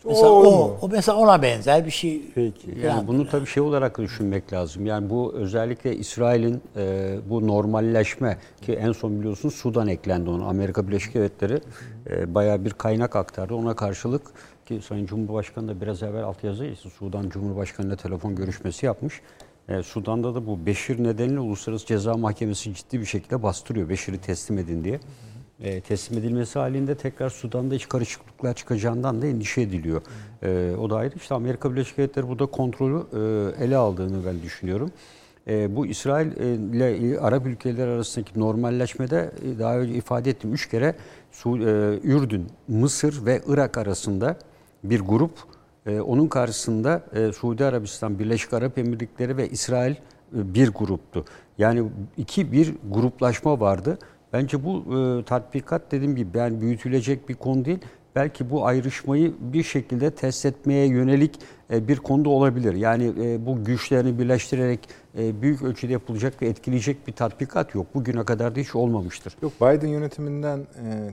Mesela 0.06 0.28
O 0.28 0.44
o, 0.44 0.76
o, 0.82 0.88
mesela 0.88 1.18
ona 1.18 1.42
benzer 1.42 1.86
bir 1.86 1.90
şey. 1.90 2.22
Peki. 2.34 2.78
Yani 2.84 3.06
bunu 3.06 3.28
tabii 3.28 3.46
şey 3.46 3.62
olarak 3.62 3.98
düşünmek 3.98 4.52
lazım. 4.52 4.86
Yani 4.86 5.10
bu 5.10 5.32
özellikle 5.34 5.96
İsrail'in 5.96 6.62
e, 6.76 7.14
bu 7.30 7.46
normalleşme 7.46 8.38
ki 8.62 8.72
en 8.72 8.92
son 8.92 9.20
biliyorsunuz 9.20 9.54
Sudan 9.54 9.88
eklendi 9.88 10.30
ona. 10.30 10.44
Amerika 10.44 10.88
Birleşik 10.88 11.14
Devletleri 11.14 11.60
e, 12.10 12.34
bayağı 12.34 12.64
bir 12.64 12.70
kaynak 12.70 13.16
aktardı. 13.16 13.54
Ona 13.54 13.74
karşılık 13.76 14.22
ki 14.66 14.80
Sayın 14.82 15.06
Cumhurbaşkanı 15.06 15.68
da 15.68 15.80
biraz 15.80 16.02
evvel 16.02 16.24
altyazı 16.24 16.64
yazdı. 16.64 16.90
Sudan 16.90 17.28
Cumhurbaşkanı'yla 17.28 17.96
telefon 17.96 18.36
görüşmesi 18.36 18.86
yapmış. 18.86 19.20
E, 19.68 19.82
Sudan'da 19.82 20.34
da 20.34 20.46
bu 20.46 20.66
Beşir 20.66 21.04
nedeniyle 21.04 21.40
Uluslararası 21.40 21.86
Ceza 21.86 22.14
Mahkemesi 22.14 22.74
ciddi 22.74 23.00
bir 23.00 23.06
şekilde 23.06 23.42
bastırıyor. 23.42 23.88
Beşir'i 23.88 24.18
teslim 24.18 24.58
edin 24.58 24.84
diye. 24.84 25.00
E, 25.60 25.80
teslim 25.80 26.18
edilmesi 26.18 26.58
halinde 26.58 26.94
tekrar 26.94 27.30
Sudan'da 27.30 27.74
iç 27.74 27.88
karışıklıklar 27.88 28.54
çıkacağından 28.54 29.22
da 29.22 29.26
endişe 29.26 29.60
ediliyor. 29.60 30.02
E, 30.42 30.76
o 30.80 30.90
da 30.90 30.96
ayrı. 30.96 31.14
İşte 31.16 31.34
Amerika 31.34 31.72
Birleşik 31.72 31.98
Devletleri 31.98 32.28
burada 32.28 32.46
kontrolü 32.46 32.96
e, 32.96 33.64
ele 33.64 33.76
aldığını 33.76 34.26
ben 34.26 34.42
düşünüyorum. 34.42 34.90
E, 35.48 35.76
bu 35.76 35.86
İsrail 35.86 36.26
e, 36.26 36.54
ile 36.54 37.20
Arap 37.20 37.46
ülkeleri 37.46 37.90
arasındaki 37.90 38.40
normalleşmede 38.40 39.30
e, 39.42 39.58
daha 39.58 39.78
önce 39.78 39.94
ifade 39.94 40.30
ettim. 40.30 40.54
Üç 40.54 40.70
kere 40.70 40.94
Su, 41.32 41.58
e, 41.58 41.62
Ürdün, 42.02 42.46
Mısır 42.68 43.26
ve 43.26 43.42
Irak 43.46 43.78
arasında 43.78 44.36
bir 44.84 45.00
grup. 45.00 45.32
E, 45.86 46.00
onun 46.00 46.28
karşısında 46.28 47.02
e, 47.14 47.32
Suudi 47.32 47.64
Arabistan, 47.64 48.18
Birleşik 48.18 48.52
Arap 48.52 48.78
Emirlikleri 48.78 49.36
ve 49.36 49.48
İsrail 49.48 49.92
e, 49.92 49.96
bir 50.32 50.68
gruptu. 50.68 51.24
Yani 51.58 51.84
iki 52.16 52.52
bir 52.52 52.74
gruplaşma 52.90 53.60
vardı. 53.60 53.98
Bence 54.32 54.64
bu 54.64 54.84
e, 54.96 55.24
tatbikat 55.24 55.92
dediğim 55.92 56.16
gibi 56.16 56.38
yani 56.38 56.60
büyütülecek 56.60 57.28
bir 57.28 57.34
konu 57.34 57.64
değil. 57.64 57.78
Belki 58.16 58.50
bu 58.50 58.66
ayrışmayı 58.66 59.34
bir 59.40 59.62
şekilde 59.62 60.10
test 60.10 60.46
etmeye 60.46 60.86
yönelik 60.86 61.38
bir 61.70 61.96
konuda 61.96 62.28
olabilir. 62.28 62.74
Yani 62.74 63.12
bu 63.46 63.64
güçlerini 63.64 64.18
birleştirerek 64.18 64.88
büyük 65.14 65.62
ölçüde 65.62 65.92
yapılacak 65.92 66.42
ve 66.42 66.46
etkileyecek 66.48 67.06
bir 67.06 67.12
tatbikat 67.12 67.74
yok. 67.74 67.86
Bugüne 67.94 68.24
kadar 68.24 68.56
da 68.56 68.60
hiç 68.60 68.74
olmamıştır. 68.74 69.36
Yok 69.42 69.52
Biden 69.60 69.88
yönetiminden 69.88 70.66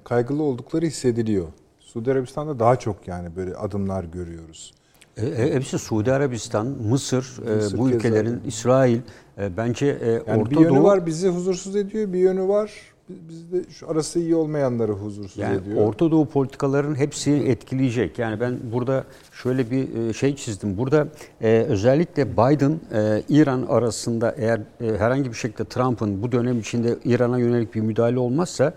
kaygılı 0.03 0.43
oldukları 0.43 0.85
hissediliyor. 0.85 1.47
Suudi 1.93 2.11
Arabistan'da 2.11 2.59
daha 2.59 2.75
çok 2.75 3.07
yani 3.07 3.35
böyle 3.35 3.55
adımlar 3.55 4.03
görüyoruz. 4.03 4.73
E, 5.17 5.25
e, 5.25 5.53
hepsi 5.53 5.79
Suudi 5.79 6.11
Arabistan, 6.11 6.67
Mısır, 6.67 7.47
e, 7.47 7.55
Mısır 7.55 7.77
bu 7.77 7.85
keza 7.85 7.95
ülkelerin, 7.97 8.25
öyle. 8.25 8.47
İsrail 8.47 8.99
e, 9.37 9.57
bence 9.57 9.85
e, 10.01 10.11
Yani 10.11 10.41
Orta 10.41 10.51
bir 10.51 10.59
yönü 10.59 10.69
Doğu 10.69 10.83
var 10.83 11.05
bizi 11.05 11.29
huzursuz 11.29 11.75
ediyor, 11.75 12.13
bir 12.13 12.19
yönü 12.19 12.47
var 12.47 12.71
bizde 13.09 13.69
şu 13.69 13.89
arası 13.89 14.19
iyi 14.19 14.35
olmayanları 14.35 14.91
huzursuz 14.91 15.37
Yani 15.37 15.57
ediyor. 15.57 15.87
Orta 15.87 16.11
Doğu 16.11 16.25
politikaların 16.25 16.95
hepsini 16.95 17.49
etkileyecek. 17.49 18.19
Yani 18.19 18.39
ben 18.39 18.59
burada 18.73 19.03
şöyle 19.31 19.71
bir 19.71 20.09
e, 20.09 20.13
şey 20.13 20.35
çizdim. 20.35 20.77
Burada 20.77 21.07
e, 21.41 21.65
özellikle 21.69 22.31
Biden 22.31 22.79
e, 22.93 23.23
İran 23.29 23.65
arasında 23.69 24.35
eğer 24.37 24.59
e, 24.81 24.97
herhangi 24.97 25.29
bir 25.29 25.37
şekilde 25.37 25.65
Trump'ın 25.65 26.23
bu 26.23 26.31
dönem 26.31 26.59
içinde 26.59 26.97
İran'a 27.05 27.39
yönelik 27.39 27.75
bir 27.75 27.81
müdahale 27.81 28.19
olmazsa 28.19 28.73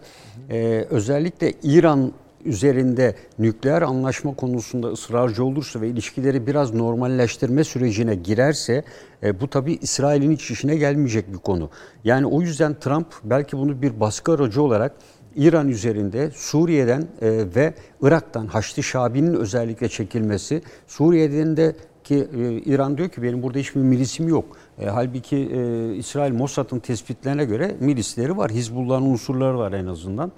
e, 0.51 0.87
özellikle 0.91 1.53
İran 1.63 2.13
üzerinde 2.45 3.15
nükleer 3.39 3.83
anlaşma 3.83 4.35
konusunda 4.35 4.89
ısrarcı 4.89 5.45
olursa 5.45 5.81
ve 5.81 5.89
ilişkileri 5.89 6.47
biraz 6.47 6.75
normalleştirme 6.75 7.65
sürecine 7.65 8.15
girerse 8.15 8.85
e, 9.23 9.41
bu 9.41 9.49
tabii 9.51 9.73
İsrail'in 9.73 10.33
hiç 10.33 10.51
işine 10.51 10.77
gelmeyecek 10.77 11.33
bir 11.33 11.39
konu. 11.39 11.71
Yani 12.05 12.27
o 12.27 12.41
yüzden 12.41 12.75
Trump 12.75 13.07
belki 13.25 13.59
bunu 13.59 13.83
bir 13.83 14.01
baskı 14.01 14.33
aracı 14.33 14.63
olarak 14.63 14.93
İran 15.37 15.69
üzerinde 15.69 16.31
Suriye'den 16.35 17.01
e, 17.01 17.31
ve 17.57 17.75
Irak'tan 18.03 18.47
Haçlı 18.47 18.83
Şabi'nin 18.83 19.35
özellikle 19.35 19.89
çekilmesi, 19.89 20.63
Suriye'den 20.87 21.57
de 21.57 21.77
ki 22.05 22.29
e, 22.37 22.53
İran 22.53 22.99
diyor 22.99 23.09
ki 23.09 23.23
benim 23.23 23.43
burada 23.43 23.59
hiçbir 23.59 23.81
milisim 23.81 24.29
yok. 24.29 24.45
E, 24.79 24.87
halbuki 24.87 25.37
e, 25.37 25.95
İsrail 25.95 26.33
Mossad'ın 26.33 26.79
tespitlerine 26.79 27.45
göre 27.45 27.77
milisleri 27.81 28.37
var, 28.37 28.51
Hizbullah'ın 28.51 29.03
unsurları 29.03 29.59
var 29.59 29.73
en 29.73 29.87
azından. 29.87 30.33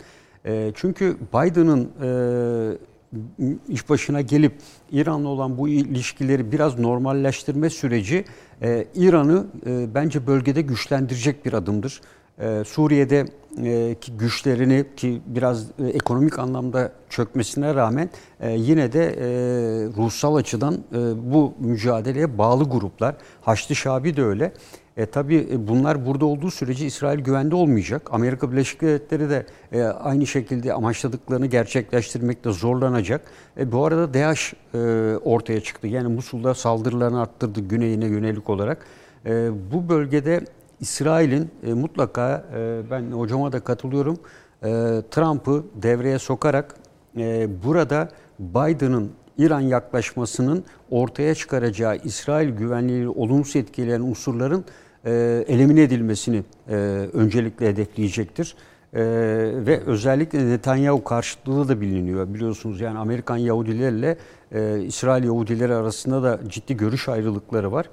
E, 0.46 0.72
çünkü 0.74 1.16
Biden'ın 1.34 1.88
e, 2.02 2.10
iş 3.68 3.88
başına 3.88 4.20
gelip 4.20 4.52
İran'la 4.92 5.28
olan 5.28 5.58
bu 5.58 5.68
ilişkileri 5.68 6.52
biraz 6.52 6.78
normalleştirme 6.78 7.70
süreci 7.70 8.24
e, 8.62 8.86
İran'ı 8.94 9.46
e, 9.66 9.94
bence 9.94 10.26
bölgede 10.26 10.62
güçlendirecek 10.62 11.46
bir 11.46 11.52
adımdır. 11.52 12.00
E, 12.38 12.64
Suriye'de 12.66 13.26
e, 13.64 13.94
ki 14.00 14.12
güçlerini 14.16 14.84
ki 14.96 15.20
biraz 15.26 15.66
e, 15.78 15.86
ekonomik 15.86 16.38
anlamda 16.38 16.92
çökmesine 17.10 17.74
rağmen 17.74 18.10
e, 18.40 18.52
yine 18.52 18.92
de 18.92 19.14
ruhsal 19.96 20.34
açıdan 20.36 20.78
bu 21.32 21.54
mücadeleye 21.58 22.38
bağlı 22.38 22.64
gruplar. 22.64 23.16
Haçlı 23.40 23.74
Şabi 23.74 24.16
de 24.16 24.22
öyle. 24.22 24.52
E, 24.96 25.06
tabii 25.06 25.48
e, 25.52 25.68
bunlar 25.68 26.06
burada 26.06 26.26
olduğu 26.26 26.50
sürece 26.50 26.86
İsrail 26.86 27.18
güvende 27.18 27.54
olmayacak. 27.54 28.08
Amerika 28.10 28.52
Birleşik 28.52 28.80
Devletleri 28.80 29.30
de 29.30 29.46
e, 29.72 29.82
aynı 29.82 30.26
şekilde 30.26 30.72
amaçladıklarını 30.72 31.46
gerçekleştirmekte 31.46 32.52
zorlanacak. 32.52 33.20
E, 33.58 33.72
bu 33.72 33.84
arada 33.84 34.14
DAEŞ 34.14 34.54
e, 34.74 34.78
ortaya 35.24 35.60
çıktı. 35.60 35.86
Yani 35.86 36.08
Musul'da 36.08 36.54
saldırılarını 36.54 37.20
arttırdı 37.20 37.60
güneyine 37.60 38.06
yönelik 38.06 38.50
olarak. 38.50 38.86
E, 39.26 39.50
bu 39.72 39.88
bölgede 39.88 40.40
İsrail'in 40.80 41.50
e, 41.66 41.74
mutlaka 41.74 42.44
e, 42.54 42.82
ben 42.90 43.10
hocama 43.10 43.52
da 43.52 43.60
katılıyorum. 43.60 44.18
E, 44.62 44.68
Trump'ı 45.10 45.64
devreye 45.74 46.18
sokarak 46.18 46.76
e, 47.16 47.48
burada 47.64 48.08
Biden'ın 48.38 49.12
İran 49.38 49.60
yaklaşmasının 49.60 50.64
ortaya 50.90 51.34
çıkaracağı 51.34 51.96
İsrail 51.96 52.48
güvenliğini 52.48 53.08
olumsuz 53.08 53.56
etkileyen 53.56 54.00
unsurların 54.00 54.64
e, 55.06 55.44
elimine 55.48 55.82
edilmesini 55.82 56.42
e, 56.68 56.74
öncelikle 57.12 57.68
hedefleyecektir. 57.68 58.56
Ee, 58.94 59.02
ve 59.54 59.80
özellikle 59.80 60.48
Netanyahu 60.48 61.04
karşıtlığı 61.04 61.68
da 61.68 61.80
biliniyor. 61.80 62.34
Biliyorsunuz 62.34 62.80
yani 62.80 62.98
Amerikan 62.98 63.36
Yahudilerle 63.36 64.16
e, 64.52 64.80
İsrail 64.80 65.24
Yahudileri 65.24 65.74
arasında 65.74 66.22
da 66.22 66.40
ciddi 66.48 66.76
görüş 66.76 67.08
ayrılıkları 67.08 67.72
var. 67.72 67.86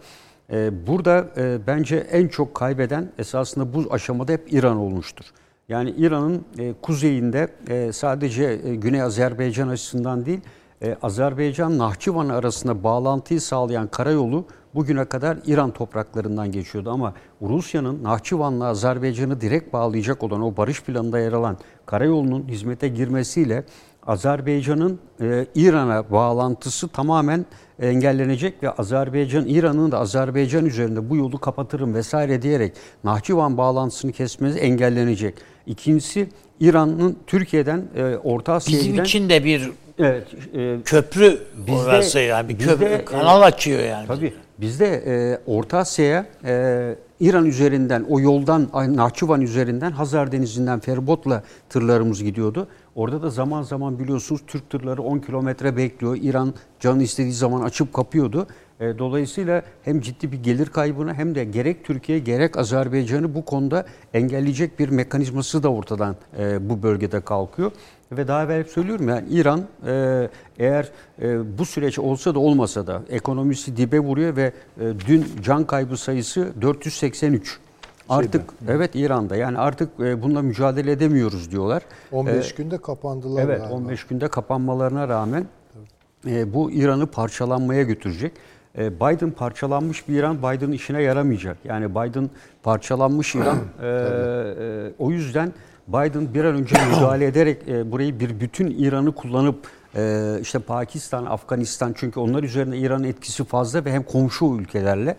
E, 0.51 0.87
burada 0.87 1.27
e, 1.37 1.57
bence 1.67 1.95
en 1.95 2.27
çok 2.27 2.55
kaybeden 2.55 3.11
esasında 3.17 3.73
bu 3.73 3.93
aşamada 3.93 4.31
hep 4.31 4.53
İran 4.53 4.77
olmuştur. 4.77 5.25
Yani 5.69 5.93
İran'ın 5.97 6.45
e, 6.57 6.73
kuzeyinde 6.81 7.47
e, 7.67 7.91
sadece 7.91 8.43
e, 8.43 8.75
Güney 8.75 9.01
Azerbaycan 9.01 9.67
açısından 9.67 10.25
değil, 10.25 10.41
e, 10.81 10.97
Azerbaycan 11.01 11.77
Nahçıvan 11.77 12.29
arasında 12.29 12.83
bağlantıyı 12.83 13.41
sağlayan 13.41 13.87
karayolu 13.87 14.45
bugüne 14.75 15.05
kadar 15.05 15.37
İran 15.45 15.71
topraklarından 15.71 16.51
geçiyordu 16.51 16.89
ama 16.91 17.13
Rusya'nın 17.41 18.03
Nahçıvan'la 18.03 18.65
Azerbaycan'ı 18.65 19.41
direkt 19.41 19.73
bağlayacak 19.73 20.23
olan 20.23 20.41
o 20.41 20.57
barış 20.57 20.83
planında 20.83 21.19
yer 21.19 21.33
alan 21.33 21.57
karayolunun 21.85 22.47
hizmete 22.47 22.87
girmesiyle 22.87 23.63
Azerbaycan'ın 24.07 24.99
e, 25.21 25.45
İran'a 25.55 26.11
bağlantısı 26.11 26.87
tamamen 26.87 27.45
engellenecek 27.79 28.63
ve 28.63 28.71
Azerbaycan, 28.71 29.45
İran'ın 29.47 29.91
da 29.91 29.99
Azerbaycan 29.99 30.65
üzerinde 30.65 31.09
bu 31.09 31.15
yolu 31.15 31.37
kapatırım 31.37 31.93
vesaire 31.93 32.41
diyerek 32.41 32.73
Nahçıvan 33.03 33.57
bağlantısını 33.57 34.11
kesmesi 34.11 34.59
engellenecek. 34.59 35.35
İkincisi 35.67 36.29
İran'ın 36.59 37.17
Türkiye'den, 37.27 37.83
e, 37.95 38.17
Orta 38.23 38.53
Asya'ya 38.53 38.83
Bizim 38.83 39.03
için 39.03 39.29
de 39.29 39.43
bir 39.43 39.71
Evet, 39.99 40.27
e, 40.55 40.77
köprü 40.85 41.39
Bizde- 41.67 41.71
orası 41.75 42.19
yani 42.19 42.49
bir 42.49 42.57
köprü 42.57 42.85
bizde, 42.85 43.05
kanal 43.05 43.41
açıyor 43.41 43.83
yani. 43.83 44.07
Tabii. 44.07 44.33
Bizde 44.57 45.03
e, 45.05 45.39
Orta 45.45 45.77
Asya'ya 45.77 46.25
e, 46.45 46.95
İran 47.19 47.45
üzerinden, 47.45 48.05
o 48.09 48.19
yoldan, 48.19 48.69
Nahçıvan 48.73 49.41
üzerinden 49.41 49.91
Hazar 49.91 50.31
Denizi'nden 50.31 50.79
feribotla 50.79 51.43
tırlarımız 51.69 52.23
gidiyordu. 52.23 52.67
Orada 52.95 53.21
da 53.21 53.29
zaman 53.29 53.61
zaman 53.61 53.99
biliyorsunuz 53.99 54.41
Türk 54.47 54.69
tırları 54.69 55.01
10 55.01 55.19
kilometre 55.19 55.77
bekliyor. 55.77 56.17
İran 56.21 56.53
canı 56.79 57.03
istediği 57.03 57.33
zaman 57.33 57.61
açıp 57.61 57.93
kapıyordu. 57.93 58.47
E, 58.79 58.99
dolayısıyla 58.99 59.61
hem 59.83 60.01
ciddi 60.01 60.31
bir 60.31 60.43
gelir 60.43 60.65
kaybını 60.65 61.13
hem 61.13 61.35
de 61.35 61.43
gerek 61.43 61.85
Türkiye 61.85 62.19
gerek 62.19 62.57
Azerbaycan'ı 62.57 63.35
bu 63.35 63.45
konuda 63.45 63.85
engelleyecek 64.13 64.79
bir 64.79 64.89
mekanizması 64.89 65.63
da 65.63 65.71
ortadan 65.71 66.15
e, 66.39 66.69
bu 66.69 66.83
bölgede 66.83 67.21
kalkıyor. 67.21 67.71
Ve 68.11 68.27
daha 68.27 68.43
evvel 68.43 68.63
söylüyorum 68.63 69.09
yani 69.09 69.29
İran 69.29 69.61
e, 69.87 70.29
eğer 70.59 70.91
e, 71.21 71.57
bu 71.57 71.65
süreç 71.65 71.99
olsa 71.99 72.35
da 72.35 72.39
olmasa 72.39 72.87
da 72.87 73.01
ekonomisi 73.09 73.77
dibe 73.77 73.99
vuruyor 73.99 74.35
ve 74.35 74.53
e, 74.79 74.83
dün 75.07 75.25
can 75.43 75.67
kaybı 75.67 75.97
sayısı 75.97 76.53
483. 76.61 77.59
Artık 78.09 78.41
evet 78.67 78.91
İran'da 78.93 79.35
yani 79.35 79.57
artık 79.57 79.89
e, 79.99 80.21
bununla 80.21 80.41
mücadele 80.41 80.91
edemiyoruz 80.91 81.51
diyorlar. 81.51 81.83
15 82.11 82.55
günde 82.55 82.77
kapandılar 82.77 83.43
Evet 83.43 83.59
galiba. 83.59 83.75
15 83.75 84.03
günde 84.03 84.27
kapanmalarına 84.27 85.07
rağmen 85.07 85.45
e, 86.27 86.53
bu 86.53 86.71
İran'ı 86.71 87.07
parçalanmaya 87.07 87.83
götürecek. 87.83 88.31
E, 88.77 88.95
Biden 88.95 89.31
parçalanmış 89.31 90.07
bir 90.07 90.19
İran 90.19 90.37
Biden'ın 90.37 90.71
işine 90.71 91.01
yaramayacak. 91.01 91.57
Yani 91.63 91.91
Biden 91.91 92.29
parçalanmış 92.63 93.35
İran. 93.35 93.57
e, 93.81 93.87
e, 93.87 94.91
o 94.99 95.11
yüzden 95.11 95.53
Biden 95.87 96.33
bir 96.33 96.43
an 96.43 96.55
önce 96.55 96.75
müdahale 96.85 97.25
ederek 97.33 97.67
e, 97.67 97.91
burayı 97.91 98.19
bir 98.19 98.39
bütün 98.39 98.71
İran'ı 98.77 99.15
kullanıp 99.15 99.67
e, 99.95 100.35
işte 100.41 100.59
Pakistan, 100.59 101.25
Afganistan 101.25 101.93
çünkü 101.97 102.19
onlar 102.19 102.43
üzerinde 102.43 102.77
İran'ın 102.77 103.03
etkisi 103.03 103.43
fazla 103.43 103.85
ve 103.85 103.91
hem 103.91 104.03
komşu 104.03 104.45
ülkelerle 104.45 105.17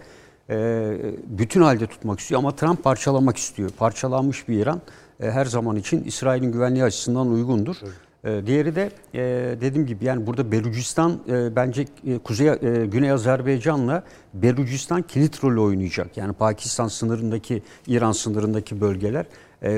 e, 0.51 0.97
bütün 1.27 1.63
halde 1.63 1.87
tutmak 1.87 2.21
istiyor 2.21 2.39
ama 2.39 2.57
Trump 2.57 2.85
parçalamak 2.85 3.37
istiyor. 3.37 3.71
Parçalanmış 3.71 4.49
bir 4.49 4.59
İran 4.59 4.81
e, 5.21 5.31
her 5.31 5.45
zaman 5.45 5.77
için 5.77 6.05
İsrail'in 6.05 6.53
güvenliği 6.53 6.85
açısından 6.85 7.31
uygundur. 7.31 7.77
E, 7.77 7.87
diğeri 8.25 8.75
de 8.77 8.91
e, 9.15 9.21
dediğim 9.61 9.87
gibi 9.87 10.05
yani 10.05 10.27
burada 10.27 10.53
Belucistan 10.53 11.21
e, 11.29 11.57
bence 11.57 11.87
e, 12.07 12.19
Kuzey 12.19 12.59
Güney 12.85 13.11
Azerbaycan'la 13.11 14.05
Belucistan 14.35 15.03
kilit 15.03 15.45
rol 15.45 15.65
oynayacak. 15.65 16.17
Yani 16.17 16.33
Pakistan 16.33 16.89
sınırındaki 16.89 17.63
İran 17.87 18.13
sınırındaki 18.13 18.81
bölgeler. 18.81 19.27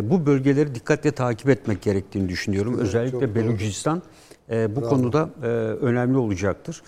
Bu 0.03 0.27
bölgeleri 0.27 0.75
dikkatle 0.75 1.11
takip 1.13 1.49
etmek 1.49 1.83
gerektiğini 1.83 2.29
düşünüyorum. 2.29 2.75
Evet, 2.81 2.93
çok 2.93 2.95
Özellikle. 2.95 3.35
Belucistan 3.35 4.03
bu 4.49 4.81
Bravo. 4.81 4.89
konuda 4.89 5.31
önemli 5.81 6.17
olacaktır. 6.19 6.83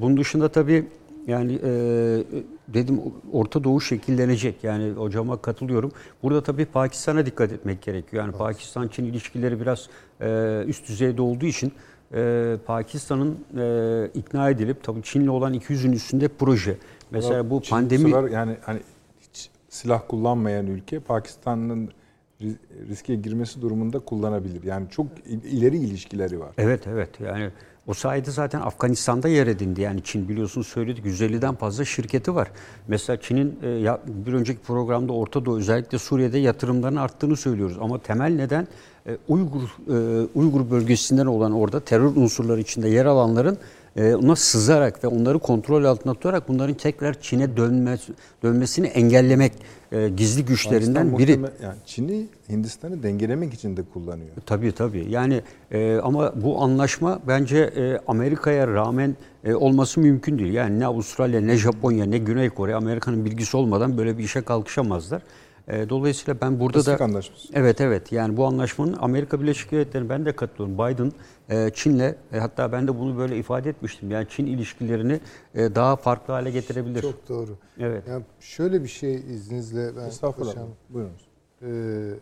Bunun 0.00 0.16
dışında 0.16 0.48
tabii 0.48 0.86
yani 1.26 1.54
e, 1.64 1.70
dedim 2.68 3.00
Orta 3.32 3.64
Doğu 3.64 3.80
şekillenecek. 3.80 4.64
Yani 4.64 4.90
hocama 4.90 5.42
katılıyorum. 5.42 5.92
Burada 6.22 6.42
tabii 6.42 6.64
Pakistan'a 6.64 7.26
dikkat 7.26 7.52
etmek 7.52 7.82
gerekiyor. 7.82 8.24
Yani 8.24 8.36
Pakistan-Çin 8.36 9.04
ilişkileri 9.04 9.60
biraz 9.60 9.88
e, 10.22 10.62
üst 10.66 10.88
düzeyde 10.88 11.22
olduğu 11.22 11.46
için 11.46 11.72
e, 12.14 12.56
Pakistan'ın 12.66 13.38
e, 13.58 14.08
ikna 14.14 14.50
edilip 14.50 14.82
tabii 14.84 15.02
Çin'le 15.02 15.28
olan 15.28 15.54
200'ün 15.54 15.92
üstünde 15.92 16.28
proje. 16.28 16.76
Mesela 17.10 17.50
bu 17.50 17.62
Çin 17.62 17.70
pandemi 17.70 18.02
sefer 18.10 18.24
yani 18.30 18.56
hani 18.62 18.80
hiç 19.20 19.50
silah 19.68 20.02
kullanmayan 20.08 20.66
ülke 20.66 21.00
Pakistan'ın 21.00 21.88
ri- 22.40 22.56
riske 22.88 23.14
girmesi 23.14 23.62
durumunda 23.62 23.98
kullanabilir. 23.98 24.62
Yani 24.62 24.86
çok 24.90 25.06
il- 25.26 25.42
ileri 25.44 25.76
ilişkileri 25.76 26.40
var. 26.40 26.50
Evet 26.58 26.86
evet 26.86 27.08
yani 27.20 27.50
o 27.86 27.94
sayede 27.94 28.30
zaten 28.30 28.60
Afganistan'da 28.60 29.28
yer 29.28 29.46
edindi. 29.46 29.80
Yani 29.80 30.00
Çin 30.04 30.28
biliyorsunuz 30.28 30.66
söyledik 30.66 31.04
150'den 31.04 31.54
fazla 31.54 31.84
şirketi 31.84 32.34
var. 32.34 32.48
Mesela 32.88 33.20
Çin'in 33.20 33.58
bir 34.26 34.32
önceki 34.32 34.60
programda 34.60 35.12
Orta 35.12 35.44
Doğu 35.44 35.58
özellikle 35.58 35.98
Suriye'de 35.98 36.38
yatırımların 36.38 36.96
arttığını 36.96 37.36
söylüyoruz. 37.36 37.76
Ama 37.80 37.98
temel 38.02 38.32
neden 38.34 38.68
Uygur 39.28 39.60
e, 39.88 40.26
Uygur 40.34 40.70
bölgesinden 40.70 41.26
olan 41.26 41.52
orada 41.52 41.80
terör 41.80 42.16
unsurları 42.16 42.60
içinde 42.60 42.88
yer 42.88 43.06
alanların 43.06 43.58
e, 43.96 44.14
ona 44.14 44.36
sızarak 44.36 45.04
ve 45.04 45.08
onları 45.08 45.38
kontrol 45.38 45.84
altında 45.84 46.14
tutarak 46.14 46.48
bunların 46.48 46.74
tekrar 46.74 47.20
Çin'e 47.20 47.56
dönmez, 47.56 48.00
dönmesini 48.42 48.86
engellemek 48.86 49.52
e, 49.92 50.08
gizli 50.08 50.44
güçlerinden 50.44 51.10
Pakistan 51.10 51.44
biri. 51.44 51.52
yani 51.62 51.76
Çin'i 51.86 52.26
Hindistan'ı 52.48 53.02
dengelemek 53.02 53.54
için 53.54 53.76
de 53.76 53.82
kullanıyor. 53.92 54.30
Tabii 54.46 54.72
tabii. 54.72 55.06
Yani 55.10 55.42
e, 55.70 55.96
ama 55.96 56.32
bu 56.42 56.62
anlaşma 56.62 57.20
bence 57.28 57.58
e, 57.58 57.98
Amerika'ya 58.06 58.66
rağmen 58.66 59.16
e, 59.44 59.54
olması 59.54 60.00
mümkün 60.00 60.38
değil. 60.38 60.52
Yani 60.52 60.80
ne 60.80 60.86
Avustralya, 60.86 61.40
ne 61.40 61.56
Japonya, 61.56 62.04
ne 62.04 62.18
Güney 62.18 62.50
Kore 62.50 62.74
Amerika'nın 62.74 63.24
bilgisi 63.24 63.56
olmadan 63.56 63.98
böyle 63.98 64.18
bir 64.18 64.24
işe 64.24 64.42
kalkışamazlar. 64.42 65.22
E, 65.68 65.88
dolayısıyla 65.88 66.40
ben 66.40 66.60
burada 66.60 66.78
Pasifik 66.78 66.98
da 66.98 67.04
Anlaşması. 67.04 67.48
Evet 67.54 67.80
evet. 67.80 68.12
Yani 68.12 68.36
bu 68.36 68.46
anlaşmanın 68.46 68.96
Amerika 69.00 69.40
Birleşik 69.40 69.72
Devletleri'ne 69.72 70.08
ben 70.08 70.24
de 70.26 70.36
katılıyorum. 70.36 70.74
Biden 70.74 71.12
e, 71.48 71.70
Çin'le 71.74 72.14
e, 72.32 72.38
hatta 72.38 72.72
ben 72.72 72.88
de 72.88 72.98
bunu 72.98 73.18
böyle 73.18 73.38
ifade 73.38 73.70
etmiştim. 73.70 74.10
Yani 74.10 74.26
Çin 74.30 74.46
ilişkilerini 74.46 75.20
e, 75.54 75.74
daha 75.74 75.96
farklı 75.96 76.34
hale 76.34 76.50
getirebilir. 76.50 77.02
Çok 77.02 77.28
doğru. 77.28 77.56
Evet. 77.78 78.08
Yani 78.08 78.24
şöyle 78.40 78.82
bir 78.82 78.88
şey 78.88 79.14
izninizle 79.14 79.96
ben 79.96 80.06
Estağfurullah. 80.06 80.54
paşam, 80.54 80.68
Buyurunuz. 80.90 81.28
Ee, 81.62 82.14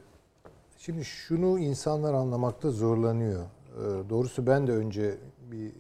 şimdi 0.79 1.05
şunu 1.05 1.59
insanlar 1.59 2.15
anlamakta 2.15 2.71
zorlanıyor. 2.71 3.43
Ee, 3.43 4.11
doğrusu 4.11 4.47
ben 4.47 4.67
de 4.67 4.73
önce 4.73 5.15
bir 5.51 5.67
e, 5.67 5.73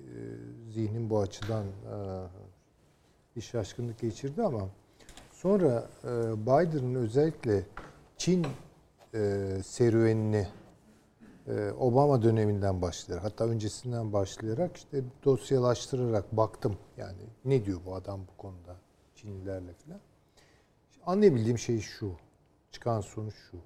zihnim 0.72 1.10
bu 1.10 1.20
açıdan 1.20 1.64
e, 1.64 1.70
bir 3.36 3.40
şaşkınlık 3.40 3.98
geçirdi 3.98 4.42
ama 4.42 4.68
sonra 5.42 5.88
e, 6.04 6.08
Biden'ın 6.46 6.94
özellikle 6.94 7.62
Çin 8.16 8.46
e, 9.14 9.48
serüvenini 9.64 10.48
e, 11.46 11.70
Obama 11.70 12.22
döneminden 12.22 12.82
başlayarak 12.82 13.24
hatta 13.24 13.44
öncesinden 13.44 14.12
başlayarak 14.12 14.76
işte 14.76 15.04
dosyalaştırarak 15.24 16.36
baktım 16.36 16.76
yani 16.96 17.22
ne 17.44 17.64
diyor 17.64 17.80
bu 17.86 17.94
adam 17.94 18.20
bu 18.32 18.36
konuda 18.36 18.76
Çinlilerle 19.14 19.72
falan. 19.72 20.00
Anlayabildiğim 21.06 21.58
şey 21.58 21.80
şu. 21.80 22.12
Çıkan 22.70 23.00
sonuç 23.00 23.34
şu. 23.50 23.58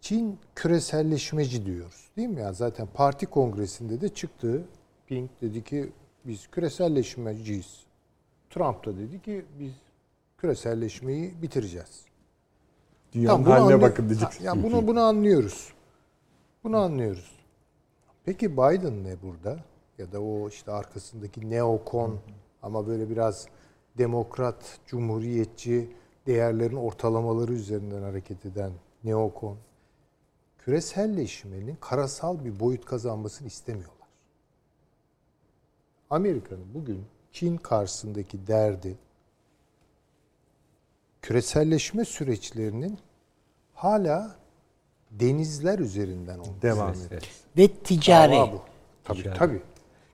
Çin 0.00 0.38
küreselleşmeci 0.54 1.66
diyoruz. 1.66 2.08
Değil 2.16 2.28
mi 2.28 2.40
ya? 2.40 2.52
Zaten 2.52 2.88
parti 2.94 3.26
kongresinde 3.26 4.00
de 4.00 4.08
çıktı. 4.08 4.64
Pink 5.06 5.30
dedi 5.42 5.64
ki 5.64 5.92
biz 6.24 6.46
küreselleşmeciyiz. 6.46 7.87
Trump 8.50 8.86
da 8.86 8.98
dedi 8.98 9.22
ki 9.22 9.44
biz 9.58 9.72
küreselleşmeyi 10.38 11.42
bitireceğiz. 11.42 12.04
Dünyanın 13.12 13.46
bunu 13.46 13.54
haline 13.54 13.82
bakın 13.82 14.08
diyeceksin. 14.08 14.44
Ya 14.44 14.62
bunu 14.62 14.86
bunu 14.86 15.00
anlıyoruz. 15.00 15.72
Bunu 16.64 16.76
anlıyoruz. 16.78 17.38
Peki 18.24 18.52
Biden 18.52 19.04
ne 19.04 19.22
burada? 19.22 19.58
Ya 19.98 20.12
da 20.12 20.22
o 20.22 20.48
işte 20.48 20.72
arkasındaki 20.72 21.50
neokon 21.50 22.18
ama 22.62 22.86
böyle 22.86 23.10
biraz 23.10 23.46
demokrat, 23.98 24.78
cumhuriyetçi 24.86 25.90
değerlerin 26.26 26.76
ortalamaları 26.76 27.52
üzerinden 27.52 28.02
hareket 28.02 28.46
eden 28.46 28.72
neokon. 29.04 29.56
Küreselleşmenin 30.58 31.76
karasal 31.80 32.44
bir 32.44 32.60
boyut 32.60 32.84
kazanmasını 32.84 33.48
istemiyorlar. 33.48 34.08
Amerika'nın 36.10 36.74
bugün 36.74 37.04
Çin 37.32 37.56
karşısındaki 37.56 38.46
derdi 38.46 38.96
küreselleşme 41.22 42.04
süreçlerinin 42.04 42.98
hala 43.74 44.36
denizler 45.10 45.78
üzerinden 45.78 46.38
olması. 46.38 46.62
Devam. 46.62 46.94
Ve 47.56 47.68
ticari. 47.68 48.32
Dava 48.32 48.52
bu. 48.52 48.62
Tabii 49.04 49.18
Ticari. 49.18 49.38
tabii. 49.38 49.62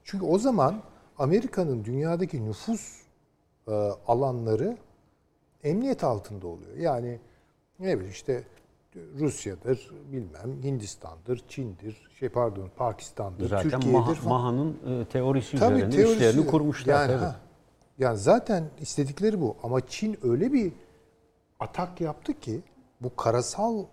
Çünkü 0.05 0.25
o 0.25 0.39
zaman 0.39 0.83
Amerika'nın 1.19 1.85
dünyadaki 1.85 2.45
nüfus 2.45 3.01
e, 3.69 3.73
alanları 4.07 4.77
emniyet 5.65 6.05
altında 6.05 6.47
oluyor. 6.47 6.77
Yani 6.77 7.21
ne 7.79 7.95
bileyim 7.95 8.11
işte 8.11 8.45
Rusya'dır, 9.19 9.91
bilmem 10.13 10.63
Hindistan'dır, 10.63 11.45
Çin'dir, 11.49 12.09
şey 12.21 12.29
pardon 12.29 12.71
Pakistan'dır, 12.77 13.49
Zaten 13.49 13.71
Türkiye'dir 13.71 13.99
Maha- 13.99 14.15
falan. 14.15 14.29
Maha'nın 14.41 14.77
e, 15.03 15.05
teorisi 15.05 15.57
Tabii, 15.57 15.75
üzerine 15.75 15.95
teorisi- 15.95 16.13
işlerini 16.15 16.47
kurmuşlar. 16.47 16.95
Yani, 16.95 17.07
tabii. 17.13 17.25
ha. 17.25 17.37
yani 17.99 18.19
zaten 18.19 18.65
istedikleri 18.81 19.41
bu. 19.41 19.57
Ama 19.63 19.87
Çin 19.87 20.19
öyle 20.23 20.53
bir 20.53 20.73
atak 21.61 22.01
yaptı 22.01 22.41
ki 22.41 22.63
bu 23.01 23.17
karasal 23.17 23.85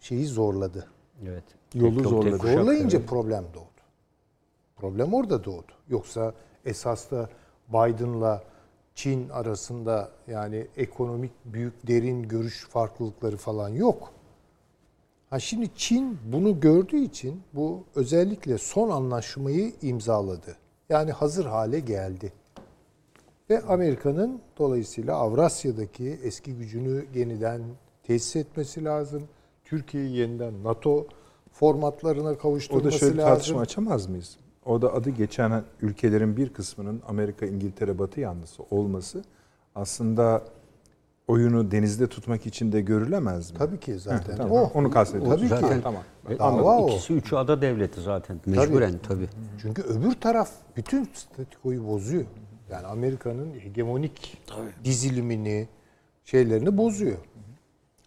şeyi 0.00 0.26
zorladı. 0.26 0.86
Evet. 1.26 1.44
Yolu 1.74 1.96
Tek 1.96 2.06
zorladı. 2.06 2.38
kuşak, 2.38 2.58
Zorlayınca 2.58 2.98
evet. 2.98 3.08
problem 3.08 3.44
doğdu. 3.54 3.64
Problem 4.76 5.14
orada 5.14 5.44
doğdu. 5.44 5.72
Yoksa 5.88 6.34
esas 6.64 7.10
da 7.10 7.28
Biden'la 7.68 8.42
Çin 8.94 9.28
arasında 9.28 10.10
yani 10.26 10.66
ekonomik 10.76 11.32
büyük 11.44 11.86
derin 11.86 12.22
görüş 12.22 12.66
farklılıkları 12.68 13.36
falan 13.36 13.68
yok. 13.68 14.12
Ha 15.30 15.38
şimdi 15.40 15.70
Çin 15.76 16.18
bunu 16.32 16.60
gördüğü 16.60 16.96
için 17.04 17.42
bu 17.54 17.84
özellikle 17.94 18.58
son 18.58 18.90
anlaşmayı 18.90 19.72
imzaladı. 19.82 20.56
Yani 20.88 21.12
hazır 21.12 21.46
hale 21.46 21.80
geldi. 21.80 22.32
Ve 23.50 23.60
Amerika'nın 23.60 24.40
dolayısıyla 24.58 25.14
Avrasya'daki 25.16 26.18
eski 26.22 26.54
gücünü 26.56 27.04
yeniden 27.14 27.62
tesis 28.02 28.36
etmesi 28.36 28.84
lazım. 28.84 29.22
Türkiye'yi 29.64 30.16
yeniden 30.16 30.64
NATO 30.64 31.06
formatlarına 31.52 32.28
O 32.28 32.32
da 32.32 32.38
kavuşturması 32.38 32.98
şöyle 32.98 33.16
lazım. 33.16 33.34
tartışma 33.34 33.60
açamaz 33.60 34.06
mıyız? 34.08 34.36
O 34.66 34.82
da 34.82 34.94
adı 34.94 35.10
geçen 35.10 35.64
ülkelerin 35.82 36.36
bir 36.36 36.52
kısmının 36.52 37.02
Amerika, 37.08 37.46
İngiltere, 37.46 37.98
Batı 37.98 38.20
yanlısı 38.20 38.62
olması 38.70 39.24
aslında 39.74 40.44
oyunu 41.30 41.70
denizde 41.70 42.06
tutmak 42.06 42.46
için 42.46 42.72
de 42.72 42.80
görülemez 42.80 43.50
mi? 43.52 43.58
Tabii 43.58 43.80
ki 43.80 43.98
zaten. 43.98 44.36
Tamam, 44.36 44.52
o. 44.52 44.70
onu 44.74 44.90
kastediyorum. 44.90 45.36
Tabii 45.36 45.48
ki. 45.48 45.48
Zaten 45.48 45.80
Tamam. 45.82 46.02
e, 46.28 46.38
Dava 46.38 46.78
o. 46.78 46.88
ikisi 46.88 47.12
üçü 47.12 47.36
ada 47.36 47.62
devleti 47.62 48.00
zaten. 48.00 48.40
Mecburen 48.46 48.94
tabii. 49.08 49.28
Çünkü 49.62 49.82
öbür 49.82 50.12
taraf 50.12 50.50
bütün 50.76 51.08
statikoyu 51.14 51.86
bozuyor. 51.86 52.24
Yani 52.70 52.86
Amerika'nın 52.86 53.54
hegemonik 53.60 54.38
dizilimini, 54.84 55.68
şeylerini 56.24 56.76
bozuyor. 56.76 57.16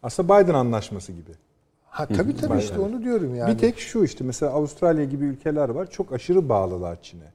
Aslında 0.04 0.44
Biden 0.44 0.54
anlaşması 0.54 1.12
gibi. 1.12 1.32
Ha 1.86 2.06
tabii 2.06 2.36
tabii 2.36 2.60
işte 2.60 2.80
onu 2.80 3.04
diyorum 3.04 3.36
yani. 3.36 3.54
Bir 3.54 3.58
tek 3.58 3.80
şu 3.80 4.04
işte 4.04 4.24
mesela 4.24 4.52
Avustralya 4.52 5.04
gibi 5.06 5.26
ülkeler 5.26 5.70
var. 5.70 5.90
Çok 5.90 6.14
aşırı 6.14 6.50
bağlılar 6.50 7.02
Çin'e. 7.02 7.32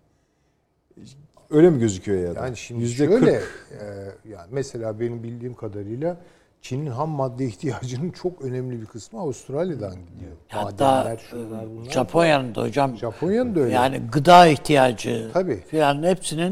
Öyle 1.51 1.71
mi 1.71 1.79
gözüküyor 1.79 2.29
ya 2.29 2.35
da? 2.37 2.45
yani 2.47 2.57
şimdi 2.57 2.83
Yüzde 2.83 2.97
şöyle 3.07 3.21
kırk. 3.39 3.43
e, 3.81 3.85
yani 4.31 4.47
mesela 4.51 5.01
benim 5.01 5.23
bildiğim 5.23 5.55
kadarıyla 5.55 6.17
Çin'in 6.63 6.87
ham 6.87 7.09
madde 7.11 7.45
ihtiyacının 7.47 8.11
çok 8.11 8.43
önemli 8.43 8.81
bir 8.81 8.87
kısmı 8.87 9.21
Avustralya'dan 9.21 9.93
gidiyor. 9.93 10.33
Hatta 10.49 10.95
Madenler, 10.95 11.19
şunlar, 11.31 11.71
bunlar. 11.71 11.91
Japonya'nın 11.91 12.55
da 12.55 12.63
hocam 12.63 12.97
Japonya'nın 12.97 13.55
da 13.55 13.61
öyle. 13.61 13.75
yani 13.75 14.03
gıda 14.13 14.47
ihtiyacı 14.47 15.31
Tabii. 15.33 15.57
filan 15.61 16.03
hepsinin 16.03 16.43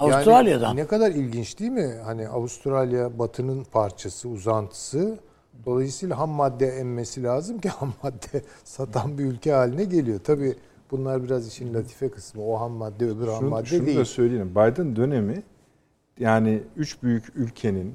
Yani 0.00 0.14
Avustralya'dan. 0.14 0.76
ne 0.76 0.86
kadar 0.86 1.10
ilginç 1.10 1.58
değil 1.58 1.70
mi? 1.70 1.94
Hani 2.04 2.28
Avustralya 2.28 3.18
batının 3.18 3.64
parçası, 3.64 4.28
uzantısı. 4.28 5.18
Dolayısıyla 5.66 6.18
ham 6.18 6.30
madde 6.30 6.66
emmesi 6.68 7.22
lazım 7.22 7.58
ki 7.60 7.68
ham 7.78 7.92
madde 8.02 8.42
satan 8.64 9.18
bir 9.18 9.24
ülke 9.24 9.52
haline 9.52 9.84
geliyor. 9.84 10.20
Tabii 10.24 10.54
bunlar 10.90 11.24
biraz 11.24 11.48
işin 11.48 11.74
latife 11.74 12.10
kısmı. 12.10 12.44
O 12.46 12.60
ham 12.60 12.72
madde 12.72 13.04
öbür 13.04 13.26
ham 13.26 13.38
Şunu, 13.38 13.48
madde 13.48 13.66
şunu 13.66 13.86
değil. 13.86 13.98
da 13.98 14.04
söyleyeyim. 14.04 14.50
Biden 14.50 14.96
dönemi 14.96 15.42
yani 16.18 16.62
üç 16.76 17.02
büyük 17.02 17.24
ülkenin 17.36 17.94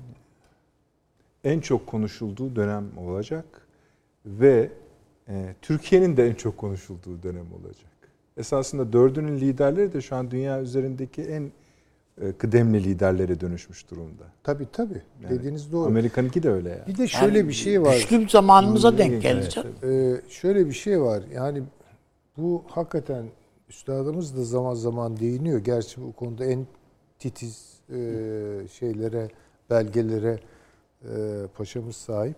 en 1.44 1.60
çok 1.60 1.88
konuşulduğu 1.88 2.56
dönem 2.56 2.86
olacak 2.98 3.46
ve 4.26 4.70
e, 5.28 5.56
Türkiye'nin 5.62 6.18
de 6.18 6.28
en 6.28 6.34
çok 6.34 6.58
konuşulduğu 6.58 7.24
dönem 7.24 7.46
olacak. 7.54 7.92
Esasında 8.38 8.94
dördünün 8.94 9.40
liderleri 9.40 9.94
de 9.94 10.02
şu 10.02 10.16
an 10.16 10.32
dünya 10.32 10.62
üzerindeki 10.62 11.22
en 11.22 11.52
e, 12.22 12.32
kıdemli 12.32 12.84
liderlere 12.84 13.40
dönüşmüş 13.40 13.90
durumda. 13.92 14.24
Tabii 14.44 14.68
tabii. 14.74 15.02
Yani 15.24 15.40
Dediğiniz 15.40 15.72
doğru. 15.72 15.86
Amerika'nınki 15.88 16.44
de 16.44 16.50
öyle 16.50 16.70
yani. 16.70 16.88
Bir 16.88 16.98
de 16.98 17.08
şöyle 17.08 17.38
Yani 17.38 17.48
bir 17.48 17.54
şey 17.54 17.82
var. 17.82 17.96
Güçlü 18.10 18.30
zamanımıza 18.30 18.98
denk 18.98 19.14
evet, 19.14 19.24
gelecek. 19.24 19.66
Ee, 19.84 20.22
şöyle 20.30 20.68
bir 20.68 20.74
şey 20.74 21.02
var. 21.02 21.24
Yani 21.34 21.64
bu 22.38 22.64
hakikaten 22.68 23.26
üstadımız 23.70 24.38
da 24.38 24.44
zaman 24.44 24.74
zaman 24.74 25.18
değiniyor. 25.18 25.60
Gerçi 25.60 26.02
bu 26.02 26.14
konuda 26.14 26.46
en 26.46 26.68
titiz 27.20 27.80
e, 27.90 27.98
şeylere, 28.72 29.30
belgelere 29.70 30.40
e, 31.04 31.14
paşamız 31.58 31.96
sahip. 31.96 32.38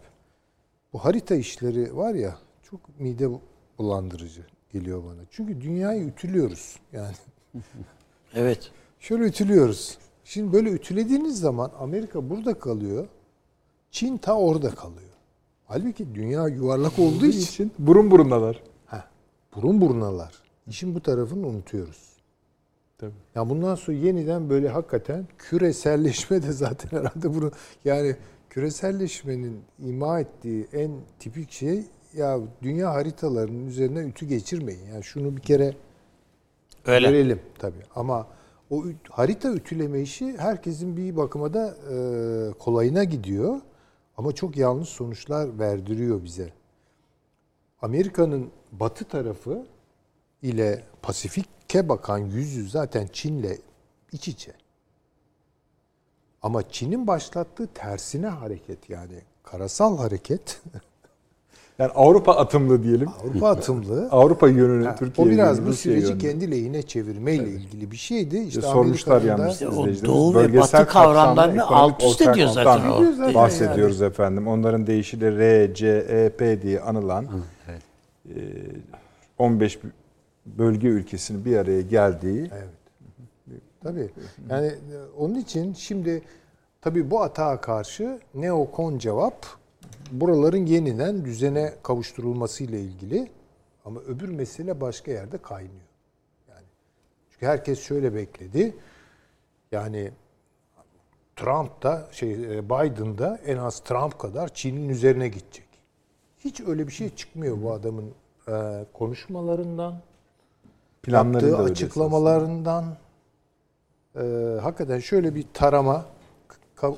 Bu 0.93 0.99
harita 0.99 1.35
işleri 1.35 1.97
var 1.97 2.13
ya 2.13 2.37
çok 2.63 2.99
mide 2.99 3.29
bulandırıcı 3.77 4.45
geliyor 4.69 5.03
bana. 5.03 5.21
Çünkü 5.31 5.61
dünyayı 5.61 6.03
ütülüyoruz. 6.05 6.79
Yani 6.93 7.15
Evet. 8.33 8.71
şöyle 8.99 9.23
ütülüyoruz. 9.23 9.97
Şimdi 10.23 10.53
böyle 10.53 10.69
ütülediğiniz 10.71 11.39
zaman 11.39 11.71
Amerika 11.79 12.29
burada 12.29 12.59
kalıyor. 12.59 13.07
Çin 13.91 14.17
ta 14.17 14.37
orada 14.37 14.69
kalıyor. 14.75 15.09
Halbuki 15.65 16.15
dünya 16.15 16.47
yuvarlak 16.47 16.99
olduğu 16.99 17.25
için 17.25 17.41
için 17.41 17.71
burun 17.79 18.11
burundalar. 18.11 18.63
Burun 19.57 19.81
burnalar. 19.81 20.33
İşin 20.67 20.95
bu 20.95 21.01
tarafını 21.01 21.47
unutuyoruz. 21.47 22.07
Tabii. 22.97 23.11
Ya 23.35 23.49
bundan 23.49 23.75
sonra 23.75 23.97
yeniden 23.97 24.49
böyle 24.49 24.69
hakikaten 24.69 25.27
küreselleşme 25.37 26.43
de 26.43 26.51
zaten 26.51 26.89
herhalde 26.99 27.33
bunu 27.35 27.51
yani 27.85 28.15
küreselleşmenin 28.49 29.61
ima 29.79 30.19
ettiği 30.19 30.67
en 30.73 30.91
tipik 31.19 31.51
şey 31.51 31.83
ya 32.13 32.39
dünya 32.61 32.93
haritalarının 32.93 33.67
üzerine 33.67 33.99
ütü 33.99 34.25
geçirmeyin. 34.25 34.85
Yani 34.93 35.03
şunu 35.03 35.35
bir 35.37 35.41
kere 35.41 35.73
Öyle. 36.85 37.07
görelim 37.07 37.39
tabii. 37.59 37.83
Ama 37.95 38.27
o 38.69 38.83
üt- 38.83 39.09
harita 39.09 39.53
ütüleme 39.53 40.01
işi 40.01 40.37
herkesin 40.37 40.97
bir 40.97 41.17
bakıma 41.17 41.53
da 41.53 41.75
e, 41.93 41.97
kolayına 42.59 43.03
gidiyor. 43.03 43.61
Ama 44.17 44.31
çok 44.31 44.57
yanlış 44.57 44.89
sonuçlar 44.89 45.59
verdiriyor 45.59 46.23
bize. 46.23 46.49
Amerika'nın 47.81 48.49
batı 48.71 49.05
tarafı 49.05 49.65
ile 50.41 50.83
Pasifik'e 51.01 51.89
bakan 51.89 52.17
yüzü 52.17 52.69
zaten 52.69 53.07
Çin'le 53.13 53.57
iç 54.11 54.27
içe. 54.27 54.51
Ama 56.41 56.69
Çin'in 56.69 57.07
başlattığı 57.07 57.67
tersine 57.67 58.27
hareket 58.27 58.89
yani 58.89 59.21
karasal 59.43 59.97
hareket 59.97 60.61
Yani 61.79 61.91
Avrupa 61.95 62.33
atımlı 62.35 62.83
diyelim. 62.83 63.09
Avrupa 63.23 63.49
atımlı. 63.49 64.07
Avrupa 64.11 64.47
yönünü, 64.49 64.85
Ha, 64.85 64.95
Türkiye 64.95 65.27
o 65.27 65.31
biraz 65.31 65.57
yönünü, 65.57 65.67
bu 65.67 65.71
Rusya 65.71 65.91
süreci 65.91 66.07
yönünü. 66.07 66.21
kendi 66.21 66.51
lehine 66.51 66.81
çevirmeyle 66.81 67.49
ilgili 67.49 67.91
bir 67.91 67.97
şeydi. 67.97 68.37
İşte 68.37 68.61
sormuşlar 68.61 69.15
Amerika'nın 69.15 69.37
da- 69.39 69.43
yalnız 69.43 69.55
izleyicilerimiz. 69.61 70.03
doğu 70.05 70.31
ve 70.35 70.35
Bölgesel 70.35 70.79
batı 70.81 70.91
kavramlarını 70.91 71.67
alt 71.67 72.03
üst 72.03 72.21
ediyor 72.21 72.47
zaten 72.47 72.89
o. 72.89 73.33
Bahsediyoruz 73.33 74.01
efendim. 74.01 74.47
Onların 74.47 74.87
deyişiyle 74.87 75.37
R, 75.37 75.73
C, 75.73 75.87
E, 76.09 76.29
P 76.29 76.61
diye 76.61 76.81
anılan 76.81 77.25
Evet. 77.33 77.43
E, 78.35 78.39
15 79.37 79.79
bölge 80.45 80.87
ülkesinin 80.87 81.45
bir 81.45 81.57
araya 81.57 81.81
geldiği 81.81 82.49
Evet. 82.53 82.69
Tabii. 83.83 84.09
Yani 84.49 84.67
e, 84.67 84.75
onun 85.17 85.35
için 85.35 85.73
şimdi 85.73 86.21
tabii 86.81 87.11
bu 87.11 87.21
atağa 87.21 87.61
karşı 87.61 88.19
neokon 88.33 88.97
cevap 88.97 89.45
buraların 90.11 90.65
yeniden 90.65 91.25
düzene 91.25 91.73
kavuşturulması 91.83 92.63
ile 92.63 92.81
ilgili 92.81 93.31
ama 93.85 93.99
öbür 93.99 94.29
mesele 94.29 94.81
başka 94.81 95.11
yerde 95.11 95.37
kaynıyor. 95.37 95.87
Yani 96.49 96.65
çünkü 97.31 97.45
herkes 97.45 97.79
şöyle 97.79 98.15
bekledi. 98.15 98.75
Yani 99.71 100.11
Trump 101.35 101.83
da 101.83 102.09
şey 102.11 102.31
e, 102.33 102.65
Biden 102.65 103.17
da 103.17 103.39
en 103.45 103.57
az 103.57 103.79
Trump 103.79 104.19
kadar 104.19 104.53
Çin'in 104.53 104.89
üzerine 104.89 105.27
gidecek. 105.27 105.66
Hiç 106.47 106.61
öyle 106.61 106.87
bir 106.87 106.91
şey 106.91 107.09
çıkmıyor 107.09 107.61
bu 107.63 107.71
adamın 107.71 108.11
e, 108.47 108.85
konuşmalarından, 108.93 110.01
planları 111.03 111.47
yaptığı 111.47 111.63
açıklamalarından 111.63 112.97
e, 114.15 114.21
hakikaten 114.61 114.99
şöyle 114.99 115.35
bir 115.35 115.45
tarama 115.53 116.05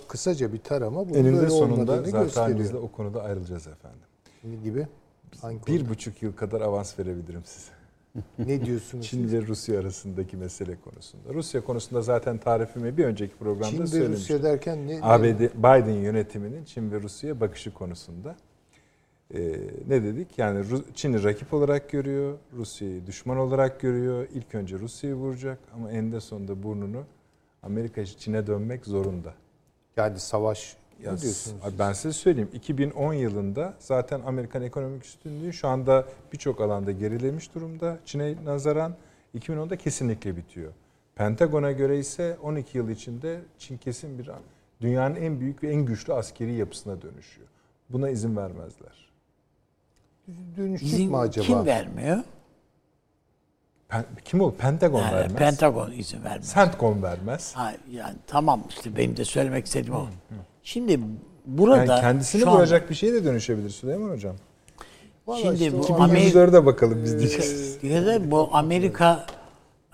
kısaca 0.08 0.54
bir 0.54 0.60
tarama 0.60 1.02
Eninde 1.02 1.38
böyle 1.38 1.50
sonunda 1.50 1.96
zaten 1.98 2.24
gösteriyor. 2.24 2.60
biz 2.60 2.74
de 2.74 2.78
o 2.78 2.92
konuda 2.92 3.24
ayrılacağız 3.24 3.68
efendim. 3.68 4.00
Ne 4.44 4.56
gibi? 4.56 4.88
Hangi 5.42 5.68
Bir 5.68 5.78
konuda? 5.78 5.90
buçuk 5.90 6.24
yıl 6.24 6.34
kadar 6.34 6.62
avans 6.62 7.00
verebilirim 7.00 7.42
size. 7.46 7.72
ne 8.40 8.66
diyorsunuz? 8.66 9.06
Çin 9.08 9.32
ve 9.32 9.48
Rusya 9.48 9.80
arasındaki 9.80 10.38
mesele 10.38 10.76
konusunda. 10.82 11.34
Rusya 11.34 11.64
konusunda 11.64 12.02
zaten 12.02 12.38
tarifimi 12.38 12.98
bir 12.98 13.06
önceki 13.06 13.36
programda 13.36 13.70
Çin 13.70 13.82
ve 13.82 13.88
söylemiştim. 13.88 14.36
Rusya 14.36 14.52
derken 14.52 14.88
ne? 14.88 15.00
ABD 15.02 15.40
Biden 15.58 16.00
yönetiminin 16.02 16.66
Çin 16.66 16.92
ve 16.92 17.02
Rusya'ya 17.02 17.40
bakışı 17.40 17.74
konusunda. 17.74 18.36
E, 19.34 19.40
ne 19.88 20.04
dedik? 20.04 20.38
Yani 20.38 20.66
Çin'i 20.96 21.24
rakip 21.24 21.54
olarak 21.54 21.90
görüyor, 21.90 22.38
Rusya'yı 22.54 23.06
düşman 23.06 23.38
olarak 23.38 23.80
görüyor. 23.80 24.28
İlk 24.34 24.56
önce 24.56 24.80
Rusya'yı 24.80 25.16
vuracak 25.16 25.60
ama 25.76 25.92
eninde 25.92 26.20
sonunda 26.20 26.64
burnunu 26.64 27.04
Amerika 27.64 28.06
Çin'e 28.06 28.48
dönmek 28.48 28.86
zorunda. 28.86 29.34
Yani 29.98 30.20
savaş 30.20 30.78
Ya, 31.04 31.12
ne 31.14 31.22
diyorsunuz? 31.22 31.64
abi 31.64 31.80
ben 31.80 31.94
size 31.94 32.14
söyleyeyim. 32.14 32.50
2010 32.54 33.14
yılında 33.14 33.74
zaten 33.80 34.22
Amerikan 34.26 34.62
ekonomik 34.62 35.06
üstünlüğü 35.06 35.54
şu 35.54 35.68
anda 35.68 36.06
birçok 36.34 36.62
alanda 36.62 36.92
gerilemiş 36.92 37.56
durumda. 37.56 38.00
Çin'e 38.06 38.36
nazaran 38.46 38.96
2010'da 39.38 39.76
kesinlikle 39.78 40.38
bitiyor. 40.38 40.72
Pentagon'a 41.16 41.72
göre 41.72 42.00
ise 42.00 42.38
12 42.42 42.78
yıl 42.78 42.90
içinde 42.90 43.42
Çin 43.58 43.78
kesin 43.78 44.20
bir 44.20 44.32
dünyanın 44.82 45.16
en 45.16 45.40
büyük 45.40 45.64
ve 45.64 45.72
en 45.72 45.86
güçlü 45.86 46.14
askeri 46.14 46.54
yapısına 46.54 47.02
dönüşüyor. 47.02 47.48
Buna 47.90 48.10
izin 48.10 48.38
vermezler. 48.38 49.09
Dönüşecek 50.58 50.94
İzin 50.94 51.10
mi 51.10 51.18
acaba? 51.18 51.46
kim 51.46 51.66
vermiyor? 51.66 52.18
Pen- 53.90 54.06
kim 54.26 54.42
o? 54.42 54.52
Pentagon 54.52 55.02
Yani 55.02 55.14
vermez. 55.16 55.36
Pentagon 55.38 55.92
izin 55.92 56.24
vermez. 56.24 56.54
CENTCOM 56.54 57.04
vermez. 57.04 57.54
Ha, 57.56 57.74
yani 57.92 58.16
tamam 58.28 58.64
işte 58.70 58.98
benim 58.98 59.18
de 59.18 59.26
söylemek 59.26 59.66
istediğim 59.66 59.96
o. 59.96 60.08
Şimdi 60.64 61.00
burada 61.46 61.76
Yani 61.86 62.02
kendisini 62.02 62.46
vuracak 62.46 62.90
bir 62.90 62.96
şeye 62.96 63.14
de 63.14 63.24
dönüşebilir 63.24 63.70
Süleyman 63.70 64.10
Hocam. 64.10 64.36
Vallahi 65.28 65.42
Şimdi 65.42 65.64
işte 65.64 65.78
bu 65.80 66.04
Amerika- 66.04 66.40
2024'e 66.40 66.66
bakalım 66.66 67.04
biz 67.04 67.20
diyeceğiz. 67.20 67.82
Da 67.84 68.32
bu 68.32 68.50
Amerika 68.54 69.26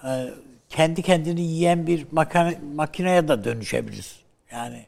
e, 0.07 0.30
kendi 0.70 1.02
kendini 1.02 1.41
yiyen 1.41 1.88
bir 1.88 2.06
makine, 2.12 2.60
makineye 2.76 3.28
de 3.28 3.44
dönüşebilir. 3.44 4.26
Yani 4.52 4.86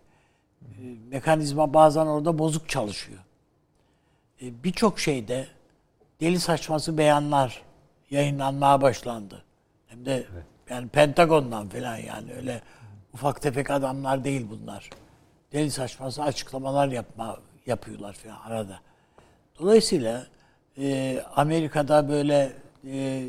e, 0.63 0.67
mekanizma 1.09 1.73
bazen 1.73 2.05
orada 2.05 2.39
bozuk 2.39 2.69
çalışıyor. 2.69 3.19
E, 4.41 4.63
Birçok 4.63 4.99
şeyde 4.99 5.47
deli 6.21 6.39
saçması 6.39 6.97
beyanlar 6.97 7.61
yayınlanmaya 8.09 8.81
başlandı. 8.81 9.43
Hem 9.87 10.05
de 10.05 10.25
yani 10.69 10.87
Pentagon'dan 10.87 11.69
falan 11.69 11.97
yani 11.97 12.33
öyle 12.33 12.61
ufak 13.13 13.41
tefek 13.41 13.69
adamlar 13.69 14.23
değil 14.23 14.47
bunlar. 14.49 14.89
Deli 15.53 15.71
saçması 15.71 16.23
açıklamalar 16.23 16.87
yapma 16.87 17.39
yapıyorlar 17.65 18.13
falan 18.13 18.39
arada. 18.39 18.79
Dolayısıyla 19.59 20.27
e, 20.77 21.21
Amerika'da 21.35 22.09
böyle 22.09 22.53
e, 22.87 23.23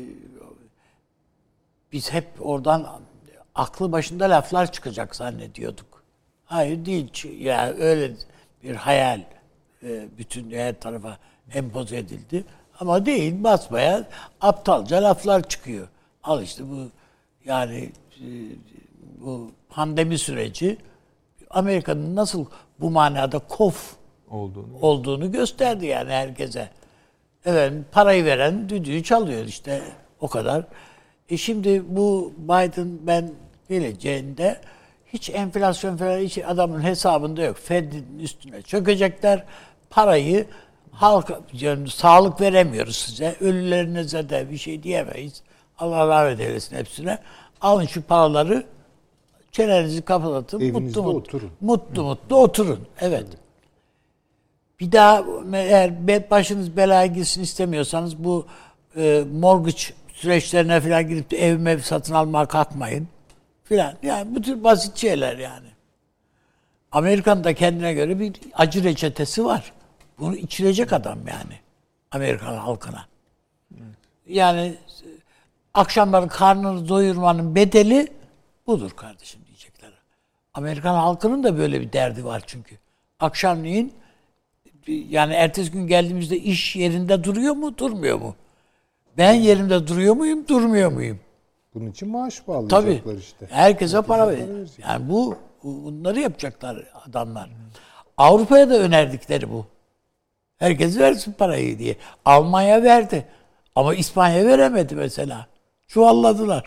biz 1.91 2.13
hep 2.13 2.25
oradan 2.39 3.01
aklı 3.55 3.91
başında 3.91 4.25
laflar 4.25 4.71
çıkacak 4.71 5.15
zannediyorduk. 5.15 6.03
Hayır 6.45 6.85
değil. 6.85 7.23
Ya 7.39 7.67
öyle 7.69 8.11
bir 8.63 8.75
hayal 8.75 9.21
e, 9.83 10.05
bütün 10.17 10.51
her 10.51 10.79
tarafa 10.79 11.17
empoze 11.53 11.97
edildi. 11.97 12.43
Ama 12.79 13.05
değil 13.05 13.43
basmaya 13.43 14.07
aptalca 14.41 15.03
laflar 15.03 15.49
çıkıyor. 15.49 15.87
Al 16.23 16.43
işte 16.43 16.63
bu 16.63 16.89
yani 17.45 17.91
e, 18.15 18.25
bu 19.21 19.51
pandemi 19.69 20.17
süreci 20.17 20.77
Amerika'nın 21.49 22.15
nasıl 22.15 22.45
bu 22.79 22.91
manada 22.91 23.39
kof 23.39 23.95
Olduğunu. 24.29 24.77
olduğunu 24.81 25.31
gösterdi 25.31 25.85
yani 25.85 26.11
herkese. 26.11 26.69
Efendim 27.45 27.85
parayı 27.91 28.25
veren 28.25 28.69
düdüğü 28.69 29.03
çalıyor 29.03 29.45
işte 29.45 29.81
o 30.19 30.27
kadar. 30.27 30.65
E 31.29 31.37
şimdi 31.37 31.83
bu 31.87 32.33
Biden 32.37 33.07
ben 33.07 33.31
geleceğinde 33.69 34.61
hiç 35.13 35.29
enflasyon 35.29 35.97
falan 35.97 36.19
hiç 36.19 36.37
adamın 36.37 36.83
hesabında 36.83 37.41
yok. 37.41 37.57
Fed'in 37.57 38.19
üstüne 38.19 38.61
çökecekler. 38.61 39.43
Parayı 39.89 40.45
halka 40.91 41.39
yani 41.53 41.89
sağlık 41.89 42.41
veremiyoruz 42.41 42.95
size. 42.95 43.35
Ölülerinize 43.41 44.29
de 44.29 44.51
bir 44.51 44.57
şey 44.57 44.83
diyemeyiz. 44.83 45.41
Allah 45.77 46.07
rahmet 46.07 46.39
eylesin 46.39 46.75
hepsine. 46.75 47.17
Alın 47.61 47.85
şu 47.85 48.01
paraları 48.01 48.65
çenenizi 49.51 50.01
kapatın. 50.01 50.59
Evinizde 50.59 50.79
mutlu 50.79 51.03
mutlu, 51.03 51.19
oturun. 51.19 51.51
mutlu 51.61 52.03
mutlu 52.03 52.35
oturun. 52.35 52.79
Evet. 53.01 53.27
Bir 54.79 54.91
daha 54.91 55.23
eğer 55.53 56.07
başınız 56.31 56.77
belaya 56.77 57.05
girsin 57.05 57.41
istemiyorsanız 57.43 58.23
bu 58.23 58.45
e, 58.95 59.23
mortgage 59.33 59.83
süreçlerine 60.13 60.81
falan 60.81 61.07
gidip 61.07 61.31
de 61.31 61.47
ev 61.47 61.59
mev 61.59 61.79
satın 61.79 62.13
almaya 62.13 62.45
kalkmayın. 62.45 63.07
Filan. 63.63 63.93
Yani 64.03 64.35
bu 64.35 64.41
tür 64.41 64.63
basit 64.63 64.97
şeyler 64.97 65.37
yani. 65.37 65.67
Amerika'nın 66.91 67.43
da 67.43 67.53
kendine 67.53 67.93
göre 67.93 68.19
bir 68.19 68.33
acı 68.53 68.83
reçetesi 68.83 69.45
var. 69.45 69.73
Bunu 70.19 70.35
içirecek 70.35 70.93
adam 70.93 71.17
yani. 71.27 71.59
Amerikan 72.11 72.55
halkına. 72.57 73.05
Yani 74.27 74.75
akşamları 75.73 76.27
karnını 76.27 76.89
doyurmanın 76.89 77.55
bedeli 77.55 78.07
budur 78.67 78.91
kardeşim 78.91 79.41
diyecekler. 79.47 79.91
Amerikan 80.53 80.95
halkının 80.95 81.43
da 81.43 81.57
böyle 81.57 81.81
bir 81.81 81.93
derdi 81.93 82.25
var 82.25 82.43
çünkü. 82.47 82.77
Akşamleyin 83.19 83.93
yani 84.87 85.33
ertesi 85.33 85.71
gün 85.71 85.87
geldiğimizde 85.87 86.37
iş 86.37 86.75
yerinde 86.75 87.23
duruyor 87.23 87.55
mu, 87.55 87.77
durmuyor 87.77 88.19
mu? 88.19 88.35
Ben 89.17 89.33
yerimde 89.33 89.87
duruyor 89.87 90.15
muyum, 90.15 90.47
durmuyor 90.47 90.91
muyum? 90.91 91.19
Bunun 91.75 91.91
için 91.91 92.09
maaş 92.09 92.35
Tabii. 92.45 92.47
bağlayacaklar 92.47 93.15
işte. 93.17 93.47
Herkese 93.49 94.01
para 94.01 94.25
para 94.25 94.27
verir. 94.27 94.71
Yani 94.77 95.09
bu- 95.09 95.37
bunları 95.63 96.19
yapacaklar 96.19 96.83
adamlar. 97.05 97.49
Avrupa'ya 98.17 98.69
da 98.69 98.79
önerdikleri 98.79 99.49
bu. 99.51 99.65
Herkes 100.59 100.97
versin 100.97 101.31
parayı 101.31 101.79
diye. 101.79 101.95
Almanya 102.25 102.83
verdi. 102.83 103.25
Ama 103.75 103.95
İspanya 103.95 104.45
veremedi 104.45 104.95
mesela. 104.95 105.47
Çuvalladılar. 105.87 106.63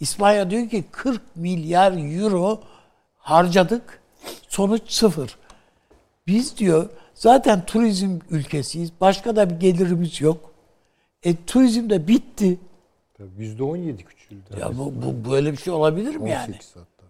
İspanya 0.00 0.50
diyor 0.50 0.68
ki 0.68 0.84
40 0.90 1.36
milyar 1.36 2.20
euro 2.22 2.60
harcadık. 3.18 4.00
Sonuç 4.48 4.82
sıfır. 4.90 5.36
Biz 6.26 6.58
diyor 6.58 6.88
zaten 7.14 7.66
turizm 7.66 8.18
ülkesiyiz. 8.30 8.90
Başka 9.00 9.36
da 9.36 9.50
bir 9.50 9.54
gelirimiz 9.54 10.20
yok. 10.20 10.52
E 11.22 11.44
turizm 11.46 11.90
de 11.90 12.08
bitti. 12.08 12.58
Tabii 13.18 13.46
%17 13.46 13.96
küçüldü. 13.96 14.60
Ya 14.60 14.78
bu, 14.78 14.92
bu 15.02 15.30
böyle 15.30 15.52
bir 15.52 15.56
şey 15.56 15.72
olabilir 15.72 16.16
mi 16.16 16.30
yani? 16.30 16.48
18 16.48 16.76
hatta. 16.76 17.06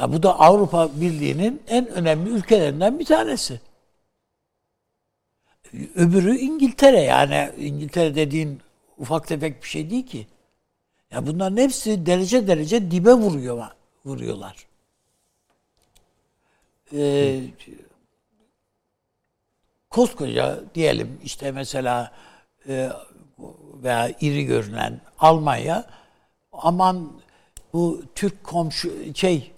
Ya 0.00 0.12
bu 0.12 0.22
da 0.22 0.40
Avrupa 0.40 0.88
Birliği'nin 1.00 1.62
en 1.68 1.88
önemli 1.88 2.30
ülkelerinden 2.30 2.98
bir 2.98 3.04
tanesi. 3.04 3.60
Öbürü 5.94 6.36
İngiltere 6.36 7.00
yani 7.00 7.50
İngiltere 7.58 8.14
dediğin 8.14 8.60
ufak 8.98 9.26
tefek 9.26 9.62
bir 9.62 9.68
şey 9.68 9.90
değil 9.90 10.06
ki. 10.06 10.26
Ya 11.10 11.26
bunların 11.26 11.56
hepsi 11.56 12.06
derece 12.06 12.46
derece 12.48 12.90
dibe 12.90 13.12
vuruyor 13.12 13.66
vuruyorlar. 14.04 14.66
Ee, 16.92 17.40
koskoca 19.90 20.60
diyelim 20.74 21.20
işte 21.24 21.52
mesela 21.52 22.12
e, 22.68 22.90
veya 23.82 24.10
iri 24.20 24.44
görünen 24.44 25.00
Almanya 25.18 25.84
aman 26.52 27.12
bu 27.72 28.02
Türk 28.14 28.44
komşu 28.44 29.14
şey 29.14 29.52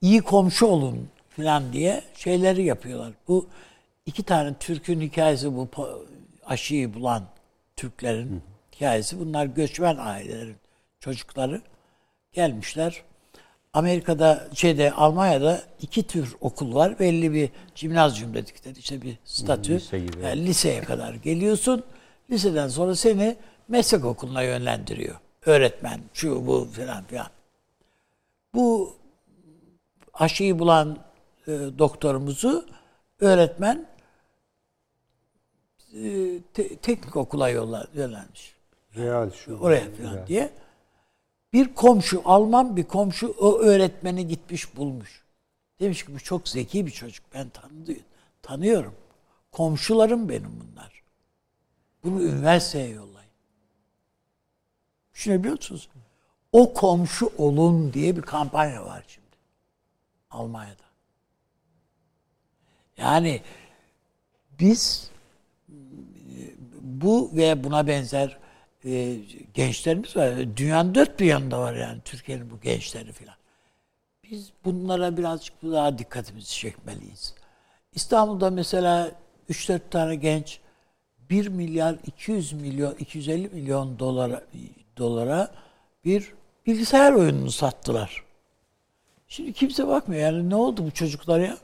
iyi 0.00 0.20
komşu 0.20 0.66
olun 0.66 1.08
falan 1.36 1.72
diye 1.72 2.02
şeyleri 2.16 2.64
yapıyorlar. 2.64 3.12
Bu 3.28 3.46
iki 4.06 4.22
tane 4.22 4.54
Türk'ün 4.60 5.00
hikayesi 5.00 5.56
bu 5.56 5.68
aşıyı 6.46 6.94
bulan 6.94 7.24
Türklerin 7.76 8.42
hikayesi. 8.72 9.20
Bunlar 9.20 9.46
göçmen 9.46 9.96
ailelerin 9.96 10.56
çocukları 11.00 11.62
gelmişler. 12.32 13.02
Amerika'da 13.72 14.48
şeyde 14.54 14.92
Almanya'da 14.92 15.62
iki 15.80 16.02
tür 16.02 16.36
okul 16.40 16.74
var. 16.74 16.98
Belli 16.98 17.32
bir 17.32 17.50
cimnazyum 17.74 18.34
dedikleri 18.34 18.78
işte 18.78 19.02
bir 19.02 19.18
statü. 19.24 19.74
lise 19.74 19.98
gibi. 19.98 20.22
Yani 20.22 20.46
liseye 20.46 20.80
kadar 20.80 21.14
geliyorsun. 21.14 21.84
Liseden 22.30 22.68
sonra 22.68 22.94
seni 22.94 23.36
meslek 23.68 24.04
okuluna 24.04 24.42
yönlendiriyor. 24.42 25.16
Öğretmen, 25.46 26.00
şu 26.12 26.46
bu 26.46 26.68
falan 26.72 27.04
filan. 27.04 27.26
Bu 28.54 28.96
aşıyı 30.14 30.58
bulan 30.58 30.98
e, 31.46 31.50
doktorumuzu 31.78 32.66
öğretmen 33.20 33.86
e, 35.94 36.40
te- 36.54 36.76
teknik 36.76 37.16
okula 37.16 37.48
yolla, 37.48 37.86
yönlenmiş. 37.94 38.54
Real 38.96 39.30
şu. 39.30 39.58
Oraya 39.58 39.90
falan 39.96 40.16
Real. 40.16 40.26
diye. 40.26 40.50
Bir 41.52 41.74
komşu, 41.74 42.22
Alman 42.24 42.76
bir 42.76 42.84
komşu 42.84 43.34
o 43.38 43.58
öğretmeni 43.58 44.26
gitmiş 44.28 44.76
bulmuş. 44.76 45.24
Demiş 45.80 46.04
ki 46.04 46.14
bu 46.14 46.20
çok 46.20 46.48
zeki 46.48 46.86
bir 46.86 46.90
çocuk. 46.90 47.24
Ben 47.34 47.48
tanı 47.48 47.96
tanıyorum. 48.42 48.94
Komşularım 49.52 50.28
benim 50.28 50.60
bunlar. 50.60 51.02
Bunu 52.04 52.22
üniversiteye 52.22 52.88
yollayın. 52.88 53.30
Düşünebiliyor 55.14 55.56
musunuz? 55.56 55.88
O 56.52 56.74
komşu 56.74 57.32
olun 57.38 57.92
diye 57.92 58.16
bir 58.16 58.22
kampanya 58.22 58.84
var 58.84 59.04
şimdi. 59.08 59.26
Almanya'da. 60.30 60.84
Yani 62.96 63.42
biz 64.60 65.10
bu 66.84 67.30
ve 67.34 67.64
buna 67.64 67.86
benzer 67.86 68.38
e, 68.84 69.16
gençlerimiz 69.54 70.16
var. 70.16 70.56
Dünyanın 70.56 70.94
dört 70.94 71.20
bir 71.20 71.26
yanında 71.26 71.60
var 71.60 71.74
yani 71.74 72.00
Türkiye'nin 72.04 72.50
bu 72.50 72.60
gençleri 72.60 73.12
filan. 73.12 73.36
Biz 74.30 74.50
bunlara 74.64 75.16
birazcık 75.16 75.62
daha 75.62 75.98
dikkatimizi 75.98 76.50
çekmeliyiz. 76.50 77.34
İstanbul'da 77.92 78.50
mesela 78.50 79.10
3-4 79.50 79.80
tane 79.90 80.14
genç 80.14 80.60
1 81.30 81.48
milyar 81.48 81.96
200 82.06 82.52
milyon 82.52 82.94
250 82.94 83.48
milyon 83.48 83.98
dolara 83.98 84.44
dolara 84.96 85.50
bir 86.04 86.32
bilgisayar 86.66 87.12
oyununu 87.12 87.50
sattılar. 87.50 88.24
Şimdi 89.28 89.52
kimse 89.52 89.86
bakmıyor 89.86 90.22
yani 90.22 90.50
ne 90.50 90.56
oldu 90.56 90.84
bu 90.86 90.90
çocuklar 90.90 91.40
ya? 91.40 91.58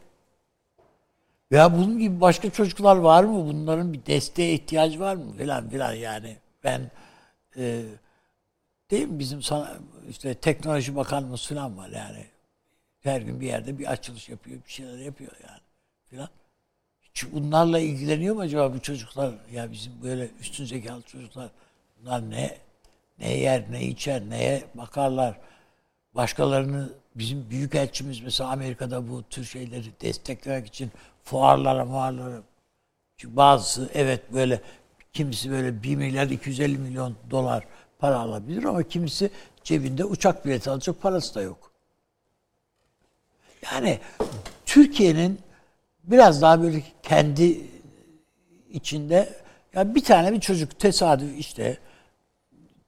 Ya 1.51 1.73
bunun 1.73 1.99
gibi 1.99 2.21
başka 2.21 2.51
çocuklar 2.51 2.97
var 2.97 3.25
mı? 3.25 3.47
Bunların 3.47 3.93
bir 3.93 4.07
desteğe 4.07 4.53
ihtiyacı 4.55 5.01
var 5.01 5.17
mı? 5.17 5.37
Filan 5.37 5.69
filan 5.71 5.93
yani. 5.95 6.37
Ben 6.65 6.91
e, 7.57 7.83
değil 8.91 9.09
mi 9.09 9.19
bizim 9.19 9.43
sana 9.43 9.79
işte 10.11 10.35
teknoloji 10.35 10.97
bakanımız 10.97 11.49
falan 11.49 11.79
var 11.79 11.89
yani. 11.89 12.27
Her 13.01 13.21
gün 13.21 13.41
bir 13.41 13.47
yerde 13.47 13.79
bir 13.79 13.93
açılış 13.93 14.29
yapıyor, 14.29 14.59
bir 14.67 14.73
şeyler 14.73 14.99
yapıyor 14.99 15.33
yani 15.49 15.61
filan. 16.11 16.29
Bunlarla 17.33 17.79
ilgileniyor 17.79 18.35
mu 18.35 18.41
acaba 18.41 18.75
bu 18.75 18.81
çocuklar? 18.81 19.35
Ya 19.53 19.73
bizim 19.73 19.93
böyle 20.03 20.31
üstün 20.41 20.65
zekalı 20.65 21.03
çocuklar 21.03 21.51
bunlar 22.01 22.31
ne 22.31 22.59
ne 23.19 23.39
yer, 23.39 23.65
ne 23.73 23.85
içer, 23.85 24.23
neye 24.31 24.65
bakarlar? 24.75 25.41
Başkalarını 26.15 26.93
bizim 27.15 27.51
büyükelçimiz 27.51 28.21
mesela 28.21 28.51
Amerika'da 28.51 29.09
bu 29.09 29.23
tür 29.23 29.45
şeyleri 29.45 30.01
desteklemek 30.01 30.67
için 30.67 30.91
fuarlara, 31.25 31.87
fuarlara 31.87 32.43
çünkü 33.17 33.37
bazısı 33.37 33.91
evet 33.95 34.33
böyle 34.33 34.61
kimisi 35.13 35.51
böyle 35.51 35.83
1 35.83 35.97
milyar 35.97 36.27
250 36.27 36.79
milyon 36.79 37.17
dolar 37.31 37.65
para 37.99 38.19
alabilir 38.19 38.65
ama 38.65 38.83
kimisi 38.83 39.31
cebinde 39.65 40.05
uçak 40.05 40.47
bileti 40.47 40.71
alacak 40.71 41.03
parası 41.03 41.35
da 41.35 41.43
yok. 41.43 41.71
Yani 43.63 43.99
Türkiye'nin 44.67 45.41
biraz 46.05 46.43
daha 46.43 46.63
böyle 46.63 46.83
kendi 47.03 47.61
içinde 48.71 49.43
ya 49.75 49.95
bir 49.95 50.05
tane 50.05 50.33
bir 50.33 50.41
çocuk 50.41 50.79
tesadüf 50.79 51.39
işte 51.39 51.79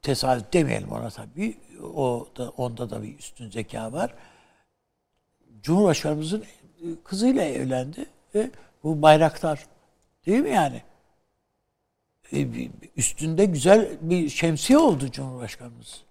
tesadüf 0.02 0.52
demeyelim 0.52 0.92
ona 0.92 1.10
tabii. 1.10 1.56
O 1.86 2.28
da 2.36 2.50
onda 2.50 2.90
da 2.90 3.02
bir 3.02 3.18
üstün 3.18 3.50
zeka 3.50 3.92
var. 3.92 4.14
Cumhurbaşkanımızın 5.62 6.44
kızıyla 7.04 7.42
evlendi 7.42 8.06
ve 8.34 8.50
bu 8.84 9.02
bayraktar 9.02 9.66
değil 10.26 10.40
mi 10.40 10.50
yani? 10.50 10.82
E, 12.32 12.46
Üstünde 12.96 13.44
güzel 13.44 13.88
bir 14.00 14.28
şemsiye 14.28 14.78
oldu 14.78 15.10
Cumhurbaşkanımız. 15.10 16.02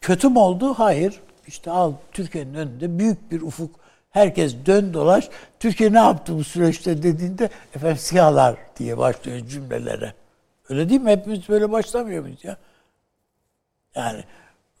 Kötü 0.00 0.28
mü 0.28 0.38
oldu? 0.38 0.74
Hayır. 0.74 1.20
İşte 1.46 1.70
al 1.70 1.92
Türkiye'nin 2.12 2.54
önünde 2.54 2.98
büyük 2.98 3.30
bir 3.30 3.42
ufuk. 3.42 3.80
Herkes 4.10 4.54
dön 4.66 4.94
dolaş. 4.94 5.28
Türkiye 5.60 5.92
ne 5.92 5.98
yaptı 5.98 6.36
bu 6.36 6.44
süreçte 6.44 7.02
dediğinde 7.02 7.50
efendim 7.74 7.98
siyahlar 7.98 8.56
diye 8.76 8.98
başlıyor 8.98 9.46
cümlelere. 9.46 10.14
Öyle 10.68 10.88
değil 10.88 11.00
mi? 11.00 11.10
Hepimiz 11.10 11.48
böyle 11.48 11.72
başlamıyor 11.72 12.22
muyuz 12.22 12.44
ya? 12.44 12.56
Yani 13.94 14.24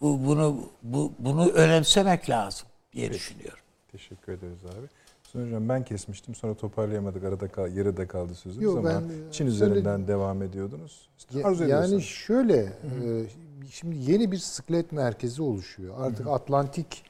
bu, 0.00 0.26
bunu 0.26 0.56
bu, 0.82 1.12
bunu 1.18 1.48
önemsemek 1.48 2.30
lazım 2.30 2.68
diye 2.92 3.12
düşünüyorum. 3.12 3.58
Teşekkür 3.92 4.32
ederiz 4.32 4.58
abi. 4.64 4.86
Hüsnü 5.24 5.46
Hocam 5.46 5.68
ben 5.68 5.84
kesmiştim 5.84 6.34
sonra 6.34 6.54
toparlayamadık. 6.54 7.24
Arada 7.24 7.48
kal, 7.48 7.76
yarıda 7.76 8.08
kaldı 8.08 8.34
sözünüz 8.34 8.64
Yok, 8.64 8.78
ama 8.78 8.88
ben, 8.88 9.02
Çin 9.30 9.46
e, 9.46 9.48
üzerinden 9.48 9.82
söyledim. 9.82 10.08
devam 10.08 10.42
ediyordunuz. 10.42 11.08
Ya- 11.34 11.46
Arzu 11.46 11.64
yani 11.64 12.02
şöyle 12.02 12.56
e, 12.56 13.26
şimdi 13.70 13.96
yeni 14.10 14.32
bir 14.32 14.38
sıklet 14.38 14.92
merkezi 14.92 15.42
oluşuyor. 15.42 15.94
Artık 15.98 16.26
Atlantik 16.26 17.04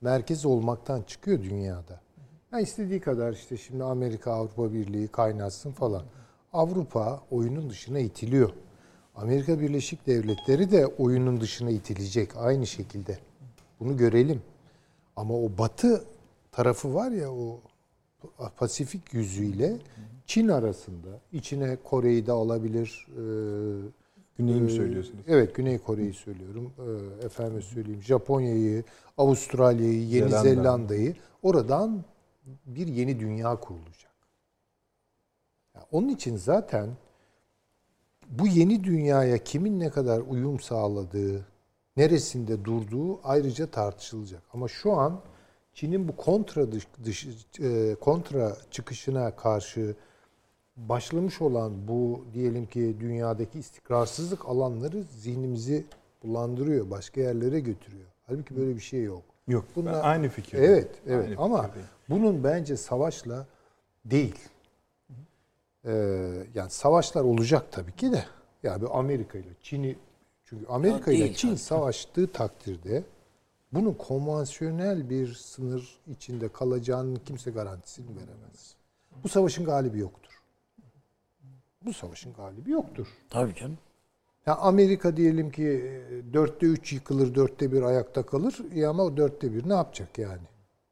merkez 0.00 0.46
olmaktan 0.46 1.02
çıkıyor 1.02 1.42
dünyada. 1.42 2.00
Ya 2.52 2.60
istediği 2.60 3.00
kadar 3.00 3.32
işte 3.32 3.56
şimdi 3.56 3.84
Amerika 3.84 4.32
Avrupa 4.32 4.72
Birliği 4.72 5.08
kaynatsın 5.08 5.72
falan. 5.72 6.02
Avrupa 6.52 7.20
oyunun 7.30 7.70
dışına 7.70 7.98
itiliyor. 7.98 8.50
Amerika 9.22 9.60
Birleşik 9.60 10.06
Devletleri 10.06 10.70
de 10.70 10.86
oyunun 10.86 11.40
dışına 11.40 11.70
itilecek 11.70 12.36
aynı 12.36 12.66
şekilde. 12.66 13.18
Bunu 13.80 13.96
görelim. 13.96 14.42
Ama 15.16 15.34
o 15.34 15.50
batı 15.58 16.04
tarafı 16.52 16.94
var 16.94 17.10
ya 17.10 17.32
o 17.32 17.60
Pasifik 18.56 19.14
yüzüyle 19.14 19.76
Çin 20.26 20.48
arasında 20.48 21.08
içine 21.32 21.76
Kore'yi 21.84 22.26
de 22.26 22.32
alabilir. 22.32 23.06
e, 23.08 23.22
Güney'i 24.38 24.60
mi 24.60 24.70
ee, 24.72 24.76
söylüyorsunuz? 24.76 25.24
Evet, 25.28 25.54
Güney 25.54 25.78
Kore'yi 25.78 26.12
söylüyorum. 26.12 26.72
Ee, 26.78 27.26
efendim 27.26 27.62
söyleyeyim, 27.62 28.02
Japonya'yı, 28.02 28.84
Avustralya'yı, 29.18 30.06
Yeni 30.06 30.28
Zelanda. 30.28 30.42
Zelanda'yı 30.42 31.16
oradan 31.42 32.04
bir 32.66 32.86
yeni 32.86 33.20
dünya 33.20 33.56
kurulacak. 33.56 34.12
Ya 35.74 35.86
onun 35.92 36.08
için 36.08 36.36
zaten 36.36 36.88
bu 38.30 38.46
yeni 38.46 38.84
dünyaya 38.84 39.38
kimin 39.38 39.80
ne 39.80 39.90
kadar 39.90 40.20
uyum 40.28 40.60
sağladığı, 40.60 41.46
neresinde 41.96 42.64
durduğu 42.64 43.20
ayrıca 43.28 43.66
tartışılacak. 43.66 44.42
Ama 44.52 44.68
şu 44.68 44.92
an 44.92 45.20
Çin'in 45.74 46.08
bu 46.08 46.16
kontra 46.16 46.72
dış, 46.72 46.86
dış- 47.04 47.60
e, 47.60 47.94
kontra 47.94 48.56
çıkışına 48.70 49.36
karşı 49.36 49.94
başlamış 50.76 51.40
olan 51.40 51.88
bu 51.88 52.24
diyelim 52.34 52.66
ki 52.66 52.96
dünyadaki 53.00 53.58
istikrarsızlık 53.58 54.48
alanları 54.48 55.02
zihnimizi 55.02 55.84
bulandırıyor, 56.22 56.90
başka 56.90 57.20
yerlere 57.20 57.60
götürüyor. 57.60 58.06
Halbuki 58.26 58.56
böyle 58.56 58.74
bir 58.76 58.80
şey 58.80 59.02
yok. 59.02 59.22
Yok. 59.48 59.64
Bunlar- 59.76 60.04
aynı 60.04 60.28
fikir. 60.28 60.58
Evet, 60.58 60.88
evet 61.06 61.24
Aynı 61.28 61.40
ama 61.40 61.62
fikirdeyim. 61.62 61.88
bunun 62.08 62.44
bence 62.44 62.76
savaşla 62.76 63.46
değil. 64.04 64.34
Ee, 65.84 65.92
yani 66.54 66.70
savaşlar 66.70 67.22
olacak 67.24 67.66
tabii 67.70 67.96
ki 67.96 68.12
de. 68.12 68.24
Yani 68.62 68.82
bir 68.82 68.98
Amerika 68.98 69.38
ile 69.38 69.54
Çin'i 69.62 69.96
çünkü 70.44 70.66
Amerika 70.66 71.12
ile 71.12 71.34
Çin 71.34 71.54
savaştığı 71.54 72.32
takdirde 72.32 73.04
bunun 73.72 73.92
konvansiyonel 73.92 75.10
bir 75.10 75.34
sınır 75.34 75.98
içinde 76.06 76.48
kalacağının 76.48 77.20
kimse 77.26 77.50
garantisini 77.50 78.16
veremez. 78.16 78.74
Bu 79.24 79.28
savaşın 79.28 79.64
galibi 79.64 79.98
yoktur. 79.98 80.42
Bu 81.84 81.92
savaşın 81.92 82.32
galibi 82.32 82.70
yoktur. 82.70 83.06
Tabii 83.30 83.54
canım. 83.54 83.78
Ya 84.46 84.56
Amerika 84.56 85.16
diyelim 85.16 85.50
ki 85.50 85.64
e, 85.64 86.32
dörtte 86.32 86.66
üç 86.66 86.92
yıkılır, 86.92 87.34
dörtte 87.34 87.72
bir 87.72 87.82
ayakta 87.82 88.26
kalır. 88.26 88.58
Ya 88.74 88.90
ama 88.90 89.02
o 89.02 89.16
dörtte 89.16 89.54
bir 89.54 89.68
ne 89.68 89.74
yapacak 89.74 90.18
yani? 90.18 90.42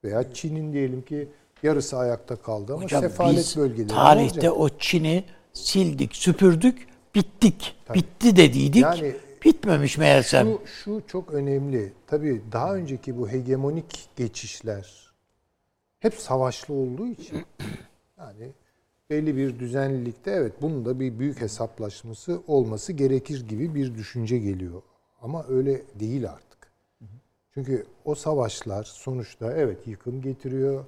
Veya 0.05 0.33
Çin'in 0.33 0.73
diyelim 0.73 1.03
ki 1.03 1.29
yarısı 1.63 1.99
ayakta 1.99 2.37
kaldı 2.37 2.75
ama 2.75 2.83
Hocam 2.83 3.03
sefalet 3.03 3.57
bölgeleri 3.57 3.89
tarihte 3.89 4.51
o 4.51 4.69
Çin'i 4.69 5.25
sildik, 5.53 6.17
süpürdük, 6.17 6.89
bittik. 7.15 7.77
Bitti 7.95 8.37
dediydik. 8.37 8.83
Yani 8.83 9.17
Bitmemiş 9.45 9.99
meğersem. 9.99 10.47
Şu, 10.47 10.61
şu 10.67 11.03
çok 11.07 11.35
önemli. 11.35 11.93
Tabii 12.07 12.43
daha 12.53 12.75
önceki 12.75 13.19
bu 13.19 13.29
hegemonik 13.29 14.09
geçişler 14.17 15.13
hep 16.01 16.15
savaşlı 16.15 16.75
olduğu 16.75 17.07
için 17.07 17.45
yani 18.19 18.53
belli 19.11 19.37
bir 19.37 19.59
düzenlilikte 19.59 20.31
evet 20.31 20.53
bunun 20.63 20.85
da 20.85 21.01
bir 21.01 21.19
büyük 21.19 21.41
hesaplaşması 21.41 22.43
olması 22.47 22.93
gerekir 22.93 23.49
gibi 23.49 23.75
bir 23.75 23.95
düşünce 23.95 24.39
geliyor. 24.39 24.83
Ama 25.23 25.47
öyle 25.49 25.83
değil 25.95 26.31
artık. 26.31 26.73
Çünkü 27.55 27.87
o 28.05 28.15
savaşlar 28.15 28.85
sonuçta 28.85 29.53
evet 29.53 29.87
yıkım 29.87 30.23
getiriyor 30.23 30.85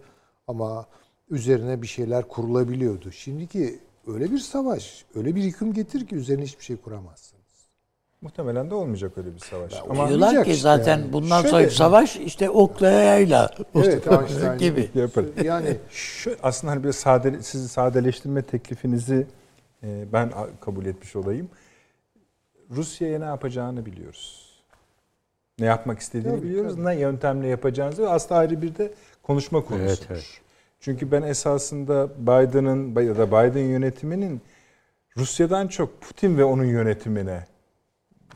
ama 0.50 0.86
üzerine 1.30 1.82
bir 1.82 1.86
şeyler 1.86 2.28
kurulabiliyordu. 2.28 3.12
Şimdiki 3.12 3.78
öyle 4.06 4.30
bir 4.30 4.38
savaş, 4.38 5.04
öyle 5.14 5.34
bir 5.34 5.42
yıkım 5.42 5.72
getir 5.72 6.06
ki 6.06 6.14
üzerine 6.16 6.44
hiçbir 6.44 6.64
şey 6.64 6.76
kuramazsınız. 6.76 7.40
Muhtemelen 8.22 8.70
de 8.70 8.74
olmayacak 8.74 9.18
öyle 9.18 9.34
bir 9.34 9.38
savaş. 9.40 9.74
Ama 9.74 9.94
Diyorlar 9.94 10.14
olmayacak 10.14 10.44
ki 10.44 10.50
işte 10.50 10.62
zaten 10.62 10.98
yani. 10.98 11.12
bundan 11.12 11.40
Şöyle- 11.42 11.50
sonraki 11.50 11.74
savaş 11.74 12.16
işte 12.16 12.50
okla 12.50 12.90
yayla 12.90 13.50
Evet, 13.74 14.06
Einstein 14.12 14.58
gibi. 14.58 14.90
yaparız. 14.94 15.30
Yani 15.44 15.76
Şu, 15.90 16.36
aslında 16.42 16.72
hani 16.72 16.84
bir 16.84 16.92
sade, 16.92 17.42
sizi 17.42 17.68
sadeleştirme 17.68 18.42
teklifinizi 18.42 19.26
e, 19.82 20.04
ben 20.12 20.26
a- 20.26 20.60
kabul 20.60 20.86
etmiş 20.86 21.16
olayım. 21.16 21.48
Rusya'ya 22.70 23.18
ne 23.18 23.24
yapacağını 23.24 23.86
biliyoruz. 23.86 24.50
Ne 25.58 25.66
yapmak 25.66 25.98
istediğini 25.98 26.36
Tabii, 26.36 26.42
biliyoruz. 26.48 26.72
tabii. 26.76 26.84
Ne 26.84 26.94
yöntemle 27.00 27.48
yapacağınızı 27.48 28.10
aslında 28.10 28.40
ayrı 28.40 28.62
bir 28.62 28.74
de 28.74 28.92
konuşma 29.22 29.64
konusudur. 29.64 29.86
Evet, 29.88 30.06
evet. 30.10 30.40
Çünkü 30.80 31.12
ben 31.12 31.22
esasında 31.22 32.08
Biden'ın 32.18 33.00
ya 33.02 33.18
da 33.18 33.26
Biden 33.28 33.64
yönetiminin 33.64 34.40
Rusya'dan 35.16 35.68
çok 35.68 36.00
Putin 36.00 36.38
ve 36.38 36.44
onun 36.44 36.64
yönetimine 36.64 37.44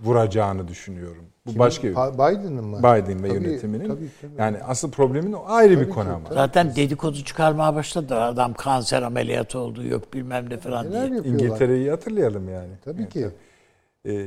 vuracağını 0.03 0.69
düşünüyorum. 0.69 1.25
Bu 1.47 1.59
başka 1.59 1.89
bir 1.89 1.95
Pa- 1.95 2.15
Biden'ın 2.15 2.65
mı? 2.65 2.79
Biden 2.79 3.23
ve 3.23 3.29
Tabii, 3.29 3.45
yönetiminin. 3.45 3.89
tabii, 3.89 4.09
tabii. 4.21 4.33
Yani 4.39 4.59
asıl 4.63 4.91
problemin 4.91 5.33
o 5.33 5.43
ayrı 5.47 5.71
bir 5.81 5.85
Tabii 5.85 5.95
konu 5.95 6.09
ki, 6.09 6.11
ama. 6.15 6.29
Zaten 6.33 6.77
dedikodu 6.77 7.25
çıkarmaya 7.25 7.75
başladı. 7.75 8.15
Adam 8.21 8.55
kanser 8.55 9.03
ameliyatı 9.03 9.59
oldu 9.59 9.85
yok 9.87 10.15
bilmem 10.15 10.51
ne 10.51 10.57
falan 10.57 10.87
Neler 10.91 11.11
diye. 11.11 11.33
İngiltere'yi 11.33 11.91
hatırlayalım 11.91 12.49
yani. 12.49 12.73
Tabii 12.85 13.03
Evet, 13.03 13.13
ki. 13.13 13.29
Ee, 14.07 14.27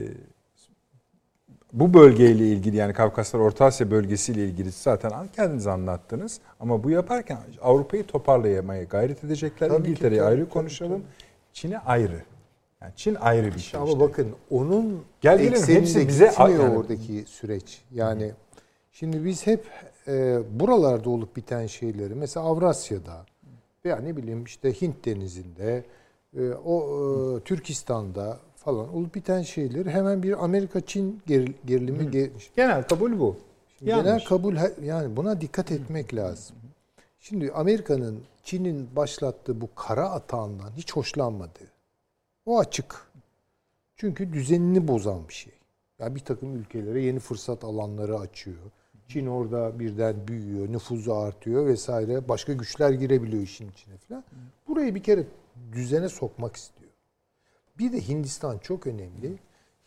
bu 1.74 1.94
bölgeyle 1.94 2.48
ilgili 2.48 2.76
yani 2.78 2.94
Kafkaslar 2.94 3.40
Orta 3.40 3.66
Asya 3.66 3.92
bölgesiyle 3.92 4.46
ilgili 4.46 4.72
zaten 4.72 5.12
kendiniz 5.36 5.68
anlattınız. 5.68 6.40
Ama 6.60 6.84
bu 6.84 6.90
yaparken 6.90 7.38
Avrupa'yı 7.62 8.04
toparlayamaya 8.08 8.84
gayret 8.84 9.24
edecekler. 9.24 9.70
Tabii 9.70 9.88
İngiltere'yi 9.88 10.22
ayrı 10.24 10.42
tabii, 10.42 10.50
konuşalım. 10.50 11.04
Çin'i 11.54 11.80
ayrı. 11.80 12.22
Yani 12.82 12.92
Çin 12.96 13.16
ayrı 13.16 13.56
bir 13.56 13.60
şey. 13.60 13.80
Ama 13.80 13.88
işte. 13.90 14.00
bakın 14.00 14.28
onun 14.50 15.04
Gel 15.22 15.38
gelelim, 15.38 15.68
hepsi 15.68 16.08
bize- 16.08 16.34
yani- 16.40 16.60
oradaki 16.60 17.24
süreç. 17.28 17.82
Yani 17.92 18.32
şimdi 18.92 19.26
biz 19.26 19.48
hep 19.48 19.66
e, 20.08 20.40
buralarda 20.60 21.10
olup 21.10 21.36
biten 21.36 21.68
şeyleri 21.68 22.16
mesela 22.16 22.46
Avrasya'da 22.46 23.26
veya 23.86 23.96
ne 23.98 24.18
bileyim 24.18 24.44
işte 24.44 24.82
Hint 24.82 25.06
denizinde 25.06 25.84
e, 26.38 26.50
o 26.66 26.78
e, 27.38 27.40
Türkistan'da 27.44 28.38
falan 28.58 28.96
olup 28.96 29.16
biten 29.16 29.42
şeyleri 29.42 29.90
hemen 29.90 30.24
bir 30.24 30.44
Amerika-Çin 30.44 31.22
geril- 31.28 31.54
gerilimi 31.66 32.04
ge- 32.04 32.32
Genel 32.56 32.84
kabul 32.88 33.20
bu. 33.20 33.38
Şimdi 33.78 33.92
Yanlış. 33.92 34.06
genel 34.06 34.26
kabul 34.26 34.56
yani 34.84 35.16
buna 35.18 35.42
dikkat 35.42 35.72
etmek 35.72 36.16
lazım. 36.16 36.56
Şimdi 37.20 37.52
Amerika'nın 37.52 38.20
Çin'in 38.44 38.96
başlattığı 38.96 39.62
bu 39.62 39.70
kara 39.76 40.10
atağından 40.10 40.72
hiç 40.78 40.94
hoşlanmadı. 40.96 41.60
O 42.46 42.60
açık. 42.60 43.08
Çünkü 43.96 44.34
düzenini 44.34 44.88
bozan 44.88 45.28
bir 45.30 45.34
şey. 45.34 45.54
Yani 46.00 46.16
bir 46.16 46.20
takım 46.20 46.56
ülkelere 46.56 47.02
yeni 47.02 47.20
fırsat 47.20 47.64
alanları 47.64 48.20
açıyor. 48.20 48.58
Çin 49.08 49.28
orada 49.28 49.80
birden 49.80 50.28
büyüyor, 50.28 50.72
nüfuzu 50.72 51.14
artıyor 51.14 51.66
vesaire. 51.66 52.30
Başka 52.30 52.54
güçler 52.54 52.90
girebiliyor 52.90 53.44
işin 53.44 53.70
içine 53.72 53.98
falan. 53.98 54.24
Burayı 54.68 54.96
bir 54.96 55.04
kere 55.04 55.24
düzene 55.74 56.10
sokmak 56.10 56.56
istiyor. 56.56 56.87
Bir 57.80 57.92
de 57.94 58.08
Hindistan 58.08 58.58
çok 58.58 58.88
önemli. 58.88 59.40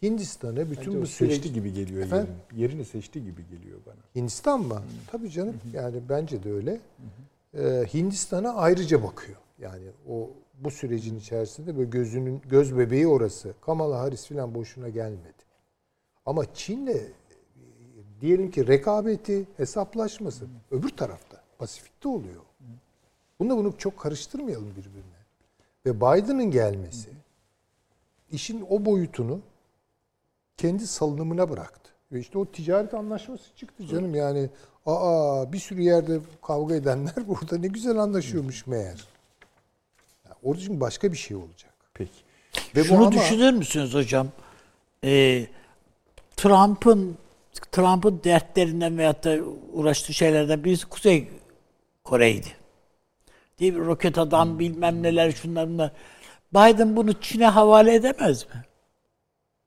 Hindistan'a 0.02 0.70
bütün 0.70 0.86
Bence 0.86 1.00
bu 1.00 1.06
seçti 1.06 1.16
süreci 1.16 1.52
gibi 1.52 1.72
geliyor 1.72 2.02
Efendim? 2.02 2.34
yerini. 2.52 2.62
Yerini 2.62 2.84
seçti 2.84 3.24
gibi 3.24 3.46
geliyor 3.50 3.78
bana. 3.86 3.96
Hindistan 4.14 4.60
mı? 4.60 4.82
Tabii 5.10 5.30
canım. 5.30 5.56
Yani 5.72 5.96
bence 6.08 6.42
de 6.42 6.52
öyle. 6.52 6.80
Ee, 7.54 7.84
Hindistan'a 7.94 8.54
ayrıca 8.54 9.02
bakıyor. 9.02 9.38
Yani 9.58 9.84
o 10.08 10.30
bu 10.58 10.70
sürecin 10.70 11.18
içerisinde 11.18 11.76
böyle 11.76 11.90
gözünün 11.90 12.40
göz 12.48 12.78
bebeği 12.78 13.06
orası. 13.06 13.54
Kamala 13.60 13.98
Harris 13.98 14.26
falan 14.26 14.54
boşuna 14.54 14.88
gelmedi. 14.88 15.44
Ama 16.26 16.54
Çin'le 16.54 16.96
diyelim 18.20 18.50
ki 18.50 18.66
rekabeti, 18.66 19.46
hesaplaşması 19.56 20.44
öbür 20.70 20.88
tarafta, 20.88 21.42
Pasifik'te 21.58 22.08
oluyor. 22.08 22.42
Bunu 23.38 23.56
bunu 23.56 23.74
çok 23.78 23.98
karıştırmayalım 23.98 24.70
birbirine. 24.70 25.20
Ve 25.86 25.96
Biden'ın 25.96 26.50
gelmesi 26.50 27.08
işin 28.32 28.66
o 28.70 28.84
boyutunu 28.84 29.40
kendi 30.56 30.86
salınımına 30.86 31.50
bıraktı. 31.50 31.90
Ve 32.12 32.20
işte 32.20 32.38
o 32.38 32.46
ticaret 32.46 32.94
anlaşması 32.94 33.56
çıktı 33.56 33.86
canım 33.86 34.14
yani. 34.14 34.48
Aa 34.86 35.52
bir 35.52 35.58
sürü 35.58 35.82
yerde 35.82 36.20
kavga 36.42 36.74
edenler 36.74 37.14
burada 37.28 37.58
ne 37.58 37.66
güzel 37.66 37.98
anlaşıyormuş 37.98 38.66
meğer. 38.66 39.04
Yani 40.24 40.36
orada 40.42 40.60
çünkü 40.60 40.80
başka 40.80 41.12
bir 41.12 41.16
şey 41.16 41.36
olacak. 41.36 41.72
Peki. 41.94 42.10
Ve 42.76 42.80
bu 42.80 42.84
Şunu 42.84 43.06
ama- 43.06 43.12
düşünür 43.12 43.52
müsünüz 43.52 43.94
hocam? 43.94 44.28
Ee, 45.04 45.46
Trump'ın 46.36 47.16
Trump'ın 47.72 48.20
dertlerinden 48.24 48.98
veyahut 48.98 49.24
da 49.24 49.38
uğraştığı 49.72 50.14
şeylerden 50.14 50.64
birisi 50.64 50.86
Kuzey 50.86 51.28
Kore'ydi. 52.04 52.48
Değil 53.60 53.72
mi? 53.74 53.86
Roket 53.86 54.18
adam 54.18 54.58
bilmem 54.58 55.02
neler 55.02 55.32
şunlar 55.32 55.68
bunlar. 55.68 55.92
Biden 56.54 56.96
bunu 56.96 57.12
Çin'e 57.12 57.46
havale 57.46 57.94
edemez 57.94 58.44
mi? 58.46 58.64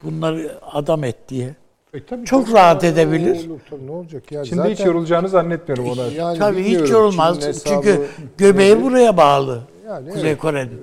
Bunları 0.04 0.60
adam 0.62 1.04
et 1.04 1.30
diye. 1.30 1.56
E, 1.94 2.06
tabii 2.06 2.26
Çok 2.26 2.46
tabii. 2.46 2.56
rahat 2.56 2.84
edebilir. 2.84 3.48
Olur, 3.50 3.60
tabii, 3.70 3.88
ne 3.88 3.92
olacak 3.92 4.32
ya? 4.32 4.46
Şimdi 4.46 4.70
hiç 4.70 4.80
yorulacağını 4.80 5.30
zannetmiyorum 5.30 5.90
ona. 5.90 6.04
Yani 6.04 6.40
Tabii 6.40 6.64
hiç 6.64 6.90
yorulmaz. 6.90 7.40
Çin'in 7.40 7.52
Çünkü 7.54 7.90
hesabı 7.92 8.08
göbeği 8.38 8.76
nedir? 8.76 8.84
buraya 8.84 9.18
bağlı. 9.18 9.62
Yani 9.88 10.10
Kuzey 10.10 10.30
evet. 10.32 10.42
Kore'nin. 10.42 10.82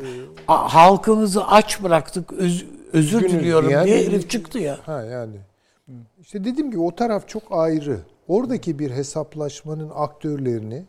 A- 0.49 0.75
Halkımızı 0.75 1.45
aç 1.47 1.83
bıraktık. 1.83 2.33
öz- 2.33 2.67
özür 2.93 3.17
Üzgünüz 3.17 3.33
diliyorum 3.33 3.69
diyen 3.69 3.85
diye 3.87 4.07
herif 4.07 4.31
çıktı 4.31 4.59
ya. 4.59 4.79
Ha 4.87 5.03
yani. 5.03 5.37
İşte 6.21 6.45
dediğim 6.45 6.71
gibi 6.71 6.81
o 6.81 6.95
taraf 6.95 7.29
çok 7.29 7.43
ayrı. 7.51 7.97
Oradaki 8.29 8.79
bir 8.79 8.91
hesaplaşmanın 8.91 9.91
aktörlerini 9.95 10.85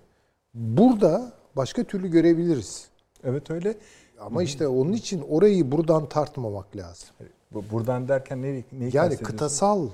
burada 0.53 1.31
başka 1.55 1.83
türlü 1.83 2.07
görebiliriz. 2.11 2.88
Evet 3.23 3.51
öyle. 3.51 3.73
Ama 4.22 4.43
işte 4.43 4.68
onun 4.68 4.93
için 4.93 5.23
orayı 5.30 5.72
buradan 5.72 6.06
tartmamak 6.10 6.76
lazım. 6.77 7.07
Bu- 7.53 7.64
Buradan 7.72 8.07
derken 8.07 8.41
neyi, 8.41 8.65
neyi 8.72 8.91
Yani 8.95 9.18
kıtasal, 9.18 9.88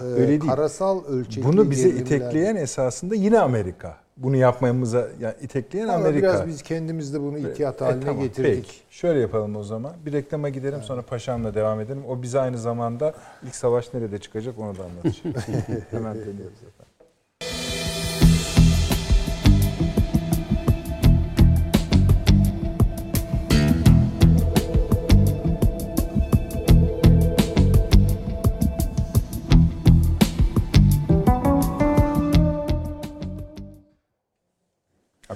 e, 0.00 0.02
öyle 0.02 0.28
değil. 0.28 0.40
karasal 0.50 1.04
ölçekli 1.04 1.48
Bunu 1.48 1.70
bize 1.70 1.88
gerilimler. 1.88 2.06
itekleyen 2.16 2.56
esasında 2.56 3.14
yine 3.14 3.38
Amerika. 3.40 3.96
Bunu 4.16 4.36
yapmamıza 4.36 5.08
yani 5.20 5.34
itekleyen 5.42 5.88
Ama 5.88 5.94
Amerika. 5.98 6.26
Biraz 6.26 6.46
biz 6.46 6.62
kendimiz 6.62 7.14
de 7.14 7.20
bunu 7.20 7.38
ihtiyat 7.38 7.82
E, 7.82 7.84
haline 7.84 8.04
tamam, 8.04 8.22
getirdik. 8.22 8.54
Peki. 8.66 8.76
Şöyle 8.90 9.20
yapalım 9.20 9.56
o 9.56 9.62
zaman. 9.62 9.92
Bir 10.06 10.12
reklama 10.12 10.48
gidelim 10.48 10.82
sonra 10.82 11.02
Paşam'la 11.02 11.54
devam 11.54 11.80
edelim. 11.80 12.02
O 12.08 12.22
bize 12.22 12.40
aynı 12.40 12.58
zamanda 12.58 13.14
ilk 13.46 13.54
savaş 13.54 13.94
nerede 13.94 14.18
çıkacak 14.18 14.58
onu 14.58 14.78
da 14.78 14.82
anlatacak. 14.84 15.48
Hemen 15.90 16.14
dönüyoruz 16.14 16.58
efendim. 16.58 16.89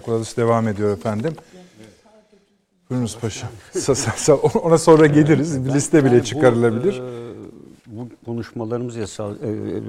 Adası 0.08 0.36
devam 0.36 0.68
ediyor 0.68 0.96
efendim. 0.96 1.32
Buyurunuz 2.90 3.16
sa- 3.74 4.34
Ona 4.58 4.78
sonra 4.78 5.06
geliriz. 5.06 5.64
Bir 5.64 5.70
liste 5.74 6.04
bile 6.04 6.14
Yani 6.14 6.24
çıkarılabilir. 6.24 7.00
e, 7.00 7.34
Bu 7.86 8.08
konuşmalarımız 8.24 8.96
esa- 8.96 9.34
e, 9.34 9.80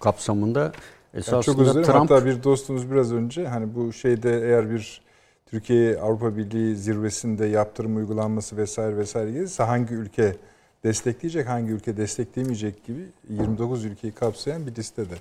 kapsamında 0.00 0.60
Yani 0.60 0.72
esasında 1.14 1.42
çok 1.42 1.58
özür. 1.60 1.82
Trump 1.84 2.10
Hatta 2.10 2.24
bir 2.26 2.42
dostumuz 2.42 2.90
biraz 2.90 3.12
önce 3.12 3.48
hani 3.48 3.74
bu 3.74 3.92
şeyde 3.92 4.40
eğer 4.42 4.70
bir 4.70 5.02
Türkiye 5.46 5.98
Avrupa 6.00 6.36
Birliği 6.36 6.76
zirvesinde 6.76 7.46
yaptırım 7.46 7.96
uygulanması 7.96 8.56
vesaire 8.56 8.96
vesaire 8.96 9.30
gelirse 9.32 9.62
hangi 9.62 9.94
ülke 9.94 10.36
destekleyecek, 10.84 11.48
hangi 11.48 11.70
ülke 11.72 11.96
destekleyemeyecek 11.96 12.86
gibi 12.86 13.06
29 13.28 13.84
ülkeyi 13.84 14.12
kapsayan 14.12 14.66
bir 14.66 14.74
listede 14.74 15.14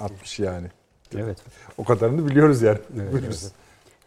atmış 0.00 0.38
yani. 0.38 0.66
evet 1.16 1.38
O 1.78 1.84
kadarını 1.84 2.28
biliyoruz 2.30 2.62
yani. 2.62 2.78
Evet, 2.96 3.12
evet. 3.26 3.52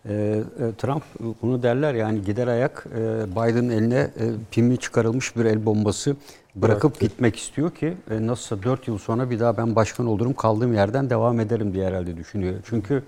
E, 0.09 0.13
e, 0.13 0.43
Trump 0.77 1.03
bunu 1.41 1.63
derler 1.63 1.93
yani 1.93 2.21
gider 2.21 2.47
ayak 2.47 2.85
e, 2.95 3.31
Biden'ın 3.31 3.69
eline 3.69 3.95
e, 3.95 4.09
pimi 4.51 4.77
çıkarılmış 4.77 5.35
bir 5.37 5.45
el 5.45 5.65
bombası 5.65 6.15
bırakıp 6.55 6.91
Bıraktı. 6.91 7.05
gitmek 7.05 7.35
istiyor 7.35 7.71
ki 7.71 7.93
e, 8.11 8.27
nasılsa 8.27 8.63
4 8.63 8.87
yıl 8.87 8.97
sonra 8.97 9.29
bir 9.29 9.39
daha 9.39 9.57
ben 9.57 9.75
başkan 9.75 10.05
olurum 10.07 10.33
kaldığım 10.33 10.73
yerden 10.73 11.09
devam 11.09 11.39
ederim 11.39 11.73
diye 11.73 11.87
herhalde 11.87 12.17
düşünüyor. 12.17 12.53
Çünkü 12.65 13.03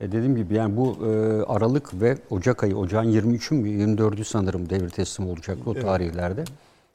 e, 0.00 0.12
dediğim 0.12 0.36
gibi 0.36 0.54
yani 0.54 0.76
bu 0.76 0.98
e, 1.06 1.42
Aralık 1.52 2.00
ve 2.00 2.16
Ocak 2.30 2.64
ayı, 2.64 2.76
Ocağın 2.76 3.12
23'ü 3.12 3.54
mü 3.54 3.68
24'ü 3.68 4.24
sanırım 4.24 4.70
devir 4.70 4.88
teslim 4.88 5.28
olacak 5.28 5.58
o 5.66 5.74
tarihlerde. 5.74 6.44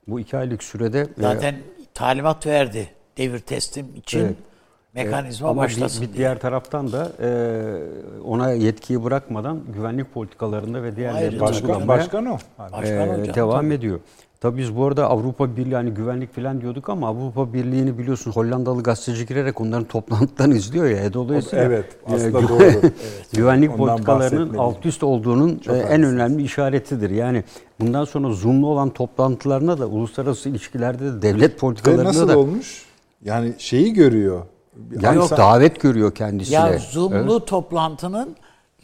Bu 0.08 0.20
iki 0.20 0.38
aylık 0.38 0.64
sürede 0.64 1.02
e, 1.02 1.22
Zaten 1.22 1.56
talimat 1.94 2.48
verdi 2.48 2.90
devir 3.18 3.40
teslim 3.40 3.88
için 3.96 4.20
Evet. 4.20 4.36
Mekanizma 4.96 5.50
Ama 5.50 5.62
bir- 5.62 5.66
başlasın 5.68 6.02
bir, 6.02 6.08
diye. 6.08 6.18
diğer 6.18 6.40
taraftan 6.40 6.92
da 6.92 7.12
e, 7.22 7.30
ona 8.26 8.52
yetkiyi 8.52 9.04
bırakmadan 9.04 9.60
güvenlik 9.76 10.14
politikalarında 10.14 10.84
ve 10.84 10.96
diğerlerini 10.96 11.26
Ayrıca 11.26 11.42
Başkan, 11.42 11.88
başkan 11.88 12.26
o. 12.26 12.38
Hani 12.58 12.72
Başkan 12.72 13.10
e, 13.10 13.18
hocam, 13.22 13.36
devam 13.36 13.62
tabii. 13.66 13.74
ediyor. 13.74 14.00
Tabii 14.42 14.58
biz 14.58 14.76
bu 14.76 14.86
arada 14.86 15.10
Avrupa 15.10 15.58
Birliği 15.58 15.76
hani 15.76 15.90
güvenlik 15.92 16.36
falan 16.36 16.62
diyorduk 16.62 16.90
ama 16.90 17.08
Avrupa 17.08 17.54
Birliği'ni 17.54 17.98
biliyorsun 17.98 18.32
Hollandalı 18.32 18.84
gazeteci 18.84 19.26
girerek 19.26 19.62
onların 19.62 19.84
toplantılarını 19.86 20.56
izliyor 20.56 20.86
ya. 20.86 20.98
E, 20.98 21.14
Dolayısıyla 21.14 21.66
Evet, 21.66 21.86
e, 22.10 22.16
aslında 22.16 22.40
gü- 22.40 22.50
doğru. 22.50 22.92
güvenlik 23.34 23.72
Ondan 23.72 23.86
politikalarının 23.88 24.58
alt 24.58 24.86
üst 24.86 25.04
olduğunun 25.04 25.58
Çok 25.58 25.76
e, 25.76 25.78
en 25.78 25.82
haklısınız. 25.82 26.14
önemli 26.14 26.44
işaretidir. 26.44 27.10
Yani 27.10 27.44
bundan 27.80 28.06
sonra 28.06 28.34
Zoom'lu 28.34 28.68
olan 28.68 28.90
toplantılarına 28.90 29.78
da 29.80 29.88
uluslararası 29.88 30.50
ilişkilerde 30.50 31.06
de 31.14 31.22
devlet 31.22 31.52
Ve 31.54 31.58
politikalarında 31.58 32.04
nasıl 32.04 32.28
da 32.30 32.40
olmuş? 32.40 32.86
Yani 33.26 33.54
şeyi 33.58 33.94
görüyor. 33.94 34.42
Yani 35.02 35.18
İnsan- 35.20 35.38
davet 35.38 35.80
görüyor 35.82 36.16
kendisine. 36.16 36.56
Ya 36.56 36.78
Zoom'lu 36.92 37.34
Evet. 37.38 37.48
toplantının 37.48 38.36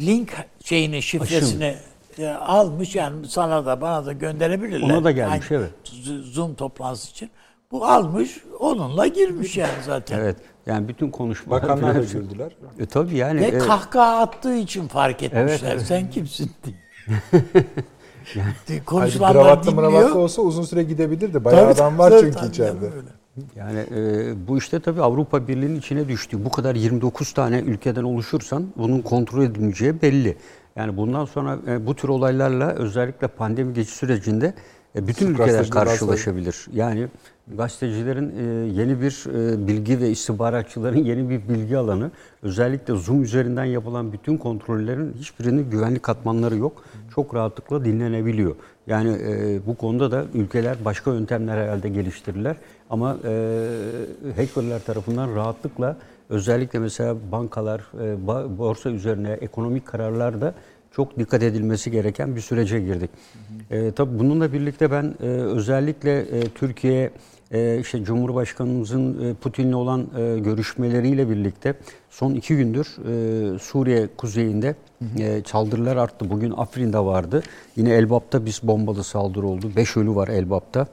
link 0.02 0.34
şeyini 0.64 1.02
şifresini 1.02 1.76
e, 2.20 2.28
almış 2.28 2.96
yani 2.96 3.28
sana 3.28 3.66
da 3.66 3.82
bana 3.82 4.06
da 4.06 4.12
gönderebilirler. 4.14 4.86
Ona 4.96 5.04
da 5.04 5.12
gelmiş, 5.12 5.52
Yani 5.52 5.62
evet. 5.64 5.72
Zoom 6.26 6.56
toplantısı 6.56 7.12
için. 7.12 7.30
Bu 7.72 7.86
almış 7.86 8.44
onunla 8.60 9.08
girmiş 9.08 9.58
yani 9.58 9.84
zaten. 9.86 10.20
Evet. 10.20 10.38
Yani 10.66 10.88
bütün 10.88 11.12
konuşmalar 11.12 11.64
Bakanlar 11.64 11.96
da 11.96 12.00
güldüler. 12.00 12.52
E, 12.80 12.86
tabii 12.86 13.16
yani. 13.18 13.42
Ve 13.42 13.46
e, 13.46 13.58
kahkaha 13.58 14.18
attığı 14.20 14.56
için 14.56 14.88
fark 14.88 15.24
etmişler. 15.24 15.72
evet. 15.74 15.82
Sen 15.88 16.10
kimsin 16.12 16.52
diye. 16.66 16.76
Hayır, 18.68 18.86
Konuşulanlar 18.86 19.34
kravatlı 19.44 19.72
dinliyor. 19.72 19.90
mravatlı 19.92 20.20
olsa 20.20 20.42
uzun 20.42 20.64
süre 20.64 20.84
gidebilirdi. 20.84 21.44
Bayağı 21.44 21.62
Tabii, 21.62 21.74
adam 21.74 21.98
var 21.98 22.10
tabii, 22.12 22.22
çünkü 22.22 22.36
tabii, 22.38 22.48
içeride. 22.50 22.74
tabii 22.80 22.86
öyle. 22.96 23.08
Yani 23.56 23.80
e, 23.96 24.48
bu 24.48 24.58
işte 24.58 24.80
tabii 24.80 25.02
Avrupa 25.02 25.48
Birliği'nin 25.48 25.80
içine 25.80 26.08
düştü. 26.08 26.46
Bu 26.46 26.52
kadar 26.52 26.76
29 26.76 27.34
tane 27.34 27.60
ülkeden 27.60 28.04
oluşursan 28.04 28.68
bunun 28.78 29.02
kontrol 29.02 29.44
edilmeyeceği 29.44 30.02
belli. 30.02 30.38
Yani 30.76 30.98
bundan 30.98 31.26
sonra 31.26 31.60
e, 31.68 31.86
bu 31.86 31.96
tür 31.96 32.10
olaylarla 32.10 32.72
özellikle 32.72 33.28
pandemi 33.28 33.74
geçiş 33.74 33.94
sürecinde 33.94 34.54
e, 34.96 35.08
bütün 35.08 35.28
ülkeler 35.28 35.70
karşılaşabilir. 35.70 36.68
Yani 36.74 37.08
gazetecilerin 37.48 38.34
e, 38.38 38.44
yeni 38.82 39.02
bir 39.02 39.26
e, 39.30 39.68
bilgi 39.68 40.02
ve 40.02 40.10
istihbaratçıların 40.10 40.98
yeni 41.04 41.30
bir 41.30 41.50
bilgi 41.50 41.78
alanı. 41.78 42.12
Özellikle 42.44 42.94
Zoom 42.96 43.24
üzerinden 43.24 43.66
yapılan 43.66 44.14
bütün 44.14 44.38
kontrollerin 44.38 45.14
hiçbirinin 45.20 45.70
güvenlik 45.70 46.04
katmanları 46.04 46.58
yok. 46.58 46.84
Çok 47.16 47.36
rahatlıkla 47.36 47.86
dinlenebiliyor. 47.86 48.56
Yani 48.88 49.10
e, 49.10 49.60
bu 49.66 49.76
konuda 49.76 50.12
da 50.12 50.26
ülkeler 50.34 50.78
başka 50.86 51.14
yöntemler 51.14 51.58
herhalde 51.58 51.90
geliştirirler. 51.90 52.56
Ama 52.90 53.18
e, 53.24 53.32
hackerlar 54.36 54.80
tarafından 54.80 55.36
rahatlıkla 55.36 55.98
özellikle 56.30 56.80
mesela 56.80 57.16
bankalar, 57.32 57.82
e, 58.02 58.28
borsa 58.58 58.90
üzerine 58.90 59.32
ekonomik 59.32 59.86
kararlarda 59.86 60.54
çok 60.92 61.20
dikkat 61.20 61.44
edilmesi 61.44 61.92
gereken 61.92 62.36
bir 62.36 62.42
sürece 62.42 62.80
girdik. 62.80 63.10
E, 63.72 63.92
tabii 63.92 64.20
bununla 64.20 64.54
birlikte 64.54 64.92
ben 64.92 65.16
e, 65.22 65.26
özellikle 65.28 66.20
e, 66.20 66.42
Türkiye 66.42 67.12
e, 67.52 67.80
işte 67.80 68.04
Cumhurbaşkanımızın 68.04 69.30
e, 69.30 69.34
Putin'le 69.34 69.74
olan 69.74 70.08
e, 70.18 70.40
görüşmeleriyle 70.40 71.30
birlikte 71.30 71.74
son 72.10 72.34
iki 72.34 72.56
gündür 72.58 72.88
e, 72.88 73.60
Suriye 73.60 74.08
kuzeyinde 74.18 74.76
e, 75.20 75.42
saldırılar 75.46 75.96
arttı. 75.96 76.30
Bugün 76.30 76.54
Afrin'de 76.58 77.00
vardı. 77.00 77.44
Yine 77.76 77.94
Elbap'ta 77.94 78.46
biz 78.46 78.60
bombalı 78.64 79.04
saldırı 79.04 79.48
oldu. 79.48 79.72
Beş 79.76 79.98
ölü 79.98 80.16
var 80.16 80.28
Elbap'ta. 80.28 80.88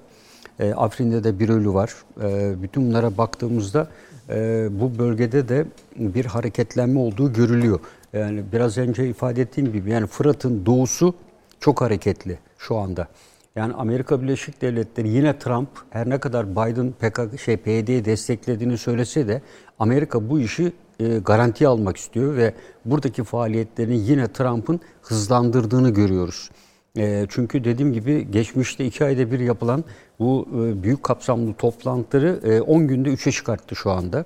E, 0.60 0.74
Afrin'de 0.74 1.24
de 1.24 1.38
bir 1.38 1.48
ölü 1.48 1.74
var. 1.74 1.94
E, 2.22 2.54
bütün 2.62 2.88
bunlara 2.88 3.18
baktığımızda 3.18 3.88
e, 4.28 4.68
bu 4.70 4.98
bölgede 4.98 5.48
de 5.48 5.66
bir 5.96 6.24
hareketlenme 6.24 6.98
olduğu 6.98 7.32
görülüyor. 7.32 7.80
Yani 8.12 8.44
biraz 8.52 8.78
önce 8.78 9.08
ifade 9.08 9.42
ettiğim 9.42 9.72
gibi 9.72 9.90
yani 9.90 10.06
Fırat'ın 10.06 10.66
doğusu 10.66 11.14
çok 11.60 11.80
hareketli 11.80 12.38
şu 12.58 12.76
anda. 12.76 13.08
Yani 13.56 13.74
Amerika 13.74 14.22
Birleşik 14.22 14.62
Devletleri 14.62 15.08
yine 15.08 15.38
Trump 15.38 15.68
her 15.90 16.10
ne 16.10 16.18
kadar 16.18 16.50
Biden 16.50 16.92
PKK 16.92 17.40
şey 17.40 17.56
PYD'yi 17.56 18.04
desteklediğini 18.04 18.78
söylese 18.78 19.28
de 19.28 19.42
Amerika 19.78 20.30
bu 20.30 20.40
işi 20.40 20.72
e, 21.00 21.18
garantiye 21.18 21.68
almak 21.68 21.96
istiyor 21.96 22.36
ve 22.36 22.54
buradaki 22.84 23.24
faaliyetlerini 23.24 23.98
yine 23.98 24.32
Trump'ın 24.32 24.80
hızlandırdığını 25.02 25.90
görüyoruz. 25.90 26.50
E, 26.97 27.27
çünkü 27.28 27.64
dediğim 27.64 27.93
gibi 27.93 28.31
geçmişte 28.31 28.85
iki 28.85 29.05
ayda 29.05 29.31
bir 29.31 29.40
yapılan 29.40 29.85
bu 30.19 30.48
e, 30.52 30.82
büyük 30.82 31.02
kapsamlı 31.02 31.55
toplantıları 31.55 32.40
e, 32.44 32.60
10 32.60 32.86
günde 32.86 33.09
3'e 33.09 33.32
çıkarttı 33.32 33.77
şu 33.77 33.90
anda. 33.90 34.24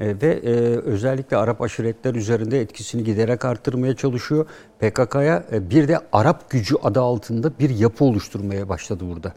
E, 0.00 0.20
ve 0.22 0.40
e, 0.44 0.50
özellikle 0.76 1.36
Arap 1.36 1.62
aşiretler 1.62 2.14
üzerinde 2.14 2.60
etkisini 2.60 3.04
giderek 3.04 3.44
artırmaya 3.44 3.96
çalışıyor. 3.96 4.46
PKK'ya 4.78 5.44
e, 5.52 5.70
bir 5.70 5.88
de 5.88 6.00
Arap 6.12 6.50
gücü 6.50 6.74
adı 6.82 7.00
altında 7.00 7.58
bir 7.58 7.70
yapı 7.70 8.04
oluşturmaya 8.04 8.68
başladı 8.68 9.04
burada. 9.14 9.34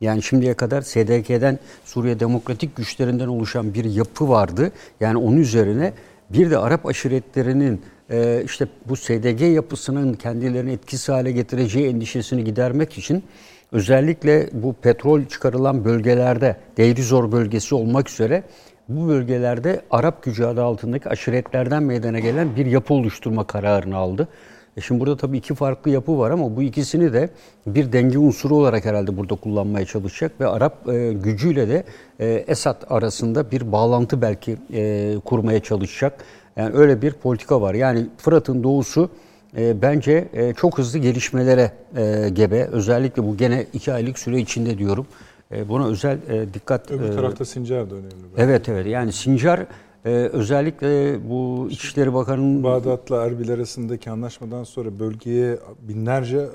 Yani 0.00 0.22
şimdiye 0.22 0.54
kadar 0.54 0.82
SDK'den 0.82 1.58
Suriye 1.84 2.20
Demokratik 2.20 2.76
Güçlerinden 2.76 3.28
oluşan 3.28 3.74
bir 3.74 3.84
yapı 3.84 4.28
vardı. 4.28 4.72
Yani 5.00 5.18
onun 5.18 5.36
üzerine 5.36 5.92
bir 6.30 6.50
de 6.50 6.58
Arap 6.58 6.86
aşiretlerinin 6.86 7.82
e, 8.10 8.42
işte 8.44 8.66
bu 8.88 8.96
SDG 8.96 9.40
yapısının 9.40 10.14
kendilerini 10.14 10.72
etkisi 10.72 11.12
hale 11.12 11.32
getireceği 11.32 11.88
endişesini 11.88 12.44
gidermek 12.44 12.98
için 12.98 13.24
özellikle 13.72 14.48
bu 14.52 14.72
petrol 14.72 15.24
çıkarılan 15.24 15.84
bölgelerde 15.84 16.56
Deirizor 16.76 17.32
bölgesi 17.32 17.74
olmak 17.74 18.10
üzere 18.10 18.42
bu 18.88 19.08
bölgelerde 19.08 19.82
Arap 19.90 20.22
gücü 20.22 20.44
adı 20.44 20.62
altındaki 20.62 21.08
aşiretlerden 21.08 21.82
meydana 21.82 22.18
gelen 22.18 22.56
bir 22.56 22.66
yapı 22.66 22.94
oluşturma 22.94 23.46
kararını 23.46 23.96
aldı. 23.96 24.28
E 24.76 24.80
şimdi 24.80 25.00
burada 25.00 25.16
tabii 25.16 25.38
iki 25.38 25.54
farklı 25.54 25.90
yapı 25.90 26.18
var 26.18 26.30
ama 26.30 26.56
bu 26.56 26.62
ikisini 26.62 27.12
de 27.12 27.30
bir 27.66 27.92
denge 27.92 28.18
unsuru 28.18 28.56
olarak 28.56 28.84
herhalde 28.84 29.16
burada 29.16 29.34
kullanmaya 29.34 29.86
çalışacak 29.86 30.40
ve 30.40 30.46
Arap 30.46 30.88
e, 30.88 31.12
gücüyle 31.12 31.68
de 31.68 31.84
e, 32.20 32.26
Esad 32.26 32.82
arasında 32.88 33.50
bir 33.50 33.72
bağlantı 33.72 34.22
belki 34.22 34.56
e, 34.72 35.14
kurmaya 35.24 35.60
çalışacak. 35.60 36.24
Yani 36.56 36.76
öyle 36.76 37.02
bir 37.02 37.12
politika 37.12 37.60
var. 37.60 37.74
Yani 37.74 38.06
Fırat'ın 38.16 38.62
doğusu 38.62 39.10
e, 39.56 39.82
bence 39.82 40.28
e, 40.32 40.54
çok 40.54 40.78
hızlı 40.78 40.98
gelişmelere 40.98 41.72
e, 41.96 42.28
gebe. 42.28 42.66
Özellikle 42.66 43.24
bu 43.24 43.36
gene 43.36 43.66
iki 43.72 43.92
aylık 43.92 44.18
süre 44.18 44.38
içinde 44.38 44.78
diyorum. 44.78 45.06
E, 45.52 45.68
buna 45.68 45.86
özel 45.86 46.18
e, 46.28 46.54
dikkat... 46.54 46.90
Öbür 46.90 47.08
e, 47.08 47.14
tarafta 47.14 47.44
Sincar 47.44 47.90
da 47.90 47.94
önemli. 47.94 48.12
Evet 48.36 48.68
evet 48.68 48.86
yani 48.86 49.12
Sincar 49.12 49.66
e, 50.04 50.10
özellikle 50.10 51.18
bu 51.30 51.68
İçişleri 51.70 52.14
Bakanı'nın 52.14 52.64
Bağdat'la 52.64 53.24
Erbil 53.26 53.50
arasındaki 53.50 54.10
anlaşmadan 54.10 54.64
sonra 54.64 54.98
bölgeye 54.98 55.58
binlerce 55.80 56.46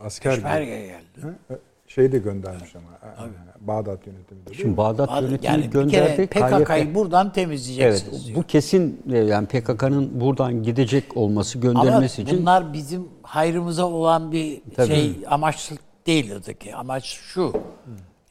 asker 0.00 0.34
Peşmerge 0.34 0.86
geldi. 0.86 1.34
Şey 1.94 2.12
de 2.12 2.18
göndermiş 2.18 2.76
ama. 2.76 2.86
Bağdat 3.60 4.06
yönetimi 4.06 4.46
de. 4.46 4.54
şimdi 4.54 4.76
Bağdat 4.76 5.10
Hadi, 5.10 5.24
yönetimi 5.24 5.46
Yani 5.46 5.64
bir 5.64 5.70
kere 5.90 6.16
gönderdi. 6.16 6.26
PKK'yı 6.26 6.94
buradan 6.94 7.24
Evet 7.26 7.34
temizleyeceksiniz 7.34 8.26
diyor. 8.26 8.36
bu 8.38 8.42
kesin 8.42 9.02
e, 9.12 9.18
yani 9.18 9.46
PKK'nın 9.46 10.20
buradan 10.20 10.62
gidecek 10.62 11.16
olması 11.16 11.58
Ama 11.58 11.66
gönderilmesi 11.68 12.22
için 12.22 12.40
bunlar 12.40 12.72
bizim 12.72 13.08
hayrımıza 13.22 13.86
olan 13.86 14.32
bir 14.32 14.62
Tabii. 14.76 14.86
şey 14.86 15.16
amaç 15.26 15.70
değil 16.06 16.32
oradaki. 16.32 16.74
Amaç 16.74 17.04
şu. 17.04 17.52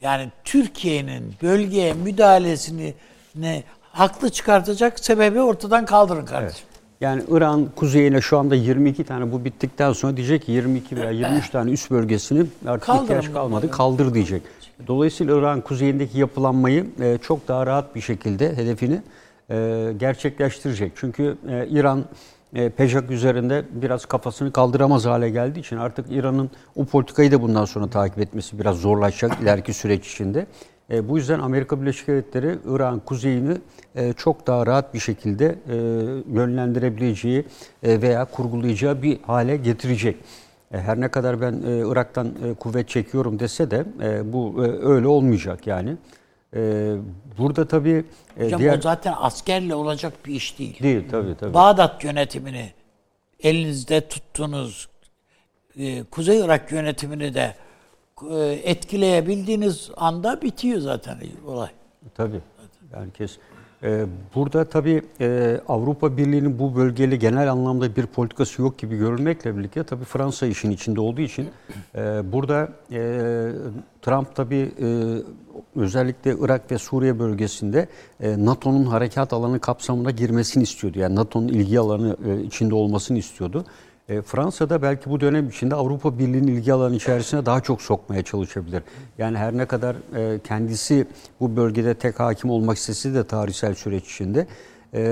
Yani 0.00 0.30
Türkiye'nin 0.44 1.34
bölgeye 1.42 1.92
müdahalesini 1.92 2.94
ne 3.34 3.62
haklı 3.82 4.30
çıkartacak 4.30 5.00
sebebi 5.00 5.40
ortadan 5.40 5.84
kaldırın 5.86 6.24
kardeşim. 6.26 6.66
Yani 7.02 7.22
İran 7.30 7.68
kuzeyine 7.76 8.20
şu 8.20 8.38
anda 8.38 8.54
22 8.54 9.04
tane 9.04 9.32
bu 9.32 9.44
bittikten 9.44 9.92
sonra 9.92 10.16
diyecek 10.16 10.42
ki 10.42 10.52
22 10.52 10.96
veya 10.96 11.10
23 11.10 11.50
tane 11.50 11.70
üst 11.70 11.90
bölgesini 11.90 12.46
artık 12.66 12.86
Kaldırın 12.86 13.04
ihtiyaç 13.04 13.32
kalmadı 13.32 13.70
kaldır 13.70 14.14
diyecek. 14.14 14.42
Dolayısıyla 14.86 15.38
İran 15.38 15.60
kuzeyindeki 15.60 16.18
yapılanmayı 16.18 16.86
e, 17.00 17.18
çok 17.18 17.48
daha 17.48 17.66
rahat 17.66 17.94
bir 17.94 18.00
şekilde 18.00 18.56
hedefini 18.56 19.02
e, 19.50 19.88
gerçekleştirecek. 19.98 20.92
Çünkü 20.96 21.36
e, 21.48 21.68
İran 21.68 22.04
Pejak 22.76 23.10
üzerinde 23.10 23.64
biraz 23.70 24.06
kafasını 24.06 24.52
kaldıramaz 24.52 25.06
hale 25.06 25.30
geldiği 25.30 25.60
için 25.60 25.76
artık 25.76 26.06
İran'ın 26.10 26.50
o 26.76 26.84
politikayı 26.84 27.32
da 27.32 27.42
bundan 27.42 27.64
sonra 27.64 27.90
takip 27.90 28.18
etmesi 28.18 28.58
biraz 28.58 28.76
zorlaşacak 28.76 29.40
ileriki 29.42 29.74
süreç 29.74 30.12
içinde. 30.12 30.46
E, 30.90 31.08
bu 31.08 31.18
yüzden 31.18 31.38
Amerika 31.38 31.80
Birleşik 31.80 32.08
Devletleri 32.08 32.58
İran 32.74 33.00
kuzeyini 33.00 33.56
e, 33.96 34.12
çok 34.12 34.46
daha 34.46 34.66
rahat 34.66 34.94
bir 34.94 34.98
şekilde 34.98 35.46
e, 35.68 35.74
yönlendirebileceği 36.32 37.44
e, 37.82 38.02
veya 38.02 38.24
kurgulayacağı 38.24 39.02
bir 39.02 39.18
hale 39.22 39.56
getirecek. 39.56 40.16
E, 40.74 40.78
her 40.78 41.00
ne 41.00 41.08
kadar 41.08 41.40
ben 41.40 41.52
e, 41.52 41.90
Irak'tan 41.92 42.26
e, 42.26 42.54
kuvvet 42.54 42.88
çekiyorum 42.88 43.38
dese 43.38 43.70
de 43.70 43.84
e, 44.02 44.32
bu 44.32 44.64
e, 44.64 44.68
öyle 44.68 45.06
olmayacak 45.06 45.66
yani. 45.66 45.96
E, 46.56 46.92
burada 47.38 47.68
tabii 47.68 48.04
e, 48.40 48.44
Hocam 48.44 48.60
diğer 48.60 48.78
o 48.78 48.80
zaten 48.80 49.14
askerle 49.16 49.74
olacak 49.74 50.12
bir 50.26 50.34
iş 50.34 50.58
değil. 50.58 50.82
değil 50.82 51.04
tabii 51.10 51.34
tabii. 51.40 51.54
Bağdat 51.54 52.04
yönetimini 52.04 52.70
elinizde 53.42 54.08
tuttuğunuz 54.08 54.88
e, 55.78 56.04
Kuzey 56.04 56.40
Irak 56.40 56.72
yönetimini 56.72 57.34
de 57.34 57.54
etkileyebildiğiniz 58.64 59.90
anda 59.96 60.42
bitiyor 60.42 60.80
zaten 60.80 61.18
olay. 61.46 61.70
Tabii. 62.14 62.40
Yani 62.92 63.12
kes. 63.12 63.38
Ee, 63.84 64.06
burada 64.34 64.64
tabii 64.64 65.02
e, 65.20 65.60
Avrupa 65.68 66.16
Birliği'nin 66.16 66.58
bu 66.58 66.76
bölgeli 66.76 67.18
genel 67.18 67.52
anlamda 67.52 67.96
bir 67.96 68.06
politikası 68.06 68.62
yok 68.62 68.78
gibi 68.78 68.96
görülmekle 68.96 69.56
birlikte 69.56 69.84
tabii 69.84 70.04
Fransa 70.04 70.46
işin 70.46 70.70
içinde 70.70 71.00
olduğu 71.00 71.20
için 71.20 71.48
e, 71.94 72.32
burada 72.32 72.68
e, 72.92 72.98
Trump 74.02 74.34
tabii 74.34 74.72
e, 74.82 74.88
özellikle 75.76 76.36
Irak 76.40 76.70
ve 76.70 76.78
Suriye 76.78 77.18
bölgesinde 77.18 77.88
e, 78.20 78.44
NATO'nun 78.44 78.84
harekat 78.84 79.32
alanı 79.32 79.60
kapsamına 79.60 80.10
girmesini 80.10 80.62
istiyordu. 80.62 80.98
Yani 80.98 81.14
NATO'nun 81.14 81.48
ilgi 81.48 81.80
alanı 81.80 82.16
e, 82.26 82.42
içinde 82.42 82.74
olmasını 82.74 83.18
istiyordu. 83.18 83.64
E, 84.12 84.22
Fransa 84.22 84.70
da 84.70 84.82
belki 84.82 85.10
bu 85.10 85.20
dönem 85.20 85.48
içinde 85.48 85.74
Avrupa 85.74 86.18
Birliği'nin 86.18 86.46
ilgi 86.46 86.72
alanı 86.72 86.96
içerisine 86.96 87.46
daha 87.46 87.60
çok 87.60 87.82
sokmaya 87.82 88.22
çalışabilir. 88.22 88.82
Yani 89.18 89.38
her 89.38 89.56
ne 89.56 89.66
kadar 89.66 89.96
e, 90.16 90.38
kendisi 90.38 91.06
bu 91.40 91.56
bölgede 91.56 91.94
tek 91.94 92.20
hakim 92.20 92.50
olmak 92.50 92.76
istese 92.76 93.14
de 93.14 93.24
tarihsel 93.24 93.74
süreç 93.74 94.04
içinde 94.04 94.46
e, 94.94 95.02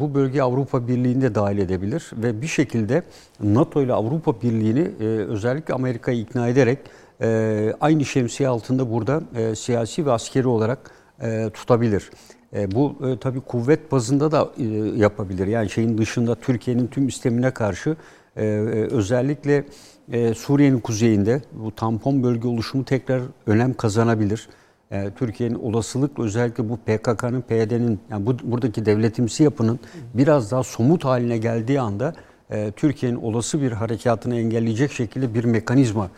bu 0.00 0.14
bölge 0.14 0.42
Avrupa 0.42 0.88
Birliği'nde 0.88 1.34
dahil 1.34 1.58
edebilir 1.58 2.10
ve 2.12 2.42
bir 2.42 2.46
şekilde 2.46 3.02
NATO 3.40 3.82
ile 3.82 3.92
Avrupa 3.92 4.42
Birliği'ni 4.42 4.90
e, 5.00 5.04
özellikle 5.04 5.74
Amerika'yı 5.74 6.20
ikna 6.20 6.48
ederek 6.48 6.78
e, 7.20 7.72
aynı 7.80 8.04
şemsiye 8.04 8.48
altında 8.48 8.90
burada 8.90 9.22
e, 9.36 9.54
siyasi 9.54 10.06
ve 10.06 10.12
askeri 10.12 10.48
olarak 10.48 10.90
e, 11.22 11.50
tutabilir. 11.54 12.10
E, 12.54 12.70
bu 12.70 12.96
e, 13.06 13.18
tabii 13.18 13.40
kuvvet 13.40 13.92
bazında 13.92 14.32
da 14.32 14.50
e, 14.58 14.64
yapabilir. 14.96 15.46
Yani 15.46 15.70
şeyin 15.70 15.98
dışında 15.98 16.34
Türkiye'nin 16.34 16.86
tüm 16.86 17.08
istemine 17.08 17.50
karşı 17.50 17.96
e, 18.36 18.44
e, 18.44 18.48
özellikle 18.90 19.64
e, 20.12 20.34
Suriye'nin 20.34 20.80
kuzeyinde 20.80 21.42
bu 21.52 21.74
tampon 21.74 22.22
bölge 22.22 22.48
oluşumu 22.48 22.84
tekrar 22.84 23.22
önem 23.46 23.74
kazanabilir. 23.74 24.48
E, 24.90 25.10
Türkiye'nin 25.10 25.54
olasılıkla 25.54 26.24
özellikle 26.24 26.68
bu 26.68 26.76
PKK'nın, 26.76 27.40
PYD'nin 27.40 28.00
yani 28.10 28.26
bu, 28.26 28.36
buradaki 28.42 28.86
devletimsi 28.86 29.42
yapının 29.42 29.80
biraz 30.14 30.50
daha 30.50 30.62
somut 30.62 31.04
haline 31.04 31.38
geldiği 31.38 31.80
anda 31.80 32.14
e, 32.50 32.70
Türkiye'nin 32.70 33.16
olası 33.16 33.62
bir 33.62 33.72
harekatını 33.72 34.36
engelleyecek 34.36 34.92
şekilde 34.92 35.34
bir 35.34 35.44
mekanizma 35.44 36.10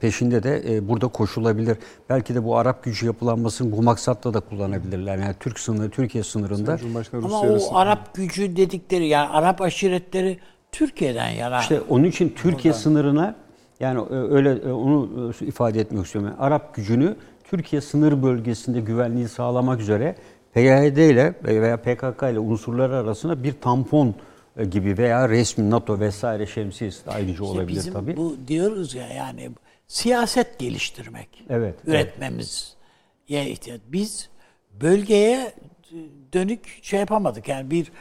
peşinde 0.00 0.42
de 0.42 0.88
burada 0.88 1.08
koşulabilir. 1.08 1.76
Belki 2.08 2.34
de 2.34 2.44
bu 2.44 2.56
Arap 2.56 2.84
gücü 2.84 3.06
yapılanmasını 3.06 3.72
bu 3.76 3.82
maksatla 3.82 4.34
da 4.34 4.40
kullanabilirler. 4.40 5.18
Yani 5.18 5.34
Türk 5.40 5.58
sınırı, 5.58 5.90
Türkiye 5.90 6.24
sınırında. 6.24 6.78
Ama 7.12 7.40
o 7.40 7.76
Arap 7.76 8.14
gücü 8.14 8.56
dedikleri 8.56 9.08
yani 9.08 9.28
Arap 9.28 9.60
aşiretleri 9.60 10.38
Türkiye'den 10.72 11.28
yana. 11.28 11.60
İşte 11.60 11.80
onun 11.80 12.04
için 12.04 12.34
Türkiye 12.36 12.74
sınırına 12.74 13.36
yani 13.80 14.00
e, 14.00 14.14
öyle 14.14 14.50
e, 14.50 14.72
onu 14.72 15.32
e, 15.40 15.46
ifade 15.46 15.80
etmek 15.80 16.06
istiyorum. 16.06 16.30
Yani 16.30 16.40
Arap 16.46 16.74
gücünü 16.74 17.16
Türkiye 17.44 17.82
sınır 17.82 18.22
bölgesinde 18.22 18.80
güvenliği 18.80 19.28
sağlamak 19.28 19.80
üzere 19.80 20.16
PYD 20.54 20.96
ile 20.96 21.34
veya 21.44 21.76
PKK 21.76 22.22
ile 22.22 22.38
unsurları 22.38 22.96
arasında 22.96 23.44
bir 23.44 23.52
tampon 23.52 24.14
gibi 24.70 24.98
veya 24.98 25.28
resmi 25.28 25.70
NATO 25.70 26.00
vesaire 26.00 26.46
şemsiyesi 26.46 27.06
de 27.06 27.10
ayrıca 27.10 27.32
İşte 27.32 27.44
olabilir 27.44 27.78
bizim 27.78 27.92
tabii. 27.92 28.16
bu 28.16 28.36
diyoruz 28.48 28.94
ya 28.94 29.06
yani 29.06 29.50
siyaset 29.88 30.58
geliştirmek. 30.58 31.44
Evet, 31.50 31.74
Üretmemiz 31.86 32.76
ye 33.28 33.50
ihtiyaç. 33.50 33.80
Biz 33.88 34.28
bölgeye 34.80 35.52
dönük 36.32 36.78
şey 36.82 37.00
yapamadık. 37.00 37.48
Yani 37.48 37.70
bir 37.70 37.92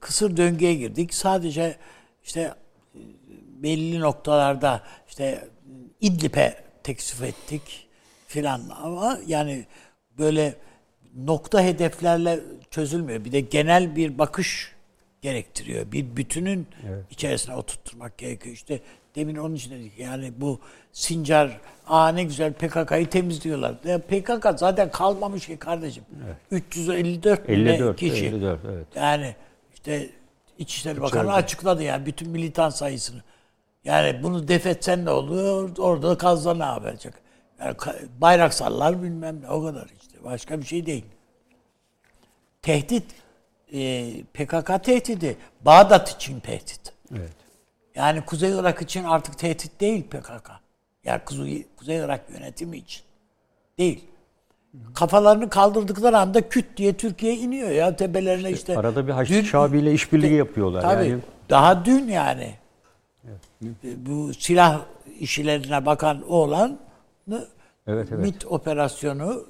kısır 0.00 0.36
döngüye 0.36 0.74
girdik. 0.74 1.14
Sadece 1.14 1.76
işte 2.24 2.40
e, 2.40 2.54
belli 3.62 4.00
noktalarda 4.00 4.82
işte 5.08 5.48
İdlib'e 6.00 6.54
teksif 6.82 7.22
ettik 7.22 7.88
filan 8.26 8.62
ama 8.82 9.18
yani 9.26 9.66
böyle 10.18 10.54
nokta 11.16 11.62
hedeflerle 11.62 12.40
çözülmüyor. 12.70 13.24
Bir 13.24 13.32
de 13.32 13.40
genel 13.40 13.96
bir 13.96 14.18
bakış 14.18 14.72
gerektiriyor. 15.22 15.92
Bir 15.92 16.16
bütünün 16.16 16.66
içerisine 17.10 17.54
oturtturmak 17.54 18.18
gerekiyor. 18.18 18.54
İşte 18.54 18.80
demin 19.14 19.36
onun 19.36 19.54
için 19.54 19.70
dedik 19.70 19.98
yani 19.98 20.32
bu 20.36 20.60
Sincar 20.92 21.60
aa 21.86 22.08
ne 22.08 22.24
güzel 22.24 22.52
PKK'yı 22.52 23.10
temizliyorlar. 23.10 23.74
Ya 23.84 23.98
PKK 23.98 24.58
zaten 24.58 24.90
kalmamış 24.90 25.46
ki 25.46 25.56
kardeşim. 25.56 26.04
354 26.50 27.48
bin 27.48 27.54
54, 27.54 27.96
kişi. 27.96 28.26
54 28.26 28.60
evet. 28.64 28.86
Yani 28.94 29.34
işte 29.80 30.10
İçişleri 30.58 31.00
Bakanı 31.02 31.32
açıkladı 31.32 31.82
yani 31.82 32.06
bütün 32.06 32.30
militan 32.30 32.70
sayısını. 32.70 33.22
Yani 33.84 34.22
bunu 34.22 34.48
defetsen 34.48 35.04
ne 35.04 35.10
oluyor? 35.10 35.76
Orada 35.78 36.10
da 36.10 36.18
kazda 36.18 36.54
ne 36.54 36.64
yapacak? 36.64 37.14
Yani 37.60 37.72
ka- 37.76 38.06
bayraksallar 38.20 39.02
bilmem 39.02 39.42
ne 39.42 39.50
o 39.50 39.62
kadar 39.64 39.88
işte. 40.00 40.24
Başka 40.24 40.60
bir 40.60 40.66
şey 40.66 40.86
değil. 40.86 41.04
Tehdit 42.62 43.04
e, 43.72 44.12
PKK 44.34 44.84
tehdidi 44.84 45.36
Bağdat 45.60 46.10
için 46.10 46.40
tehdit. 46.40 46.92
Evet. 47.16 47.32
Yani 47.94 48.24
Kuzey 48.24 48.50
Irak 48.50 48.82
için 48.82 49.04
artık 49.04 49.38
tehdit 49.38 49.80
değil 49.80 50.02
PKK. 50.02 50.50
Yani 51.04 51.24
Kuzey, 51.24 51.66
Kuzey 51.76 51.96
Irak 51.96 52.30
yönetimi 52.30 52.76
için. 52.76 53.02
Değil. 53.78 54.04
Kafalarını 54.94 55.48
kaldırdıkları 55.50 56.18
anda 56.18 56.48
küt 56.48 56.76
diye 56.76 56.92
Türkiye 56.96 57.34
iniyor 57.36 57.70
ya 57.70 57.96
tepelerine 57.96 58.50
işte. 58.50 58.78
Arada 58.78 59.06
bir 59.06 59.12
Haçlı 59.12 59.44
Şabi 59.44 59.78
ile 59.78 59.92
işbirliği 59.92 60.34
yapıyorlar. 60.34 60.82
Tabii. 60.82 61.08
Yani 61.08 61.20
Daha 61.50 61.84
dün 61.84 62.08
yani. 62.08 62.54
Bu 63.96 64.34
silah 64.34 64.80
işlerine 65.20 65.86
bakan 65.86 66.28
oğlan 66.28 66.78
Evet, 67.86 68.08
evet. 68.12 68.18
MIT 68.18 68.46
operasyonu 68.46 69.44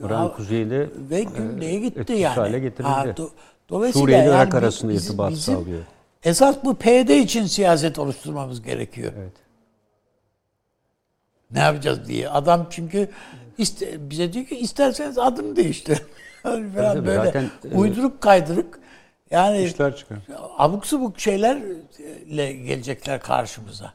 İran 0.00 0.08
ha- 0.28 0.32
kuzeyinde 0.36 0.88
ve 1.10 1.22
güneye 1.22 1.78
gitti 1.80 2.12
yani. 2.12 2.34
hale 2.34 2.58
getirildi. 2.58 2.90
do- 2.90 3.30
dolayısıyla 3.68 4.02
Suriye 4.04 4.18
ile 4.18 4.26
yani 4.26 4.34
Irak 4.36 4.54
arasında 4.54 4.92
bizim- 4.92 5.06
irtibat 5.12 5.30
bizim 5.30 5.54
sağlıyor. 5.54 5.82
Esas 6.22 6.56
bu 6.64 6.74
PYD 6.74 7.08
için 7.08 7.46
siyaset 7.46 7.98
oluşturmamız 7.98 8.62
gerekiyor. 8.62 9.12
Evet. 9.18 9.32
Ne 11.50 11.58
yapacağız 11.58 12.08
diye. 12.08 12.28
Adam 12.28 12.66
çünkü 12.70 13.08
iste, 13.58 14.10
bize 14.10 14.32
diyor 14.32 14.46
ki 14.46 14.56
isterseniz 14.58 15.18
adını 15.18 15.56
değiştirin. 15.56 15.98
falan 16.42 16.72
tabii, 16.74 17.06
böyle 17.06 17.24
zaten, 17.24 17.50
e, 17.72 17.76
uyduruk 17.76 18.20
kaydırık 18.20 18.78
yani 19.30 19.62
İşler 19.62 19.96
çıkar. 19.96 20.18
abuk 20.58 20.86
subuk 20.86 21.20
şeylerle 21.20 22.52
gelecekler 22.52 23.20
karşımıza. 23.20 23.92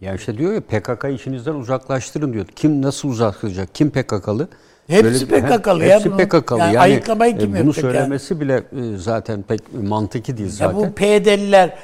Yani 0.00 0.16
işte 0.16 0.38
diyor 0.38 0.52
ya 0.52 0.60
PKK 0.60 1.04
işinizden 1.14 1.54
uzaklaştırın 1.54 2.32
diyor. 2.32 2.46
Kim 2.46 2.82
nasıl 2.82 3.08
uzaklaşacak? 3.08 3.74
Kim 3.74 3.90
PKK'lı? 3.90 4.48
Hepsi 4.86 5.30
Böyle- 5.30 5.46
PKK'lı 5.46 5.84
ya 5.84 5.94
Hepsi 5.96 6.10
bunun. 6.12 6.18
PKK'lı. 6.24 6.58
Yani 6.58 6.74
Yani, 6.74 6.78
ayıklamayı 6.78 7.34
e, 7.34 7.38
kim 7.38 7.48
Bunu 7.50 7.58
yapacak 7.58 7.76
ya? 7.84 7.90
söylemesi 7.90 8.40
bile 8.40 8.54
e, 8.56 8.96
zaten 8.96 9.42
pek 9.42 9.60
mantıki 9.74 10.36
değil 10.36 10.48
Ya 10.48 10.54
zaten. 10.54 10.76
bu 10.76 10.92
PYD'liler 10.94 11.78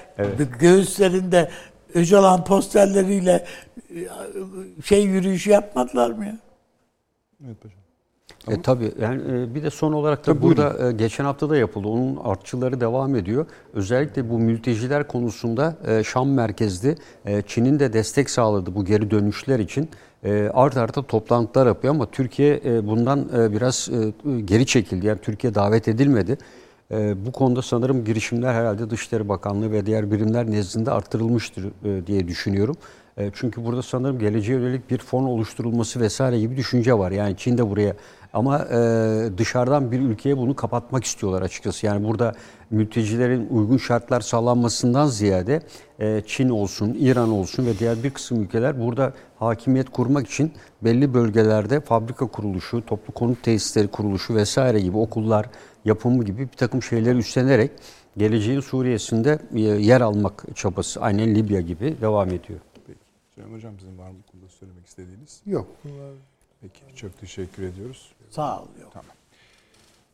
göğüslerinde 0.61 1.51
Öcalan 1.95 2.45
posterleriyle 2.45 3.45
e, 3.91 3.99
şey 4.85 5.03
yürüyüşü 5.05 5.51
yapmadılar 5.51 6.11
mı 6.11 6.27
ya? 6.27 6.37
Evet 7.47 7.57
paşam. 7.63 7.81
E, 8.49 8.63
tabii 8.63 8.93
yani 9.01 9.23
e, 9.33 9.55
bir 9.55 9.63
de 9.63 9.71
son 9.71 9.93
olarak 9.93 10.19
da 10.19 10.23
Tabii, 10.23 10.43
burada 10.43 10.89
e, 10.89 10.93
geçen 10.93 11.25
hafta 11.25 11.51
da 11.51 11.57
yapıldı. 11.57 11.89
Onun 11.89 12.17
artçıları 12.17 12.81
devam 12.81 13.17
ediyor. 13.17 13.47
Özellikle 13.75 14.31
bu 14.31 14.39
mülteciler 14.39 15.09
konusunda 15.09 15.77
e, 15.87 16.05
Şam 16.05 16.31
merkezli 16.31 16.97
e, 17.27 17.43
Çin'in 17.43 17.79
de 17.79 17.93
destek 17.93 18.31
sağladı 18.31 18.75
bu 18.75 18.85
geri 18.85 19.11
dönüşler 19.11 19.59
için. 19.59 19.89
E, 20.25 20.51
art 20.55 20.77
arda 20.77 21.03
toplantılar 21.03 21.67
yapıyor 21.67 21.95
ama 21.95 22.11
Türkiye 22.11 22.61
e, 22.65 22.87
bundan 22.87 23.29
e, 23.37 23.53
biraz 23.53 23.89
e, 23.89 24.41
geri 24.41 24.67
çekildi. 24.67 25.07
Yani 25.07 25.19
Türkiye 25.23 25.55
davet 25.55 25.89
edilmedi. 25.89 26.39
E, 26.91 27.27
bu 27.27 27.33
konuda 27.33 27.63
sanırım 27.63 28.05
girişimler 28.05 28.55
herhalde 28.55 28.91
Dışişleri 28.91 29.29
Bakanlığı 29.29 29.73
ve 29.73 29.87
diğer 29.87 30.11
birimler 30.11 30.51
nezdinde 30.51 30.91
arttırılmıştır 30.91 31.65
e, 31.85 32.07
diye 32.07 32.29
düşünüyorum. 32.29 32.77
E, 33.17 33.31
çünkü 33.35 33.65
burada 33.65 33.83
sanırım 33.83 34.19
geleceğe 34.19 34.53
yönelik 34.53 34.91
bir 34.91 34.99
fon 34.99 35.25
oluşturulması 35.25 36.01
vesaire 36.01 36.41
gibi 36.41 36.57
düşünce 36.57 36.99
var. 36.99 37.11
Yani 37.11 37.37
Çin 37.37 37.59
de 37.59 37.71
buraya 37.71 37.95
ama 38.33 38.59
e, 38.59 38.79
dışarıdan 39.39 39.93
bir 39.93 40.01
ülkeye 40.01 40.39
bunu 40.39 40.57
kapatmak 40.57 41.05
istiyorlar 41.05 41.43
açıkçası. 41.43 41.87
Yani 41.87 42.09
burada 42.09 42.33
mültecilerin 42.71 43.49
uygun 43.51 43.77
şartlar 43.77 44.21
sağlanmasından 44.21 45.07
ziyade 45.07 45.63
e, 45.99 46.23
Çin 46.27 46.49
olsun, 46.49 46.97
İran 47.01 47.31
olsun 47.31 47.67
ve 47.67 47.79
diğer 47.79 48.03
bir 48.03 48.11
kısım 48.11 48.43
ülkeler 48.43 48.81
burada 48.81 49.13
hakimiyet 49.39 49.91
kurmak 49.91 50.27
için 50.27 50.53
belli 50.83 51.15
bölgelerde 51.15 51.81
fabrika 51.81 52.27
kuruluşu, 52.27 52.87
toplu 52.87 53.15
konut 53.15 53.43
tesisleri 53.43 53.89
kuruluşu 53.89 54.35
vesaire 54.35 54.81
gibi 54.81 54.97
okullar 54.97 55.47
yapımı 55.85 56.25
gibi 56.25 56.43
bir 56.43 56.57
takım 56.57 56.83
şeyleri 56.83 57.19
üstlenerek 57.19 57.71
geleceğin 58.17 58.61
Suriye'sinde 58.61 59.39
yer 59.79 60.01
almak 60.01 60.45
çabası 60.55 61.01
aynen 61.01 61.35
Libya 61.35 61.61
gibi 61.61 61.97
devam 62.01 62.29
ediyor. 62.29 62.61
Süleyman 63.41 63.57
Hocam 63.57 63.75
sizin 63.81 63.99
var 63.99 64.11
mı 64.11 64.17
bu 64.29 64.33
konuda 64.33 64.49
söylemek 64.49 64.87
istediğiniz? 64.87 65.41
Yok. 65.47 65.67
bunlar 65.85 66.13
Peki 66.61 66.97
çok 66.97 67.21
teşekkür 67.21 67.63
ediyoruz. 67.63 68.13
Sağ 68.31 68.63
ol. 68.63 68.67
Yok. 68.83 68.93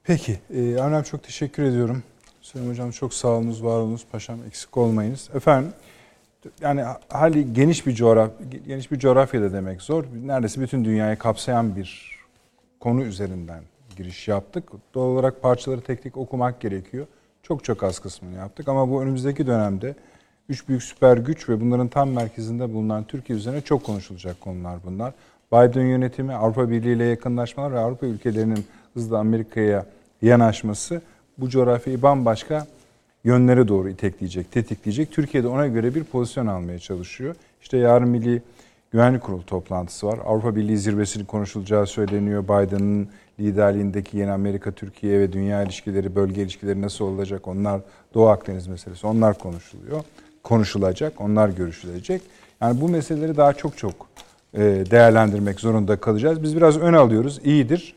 Peki 0.05 0.39
e, 0.55 0.81
Avni 0.81 1.05
çok 1.05 1.23
teşekkür 1.23 1.63
ediyorum. 1.63 2.03
Süleyman 2.41 2.71
Hocam 2.71 2.91
çok 2.91 3.15
sağ 3.15 3.29
olunuz, 3.29 3.65
var 3.65 3.79
olunuz. 3.79 4.07
Paşam 4.13 4.39
eksik 4.47 4.77
olmayınız. 4.77 5.31
Efendim 5.35 5.73
yani 6.61 6.85
hali 7.09 7.53
geniş 7.53 7.87
bir 7.87 7.95
coğraf 7.95 8.31
geniş 8.67 8.91
bir 8.91 8.99
coğrafyada 8.99 9.53
demek 9.53 9.83
zor. 9.83 10.05
Neredeyse 10.25 10.61
bütün 10.61 10.85
dünyayı 10.85 11.19
kapsayan 11.19 11.77
bir 11.77 12.19
konu 12.81 13.05
üzerinden 13.05 13.63
giriş 13.97 14.29
yaptık. 14.29 14.69
Doğal 14.95 15.07
olarak 15.07 15.43
parçaları 15.43 15.81
tek 15.81 16.03
tek 16.03 16.17
okumak 16.17 16.61
gerekiyor. 16.61 17.07
Çok 17.43 17.65
çok 17.65 17.83
az 17.83 17.99
kısmını 17.99 18.37
yaptık 18.37 18.69
ama 18.69 18.91
bu 18.91 19.03
önümüzdeki 19.03 19.47
dönemde 19.47 19.95
üç 20.49 20.69
büyük 20.69 20.83
süper 20.83 21.17
güç 21.17 21.49
ve 21.49 21.61
bunların 21.61 21.89
tam 21.89 22.11
merkezinde 22.11 22.75
bulunan 22.75 23.05
Türkiye 23.05 23.39
üzerine 23.39 23.61
çok 23.61 23.85
konuşulacak 23.85 24.41
konular 24.41 24.79
bunlar. 24.87 25.15
Biden 25.53 25.87
yönetimi, 25.87 26.35
Avrupa 26.35 26.71
Birliği 26.71 26.97
ile 26.97 27.05
yakınlaşmalar 27.05 27.73
ve 27.73 27.79
Avrupa 27.79 28.07
ülkelerinin 28.07 28.65
hızla 28.95 29.19
Amerika'ya 29.19 29.87
yanaşması 30.23 31.03
bu 31.39 31.49
coğrafyayı 31.49 32.03
bambaşka 32.03 32.67
yönlere 33.25 33.69
doğru 33.69 33.89
itekleyecek, 33.89 34.53
tetikleyecek. 34.53 35.13
Türkiye 35.13 35.43
de 35.43 35.49
ona 35.49 35.67
göre 35.67 35.95
bir 35.95 36.05
pozisyon 36.05 36.47
almaya 36.47 36.79
çalışıyor. 36.79 37.35
İşte 37.63 37.79
yarın 37.79 38.09
Milli 38.09 38.43
Güvenlik 38.91 39.23
Kurulu 39.23 39.47
toplantısı 39.47 40.07
var. 40.07 40.19
Avrupa 40.25 40.57
Birliği 40.57 40.79
zirvesinin 40.79 41.25
konuşulacağı 41.25 41.87
söyleniyor. 41.87 42.45
Biden'ın 42.45 43.09
liderliğindeki 43.41 44.19
yeni 44.19 44.31
Amerika, 44.31 44.73
Türkiye 44.73 45.21
ve 45.21 45.33
dünya 45.33 45.63
ilişkileri, 45.63 46.17
bölge 46.17 46.43
ilişkileri 46.43 46.83
nasıl 46.83 47.05
olacak? 47.05 47.49
Onlar 47.49 47.81
Doğu 48.15 48.29
Akdeniz 48.29 48.67
meselesi. 48.67 49.07
Onlar 49.07 49.39
konuşuluyor. 49.39 50.05
Konuşulacak, 50.47 51.21
onlar 51.21 51.49
görüşülecek. 51.49 52.23
Yani 52.61 52.81
bu 52.81 52.89
meseleleri 52.89 53.37
daha 53.37 53.53
çok 53.53 53.79
çok 53.79 53.95
e, 54.55 54.61
değerlendirmek 54.91 55.61
zorunda 55.61 55.97
kalacağız. 55.97 56.43
Biz 56.43 56.57
biraz 56.57 56.79
ön 56.79 56.93
alıyoruz, 56.93 57.41
iyidir. 57.45 57.95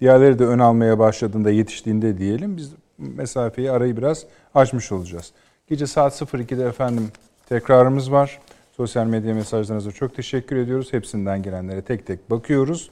Diğerleri 0.00 0.38
de 0.38 0.44
ön 0.44 0.58
almaya 0.58 0.98
başladığında, 0.98 1.50
yetiştiğinde 1.50 2.18
diyelim 2.18 2.56
biz 2.56 2.72
mesafeyi, 2.98 3.70
arayı 3.70 3.96
biraz 3.96 4.24
açmış 4.54 4.92
olacağız. 4.92 5.32
Gece 5.68 5.86
saat 5.86 6.22
02'de 6.22 6.64
efendim 6.64 7.08
tekrarımız 7.48 8.12
var. 8.12 8.38
Sosyal 8.72 9.06
medya 9.06 9.34
mesajlarınıza 9.34 9.92
çok 9.92 10.16
teşekkür 10.16 10.56
ediyoruz. 10.56 10.92
Hepsinden 10.92 11.42
gelenlere 11.42 11.82
tek 11.82 12.06
tek 12.06 12.30
bakıyoruz. 12.30 12.90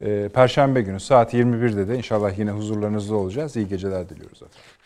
Ee, 0.00 0.28
Perşembe 0.34 0.82
günü 0.82 1.00
saat 1.00 1.34
21'de 1.34 1.88
de 1.88 1.96
inşallah 1.96 2.38
yine 2.38 2.50
huzurlarınızda 2.50 3.14
olacağız. 3.14 3.56
İyi 3.56 3.68
geceler 3.68 4.08
diliyoruz 4.08 4.42
efendim. 4.42 4.81